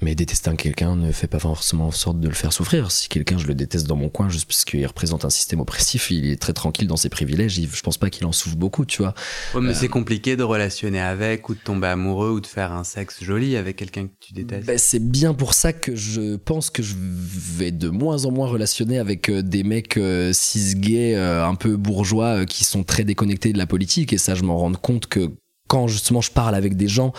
Mais 0.00 0.14
détester 0.14 0.48
quelqu'un 0.56 0.96
ne 0.96 1.12
fait 1.12 1.26
pas 1.26 1.38
forcément 1.38 1.88
en 1.88 1.90
sorte 1.90 2.20
de 2.20 2.28
le 2.28 2.34
faire 2.34 2.52
souffrir. 2.52 2.90
Si 2.90 3.08
quelqu'un, 3.08 3.38
je 3.38 3.46
le 3.46 3.54
déteste 3.54 3.86
dans 3.86 3.96
mon 3.96 4.08
coin 4.08 4.28
juste 4.28 4.46
parce 4.46 4.64
qu'il 4.64 4.86
représente 4.86 5.24
un 5.24 5.30
système 5.30 5.60
oppressif, 5.60 6.10
il 6.10 6.30
est 6.30 6.40
très 6.40 6.52
tranquille 6.52 6.86
dans 6.86 6.96
ses 6.96 7.08
privilèges, 7.08 7.60
je 7.60 7.82
pense 7.82 7.98
pas 7.98 8.10
qu'il 8.10 8.26
en 8.26 8.32
souffre 8.32 8.56
beaucoup, 8.56 8.84
tu 8.84 9.02
vois. 9.02 9.14
mais 9.60 9.74
c'est 9.74 9.88
compliqué 9.88 10.36
de 10.36 10.42
relationner 10.42 11.00
avec, 11.00 11.48
ou 11.48 11.54
de 11.54 11.60
tomber 11.60 11.88
amoureux, 11.88 12.30
ou 12.30 12.40
de 12.40 12.46
faire 12.46 12.72
un 12.72 12.84
sexe 12.84 13.22
joli 13.22 13.56
avec 13.56 13.76
quelqu'un 13.76 14.06
que 14.06 14.12
tu 14.20 14.32
détestes. 14.32 14.66
Ben, 14.66 14.78
c'est 14.78 15.02
bien 15.02 15.34
pour 15.34 15.54
ça 15.54 15.72
que 15.72 15.94
je 15.94 16.36
pense 16.36 16.70
que 16.70 16.82
je 16.82 16.94
vais 16.98 17.70
de 17.70 17.88
moins 17.88 18.24
en 18.24 18.30
moins 18.30 18.48
relationner 18.48 18.98
avec 18.98 19.28
euh, 19.28 19.42
des 19.42 19.62
mecs 19.62 19.96
euh, 19.96 20.32
cis-gays, 20.32 21.16
euh, 21.16 21.46
un 21.46 21.54
peu 21.54 21.76
bourgeois, 21.76 22.46
qui 22.46 22.64
sont 22.64 22.84
très 22.84 23.04
déconnectés 23.04 23.52
de 23.52 23.58
la 23.58 23.66
politique, 23.66 24.12
et 24.12 24.18
ça, 24.18 24.34
je 24.34 24.42
m'en 24.42 24.56
rends 24.56 24.72
compte 24.72 25.06
que 25.06 25.30
quand 25.68 25.86
justement 25.86 26.20
je 26.20 26.32
parle 26.32 26.54
avec 26.54 26.76
des 26.76 26.88
gens 26.88 27.12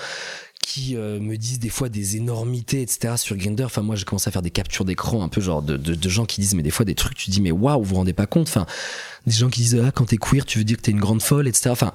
qui 0.62 0.96
euh, 0.96 1.20
me 1.20 1.38
disent 1.38 1.60
des 1.60 1.70
fois 1.70 1.90
des 1.90 2.18
énormités, 2.18 2.82
etc. 2.82 3.16
sur 3.18 3.36
Grinder. 3.36 3.64
Enfin, 3.64 3.82
moi, 3.82 3.96
j'ai 3.96 4.06
commencé 4.06 4.28
à 4.28 4.32
faire 4.32 4.42
des 4.42 4.52
captures 4.52 4.86
d'écran 4.86 5.24
un 5.24 5.30
peu 5.30 5.42
genre 5.42 5.62
de, 5.62 5.78
de, 5.78 6.10
gens 6.10 6.26
qui 6.26 6.42
disent, 6.42 6.56
mais 6.56 6.64
des 6.64 6.72
fois 6.72 6.86
des 6.86 6.96
trucs, 6.96 7.16
tu 7.18 7.30
dis, 7.32 7.42
mais 7.42 7.52
waouh, 7.52 7.82
vous 7.82 7.90
vous 7.90 7.96
rendez 7.96 8.14
pas 8.14 8.28
compte? 8.28 8.48
Enfin, 8.48 8.66
des 9.26 9.34
gens 9.34 9.50
qui 9.50 9.62
disent, 9.62 9.82
ah, 9.84 9.92
quand 9.92 10.06
t'es 10.06 10.18
queer, 10.18 10.46
tu 10.46 10.60
veux 10.60 10.64
dire 10.64 10.78
que 10.78 10.84
t'es 10.84 10.92
une 10.92 11.00
grande 11.00 11.22
folle, 11.22 11.48
etc. 11.48 11.70
Enfin, 11.72 11.94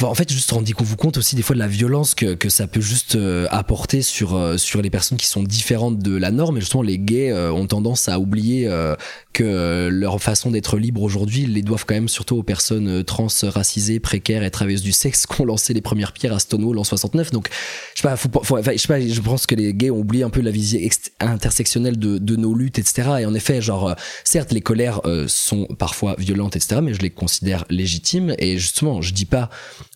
en 0.00 0.14
fait, 0.14 0.32
juste 0.32 0.50
rendez-vous 0.50 0.96
compte 0.96 1.18
aussi 1.18 1.36
des 1.36 1.42
fois 1.42 1.54
de 1.54 1.60
la 1.60 1.68
violence 1.68 2.14
que, 2.14 2.34
que 2.34 2.48
ça 2.48 2.66
peut 2.66 2.80
juste 2.80 3.14
euh, 3.16 3.46
apporter 3.50 4.02
sur 4.02 4.34
euh, 4.34 4.56
sur 4.56 4.82
les 4.82 4.90
personnes 4.90 5.18
qui 5.18 5.26
sont 5.26 5.42
différentes 5.42 5.98
de 5.98 6.16
la 6.16 6.30
norme. 6.30 6.56
Et 6.56 6.60
justement, 6.60 6.82
les 6.82 6.98
gays 6.98 7.30
euh, 7.30 7.52
ont 7.52 7.66
tendance 7.66 8.08
à 8.08 8.18
oublier 8.18 8.68
que 9.32 9.88
leur 9.90 10.20
façon 10.20 10.50
d'être 10.50 10.76
libre 10.76 11.02
aujourd'hui, 11.02 11.42
ils 11.42 11.52
les 11.52 11.62
doivent 11.62 11.84
quand 11.86 11.94
même 11.94 12.08
surtout 12.08 12.36
aux 12.36 12.42
personnes 12.42 13.04
trans, 13.04 13.28
racisées, 13.42 14.00
précaires 14.00 14.42
et 14.42 14.50
travailleuses 14.50 14.82
du 14.82 14.92
sexe 14.92 15.26
qui 15.26 15.40
ont 15.40 15.44
lancé 15.44 15.72
les 15.74 15.80
premières 15.80 16.12
pierres 16.12 16.32
à 16.32 16.38
Stonewall 16.38 16.78
en 16.78 16.84
69. 16.84 17.30
Donc, 17.30 17.48
je 17.94 18.02
sais 18.02 18.08
pas, 18.08 18.16
faut, 18.16 18.30
je 18.56 18.76
sais 18.76 18.88
pas, 18.88 19.00
je 19.00 19.20
pense 19.20 19.46
que 19.46 19.54
les 19.54 19.72
gays 19.74 19.90
ont 19.90 19.98
oublié 19.98 20.24
un 20.24 20.30
peu 20.30 20.40
la 20.40 20.50
vision 20.50 20.78
intersectionnelle 21.20 21.98
de, 21.98 22.18
de 22.18 22.36
nos 22.36 22.54
luttes, 22.54 22.78
etc. 22.78 23.10
Et 23.20 23.26
en 23.26 23.34
effet, 23.34 23.60
genre, 23.62 23.94
certes, 24.24 24.52
les 24.52 24.60
colères 24.60 25.00
sont 25.26 25.66
parfois 25.78 26.14
violentes, 26.18 26.56
etc. 26.56 26.80
Mais 26.82 26.94
je 26.94 27.00
les 27.00 27.10
considère 27.10 27.64
légitimes. 27.70 28.34
Et 28.38 28.58
justement, 28.58 29.02
je 29.02 29.12
dis 29.12 29.26
pas 29.26 29.50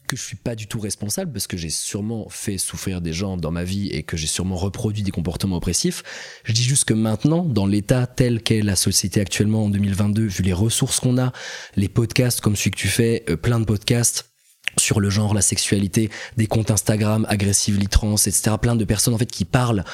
que 0.06 0.16
je 0.16 0.22
suis 0.22 0.36
pas 0.36 0.54
du 0.54 0.66
tout 0.66 0.80
responsable 0.80 1.32
parce 1.32 1.46
que 1.46 1.56
j'ai 1.56 1.70
sûrement 1.70 2.28
fait 2.28 2.58
souffrir 2.58 3.00
des 3.00 3.12
gens 3.12 3.36
dans 3.36 3.50
ma 3.50 3.64
vie 3.64 3.88
et 3.88 4.02
que 4.02 4.16
j'ai 4.16 4.26
sûrement 4.26 4.56
reproduit 4.56 5.02
des 5.02 5.10
comportements 5.10 5.56
oppressifs. 5.56 6.02
Je 6.44 6.52
dis 6.52 6.62
juste 6.62 6.84
que 6.84 6.94
maintenant, 6.94 7.44
dans 7.44 7.66
l'état 7.66 8.06
tel 8.06 8.42
qu'est 8.42 8.62
la 8.62 8.76
société 8.76 9.20
actuellement 9.20 9.64
en 9.64 9.68
2022, 9.68 10.22
vu 10.22 10.42
les 10.42 10.52
ressources 10.52 11.00
qu'on 11.00 11.18
a, 11.18 11.32
les 11.76 11.88
podcasts 11.88 12.40
comme 12.40 12.56
celui 12.56 12.70
que 12.70 12.78
tu 12.78 12.88
fais, 12.88 13.24
euh, 13.28 13.36
plein 13.36 13.60
de 13.60 13.64
podcasts, 13.64 14.30
sur 14.78 15.00
le 15.00 15.08
genre, 15.08 15.32
la 15.32 15.42
sexualité, 15.42 16.10
des 16.36 16.46
comptes 16.46 16.70
Instagram, 16.70 17.26
agressively 17.28 17.88
trans, 17.88 18.16
etc. 18.16 18.56
Plein 18.60 18.76
de 18.76 18.84
personnes 18.84 19.14
en 19.14 19.18
fait 19.18 19.30
qui 19.30 19.44
parlent 19.44 19.84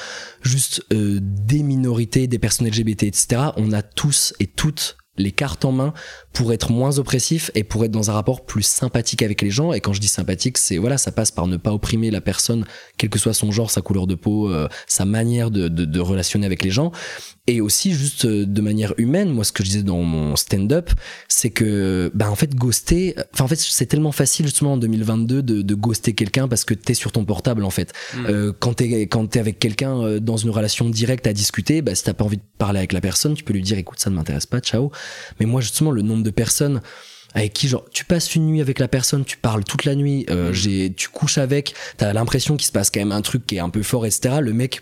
juste 0.41 0.83
euh, 0.91 1.19
des 1.21 1.63
minorités, 1.63 2.27
des 2.27 2.39
personnes 2.39 2.67
LGBT, 2.67 3.03
etc. 3.03 3.41
On 3.55 3.71
a 3.71 3.81
tous 3.81 4.33
et 4.39 4.47
toutes 4.47 4.97
les 5.17 5.31
cartes 5.31 5.63
en 5.65 5.71
main 5.71 5.93
pour 6.33 6.53
être 6.53 6.71
moins 6.71 6.97
oppressif 6.97 7.51
et 7.53 7.63
pour 7.63 7.85
être 7.85 7.91
dans 7.91 8.09
un 8.09 8.13
rapport 8.13 8.45
plus 8.45 8.63
sympathique 8.63 9.21
avec 9.21 9.41
les 9.41 9.51
gens. 9.51 9.71
Et 9.73 9.79
quand 9.79 9.93
je 9.93 10.01
dis 10.01 10.07
sympathique, 10.07 10.57
c'est 10.57 10.77
voilà, 10.77 10.97
ça 10.97 11.11
passe 11.11 11.31
par 11.31 11.47
ne 11.47 11.57
pas 11.57 11.71
opprimer 11.71 12.09
la 12.09 12.21
personne, 12.21 12.65
quel 12.97 13.09
que 13.09 13.19
soit 13.19 13.33
son 13.33 13.51
genre, 13.51 13.69
sa 13.69 13.81
couleur 13.81 14.07
de 14.07 14.15
peau, 14.15 14.49
euh, 14.49 14.67
sa 14.87 15.05
manière 15.05 15.51
de, 15.51 15.67
de, 15.67 15.85
de, 15.85 15.99
relationner 15.99 16.45
avec 16.45 16.63
les 16.63 16.71
gens. 16.71 16.91
Et 17.45 17.59
aussi 17.59 17.93
juste 17.93 18.23
euh, 18.23 18.45
de 18.45 18.61
manière 18.61 18.93
humaine, 18.97 19.29
moi 19.29 19.43
ce 19.43 19.51
que 19.51 19.65
je 19.65 19.69
disais 19.69 19.83
dans 19.83 20.01
mon 20.01 20.37
stand-up, 20.37 20.89
c'est 21.27 21.49
que 21.49 22.09
bah 22.13 22.31
en 22.31 22.35
fait 22.35 22.55
ghoster, 22.55 23.15
enfin 23.33 23.43
en 23.43 23.47
fait 23.49 23.59
c'est 23.59 23.85
tellement 23.85 24.13
facile 24.13 24.45
justement 24.45 24.73
en 24.73 24.77
2022 24.77 25.43
de, 25.43 25.61
de 25.61 25.75
ghoster 25.75 26.13
quelqu'un 26.13 26.47
parce 26.47 26.63
que 26.63 26.73
t'es 26.73 26.93
sur 26.93 27.11
ton 27.11 27.25
portable 27.25 27.65
en 27.65 27.69
fait. 27.69 27.91
Mm. 28.13 28.25
Euh, 28.29 28.53
quand 28.57 28.75
t'es 28.75 29.01
quand 29.07 29.27
t'es 29.27 29.39
avec 29.39 29.59
quelqu'un 29.59 30.01
euh, 30.01 30.19
dans 30.21 30.37
une 30.37 30.51
relation 30.51 30.89
directe 30.89 31.27
à 31.27 31.33
discuter, 31.33 31.81
bah 31.81 31.95
si 31.95 32.05
t'as 32.05 32.13
pas 32.13 32.23
envie 32.23 32.37
de 32.37 32.43
parler 32.57 32.77
avec 32.77 32.93
la 32.93 33.01
personne, 33.01 33.33
tu 33.33 33.43
peux 33.43 33.51
lui 33.51 33.61
dire 33.61 33.77
écoute 33.77 33.99
ça 33.99 34.09
ne 34.09 34.15
m'intéresse 34.15 34.45
pas, 34.45 34.61
ciao. 34.61 34.93
Mais 35.41 35.45
moi 35.45 35.59
justement 35.59 35.91
le 35.91 36.01
nombre 36.01 36.23
de 36.23 36.31
personnes 36.31 36.81
avec 37.33 37.51
qui 37.51 37.67
genre 37.67 37.83
tu 37.91 38.05
passes 38.05 38.35
une 38.35 38.45
nuit 38.45 38.61
avec 38.61 38.79
la 38.79 38.87
personne, 38.87 39.25
tu 39.25 39.35
parles 39.35 39.65
toute 39.65 39.83
la 39.83 39.95
nuit, 39.95 40.25
euh, 40.29 40.51
mm. 40.51 40.53
j'ai 40.53 40.93
tu 40.93 41.09
couches 41.09 41.39
avec, 41.39 41.73
t'as 41.97 42.13
l'impression 42.13 42.55
qu'il 42.55 42.67
se 42.67 42.71
passe 42.71 42.89
quand 42.89 43.01
même 43.01 43.11
un 43.11 43.21
truc 43.21 43.45
qui 43.45 43.57
est 43.57 43.59
un 43.59 43.69
peu 43.69 43.83
fort, 43.83 44.05
etc. 44.05 44.35
Le 44.39 44.53
mec 44.53 44.81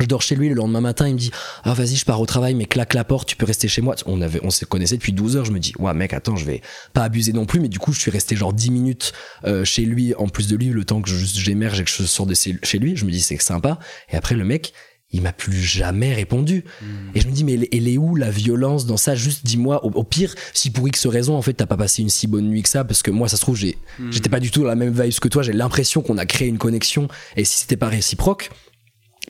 je 0.00 0.06
dors 0.06 0.22
chez 0.22 0.34
lui 0.34 0.48
le 0.48 0.54
lendemain 0.54 0.80
matin, 0.80 1.08
il 1.08 1.14
me 1.14 1.18
dit 1.18 1.30
"Ah 1.62 1.74
vas-y, 1.74 1.96
je 1.96 2.04
pars 2.04 2.20
au 2.20 2.26
travail 2.26 2.54
mais 2.54 2.66
claque 2.66 2.94
la 2.94 3.04
porte, 3.04 3.28
tu 3.28 3.36
peux 3.36 3.46
rester 3.46 3.68
chez 3.68 3.80
moi." 3.80 3.94
On 4.06 4.20
avait 4.20 4.40
on 4.42 4.50
s'est 4.50 4.66
connaissait 4.66 4.96
depuis 4.96 5.12
12 5.12 5.36
heures, 5.36 5.44
je 5.44 5.52
me 5.52 5.60
dis 5.60 5.72
"Ouais, 5.78 5.94
mec, 5.94 6.12
attends, 6.12 6.36
je 6.36 6.44
vais 6.44 6.62
pas 6.92 7.04
abuser 7.04 7.32
non 7.32 7.46
plus." 7.46 7.60
Mais 7.60 7.68
du 7.68 7.78
coup, 7.78 7.92
je 7.92 8.00
suis 8.00 8.10
resté 8.10 8.36
genre 8.36 8.52
10 8.52 8.70
minutes 8.70 9.12
euh, 9.44 9.64
chez 9.64 9.84
lui 9.84 10.14
en 10.14 10.28
plus 10.28 10.48
de 10.48 10.56
lui 10.56 10.68
le 10.68 10.84
temps 10.84 11.00
que 11.00 11.10
j'émerge 11.10 11.80
et 11.80 11.84
que 11.84 11.90
je 11.90 12.02
sors 12.04 12.26
de 12.26 12.34
chez 12.34 12.78
lui, 12.78 12.96
je 12.96 13.04
me 13.04 13.10
dis 13.10 13.20
"C'est 13.20 13.40
sympa." 13.40 13.78
Et 14.10 14.16
après 14.16 14.34
le 14.34 14.44
mec, 14.44 14.72
il 15.14 15.22
m'a 15.22 15.32
plus 15.32 15.62
jamais 15.62 16.12
répondu. 16.12 16.64
Hmm. 16.82 16.86
Et 17.14 17.20
je 17.20 17.28
me 17.28 17.32
dis, 17.32 17.44
mais 17.44 17.56
elle 17.72 17.88
est 17.88 17.98
où 17.98 18.16
la 18.16 18.30
violence 18.30 18.84
dans 18.84 18.96
ça? 18.96 19.14
Juste 19.14 19.46
dis-moi, 19.46 19.84
au, 19.84 20.02
pire, 20.02 20.34
si 20.52 20.70
pour 20.70 20.88
X 20.88 21.06
raison, 21.06 21.36
en 21.36 21.42
fait, 21.42 21.54
t'as 21.54 21.66
pas 21.66 21.76
passé 21.76 22.02
une 22.02 22.08
si 22.08 22.26
bonne 22.26 22.48
nuit 22.48 22.64
que 22.64 22.68
ça, 22.68 22.82
parce 22.82 23.02
que 23.02 23.12
moi, 23.12 23.28
ça 23.28 23.36
se 23.36 23.42
trouve, 23.42 23.56
hmm. 23.56 24.10
j'étais 24.10 24.28
pas 24.28 24.40
du 24.40 24.50
tout 24.50 24.62
dans 24.62 24.66
la 24.66 24.74
même 24.74 24.92
vibe 24.92 25.14
que 25.20 25.28
toi, 25.28 25.44
j'ai 25.44 25.52
l'impression 25.52 26.02
qu'on 26.02 26.18
a 26.18 26.26
créé 26.26 26.48
une 26.48 26.58
connexion, 26.58 27.06
et 27.36 27.44
si 27.44 27.58
c'était 27.58 27.76
pas 27.76 27.88
réciproque, 27.88 28.50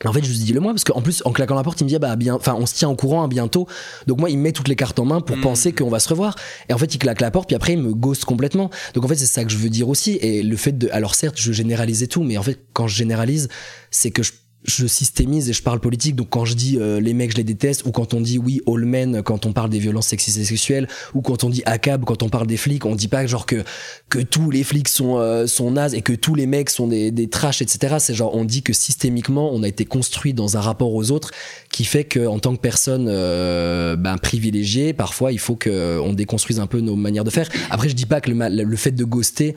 en 0.05 0.13
fait, 0.13 0.25
je 0.25 0.31
lui 0.31 0.39
dis 0.39 0.53
le 0.53 0.61
moi 0.61 0.73
parce 0.73 0.85
qu'en 0.85 1.01
plus, 1.01 1.23
en 1.25 1.33
claquant 1.33 1.55
la 1.55 1.63
porte, 1.63 1.81
il 1.81 1.85
me 1.85 1.89
dit 1.89 1.97
ah 1.97 2.01
bah 2.01 2.17
bien, 2.17 2.35
enfin, 2.35 2.57
on 2.59 2.67
se 2.67 2.75
tient 2.75 2.89
au 2.89 2.97
courant 2.97 3.23
à 3.23 3.29
bientôt. 3.29 3.67
Donc 4.07 4.19
moi, 4.19 4.31
il 4.31 4.39
met 4.39 4.53
toutes 4.53 4.69
les 4.69 4.77
cartes 4.77 4.99
en 4.99 5.05
main 5.05 5.21
pour 5.21 5.37
hmm. 5.37 5.43
penser 5.43 5.73
qu'on 5.73 5.89
va 5.89 6.01
se 6.01 6.09
revoir. 6.09 6.37
Et 6.69 6.73
en 6.73 6.79
fait, 6.79 6.95
il 6.95 6.99
claque 6.99 7.21
la 7.21 7.31
porte, 7.31 7.49
puis 7.49 7.57
après, 7.57 7.75
il 7.75 7.79
me 7.79 7.95
ghost 7.95 8.25
complètement. 8.25 8.71
Donc 8.95 9.05
en 9.05 9.09
fait, 9.09 9.17
c'est 9.17 9.27
ça 9.27 9.45
que 9.45 9.51
je 9.51 9.57
veux 9.57 9.71
dire 9.71 9.89
aussi. 9.89 10.19
Et 10.21 10.43
le 10.43 10.57
fait 10.57 10.77
de, 10.77 10.89
alors 10.91 11.15
certes, 11.15 11.37
je 11.39 11.53
généralisais 11.53 12.07
tout, 12.07 12.23
mais 12.23 12.37
en 12.39 12.43
fait, 12.43 12.61
quand 12.73 12.87
je 12.87 12.97
généralise, 12.97 13.49
c'est 13.91 14.11
que 14.11 14.23
je 14.23 14.33
je 14.65 14.87
systémise 14.87 15.51
et 15.51 15.53
je 15.53 15.63
parle 15.63 15.81
politique. 15.81 16.17
Donc 16.17 16.29
quand 16.31 16.45
je 16.45 16.55
dis 16.55 16.79
euh, 16.79 17.01
les 17.01 17.13
mecs, 17.13 17.33
je 17.33 17.37
les 17.37 17.45
déteste, 17.45 17.85
ou 17.87 17.93
quand 17.93 18.15
on 18.15 18.21
dit 18.21 18.39
oui, 18.39 18.61
all 18.67 18.85
men, 18.85 19.23
quand 19.23 19.47
on 19.47 19.53
parle 19.53 19.71
des 19.71 19.79
violences 19.79 20.09
sexistes 20.09 20.39
et 20.39 20.45
sexuelles, 20.45 20.89
ou 21.15 21.21
quand 21.21 21.45
on 21.45 21.51
dit 21.51 21.63
ACAB, 21.67 22.05
quand 22.05 22.23
on 22.23 22.29
parle 22.29 22.47
des 22.47 22.57
flics, 22.57 22.85
on 22.87 22.95
dit 22.95 23.09
pas 23.09 23.27
genre 23.27 23.47
que 23.47 23.63
que 24.09 24.19
tous 24.19 24.51
les 24.51 24.65
flics 24.65 24.89
sont 24.89 25.19
euh, 25.19 25.47
sont 25.47 25.71
nazes 25.71 25.95
et 25.95 26.03
que 26.03 26.13
tous 26.13 26.35
les 26.35 26.47
mecs 26.47 26.71
sont 26.71 26.89
des 26.89 27.11
des 27.11 27.29
trash, 27.29 27.63
etc. 27.63 27.97
C'est 27.99 28.15
genre 28.15 28.35
on 28.35 28.45
dit 28.45 28.63
que 28.63 28.73
systémiquement 28.73 29.51
on 29.53 29.63
a 29.63 29.69
été 29.69 29.85
construit 29.85 30.33
dans 30.33 30.57
un 30.57 30.61
rapport 30.61 30.95
aux 30.95 31.11
autres 31.11 31.31
qui 31.71 31.85
fait 31.85 32.05
que 32.05 32.27
en 32.27 32.39
tant 32.39 32.57
que 32.57 32.61
personne 32.61 33.07
euh, 33.09 33.97
ben, 33.97 34.17
privilégiée, 34.17 34.93
parfois 34.93 35.33
il 35.33 35.39
faut 35.39 35.57
que 35.57 35.99
on 36.01 36.13
déconstruise 36.13 36.61
un 36.61 36.67
peu 36.67 36.81
nos 36.81 36.97
manières 36.97 37.25
de 37.25 37.31
faire. 37.31 37.49
Après 37.71 37.89
je 37.89 37.95
dis 37.95 38.07
pas 38.07 38.21
que 38.21 38.31
le, 38.31 38.65
le 38.65 38.77
fait 38.77 38.93
de 38.93 39.05
ghoster 39.05 39.55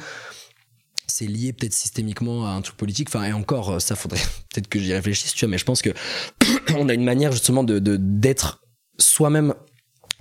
c'est 1.17 1.25
lié 1.25 1.51
peut-être 1.51 1.73
systémiquement 1.73 2.45
à 2.45 2.51
un 2.51 2.61
truc 2.61 2.77
politique. 2.77 3.09
Enfin, 3.09 3.23
et 3.23 3.33
encore, 3.33 3.81
ça 3.81 3.95
faudrait 3.95 4.19
peut-être 4.53 4.67
que 4.67 4.79
j'y 4.79 4.93
réfléchisse, 4.93 5.33
tu 5.33 5.45
vois, 5.45 5.51
mais 5.51 5.57
je 5.57 5.65
pense 5.65 5.81
que 5.81 5.89
on 6.75 6.89
a 6.89 6.93
une 6.93 7.03
manière 7.03 7.31
justement 7.31 7.63
de 7.63 7.79
d'être 7.79 8.61
soi-même 8.99 9.55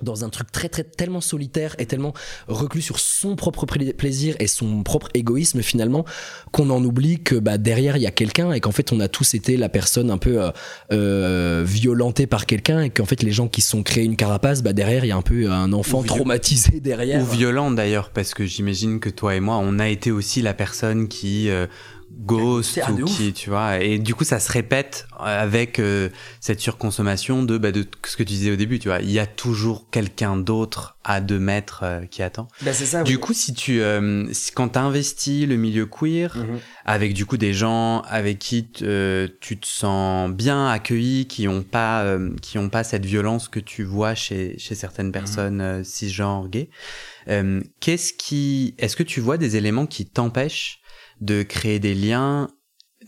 dans 0.03 0.25
un 0.25 0.29
truc 0.29 0.53
très 0.53 0.69
très 0.69 0.85
tellement 0.85 1.21
solitaire 1.21 1.75
et 1.79 1.87
tellement 1.87 2.13
reclus 2.49 2.83
sur 2.83 2.99
son 2.99 3.35
propre 3.37 3.65
plaisir 3.67 4.37
et 4.39 4.47
son 4.47 4.83
propre 4.83 5.09
égoïsme 5.15 5.63
finalement 5.63 6.05
qu'on 6.53 6.71
en 6.71 6.85
oublie 6.85 7.23
que 7.23 7.37
bah 7.37 7.57
derrière 7.59 7.97
il 7.97 8.03
y 8.03 8.07
a 8.07 8.11
quelqu'un 8.11 8.53
et 8.53 8.61
qu'en 8.61 8.73
fait 8.73 8.93
on 8.93 9.01
a 9.01 9.09
tous 9.09 9.35
été 9.35 9.57
la 9.57 9.69
personne 9.69 10.11
un 10.11 10.19
peu 10.19 10.43
euh, 10.43 10.51
euh 10.93 11.65
violentée 11.67 12.27
par 12.27 12.47
quelqu'un 12.47 12.83
et 12.83 12.91
qu'en 12.91 13.07
fait 13.07 13.23
les 13.23 13.33
gens 13.33 13.49
qui 13.49 13.63
se 13.63 13.71
sont 13.71 13.83
créés 13.83 14.05
une 14.05 14.17
carapace 14.17 14.63
bah 14.63 14.73
derrière 14.73 15.05
il 15.05 15.09
y 15.09 15.13
a 15.13 15.17
un 15.17 15.23
peu 15.23 15.51
un 15.51 15.73
enfant 15.73 16.03
traumatisé 16.03 16.81
derrière. 16.81 17.23
ou 17.23 17.25
violent 17.25 17.71
d'ailleurs 17.71 18.11
parce 18.11 18.35
que 18.35 18.45
j'imagine 18.45 19.01
que 19.01 19.09
toi 19.09 19.35
et 19.35 19.41
moi 19.41 19.59
on 19.63 19.79
a 19.79 19.89
été 19.89 20.11
aussi 20.11 20.43
la 20.43 20.55
personne 20.55 21.09
qui 21.09 21.49
euh, 21.49 21.67
Ghost 22.11 22.81
ou 22.89 23.05
qui, 23.05 23.33
tu 23.33 23.51
vois. 23.51 23.81
Et 23.81 23.99
du 23.99 24.15
coup, 24.15 24.25
ça 24.25 24.41
se 24.41 24.51
répète 24.51 25.07
avec 25.19 25.79
euh, 25.79 26.09
cette 26.41 26.61
surconsommation 26.61 27.43
de, 27.43 27.59
bah, 27.59 27.73
de 27.73 27.85
ce 28.05 28.17
que 28.17 28.23
tu 28.23 28.33
disais 28.33 28.51
au 28.51 28.57
début, 28.57 28.79
tu 28.79 28.89
vois. 28.89 29.01
Il 29.01 29.11
y 29.11 29.19
a 29.19 29.27
toujours 29.27 29.91
quelqu'un 29.91 30.37
d'autre 30.37 30.97
à 31.05 31.21
deux 31.21 31.39
mètres 31.39 31.81
euh, 31.83 32.07
qui 32.07 32.23
attend. 32.23 32.49
Bah, 32.63 32.73
c'est 32.73 32.87
ça. 32.87 33.03
Du 33.03 33.19
coup, 33.19 33.33
si 33.33 33.55
tu, 33.55 33.81
euh, 33.81 34.27
quand 34.55 34.71
t'as 34.71 34.83
investi 34.83 35.47
le 35.47 35.57
milieu 35.57 35.87
queer, 35.87 36.37
mhm. 36.37 36.59
avec 36.85 37.13
du 37.13 37.27
coup 37.27 37.37
des 37.37 37.53
gens 37.53 38.01
avec 38.03 38.39
qui 38.39 38.65
tu 38.71 38.81
te 38.81 39.67
sens 39.67 40.31
bien 40.31 40.69
accueilli, 40.69 41.27
qui 41.27 41.49
ont 41.49 41.63
pas, 41.63 42.05
qui 42.41 42.59
ont 42.59 42.69
pas 42.69 42.85
cette 42.85 43.05
violence 43.05 43.49
que 43.49 43.61
tu 43.61 43.85
vois 43.85 44.15
chez, 44.15 44.59
chez 44.59 44.75
certaines 44.75 45.07
mhm. 45.07 45.13
personnes 45.13 45.85
cisgenres 45.85 46.49
gays, 46.49 46.71
qu'est-ce 47.81 48.13
qui, 48.13 48.75
est-ce 48.79 48.97
que 48.97 49.03
tu 49.03 49.21
vois 49.21 49.39
des 49.39 49.57
éléments 49.57 49.87
qui 49.87 50.07
t'empêchent 50.07 50.81
de 51.21 51.43
créer 51.43 51.79
des 51.79 51.95
liens 51.95 52.49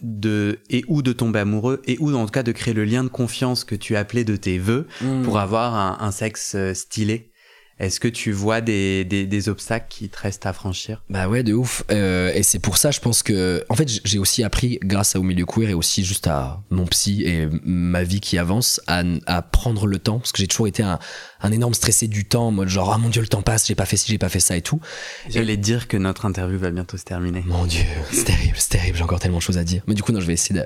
de 0.02 0.60
et 0.70 0.84
ou 0.88 1.02
de 1.02 1.12
tomber 1.12 1.40
amoureux 1.40 1.82
et 1.86 1.96
ou 1.98 2.14
en 2.14 2.24
tout 2.24 2.30
cas 2.30 2.42
de 2.42 2.52
créer 2.52 2.74
le 2.74 2.84
lien 2.84 3.02
de 3.02 3.08
confiance 3.08 3.64
que 3.64 3.74
tu 3.74 3.96
appelais 3.96 4.24
de 4.24 4.36
tes 4.36 4.58
voeux 4.58 4.86
mmh. 5.00 5.22
pour 5.22 5.38
avoir 5.38 6.02
un, 6.02 6.10
sexe 6.12 6.54
euh, 6.54 6.74
stylé 6.74 7.27
est-ce 7.80 8.00
que 8.00 8.08
tu 8.08 8.32
vois 8.32 8.60
des, 8.60 9.04
des, 9.04 9.48
obstacles 9.48 9.86
qui 9.88 10.08
te 10.08 10.18
restent 10.18 10.46
à 10.46 10.52
franchir? 10.52 11.02
Bah 11.10 11.28
ouais, 11.28 11.44
de 11.44 11.54
ouf. 11.54 11.84
Euh, 11.92 12.32
et 12.34 12.42
c'est 12.42 12.58
pour 12.58 12.76
ça, 12.76 12.90
je 12.90 12.98
pense 12.98 13.22
que, 13.22 13.64
en 13.68 13.76
fait, 13.76 13.88
j'ai 14.04 14.18
aussi 14.18 14.42
appris, 14.42 14.80
grâce 14.82 15.14
au 15.14 15.22
milieu 15.22 15.46
queer 15.46 15.70
et 15.70 15.74
aussi 15.74 16.04
juste 16.04 16.26
à 16.26 16.60
mon 16.70 16.86
psy 16.86 17.22
et 17.24 17.48
ma 17.62 18.02
vie 18.02 18.20
qui 18.20 18.36
avance, 18.36 18.80
à, 18.88 19.04
à 19.26 19.42
prendre 19.42 19.86
le 19.86 19.98
temps, 20.00 20.18
parce 20.18 20.32
que 20.32 20.38
j'ai 20.38 20.48
toujours 20.48 20.66
été 20.66 20.82
un, 20.82 20.98
un, 21.40 21.52
énorme 21.52 21.72
stressé 21.72 22.08
du 22.08 22.24
temps, 22.24 22.48
en 22.48 22.50
mode 22.50 22.68
genre, 22.68 22.92
ah 22.92 22.98
mon 22.98 23.10
dieu, 23.10 23.22
le 23.22 23.28
temps 23.28 23.42
passe, 23.42 23.68
j'ai 23.68 23.76
pas 23.76 23.86
fait 23.86 23.96
ci, 23.96 24.10
j'ai 24.10 24.18
pas 24.18 24.28
fait 24.28 24.40
ça 24.40 24.56
et 24.56 24.62
tout. 24.62 24.80
J'allais 25.28 25.56
dire 25.56 25.86
que 25.86 25.96
notre 25.96 26.26
interview 26.26 26.58
va 26.58 26.72
bientôt 26.72 26.96
se 26.96 27.04
terminer. 27.04 27.44
Mon 27.46 27.64
dieu, 27.64 27.84
c'est 28.10 28.24
terrible, 28.24 28.56
c'est 28.58 28.70
terrible, 28.70 28.98
j'ai 28.98 29.04
encore 29.04 29.20
tellement 29.20 29.38
de 29.38 29.42
choses 29.42 29.58
à 29.58 29.64
dire. 29.64 29.82
Mais 29.86 29.94
du 29.94 30.02
coup, 30.02 30.10
non, 30.10 30.20
je 30.20 30.26
vais 30.26 30.34
essayer 30.34 30.60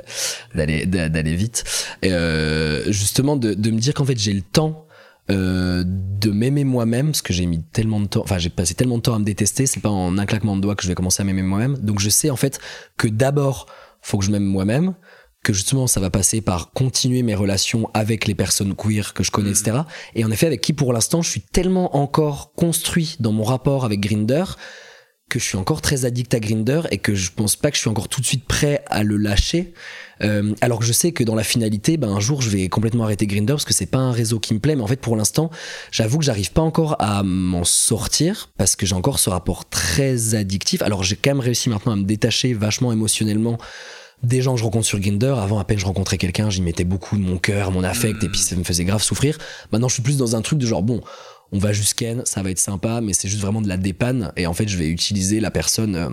d'aller 0.55 0.87
d'aller 0.87 1.35
vite. 1.37 1.65
Et 2.01 2.11
euh, 2.11 2.91
justement, 2.91 3.37
de, 3.37 3.53
de 3.53 3.71
me 3.71 3.79
dire 3.79 3.93
qu'en 3.93 4.07
fait, 4.07 4.19
j'ai 4.19 4.33
le 4.33 4.41
temps 4.41 4.87
euh, 5.33 5.85
de 5.87 6.31
m'aimer 6.31 6.65
moi-même 6.65 7.07
parce 7.07 7.23
que 7.23 7.33
j'ai 7.33 7.47
mis 7.47 7.63
tellement 7.63 8.01
de 8.01 8.07
temps 8.07 8.23
enfin 8.23 8.39
j'ai 8.39 8.51
passé 8.51 8.75
tellement 8.75 8.99
de 8.99 9.03
temps 9.03 9.15
à 9.15 9.19
me 9.19 9.25
détester 9.25 9.67
c'est 9.67 9.81
pas 9.81 9.91
en 9.91 10.19
un 10.19 10.27
claquement 10.27 10.57
de 10.57 10.61
doigts 10.61 10.77
que 10.77 10.83
je 10.83 10.89
vais 10.89 10.95
commencer 10.95 11.23
à 11.23 11.25
m'aimer 11.25 11.43
moi-même 11.43 11.77
donc 11.79 11.99
je 11.99 12.11
sais 12.11 12.31
en 12.31 12.37
fait 12.37 12.61
que 12.97 13.09
d'abord 13.09 13.67
faut 14.01 14.19
que 14.19 14.25
je 14.25 14.31
m'aime 14.31 14.45
moi-même 14.45 14.95
que 15.43 15.53
justement 15.53 15.89
ça 15.89 15.99
va 15.99 16.11
passer 16.11 16.41
par 16.41 16.71
continuer 16.73 17.23
mes 17.23 17.35
relations 17.35 17.91
avec 17.95 18.27
les 18.27 18.35
personnes 18.35 18.75
queer 18.77 19.15
que 19.15 19.25
je 19.25 19.31
connais 19.33 19.51
etc 19.51 19.73
mm. 19.73 19.85
et 20.15 20.25
en 20.25 20.31
effet 20.31 20.47
avec 20.47 20.61
qui 20.61 20.73
pour 20.73 20.93
l'instant 20.93 21.23
je 21.23 21.31
suis 21.31 21.41
tellement 21.41 21.97
encore 21.97 22.53
construit 22.55 23.17
dans 23.19 23.33
mon 23.33 23.45
rapport 23.45 23.85
avec 23.85 24.01
Grinder 24.01 24.45
que 25.33 25.39
je 25.39 25.45
suis 25.45 25.57
encore 25.57 25.81
très 25.81 26.05
addict 26.05 26.35
à 26.35 26.41
Grinder 26.41 26.83
et 26.91 26.99
que 26.99 27.15
je 27.15 27.31
pense 27.31 27.57
pas 27.57 27.71
que 27.71 27.77
je 27.77 27.81
suis 27.81 27.89
encore 27.89 28.09
tout 28.09 28.21
de 28.21 28.27
suite 28.27 28.45
prêt 28.45 28.85
à 28.89 29.03
le 29.03 29.17
lâcher. 29.17 29.73
Euh, 30.23 30.55
alors 30.61 30.79
que 30.79 30.85
je 30.85 30.93
sais 30.93 31.13
que 31.13 31.25
dans 31.25 31.35
la 31.35 31.45
finalité, 31.45 31.97
ben 31.97 32.09
un 32.09 32.21
jour 32.21 32.43
je 32.43 32.51
vais 32.51 32.69
complètement 32.69 33.05
arrêter 33.05 33.27
Grinder 33.27 33.55
parce 33.55 33.65
que 33.65 33.75
c'est 33.75 33.87
pas 33.87 33.99
un 33.99 34.13
réseau 34.13 34.39
qui 34.39 34.55
me 34.55 34.59
plaît. 34.59 34.77
Mais 34.77 34.83
en 34.83 34.87
fait, 34.87 35.01
pour 35.01 35.17
l'instant, 35.17 35.51
j'avoue 35.91 36.19
que 36.19 36.25
j'arrive 36.25 36.53
pas 36.53 36.63
encore 36.63 36.97
à 36.99 37.23
m'en 37.23 37.65
sortir 37.65 38.51
parce 38.59 38.77
que 38.77 38.87
j'ai 38.87 38.95
encore 38.95 39.19
ce 39.19 39.31
rapport 39.31 39.69
très 39.69 40.35
addictif. 40.35 40.83
Alors 40.83 41.03
j'ai 41.03 41.17
quand 41.17 41.31
même 41.31 41.41
réussi 41.41 41.69
maintenant 41.69 41.93
à 41.93 41.97
me 41.97 42.05
détacher 42.05 42.55
vachement 42.55 42.93
émotionnellement 42.93 43.59
des 44.23 44.41
gens 44.41 44.55
que 44.55 44.61
je 44.61 44.65
rencontre 44.65 44.87
sur 44.87 45.01
Grinder. 45.01 45.35
Avant, 45.39 45.59
à 45.59 45.65
peine 45.65 45.79
je 45.79 45.87
rencontrais 45.87 46.19
quelqu'un, 46.19 46.51
j'y 46.51 46.63
mettais 46.63 46.85
beaucoup 46.85 47.17
de 47.17 47.23
mon 47.23 47.39
cœur, 47.39 47.71
mon 47.73 47.85
affect, 47.85 48.23
et 48.23 48.29
puis 48.29 48.39
ça 48.39 48.57
me 48.57 48.65
faisait 48.65 48.85
grave 48.85 49.03
souffrir. 49.03 49.39
Maintenant, 49.73 49.89
je 49.89 49.95
suis 49.95 50.03
plus 50.03 50.17
dans 50.17 50.37
un 50.37 50.43
truc 50.43 50.59
de 50.59 50.67
genre, 50.67 50.83
bon, 50.83 51.01
on 51.53 51.59
va 51.59 51.73
jusqu'à 51.73 52.15
ça 52.25 52.43
va 52.43 52.51
être 52.51 52.59
sympa, 52.59 53.01
mais 53.01 53.13
c'est 53.13 53.29
juste 53.29 53.43
vraiment 53.43 53.61
de 53.61 53.69
la 53.69 53.77
dépanne. 53.77 54.33
Et 54.37 54.47
en 54.47 54.55
fait, 54.55 54.69
je 54.69 54.79
vais 54.79 54.89
utiliser 54.89 55.41
la 55.41 55.51
personne 55.51 55.97
euh, 55.97 56.09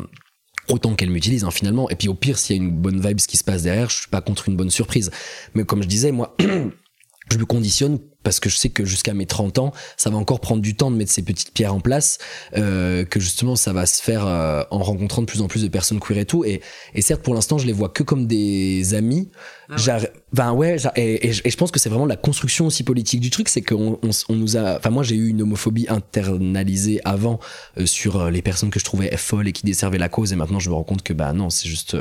autant 0.69 0.95
qu'elle 0.95 1.09
m'utilise 1.09 1.43
hein, 1.43 1.51
finalement. 1.51 1.89
Et 1.89 1.95
puis 1.95 2.07
au 2.07 2.13
pire, 2.13 2.37
s'il 2.37 2.55
y 2.55 2.59
a 2.59 2.63
une 2.63 2.71
bonne 2.71 2.99
vibe, 2.99 3.19
ce 3.19 3.27
qui 3.27 3.37
se 3.37 3.43
passe 3.43 3.63
derrière, 3.63 3.89
je 3.89 3.97
suis 3.97 4.09
pas 4.09 4.21
contre 4.21 4.49
une 4.49 4.55
bonne 4.55 4.69
surprise. 4.69 5.11
Mais 5.53 5.63
comme 5.63 5.83
je 5.83 5.87
disais, 5.87 6.11
moi, 6.11 6.35
je 7.31 7.37
me 7.37 7.45
conditionne 7.45 7.99
parce 8.23 8.39
que 8.39 8.49
je 8.49 8.57
sais 8.57 8.69
que 8.69 8.85
jusqu'à 8.85 9.13
mes 9.13 9.25
30 9.25 9.59
ans, 9.59 9.73
ça 9.97 10.09
va 10.09 10.17
encore 10.17 10.39
prendre 10.39 10.61
du 10.61 10.75
temps 10.75 10.91
de 10.91 10.95
mettre 10.97 11.11
ces 11.11 11.21
petites 11.21 11.53
pierres 11.53 11.73
en 11.73 11.79
place, 11.79 12.17
euh, 12.57 13.05
que 13.05 13.19
justement 13.19 13.55
ça 13.55 13.73
va 13.73 13.85
se 13.85 14.01
faire 14.01 14.27
euh, 14.27 14.63
en 14.71 14.79
rencontrant 14.79 15.21
de 15.21 15.27
plus 15.27 15.41
en 15.41 15.47
plus 15.47 15.63
de 15.63 15.67
personnes 15.69 15.99
queer 15.99 16.17
et 16.19 16.25
tout. 16.25 16.43
Et, 16.43 16.61
et 16.93 17.01
certes, 17.01 17.21
pour 17.21 17.33
l'instant, 17.33 17.57
je 17.57 17.65
les 17.65 17.73
vois 17.73 17.89
que 17.89 18.03
comme 18.03 18.27
des 18.27 18.93
amis. 18.93 19.29
Ah 19.71 19.99
ben 20.33 20.53
ouais, 20.53 20.77
et, 20.95 21.31
je 21.31 21.57
pense 21.57 21.69
que 21.69 21.79
c'est 21.79 21.89
vraiment 21.89 22.07
la 22.07 22.15
construction 22.15 22.65
aussi 22.67 22.83
politique 22.83 23.19
du 23.19 23.29
truc, 23.29 23.49
c'est 23.49 23.61
qu'on 23.61 23.99
on, 24.01 24.35
nous 24.35 24.57
a, 24.57 24.77
enfin 24.77 24.89
moi 24.89 25.03
j'ai 25.03 25.15
eu 25.15 25.27
une 25.27 25.43
homophobie 25.43 25.85
internalisée 25.89 27.01
avant 27.05 27.39
euh, 27.77 27.85
sur 27.85 28.19
euh, 28.19 28.31
les 28.31 28.41
personnes 28.41 28.71
que 28.71 28.79
je 28.79 28.85
trouvais 28.85 29.15
folles 29.17 29.47
et 29.47 29.51
qui 29.51 29.65
desservaient 29.65 29.99
la 29.99 30.09
cause, 30.09 30.33
et 30.33 30.35
maintenant 30.35 30.59
je 30.59 30.69
me 30.69 30.75
rends 30.75 30.83
compte 30.83 31.03
que 31.03 31.13
bah 31.13 31.33
non, 31.33 31.51
c'est 31.51 31.67
juste 31.67 31.95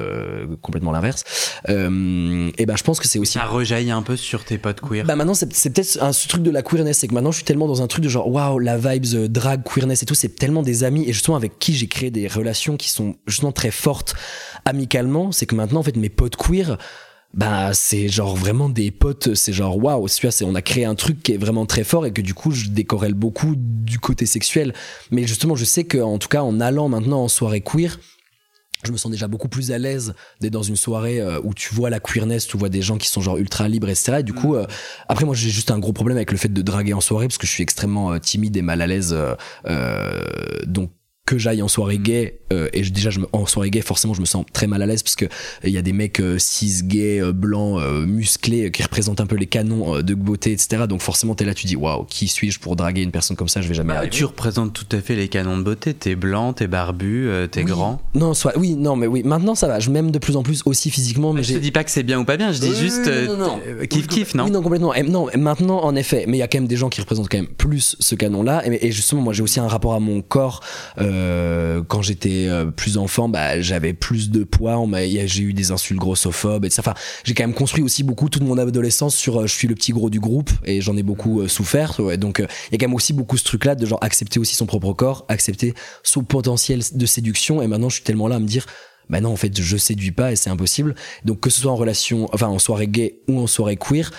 complètement 0.62 0.92
l'inverse. 0.92 1.24
et 1.66 1.72
ben 2.66 2.76
je 2.76 2.84
pense 2.84 3.00
que 3.00 3.06
c'est 3.06 3.18
aussi. 3.18 3.34
Ça 3.34 3.44
rejaillit 3.44 3.90
un 3.90 4.02
peu 4.02 4.16
sur 4.16 4.44
tes 4.44 4.56
potes 4.56 4.80
queer. 4.80 5.04
Bah 5.04 5.16
maintenant 5.16 5.34
c'est 5.34 5.72
peut-être 5.72 6.02
ce 6.12 6.28
truc 6.28 6.42
de 6.42 6.50
la 6.50 6.62
queerness, 6.62 6.98
c'est 6.98 7.08
que 7.08 7.14
maintenant 7.14 7.30
je 7.30 7.36
suis 7.36 7.44
tellement 7.44 7.66
dans 7.66 7.82
un 7.82 7.86
truc 7.86 8.04
de 8.04 8.08
genre 8.08 8.30
waouh, 8.30 8.58
la 8.58 8.76
vibes 8.76 9.14
euh, 9.14 9.28
drag, 9.28 9.62
queerness 9.62 10.02
et 10.02 10.06
tout, 10.06 10.14
c'est 10.14 10.36
tellement 10.36 10.62
des 10.62 10.84
amis. 10.84 11.04
Et 11.08 11.12
justement 11.12 11.36
avec 11.36 11.58
qui 11.58 11.74
j'ai 11.74 11.86
créé 11.86 12.10
des 12.10 12.28
relations 12.28 12.76
qui 12.76 12.90
sont 12.90 13.16
justement 13.26 13.52
très 13.52 13.70
fortes 13.70 14.14
amicalement, 14.64 15.32
c'est 15.32 15.46
que 15.46 15.54
maintenant 15.54 15.80
en 15.80 15.82
fait 15.82 15.96
mes 15.96 16.08
potes 16.08 16.36
queer 16.36 16.78
bah 17.34 17.74
c'est 17.74 18.08
genre 18.08 18.34
vraiment 18.34 18.70
des 18.70 18.90
potes 18.90 19.34
c'est 19.34 19.52
genre 19.52 19.76
waouh 19.76 20.06
on 20.42 20.54
a 20.54 20.62
créé 20.62 20.86
un 20.86 20.94
truc 20.94 21.22
qui 21.22 21.32
est 21.32 21.36
vraiment 21.36 21.66
très 21.66 21.84
fort 21.84 22.06
et 22.06 22.12
que 22.12 22.22
du 22.22 22.32
coup 22.32 22.52
je 22.52 22.68
décorelle 22.68 23.12
beaucoup 23.14 23.54
du 23.56 23.98
côté 23.98 24.24
sexuel. 24.26 24.72
Mais 25.10 25.26
justement 25.26 25.54
je 25.54 25.64
sais 25.64 25.84
que 25.84 25.98
en 25.98 26.18
tout 26.18 26.28
cas 26.28 26.42
en 26.42 26.60
allant 26.60 26.88
maintenant 26.88 27.22
en 27.22 27.28
soirée 27.28 27.60
queer 27.60 27.98
je 28.84 28.92
me 28.92 28.96
sens 28.96 29.10
déjà 29.10 29.28
beaucoup 29.28 29.48
plus 29.48 29.72
à 29.72 29.78
l'aise 29.78 30.14
d'être 30.40 30.52
dans 30.52 30.62
une 30.62 30.76
soirée 30.76 31.20
euh, 31.20 31.40
où 31.42 31.54
tu 31.54 31.74
vois 31.74 31.90
la 31.90 32.00
queerness, 32.00 32.46
tu 32.46 32.56
vois 32.56 32.68
des 32.68 32.82
gens 32.82 32.96
qui 32.96 33.08
sont 33.08 33.20
genre 33.20 33.38
ultra 33.38 33.68
libres, 33.68 33.88
etc. 33.88 34.18
Et 34.20 34.22
du 34.22 34.32
coup, 34.32 34.54
mm. 34.54 34.58
euh, 34.58 34.66
après 35.08 35.24
moi 35.24 35.34
j'ai 35.34 35.50
juste 35.50 35.70
un 35.70 35.78
gros 35.78 35.92
problème 35.92 36.16
avec 36.16 36.32
le 36.32 36.38
fait 36.38 36.52
de 36.52 36.62
draguer 36.62 36.92
en 36.92 37.00
soirée 37.00 37.26
parce 37.26 37.38
que 37.38 37.46
je 37.46 37.52
suis 37.52 37.62
extrêmement 37.62 38.12
euh, 38.12 38.18
timide 38.18 38.56
et 38.56 38.62
mal 38.62 38.82
à 38.82 38.86
l'aise. 38.86 39.16
donc 40.66 40.90
que 41.28 41.36
j'aille 41.36 41.60
en 41.60 41.68
soirée 41.68 41.98
gay 41.98 42.38
euh, 42.54 42.70
et 42.72 42.80
déjà 42.80 43.10
je 43.10 43.20
me, 43.20 43.26
en 43.34 43.44
soirée 43.44 43.68
gay 43.68 43.82
forcément 43.82 44.14
je 44.14 44.22
me 44.22 44.26
sens 44.26 44.46
très 44.54 44.66
mal 44.66 44.80
à 44.80 44.86
l'aise 44.86 45.02
parce 45.02 45.14
que 45.14 45.26
il 45.62 45.68
y 45.68 45.76
a 45.76 45.82
des 45.82 45.92
mecs 45.92 46.20
euh, 46.20 46.38
cis 46.38 46.80
gays 46.84 47.20
euh, 47.20 47.32
blancs 47.32 47.82
musclés 48.06 48.70
qui 48.70 48.82
représentent 48.82 49.20
un 49.20 49.26
peu 49.26 49.36
les 49.36 49.44
canons 49.44 50.00
de 50.00 50.14
beauté 50.14 50.52
etc 50.52 50.84
donc 50.88 51.02
forcément 51.02 51.34
t'es 51.34 51.44
là 51.44 51.52
tu 51.52 51.66
dis 51.66 51.76
waouh 51.76 52.04
qui 52.04 52.28
suis-je 52.28 52.58
pour 52.58 52.76
draguer 52.76 53.02
une 53.02 53.10
personne 53.10 53.36
comme 53.36 53.48
ça? 53.48 53.60
Je 53.60 53.68
vais 53.68 53.74
jamais 53.74 53.92
bah, 53.92 54.06
tu 54.06 54.24
représentes 54.24 54.72
tout 54.72 54.86
à 54.96 55.02
fait 55.02 55.16
les 55.16 55.28
canons 55.28 55.58
de 55.58 55.62
beauté. 55.62 55.92
T'es 55.92 56.14
blanc 56.14 56.54
t'es 56.54 56.66
barbu 56.66 57.28
t'es 57.50 57.62
grand. 57.64 58.00
Non 58.14 58.32
soit 58.32 58.56
oui 58.56 58.74
non 58.74 58.96
mais 58.96 59.06
oui. 59.06 59.22
Maintenant 59.22 59.54
ça 59.54 59.68
va. 59.68 59.80
Je 59.80 59.90
m'aime 59.90 60.10
de 60.10 60.18
plus 60.18 60.36
en 60.36 60.42
plus 60.42 60.62
aussi 60.64 60.90
physiquement 60.90 61.34
mais, 61.34 61.42
je 61.42 61.52
te 61.52 61.58
dis 61.58 61.72
pas 61.72 61.84
que 61.84 61.90
c'est 61.90 62.04
bien 62.04 62.18
ou 62.18 62.24
pas 62.24 62.38
bien. 62.38 62.52
Je 62.52 62.60
dis 62.60 62.74
juste 62.74 63.06
non, 63.06 63.36
non, 63.36 63.60
kiff 63.90 64.06
kiff 64.06 64.34
non 64.34 64.44
oui 64.44 64.50
non? 64.50 64.62
complètement. 64.62 64.94
Non 65.06 65.26
maintenant 65.36 65.84
en 65.84 65.94
effet. 65.94 66.24
Mais 66.26 66.38
il 66.38 66.40
y 66.40 66.42
a 66.42 66.48
quand 66.48 66.58
même 66.58 66.68
des 66.68 66.76
gens 66.76 66.88
qui 66.88 67.02
représentent 67.02 67.28
quand 67.28 67.38
même 67.38 67.48
plus 67.48 67.96
ce 68.00 68.14
canon 68.14 68.42
là 68.42 68.62
et, 68.66 68.86
et 68.86 68.92
justement 68.92 69.20
moi 69.20 69.34
j'ai 69.34 69.42
aussi 69.42 69.60
un 69.60 69.68
rapport 69.68 69.92
à 69.92 70.00
mon 70.00 70.22
corps 70.22 70.62
quand 71.86 71.98
quand 71.98 72.02
j'étais 72.02 72.46
euh, 72.46 72.66
plus 72.66 72.96
enfant, 72.96 73.28
bah, 73.28 73.60
j'avais 73.60 73.92
plus 73.92 74.30
de 74.30 74.44
poids. 74.44 74.80
J'ai 75.26 75.42
eu 75.42 75.52
des 75.52 75.72
insultes 75.72 75.98
grossophobes, 75.98 76.64
et 76.64 76.68
Enfin, 76.78 76.94
j'ai 77.24 77.34
quand 77.34 77.42
même 77.42 77.54
construit 77.54 77.82
aussi 77.82 78.04
beaucoup 78.04 78.28
toute 78.28 78.44
mon 78.44 78.56
adolescence 78.56 79.16
sur 79.16 79.40
euh, 79.40 79.46
je 79.48 79.52
suis 79.52 79.66
le 79.66 79.74
petit 79.74 79.90
gros 79.90 80.08
du 80.08 80.20
groupe 80.20 80.50
et 80.64 80.80
j'en 80.80 80.96
ai 80.96 81.02
beaucoup 81.02 81.40
euh, 81.40 81.48
souffert. 81.48 82.00
donc, 82.16 82.38
il 82.38 82.72
y 82.72 82.74
a 82.76 82.78
quand 82.78 82.86
même 82.86 82.94
aussi 82.94 83.12
beaucoup 83.12 83.36
ce 83.36 83.42
truc-là 83.42 83.74
de 83.74 83.84
genre 83.84 83.98
accepter 84.00 84.38
aussi 84.38 84.54
son 84.54 84.66
propre 84.66 84.92
corps, 84.92 85.24
accepter 85.28 85.74
son 86.04 86.22
potentiel 86.22 86.82
de 86.92 87.06
séduction. 87.06 87.62
Et 87.62 87.66
maintenant, 87.66 87.88
je 87.88 87.96
suis 87.96 88.04
tellement 88.04 88.28
là 88.28 88.36
à 88.36 88.38
me 88.38 88.46
dire 88.46 88.64
bah 89.10 89.20
non 89.20 89.32
en 89.32 89.36
fait 89.36 89.58
je 89.60 89.76
séduis 89.76 90.12
pas 90.12 90.32
et 90.32 90.36
c'est 90.36 90.50
impossible 90.50 90.94
donc 91.24 91.40
que 91.40 91.48
ce 91.48 91.62
soit 91.62 91.72
en 91.72 91.76
relation 91.76 92.28
enfin 92.34 92.48
en 92.48 92.58
soirée 92.58 92.88
gay 92.88 93.20
ou 93.26 93.40
en 93.40 93.46
soirée 93.46 93.78
queer 93.78 94.10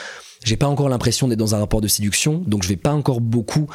j'ai 0.44 0.58
pas 0.58 0.66
encore 0.66 0.90
l'impression 0.90 1.28
d'être 1.28 1.38
dans 1.38 1.54
un 1.54 1.60
rapport 1.60 1.80
de 1.80 1.88
séduction 1.88 2.44
donc 2.48 2.64
je 2.64 2.70
vais 2.70 2.76
pas 2.76 2.94
encore 2.94 3.22
beaucoup 3.22 3.68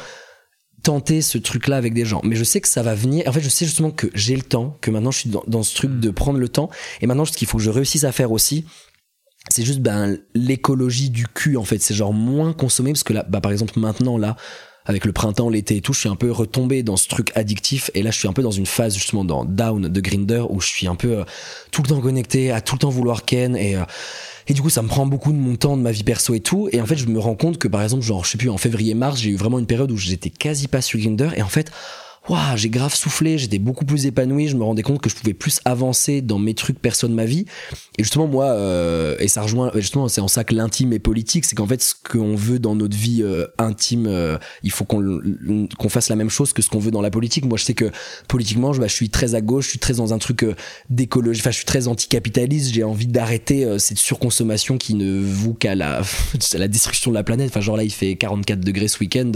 tenter 0.85 1.21
ce 1.21 1.37
truc 1.39 1.67
là 1.67 1.77
avec 1.77 1.93
des 1.93 2.05
gens. 2.05 2.21
Mais 2.23 2.35
je 2.35 2.43
sais 2.43 2.61
que 2.61 2.67
ça 2.67 2.83
va 2.83 2.93
venir. 2.93 3.27
En 3.27 3.31
fait 3.31 3.41
je 3.41 3.49
sais 3.49 3.65
justement 3.65 3.91
que 3.91 4.07
j'ai 4.13 4.35
le 4.35 4.43
temps 4.43 4.77
que 4.81 4.91
maintenant 4.91 5.11
je 5.11 5.19
suis 5.19 5.29
dans, 5.29 5.43
dans 5.47 5.63
ce 5.63 5.75
truc 5.75 5.99
de 5.99 6.09
prendre 6.11 6.37
le 6.37 6.47
temps. 6.47 6.69
Et 7.01 7.07
maintenant 7.07 7.25
ce 7.25 7.31
qu'il 7.31 7.47
faut 7.47 7.57
que 7.57 7.63
je 7.63 7.71
réussisse 7.71 8.03
à 8.03 8.11
faire 8.11 8.31
aussi 8.31 8.65
c'est 9.49 9.63
juste 9.63 9.79
ben 9.79 10.17
l'écologie 10.33 11.09
du 11.09 11.27
cul 11.27 11.57
en 11.57 11.63
fait. 11.63 11.79
C'est 11.79 11.93
genre 11.93 12.13
moins 12.13 12.53
consommé 12.53 12.91
parce 12.91 13.03
que 13.03 13.13
là 13.13 13.25
bah 13.27 13.41
par 13.41 13.51
exemple 13.51 13.79
maintenant 13.79 14.17
là 14.17 14.35
avec 14.85 15.05
le 15.05 15.13
printemps, 15.13 15.49
l'été 15.49 15.77
et 15.77 15.81
tout, 15.81 15.93
je 15.93 16.01
suis 16.01 16.09
un 16.09 16.15
peu 16.15 16.31
retombé 16.31 16.83
dans 16.83 16.95
ce 16.95 17.07
truc 17.07 17.31
addictif. 17.35 17.89
Et 17.95 18.03
là, 18.03 18.11
je 18.11 18.19
suis 18.19 18.27
un 18.27 18.33
peu 18.33 18.43
dans 18.43 18.51
une 18.51 18.67
phase 18.67 18.95
justement 18.95 19.25
dans 19.25 19.43
Down 19.43 19.87
de 19.87 19.99
Grinder 19.99 20.43
où 20.49 20.61
je 20.61 20.67
suis 20.67 20.87
un 20.87 20.93
peu 20.93 21.19
euh, 21.19 21.23
tout 21.71 21.81
le 21.81 21.87
temps 21.87 22.01
connecté, 22.01 22.51
à 22.51 22.61
tout 22.61 22.75
le 22.75 22.79
temps 22.79 22.89
vouloir 22.89 23.25
ken 23.25 23.55
et 23.55 23.75
euh, 23.75 23.83
et 24.47 24.53
du 24.53 24.61
coup, 24.61 24.69
ça 24.69 24.81
me 24.81 24.87
prend 24.87 25.05
beaucoup 25.05 25.31
de 25.31 25.37
mon 25.37 25.55
temps, 25.55 25.75
de 25.75 25.81
ma 25.81 25.91
vie 25.91 26.03
perso 26.03 26.33
et 26.35 26.39
tout. 26.39 26.69
Et 26.71 26.79
en 26.79 26.85
fait, 26.85 26.95
je 26.95 27.07
me 27.07 27.19
rends 27.19 27.35
compte 27.35 27.57
que 27.57 27.67
par 27.67 27.81
exemple, 27.81 28.03
genre, 28.03 28.23
je 28.23 28.31
sais 28.31 28.37
plus, 28.37 28.49
en 28.49 28.57
février-mars, 28.57 29.19
j'ai 29.19 29.31
eu 29.31 29.35
vraiment 29.35 29.57
une 29.57 29.65
période 29.65 29.91
où 29.91 29.97
j'étais 29.97 30.29
quasi 30.29 30.67
pas 30.67 30.81
sur 30.81 30.99
Grinder. 30.99 31.29
Et 31.35 31.41
en 31.41 31.47
fait, 31.47 31.71
waouh, 32.29 32.57
j'ai 32.57 32.69
grave 32.69 32.95
soufflé, 32.95 33.37
j'étais 33.37 33.59
beaucoup 33.59 33.85
plus 33.85 34.05
épanoui, 34.07 34.47
je 34.47 34.55
me 34.55 34.63
rendais 34.63 34.81
compte 34.81 34.99
que 34.99 35.09
je 35.09 35.15
pouvais 35.15 35.33
plus 35.33 35.59
avancer 35.65 36.21
dans 36.21 36.39
mes 36.39 36.53
trucs 36.53 36.79
perso 36.79 37.07
de 37.07 37.13
ma 37.13 37.25
vie. 37.25 37.45
Et 37.97 38.03
justement, 38.03 38.27
moi, 38.27 38.45
euh, 38.45 39.15
et 39.19 39.27
ça 39.27 39.43
rejoint, 39.43 39.71
justement, 39.75 40.07
c'est 40.07 40.21
en 40.21 40.27
ça 40.27 40.43
que 40.43 40.55
l'intime 40.55 40.93
est 40.93 40.99
politique, 40.99 41.45
c'est 41.45 41.55
qu'en 41.55 41.67
fait, 41.67 41.81
ce 41.81 41.93
qu'on 41.93 42.35
veut 42.35 42.59
dans 42.59 42.75
notre 42.75 42.97
vie 42.97 43.21
euh, 43.21 43.45
intime, 43.57 44.07
euh, 44.07 44.37
il 44.63 44.71
faut 44.71 44.85
qu'on 44.85 45.05
qu'on 45.77 45.89
fasse 45.89 46.09
la 46.09 46.15
même 46.15 46.29
chose 46.29 46.53
que 46.53 46.61
ce 46.61 46.69
qu'on 46.69 46.79
veut 46.79 46.91
dans 46.91 47.01
la 47.01 47.11
politique. 47.11 47.45
Moi, 47.45 47.57
je 47.57 47.63
sais 47.63 47.73
que 47.73 47.91
politiquement, 48.27 48.73
je, 48.73 48.81
bah, 48.81 48.89
suis 48.89 49.09
très 49.09 49.35
à 49.35 49.41
gauche, 49.41 49.65
je 49.65 49.69
suis 49.71 49.79
très 49.79 49.95
dans 49.95 50.13
un 50.13 50.17
truc 50.17 50.45
d'écologie, 50.89 51.41
enfin, 51.41 51.51
je 51.51 51.57
suis 51.57 51.65
très 51.65 51.87
anticapitaliste, 51.87 52.73
j'ai 52.73 52.83
envie 52.83 53.07
d'arrêter 53.07 53.67
cette 53.79 53.99
surconsommation 53.99 54.77
qui 54.77 54.95
ne 54.95 55.21
vous 55.21 55.53
qu'à 55.53 55.75
la, 55.75 56.01
la 56.53 56.67
destruction 56.67 57.11
de 57.11 57.15
la 57.15 57.23
planète. 57.23 57.49
Enfin, 57.49 57.61
genre 57.61 57.77
là, 57.77 57.83
il 57.83 57.91
fait 57.91 58.15
44 58.15 58.59
degrés 58.59 58.87
ce 58.87 58.99
week-end, 58.99 59.31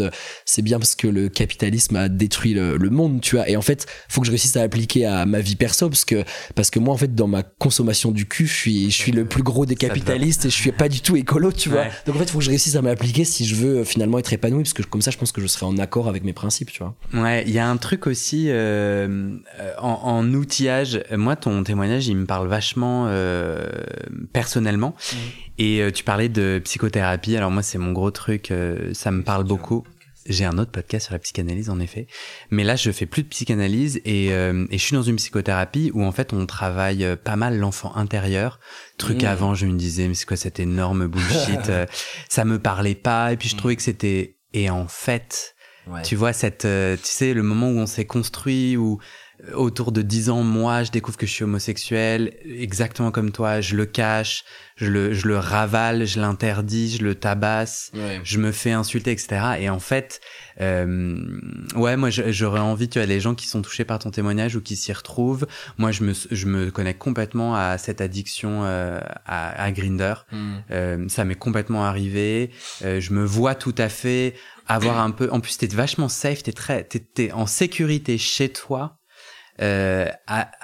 c'est 0.45 0.61
bien 0.61 0.79
parce 0.79 0.95
que 0.95 1.07
le 1.07 1.29
capitalisme 1.29 1.95
a 1.95 2.09
détruit 2.09 2.53
le, 2.53 2.78
le 2.80 2.89
monde, 2.89 3.21
tu 3.21 3.36
vois. 3.36 3.49
Et 3.49 3.55
en 3.55 3.61
fait, 3.61 3.86
faut 4.07 4.21
que 4.21 4.27
je 4.27 4.32
réussisse 4.32 4.55
à 4.57 4.61
appliquer 4.61 5.05
à 5.05 5.25
ma 5.25 5.39
vie 5.39 5.55
perso 5.55 5.89
parce 5.89 6.05
que 6.05 6.23
parce 6.55 6.69
que 6.69 6.80
moi 6.80 6.93
en 6.93 6.97
fait 6.97 7.13
dans 7.15 7.27
ma 7.27 7.43
consommation 7.43 8.11
du 8.11 8.25
cul, 8.25 8.47
je 8.47 8.53
suis 8.53 8.91
je 8.91 8.95
suis 8.95 9.11
le 9.11 9.25
plus 9.25 9.43
gros 9.43 9.65
des 9.65 9.75
capitalistes 9.75 10.45
et 10.45 10.49
je 10.49 10.55
suis 10.55 10.71
pas 10.71 10.89
du 10.89 11.01
tout 11.01 11.15
écolo, 11.15 11.51
tu 11.51 11.69
vois. 11.69 11.86
Donc 12.05 12.15
en 12.15 12.19
fait, 12.19 12.30
faut 12.30 12.39
que 12.39 12.43
je 12.43 12.49
réussisse 12.49 12.75
à 12.75 12.82
m'appliquer 12.82 13.25
si 13.25 13.45
je 13.45 13.55
veux 13.55 13.80
euh, 13.80 13.84
finalement 13.84 14.19
être 14.19 14.32
épanoui 14.34 14.63
parce 14.63 14.73
que 14.73 14.84
comme 14.84 15.01
ça, 15.01 15.11
je 15.11 15.17
pense 15.17 15.32
que 15.32 15.41
je 15.41 15.47
serai 15.47 15.65
en 15.65 15.77
accord 15.77 16.07
avec 16.07 16.23
mes 16.23 16.34
principes, 16.34 16.71
tu 16.71 16.84
vois. 16.84 16.95
Ouais, 17.13 17.43
il 17.45 17.53
y 17.53 17.59
a 17.59 17.69
un 17.69 17.77
truc 17.77 18.07
aussi 18.07 18.47
euh, 18.49 19.38
en, 19.77 20.34
outillage. 20.34 21.01
Moi, 21.11 21.36
ton 21.36 21.63
témoignage, 21.63 22.07
il 22.07 22.15
me 22.15 22.25
parle 22.25 22.47
vachement 22.47 23.05
euh, 23.07 23.67
personnellement. 24.34 24.95
Mmh. 24.97 25.15
Et 25.61 25.91
tu 25.93 26.05
parlais 26.05 26.30
de 26.30 26.61
psychothérapie. 26.63 27.36
Alors 27.36 27.51
moi, 27.51 27.63
c'est 27.63 27.77
mon 27.77 27.91
gros 27.91 28.11
truc. 28.11 28.53
ça 28.93 29.11
me 29.11 29.23
parle 29.23 29.43
beaucoup. 29.43 29.84
J'ai 30.30 30.45
un 30.45 30.59
autre 30.59 30.71
podcast 30.71 31.07
sur 31.07 31.13
la 31.13 31.19
psychanalyse 31.19 31.71
en 31.71 31.80
effet, 31.80 32.05
mais 32.51 32.63
là 32.63 32.75
je 32.75 32.91
fais 32.91 33.07
plus 33.07 33.23
de 33.23 33.27
psychanalyse 33.27 33.99
et, 34.05 34.32
euh, 34.32 34.67
et 34.69 34.77
je 34.77 34.84
suis 34.84 34.95
dans 34.95 35.01
une 35.01 35.15
psychothérapie 35.15 35.89
où 35.95 36.03
en 36.03 36.11
fait 36.11 36.34
on 36.34 36.45
travaille 36.45 37.03
euh, 37.03 37.15
pas 37.15 37.36
mal 37.36 37.57
l'enfant 37.57 37.95
intérieur. 37.95 38.59
Truc 38.97 39.23
mmh. 39.23 39.27
avant 39.27 39.55
je 39.55 39.65
me 39.65 39.75
disais 39.75 40.07
mais 40.07 40.13
c'est 40.13 40.27
quoi 40.27 40.38
cette 40.38 40.59
énorme 40.59 41.07
bullshit, 41.07 41.67
euh, 41.69 41.88
ça 42.30 42.45
me 42.45 42.59
parlait 42.59 42.95
pas 42.95 43.34
et 43.34 43.38
puis 43.38 43.49
je 43.49 43.55
mmh. 43.55 43.57
trouvais 43.57 43.75
que 43.75 43.82
c'était 43.82 44.38
et 44.53 44.69
en 44.69 44.88
fait 44.88 45.55
tu 46.03 46.15
vois 46.15 46.34
cette 46.34 46.67
tu 46.67 47.09
sais 47.09 47.34
le 47.34 47.41
moment 47.41 47.69
où 47.69 47.80
on 47.80 47.88
s'est 47.88 48.05
construit 48.05 48.77
où 48.77 48.99
autour 49.53 49.91
de 49.91 50.01
10 50.01 50.29
ans, 50.29 50.43
moi, 50.43 50.83
je 50.83 50.91
découvre 50.91 51.17
que 51.17 51.25
je 51.25 51.31
suis 51.31 51.43
homosexuel, 51.43 52.33
exactement 52.43 53.11
comme 53.11 53.31
toi, 53.31 53.61
je 53.61 53.75
le 53.75 53.85
cache, 53.85 54.43
je 54.75 54.87
le, 54.87 55.13
je 55.13 55.27
le 55.27 55.37
ravale, 55.37 56.05
je 56.05 56.19
l'interdis, 56.19 56.97
je 56.97 57.03
le 57.03 57.15
tabasse, 57.15 57.91
je 58.23 58.37
me 58.37 58.51
fais 58.51 58.71
insulter, 58.71 59.11
etc. 59.11 59.41
Et 59.59 59.69
en 59.69 59.79
fait, 59.79 60.21
euh, 60.61 61.39
ouais, 61.75 61.97
moi, 61.97 62.09
j'aurais 62.09 62.59
envie, 62.59 62.89
tu 62.89 62.99
as 62.99 63.05
les 63.05 63.19
gens 63.19 63.35
qui 63.35 63.47
sont 63.47 63.61
touchés 63.61 63.85
par 63.85 63.99
ton 63.99 64.11
témoignage 64.11 64.55
ou 64.55 64.61
qui 64.61 64.75
s'y 64.75 64.93
retrouvent. 64.93 65.47
Moi, 65.77 65.91
je 65.91 66.03
me, 66.03 66.13
je 66.13 66.45
me 66.45 66.71
connecte 66.71 66.99
complètement 66.99 67.55
à 67.55 67.77
cette 67.77 68.01
addiction 68.01 68.63
euh, 68.63 68.99
à, 69.25 69.63
à 69.63 69.71
Grinder. 69.71 70.15
Hmm. 70.31 70.57
Euh, 70.71 71.09
ça 71.09 71.25
m'est 71.25 71.35
complètement 71.35 71.85
arrivé. 71.85 72.51
Euh, 72.83 72.99
je 72.99 73.13
me 73.13 73.23
vois 73.23 73.55
tout 73.55 73.75
à 73.77 73.89
fait 73.89 74.35
avoir 74.67 74.99
un 74.99 75.11
peu. 75.11 75.29
En 75.31 75.39
plus, 75.39 75.57
t'es 75.57 75.67
vachement 75.67 76.09
safe, 76.09 76.43
t'es 76.43 76.53
très, 76.53 76.83
t'es 76.83 77.31
en 77.31 77.47
sécurité 77.47 78.17
chez 78.17 78.49
toi 78.49 78.99
euh, 79.62 80.05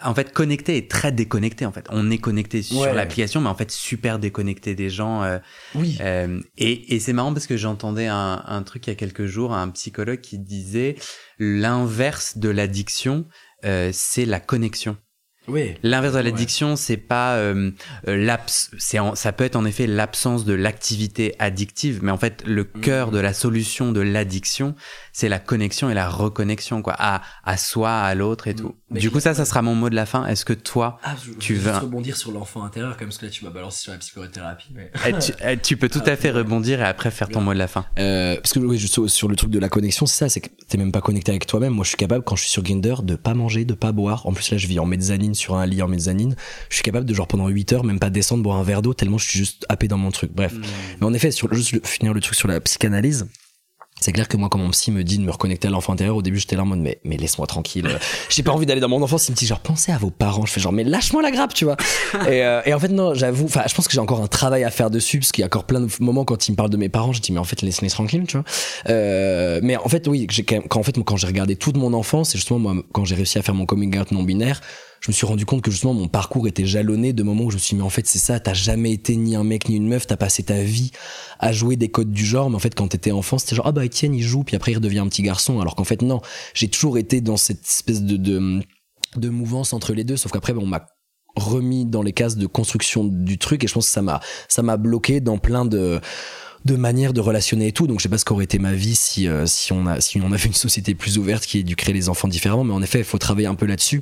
en 0.04 0.16
fait 0.16 0.32
connecté 0.32 0.78
et 0.78 0.88
très 0.88 1.12
déconnecté 1.12 1.66
en 1.66 1.72
fait 1.72 1.86
on 1.90 2.10
est 2.12 2.18
connecté 2.18 2.62
sur 2.62 2.94
l'application 2.94 3.42
mais 3.42 3.50
en 3.50 3.56
fait 3.56 3.72
super 3.72 4.20
déconnecté 4.20 4.74
des 4.74 4.90
gens 4.90 5.24
euh, 5.24 5.38
oui 5.74 5.98
euh, 6.02 6.40
et, 6.58 6.96
et 6.96 7.00
c'est 7.00 7.12
marrant 7.12 7.34
parce 7.34 7.48
que 7.48 7.58
j'entendais 7.58 8.08
un, 8.08 8.44
un, 8.46 8.64
truc 8.64 8.88
il 8.88 8.92
y 8.92 8.94
a 8.94 8.96
quelques 8.96 9.26
jours 9.26 9.54
un 9.54 9.70
psychologue 9.70 10.22
qui 10.22 10.40
disait 10.40 10.96
l'inverse 11.40 12.38
de 12.38 12.50
l'addiction 12.50 13.26
euh, 13.66 13.90
c'est 13.92 14.26
la 14.26 14.40
connexion 14.40 14.98
oui. 15.48 15.76
L'inverse 15.84 16.16
de 16.16 16.20
l'addiction, 16.20 16.76
c'est 16.76 16.98
pas 16.98 17.36
euh, 17.36 17.72
euh 18.08 18.38
c'est 18.48 18.98
ça 19.14 19.32
peut 19.32 19.44
être 19.44 19.56
en 19.56 19.66
effet 19.66 19.88
l'absence 19.88 20.46
de 20.46 20.54
l'activité 20.54 21.36
addictive, 21.40 22.00
mais 22.02 22.12
en 22.12 22.18
fait 22.18 22.44
le 22.46 22.64
mm. 22.64 22.82
cœur 22.82 23.12
de 23.12 23.20
la 23.20 23.34
solution 23.34 23.92
de 23.92 24.02
l'addiction, 24.02 24.76
c'est 25.14 25.30
la 25.30 25.40
connexion 25.40 25.90
et 25.90 25.94
la 25.94 26.10
reconnexion 26.10 26.82
quoi, 26.82 26.96
à 26.98 27.22
à 27.44 27.58
soi, 27.58 27.92
à 27.92 28.16
l'autre 28.16 28.48
et 28.48 28.54
mm. 28.54 28.58
tout. 28.58 28.76
Du 29.00 29.12
coup, 29.12 29.20
ça, 29.20 29.34
ça 29.34 29.46
sera 29.46 29.62
mon 29.62 29.76
mot 29.76 29.90
de 29.90 29.96
la 29.96 30.06
fin. 30.06 30.26
Est-ce 30.26 30.46
que 30.46 30.54
toi, 30.54 31.00
ah, 31.04 31.16
tu 31.40 31.56
veux 31.56 31.72
rebondir 31.72 32.18
sur 32.18 32.32
l'enfant 32.32 32.64
intérieur 32.64 32.98
comme 32.98 33.12
ce 33.12 33.20
que 33.20 33.26
là 33.26 33.32
tu 33.32 33.44
m'as 33.44 33.52
balancé 33.52 33.82
sur 33.82 33.92
la 33.92 33.98
psychothérapie. 33.98 34.70
Mais... 34.74 34.92
Eh, 35.08 35.14
eh, 35.52 35.58
tu, 35.58 35.78
peux 35.78 35.90
tout 35.90 36.04
à 36.06 36.16
fait 36.16 36.32
rebondir 36.32 36.80
et 36.80 36.84
après 36.84 37.12
faire 37.12 37.30
ton 37.30 37.42
mot 37.42 37.54
de 37.54 37.60
la 37.60 37.68
fin. 37.68 37.86
Euh, 38.00 38.36
parce 38.36 38.54
que 38.54 38.60
oui, 38.60 38.78
juste 38.78 39.08
sur 39.08 39.28
le 39.28 39.36
truc 39.36 39.50
de 39.50 39.60
la 39.60 39.70
connexion, 39.70 40.06
c'est 40.06 40.18
ça, 40.18 40.30
c'est 40.30 40.42
que 40.42 40.50
t'es 40.68 40.78
même 40.78 40.92
pas 40.92 41.02
connecté 41.02 41.32
avec 41.32 41.46
toi-même. 41.46 41.74
Moi, 41.74 41.84
je 41.84 41.90
suis 41.90 41.98
capable 41.98 42.24
quand 42.24 42.36
je 42.36 42.44
suis 42.44 42.52
sur 42.52 42.64
Grinder 42.64 42.96
de 43.04 43.16
pas 43.16 43.34
manger, 43.34 43.66
de 43.66 43.74
pas 43.74 43.92
boire. 43.92 44.26
En 44.26 44.34
plus 44.34 44.52
là, 44.52 44.58
je 44.58 44.68
vis 44.68 44.80
en 44.80 44.86
mezzanine 44.86 45.34
sur 45.34 45.56
un 45.56 45.66
lit 45.66 45.82
en 45.82 45.88
mezzanine, 45.88 46.36
je 46.70 46.76
suis 46.76 46.84
capable 46.84 47.06
de 47.06 47.14
genre 47.14 47.28
pendant 47.28 47.48
8 47.48 47.74
heures 47.74 47.84
même 47.84 48.00
pas 48.00 48.10
descendre 48.10 48.44
boire 48.44 48.58
un 48.58 48.64
verre 48.64 48.82
d'eau 48.82 48.94
tellement 48.94 49.18
je 49.18 49.30
suis 49.30 49.40
juste 49.40 49.66
happé 49.70 49.88
dans 49.88 49.98
mon 49.98 50.12
truc. 50.12 50.32
Bref. 50.34 50.54
Hmm. 50.54 50.62
Mais 51.00 51.08
en 51.08 51.14
effet, 51.14 51.32
sur 51.32 51.54
juste 51.54 51.86
finir 51.86 52.14
le 52.14 52.22
truc 52.22 52.36
sur 52.36 52.48
la 52.48 52.60
psychanalyse, 52.60 53.28
c'est 54.06 54.12
clair 54.12 54.28
que 54.28 54.38
moi, 54.38 54.50
quand 54.50 54.60
mon 54.60 54.70
psy 54.70 54.92
me 54.92 55.04
dit 55.04 55.18
de 55.18 55.24
me 55.24 55.32
reconnecter 55.32 55.68
à 55.68 55.72
l'enfant 55.72 55.94
intérieur, 55.94 56.16
au 56.16 56.22
début, 56.22 56.38
j'étais 56.38 56.56
là 56.56 56.62
en 56.62 56.68
mode, 56.68 56.78
mais, 56.78 57.00
mais 57.04 57.18
laisse-moi 57.18 57.48
tranquille. 57.48 57.90
J'ai 58.30 58.44
pas 58.44 58.52
envie 58.52 58.68
d'aller 58.68 58.80
dans 58.80 58.88
mon 58.88 59.02
enfance. 59.02 59.28
Il 59.30 59.32
me 59.32 59.36
dit, 59.36 59.48
genre, 59.48 59.60
pensez 59.60 59.92
à 59.92 59.98
vos 59.98 60.12
parents. 60.12 60.46
Je 60.46 60.52
fais 60.52 60.62
genre, 60.62 60.72
mais 60.72 60.84
lâche-moi 60.84 61.24
la 61.24 61.32
grappe, 61.32 61.56
tu 61.56 61.66
vois. 61.66 61.76
et, 62.28 62.44
euh, 62.44 62.62
et, 62.68 62.74
en 62.76 62.80
fait, 62.80 62.90
non, 62.90 63.16
j'avoue, 63.16 63.46
enfin, 63.46 63.64
je 63.68 63.74
pense 63.74 63.88
que 63.88 63.94
j'ai 63.94 64.00
encore 64.00 64.22
un 64.22 64.28
travail 64.28 64.64
à 64.64 64.70
faire 64.70 64.92
dessus, 64.92 65.18
parce 65.18 65.32
qu'il 65.32 65.42
y 65.42 65.44
a 65.44 65.48
encore 65.48 65.64
plein 65.64 65.82
de 65.82 65.90
moments 66.00 66.24
quand 66.24 66.48
il 66.48 66.52
me 66.52 66.56
parle 66.56 66.70
de 66.70 66.78
mes 66.78 66.88
parents, 66.88 67.14
je 67.14 67.22
dis, 67.22 67.32
mais 67.32 67.40
en 67.40 67.46
fait, 67.46 67.64
laisse-les 67.64 67.90
tranquille, 67.90 68.26
tu 68.28 68.38
vois. 68.38 68.46
Euh, 68.90 69.60
mais 69.64 69.76
en 69.76 69.90
fait, 69.90 70.08
oui, 70.08 70.28
quand, 70.48 70.80
en 70.80 70.84
fait, 70.84 71.00
quand 71.04 71.18
j'ai 71.18 71.26
regardé 71.26 71.56
toute 71.56 71.78
mon 71.78 71.94
enfance, 71.94 72.36
et 72.36 72.38
justement, 72.38 72.60
moi, 72.60 72.76
quand 72.94 73.06
j'ai 73.06 73.16
réussi 73.16 73.40
à 73.40 73.42
faire 73.42 73.56
mon 73.56 73.66
coming 73.66 73.98
out 73.98 74.12
non 74.12 74.22
binaire, 74.22 74.62
je 75.06 75.12
me 75.12 75.14
suis 75.14 75.28
rendu 75.28 75.46
compte 75.46 75.62
que 75.62 75.70
justement 75.70 75.94
mon 75.94 76.08
parcours 76.08 76.48
était 76.48 76.66
jalonné 76.66 77.14
de 77.14 77.22
moments 77.22 77.44
où 77.44 77.52
je 77.52 77.58
me 77.58 77.60
suis 77.60 77.76
dit 77.76 77.80
mais 77.80 77.86
en 77.86 77.92
fait 77.92 78.08
c'est 78.08 78.18
ça, 78.18 78.40
t'as 78.40 78.56
jamais 78.56 78.92
été 78.92 79.16
ni 79.16 79.36
un 79.36 79.44
mec 79.44 79.70
ni 79.70 79.76
une 79.76 79.88
meuf, 79.88 80.08
t'as 80.08 80.18
passé 80.18 80.42
ta 80.42 80.64
vie 80.64 80.90
à 81.38 81.52
jouer 81.52 81.76
des 81.76 81.90
codes 81.90 82.10
du 82.10 82.26
genre, 82.26 82.50
mais 82.50 82.56
en 82.56 82.60
fait 82.60 82.74
quand 82.74 82.88
t'étais 82.88 83.12
enfant 83.12 83.38
c'était 83.38 83.56
genre 83.56 83.68
ah 83.68 83.72
bah 83.72 83.86
Étienne 83.86 84.16
il 84.16 84.24
joue 84.24 84.44
puis 84.44 84.56
après 84.56 84.72
il 84.72 84.76
redevient 84.76 84.98
un 84.98 85.08
petit 85.08 85.22
garçon, 85.22 85.60
alors 85.60 85.76
qu'en 85.76 85.84
fait 85.84 86.02
non, 86.02 86.22
j'ai 86.56 86.70
toujours 86.70 86.98
été 86.98 87.22
dans 87.22 87.38
cette 87.38 87.64
espèce 87.64 88.02
de, 88.02 88.18
de, 88.18 89.30
mouvance 89.30 89.74
entre 89.74 89.94
les 89.94 90.04
deux, 90.04 90.18
sauf 90.18 90.32
qu'après 90.32 90.54
on 90.54 90.66
m'a 90.66 90.88
remis 91.36 91.86
dans 91.86 92.02
les 92.02 92.12
cases 92.12 92.36
de 92.36 92.48
construction 92.48 93.04
du 93.04 93.38
truc 93.38 93.64
et 93.64 93.68
je 93.68 93.74
pense 93.74 93.86
que 93.86 93.94
ça 93.94 94.02
m'a 94.02 94.22
ça 94.50 94.64
m'a 94.64 94.78
bloqué 94.78 95.20
dans 95.20 95.38
plein 95.38 95.66
de 95.66 96.02
de 96.64 96.76
manière 96.76 97.14
de 97.14 97.22
relationner 97.22 97.68
et 97.68 97.72
tout. 97.74 97.86
Donc 97.86 98.00
je 98.00 98.04
sais 98.04 98.10
pas 98.10 98.18
ce 98.18 98.26
qu'aurait 98.26 98.46
été 98.46 98.58
ma 98.58 98.74
vie 98.74 98.96
si 98.96 99.28
euh, 99.28 99.46
si 99.46 99.72
on 99.72 99.86
a 99.86 100.02
si 100.02 100.20
on 100.20 100.32
avait 100.32 100.46
une 100.46 100.54
société 100.54 100.96
plus 100.96 101.20
ouverte 101.20 101.46
qui 101.46 101.60
éduquerait 101.60 101.94
les 101.94 102.10
enfants 102.10 102.28
différemment. 102.28 102.64
Mais 102.64 102.74
en 102.74 102.82
effet, 102.82 102.98
il 102.98 103.06
faut 103.06 103.20
travailler 103.20 103.48
un 103.48 103.54
peu 103.54 103.68
là-dessus 103.68 104.02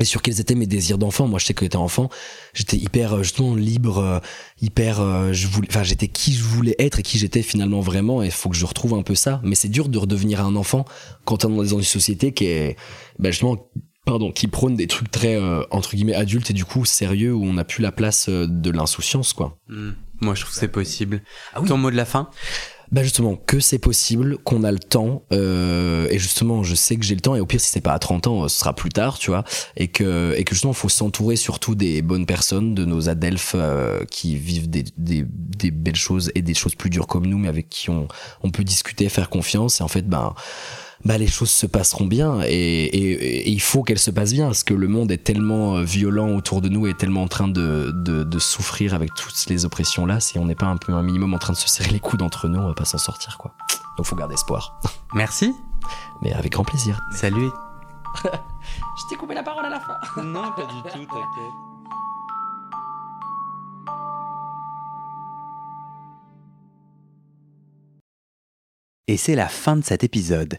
et 0.00 0.04
sur 0.04 0.22
quels 0.22 0.40
étaient 0.40 0.54
mes 0.54 0.66
désirs 0.66 0.98
d'enfant. 0.98 1.26
Moi, 1.26 1.38
je 1.38 1.46
sais 1.46 1.54
que 1.54 1.64
j'étais 1.64 1.76
enfant, 1.76 2.08
j'étais 2.54 2.76
hyper 2.76 3.14
euh, 3.14 3.22
justement 3.22 3.54
libre, 3.54 3.98
euh, 3.98 4.18
hyper, 4.60 5.00
euh, 5.00 5.32
je 5.32 5.46
voulais, 5.46 5.68
enfin, 5.70 5.82
j'étais 5.82 6.08
qui 6.08 6.34
je 6.34 6.42
voulais 6.42 6.76
être 6.78 6.98
et 6.98 7.02
qui 7.02 7.18
j'étais 7.18 7.42
finalement 7.42 7.80
vraiment. 7.80 8.22
Et 8.22 8.26
il 8.26 8.32
faut 8.32 8.48
que 8.48 8.56
je 8.56 8.66
retrouve 8.66 8.94
un 8.94 9.02
peu 9.02 9.14
ça. 9.14 9.40
Mais 9.44 9.54
c'est 9.54 9.68
dur 9.68 9.88
de 9.88 9.98
redevenir 9.98 10.40
un 10.44 10.56
enfant 10.56 10.84
quand 11.24 11.44
on 11.44 11.62
est 11.62 11.68
dans 11.70 11.78
une 11.78 11.82
société 11.82 12.32
qui 12.32 12.46
est, 12.46 12.76
ben 13.18 13.30
justement, 13.30 13.70
pardon, 14.04 14.32
qui 14.32 14.48
prône 14.48 14.76
des 14.76 14.86
trucs 14.86 15.10
très 15.10 15.36
entre 15.70 15.96
guillemets 15.96 16.14
adultes 16.14 16.50
et 16.50 16.54
du 16.54 16.64
coup 16.64 16.84
sérieux 16.84 17.34
où 17.34 17.44
on 17.44 17.54
n'a 17.54 17.64
plus 17.64 17.82
la 17.82 17.92
place 17.92 18.28
de 18.28 18.70
l'insouciance, 18.70 19.32
quoi. 19.32 19.58
Mmh. 19.68 19.90
Moi, 20.20 20.34
je 20.34 20.42
trouve 20.42 20.54
que 20.54 20.60
c'est 20.60 20.68
possible. 20.68 21.22
Ah 21.54 21.60
Ton 21.66 21.76
mot 21.76 21.90
de 21.90 21.96
la 21.96 22.04
fin? 22.04 22.30
Bah 22.92 23.02
justement 23.02 23.36
que 23.36 23.60
c'est 23.60 23.78
possible 23.78 24.38
qu'on 24.38 24.64
a 24.64 24.72
le 24.72 24.78
temps 24.78 25.22
euh, 25.32 26.08
et 26.10 26.18
justement 26.18 26.62
je 26.62 26.74
sais 26.74 26.96
que 26.96 27.04
j'ai 27.04 27.14
le 27.14 27.20
temps 27.20 27.34
et 27.34 27.40
au 27.40 27.46
pire 27.46 27.60
si 27.60 27.68
c'est 27.70 27.80
pas 27.80 27.92
à 27.92 27.98
30 27.98 28.26
ans 28.26 28.48
ce 28.48 28.58
sera 28.58 28.74
plus 28.74 28.90
tard 28.90 29.18
tu 29.18 29.30
vois 29.30 29.44
et 29.76 29.88
que 29.88 30.34
et 30.36 30.44
que 30.44 30.54
justement 30.54 30.72
faut 30.72 30.88
s'entourer 30.88 31.36
surtout 31.36 31.74
des 31.74 32.02
bonnes 32.02 32.26
personnes 32.26 32.74
de 32.74 32.84
nos 32.84 33.08
adelphes 33.08 33.54
euh, 33.56 34.04
qui 34.10 34.36
vivent 34.36 34.70
des, 34.70 34.84
des, 34.96 35.24
des, 35.28 35.70
belles 35.70 35.96
choses 35.96 36.30
et 36.34 36.42
des 36.42 36.54
choses 36.54 36.74
plus 36.74 36.90
dures 36.90 37.06
comme 37.06 37.26
nous 37.26 37.38
mais 37.38 37.48
avec 37.48 37.68
qui 37.68 37.90
on, 37.90 38.08
on 38.42 38.50
peut 38.50 38.64
discuter 38.64 39.08
faire 39.08 39.30
confiance 39.30 39.80
et 39.80 39.84
en 39.84 39.88
fait 39.88 40.08
ben 40.08 40.34
les 41.04 41.26
choses 41.26 41.50
se 41.50 41.66
passeront 41.66 42.06
bien 42.06 42.40
et, 42.44 43.50
il 43.50 43.60
faut 43.60 43.82
qu'elles 43.82 43.98
se 43.98 44.10
passent 44.10 44.32
bien 44.32 44.46
parce 44.46 44.64
que 44.64 44.74
le 44.74 44.88
monde 44.88 45.10
est 45.12 45.22
tellement 45.22 45.76
euh, 45.76 45.82
violent 45.82 46.30
autour 46.34 46.60
de 46.60 46.68
nous 46.68 46.86
et 46.86 46.94
tellement 46.94 47.22
en 47.22 47.28
train 47.28 47.48
de, 47.48 47.92
de, 47.92 48.38
souffrir 48.38 48.94
avec 48.94 49.14
toutes 49.14 49.46
les 49.48 49.64
oppressions 49.64 50.04
là. 50.04 50.20
Si 50.20 50.38
on 50.38 50.44
n'est 50.44 50.54
pas 50.54 50.66
un 50.66 50.76
peu 50.76 50.92
un 50.92 51.02
minimum 51.02 51.32
en 51.34 51.38
train 51.38 51.52
de 51.52 51.58
se 51.58 51.68
serrer 51.68 51.90
les 51.90 52.00
coudes 52.00 52.22
entre 52.22 52.48
nous, 52.48 52.58
on 52.58 52.68
va 52.68 52.74
pas 52.74 52.84
s'en 52.84 52.98
sortir 52.98 53.38
quoi. 53.38 53.54
Donc 53.96 54.06
faut 54.06 54.16
garder 54.16 54.34
espoir. 54.34 54.80
Merci. 55.14 55.52
Mais 56.22 56.32
avec 56.32 56.52
grand 56.52 56.64
plaisir. 56.64 57.00
Salut. 57.12 57.50
Je 58.24 59.08
t'ai 59.08 59.16
coupé 59.16 59.34
la 59.34 59.42
parole 59.42 59.64
à 59.64 59.70
la 59.70 59.80
fin. 59.80 59.96
Non, 60.22 60.52
pas 60.52 60.66
du 60.66 60.82
tout, 60.82 60.88
t'inquiète. 60.88 61.06
Et 69.08 69.16
c'est 69.16 69.36
la 69.36 69.48
fin 69.48 69.76
de 69.76 69.84
cet 69.84 70.02
épisode. 70.02 70.58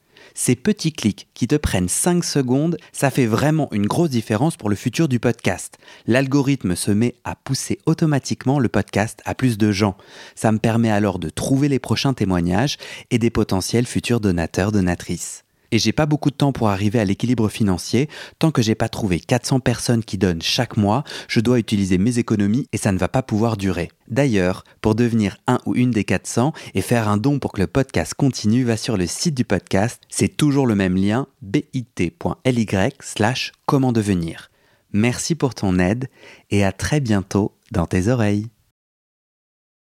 Ces 0.33 0.55
petits 0.55 0.93
clics 0.93 1.27
qui 1.33 1.47
te 1.47 1.55
prennent 1.55 1.89
5 1.89 2.23
secondes, 2.23 2.77
ça 2.91 3.09
fait 3.09 3.25
vraiment 3.25 3.67
une 3.71 3.87
grosse 3.87 4.09
différence 4.09 4.57
pour 4.57 4.69
le 4.69 4.75
futur 4.75 5.07
du 5.07 5.19
podcast. 5.19 5.77
L'algorithme 6.07 6.75
se 6.75 6.91
met 6.91 7.15
à 7.23 7.35
pousser 7.35 7.79
automatiquement 7.85 8.59
le 8.59 8.69
podcast 8.69 9.21
à 9.25 9.35
plus 9.35 9.57
de 9.57 9.71
gens. 9.71 9.97
Ça 10.35 10.51
me 10.51 10.59
permet 10.59 10.91
alors 10.91 11.19
de 11.19 11.29
trouver 11.29 11.67
les 11.67 11.79
prochains 11.79 12.13
témoignages 12.13 12.77
et 13.11 13.19
des 13.19 13.29
potentiels 13.29 13.85
futurs 13.85 14.19
donateurs, 14.19 14.71
donatrices 14.71 15.43
et 15.71 15.79
j'ai 15.79 15.93
pas 15.93 16.05
beaucoup 16.05 16.29
de 16.29 16.35
temps 16.35 16.51
pour 16.51 16.69
arriver 16.69 16.99
à 16.99 17.05
l'équilibre 17.05 17.49
financier. 17.49 18.09
Tant 18.39 18.51
que 18.51 18.61
j'ai 18.61 18.75
pas 18.75 18.89
trouvé 18.89 19.19
400 19.19 19.61
personnes 19.61 20.03
qui 20.03 20.17
donnent 20.17 20.41
chaque 20.41 20.77
mois, 20.77 21.03
je 21.27 21.39
dois 21.39 21.59
utiliser 21.59 21.97
mes 21.97 22.19
économies 22.19 22.67
et 22.73 22.77
ça 22.77 22.91
ne 22.91 22.97
va 22.97 23.07
pas 23.07 23.23
pouvoir 23.23 23.57
durer. 23.57 23.89
D'ailleurs, 24.11 24.65
pour 24.81 24.93
devenir 24.93 25.37
un 25.47 25.59
ou 25.65 25.73
une 25.73 25.91
des 25.91 26.03
400 26.03 26.53
et 26.73 26.81
faire 26.81 27.07
un 27.07 27.17
don 27.17 27.39
pour 27.39 27.53
que 27.53 27.61
le 27.61 27.67
podcast 27.67 28.13
continue, 28.13 28.65
va 28.65 28.77
sur 28.77 28.97
le 28.97 29.07
site 29.07 29.35
du 29.35 29.45
podcast, 29.45 30.01
c'est 30.09 30.35
toujours 30.35 30.67
le 30.67 30.75
même 30.75 30.97
lien 30.97 31.27
bit.ly 31.41 32.67
slash 32.99 33.53
comment 33.65 33.93
devenir. 33.93 34.51
Merci 34.91 35.35
pour 35.35 35.55
ton 35.55 35.79
aide 35.79 36.09
et 36.49 36.65
à 36.65 36.73
très 36.73 36.99
bientôt 36.99 37.53
dans 37.71 37.87
tes 37.87 38.09
oreilles. 38.09 38.47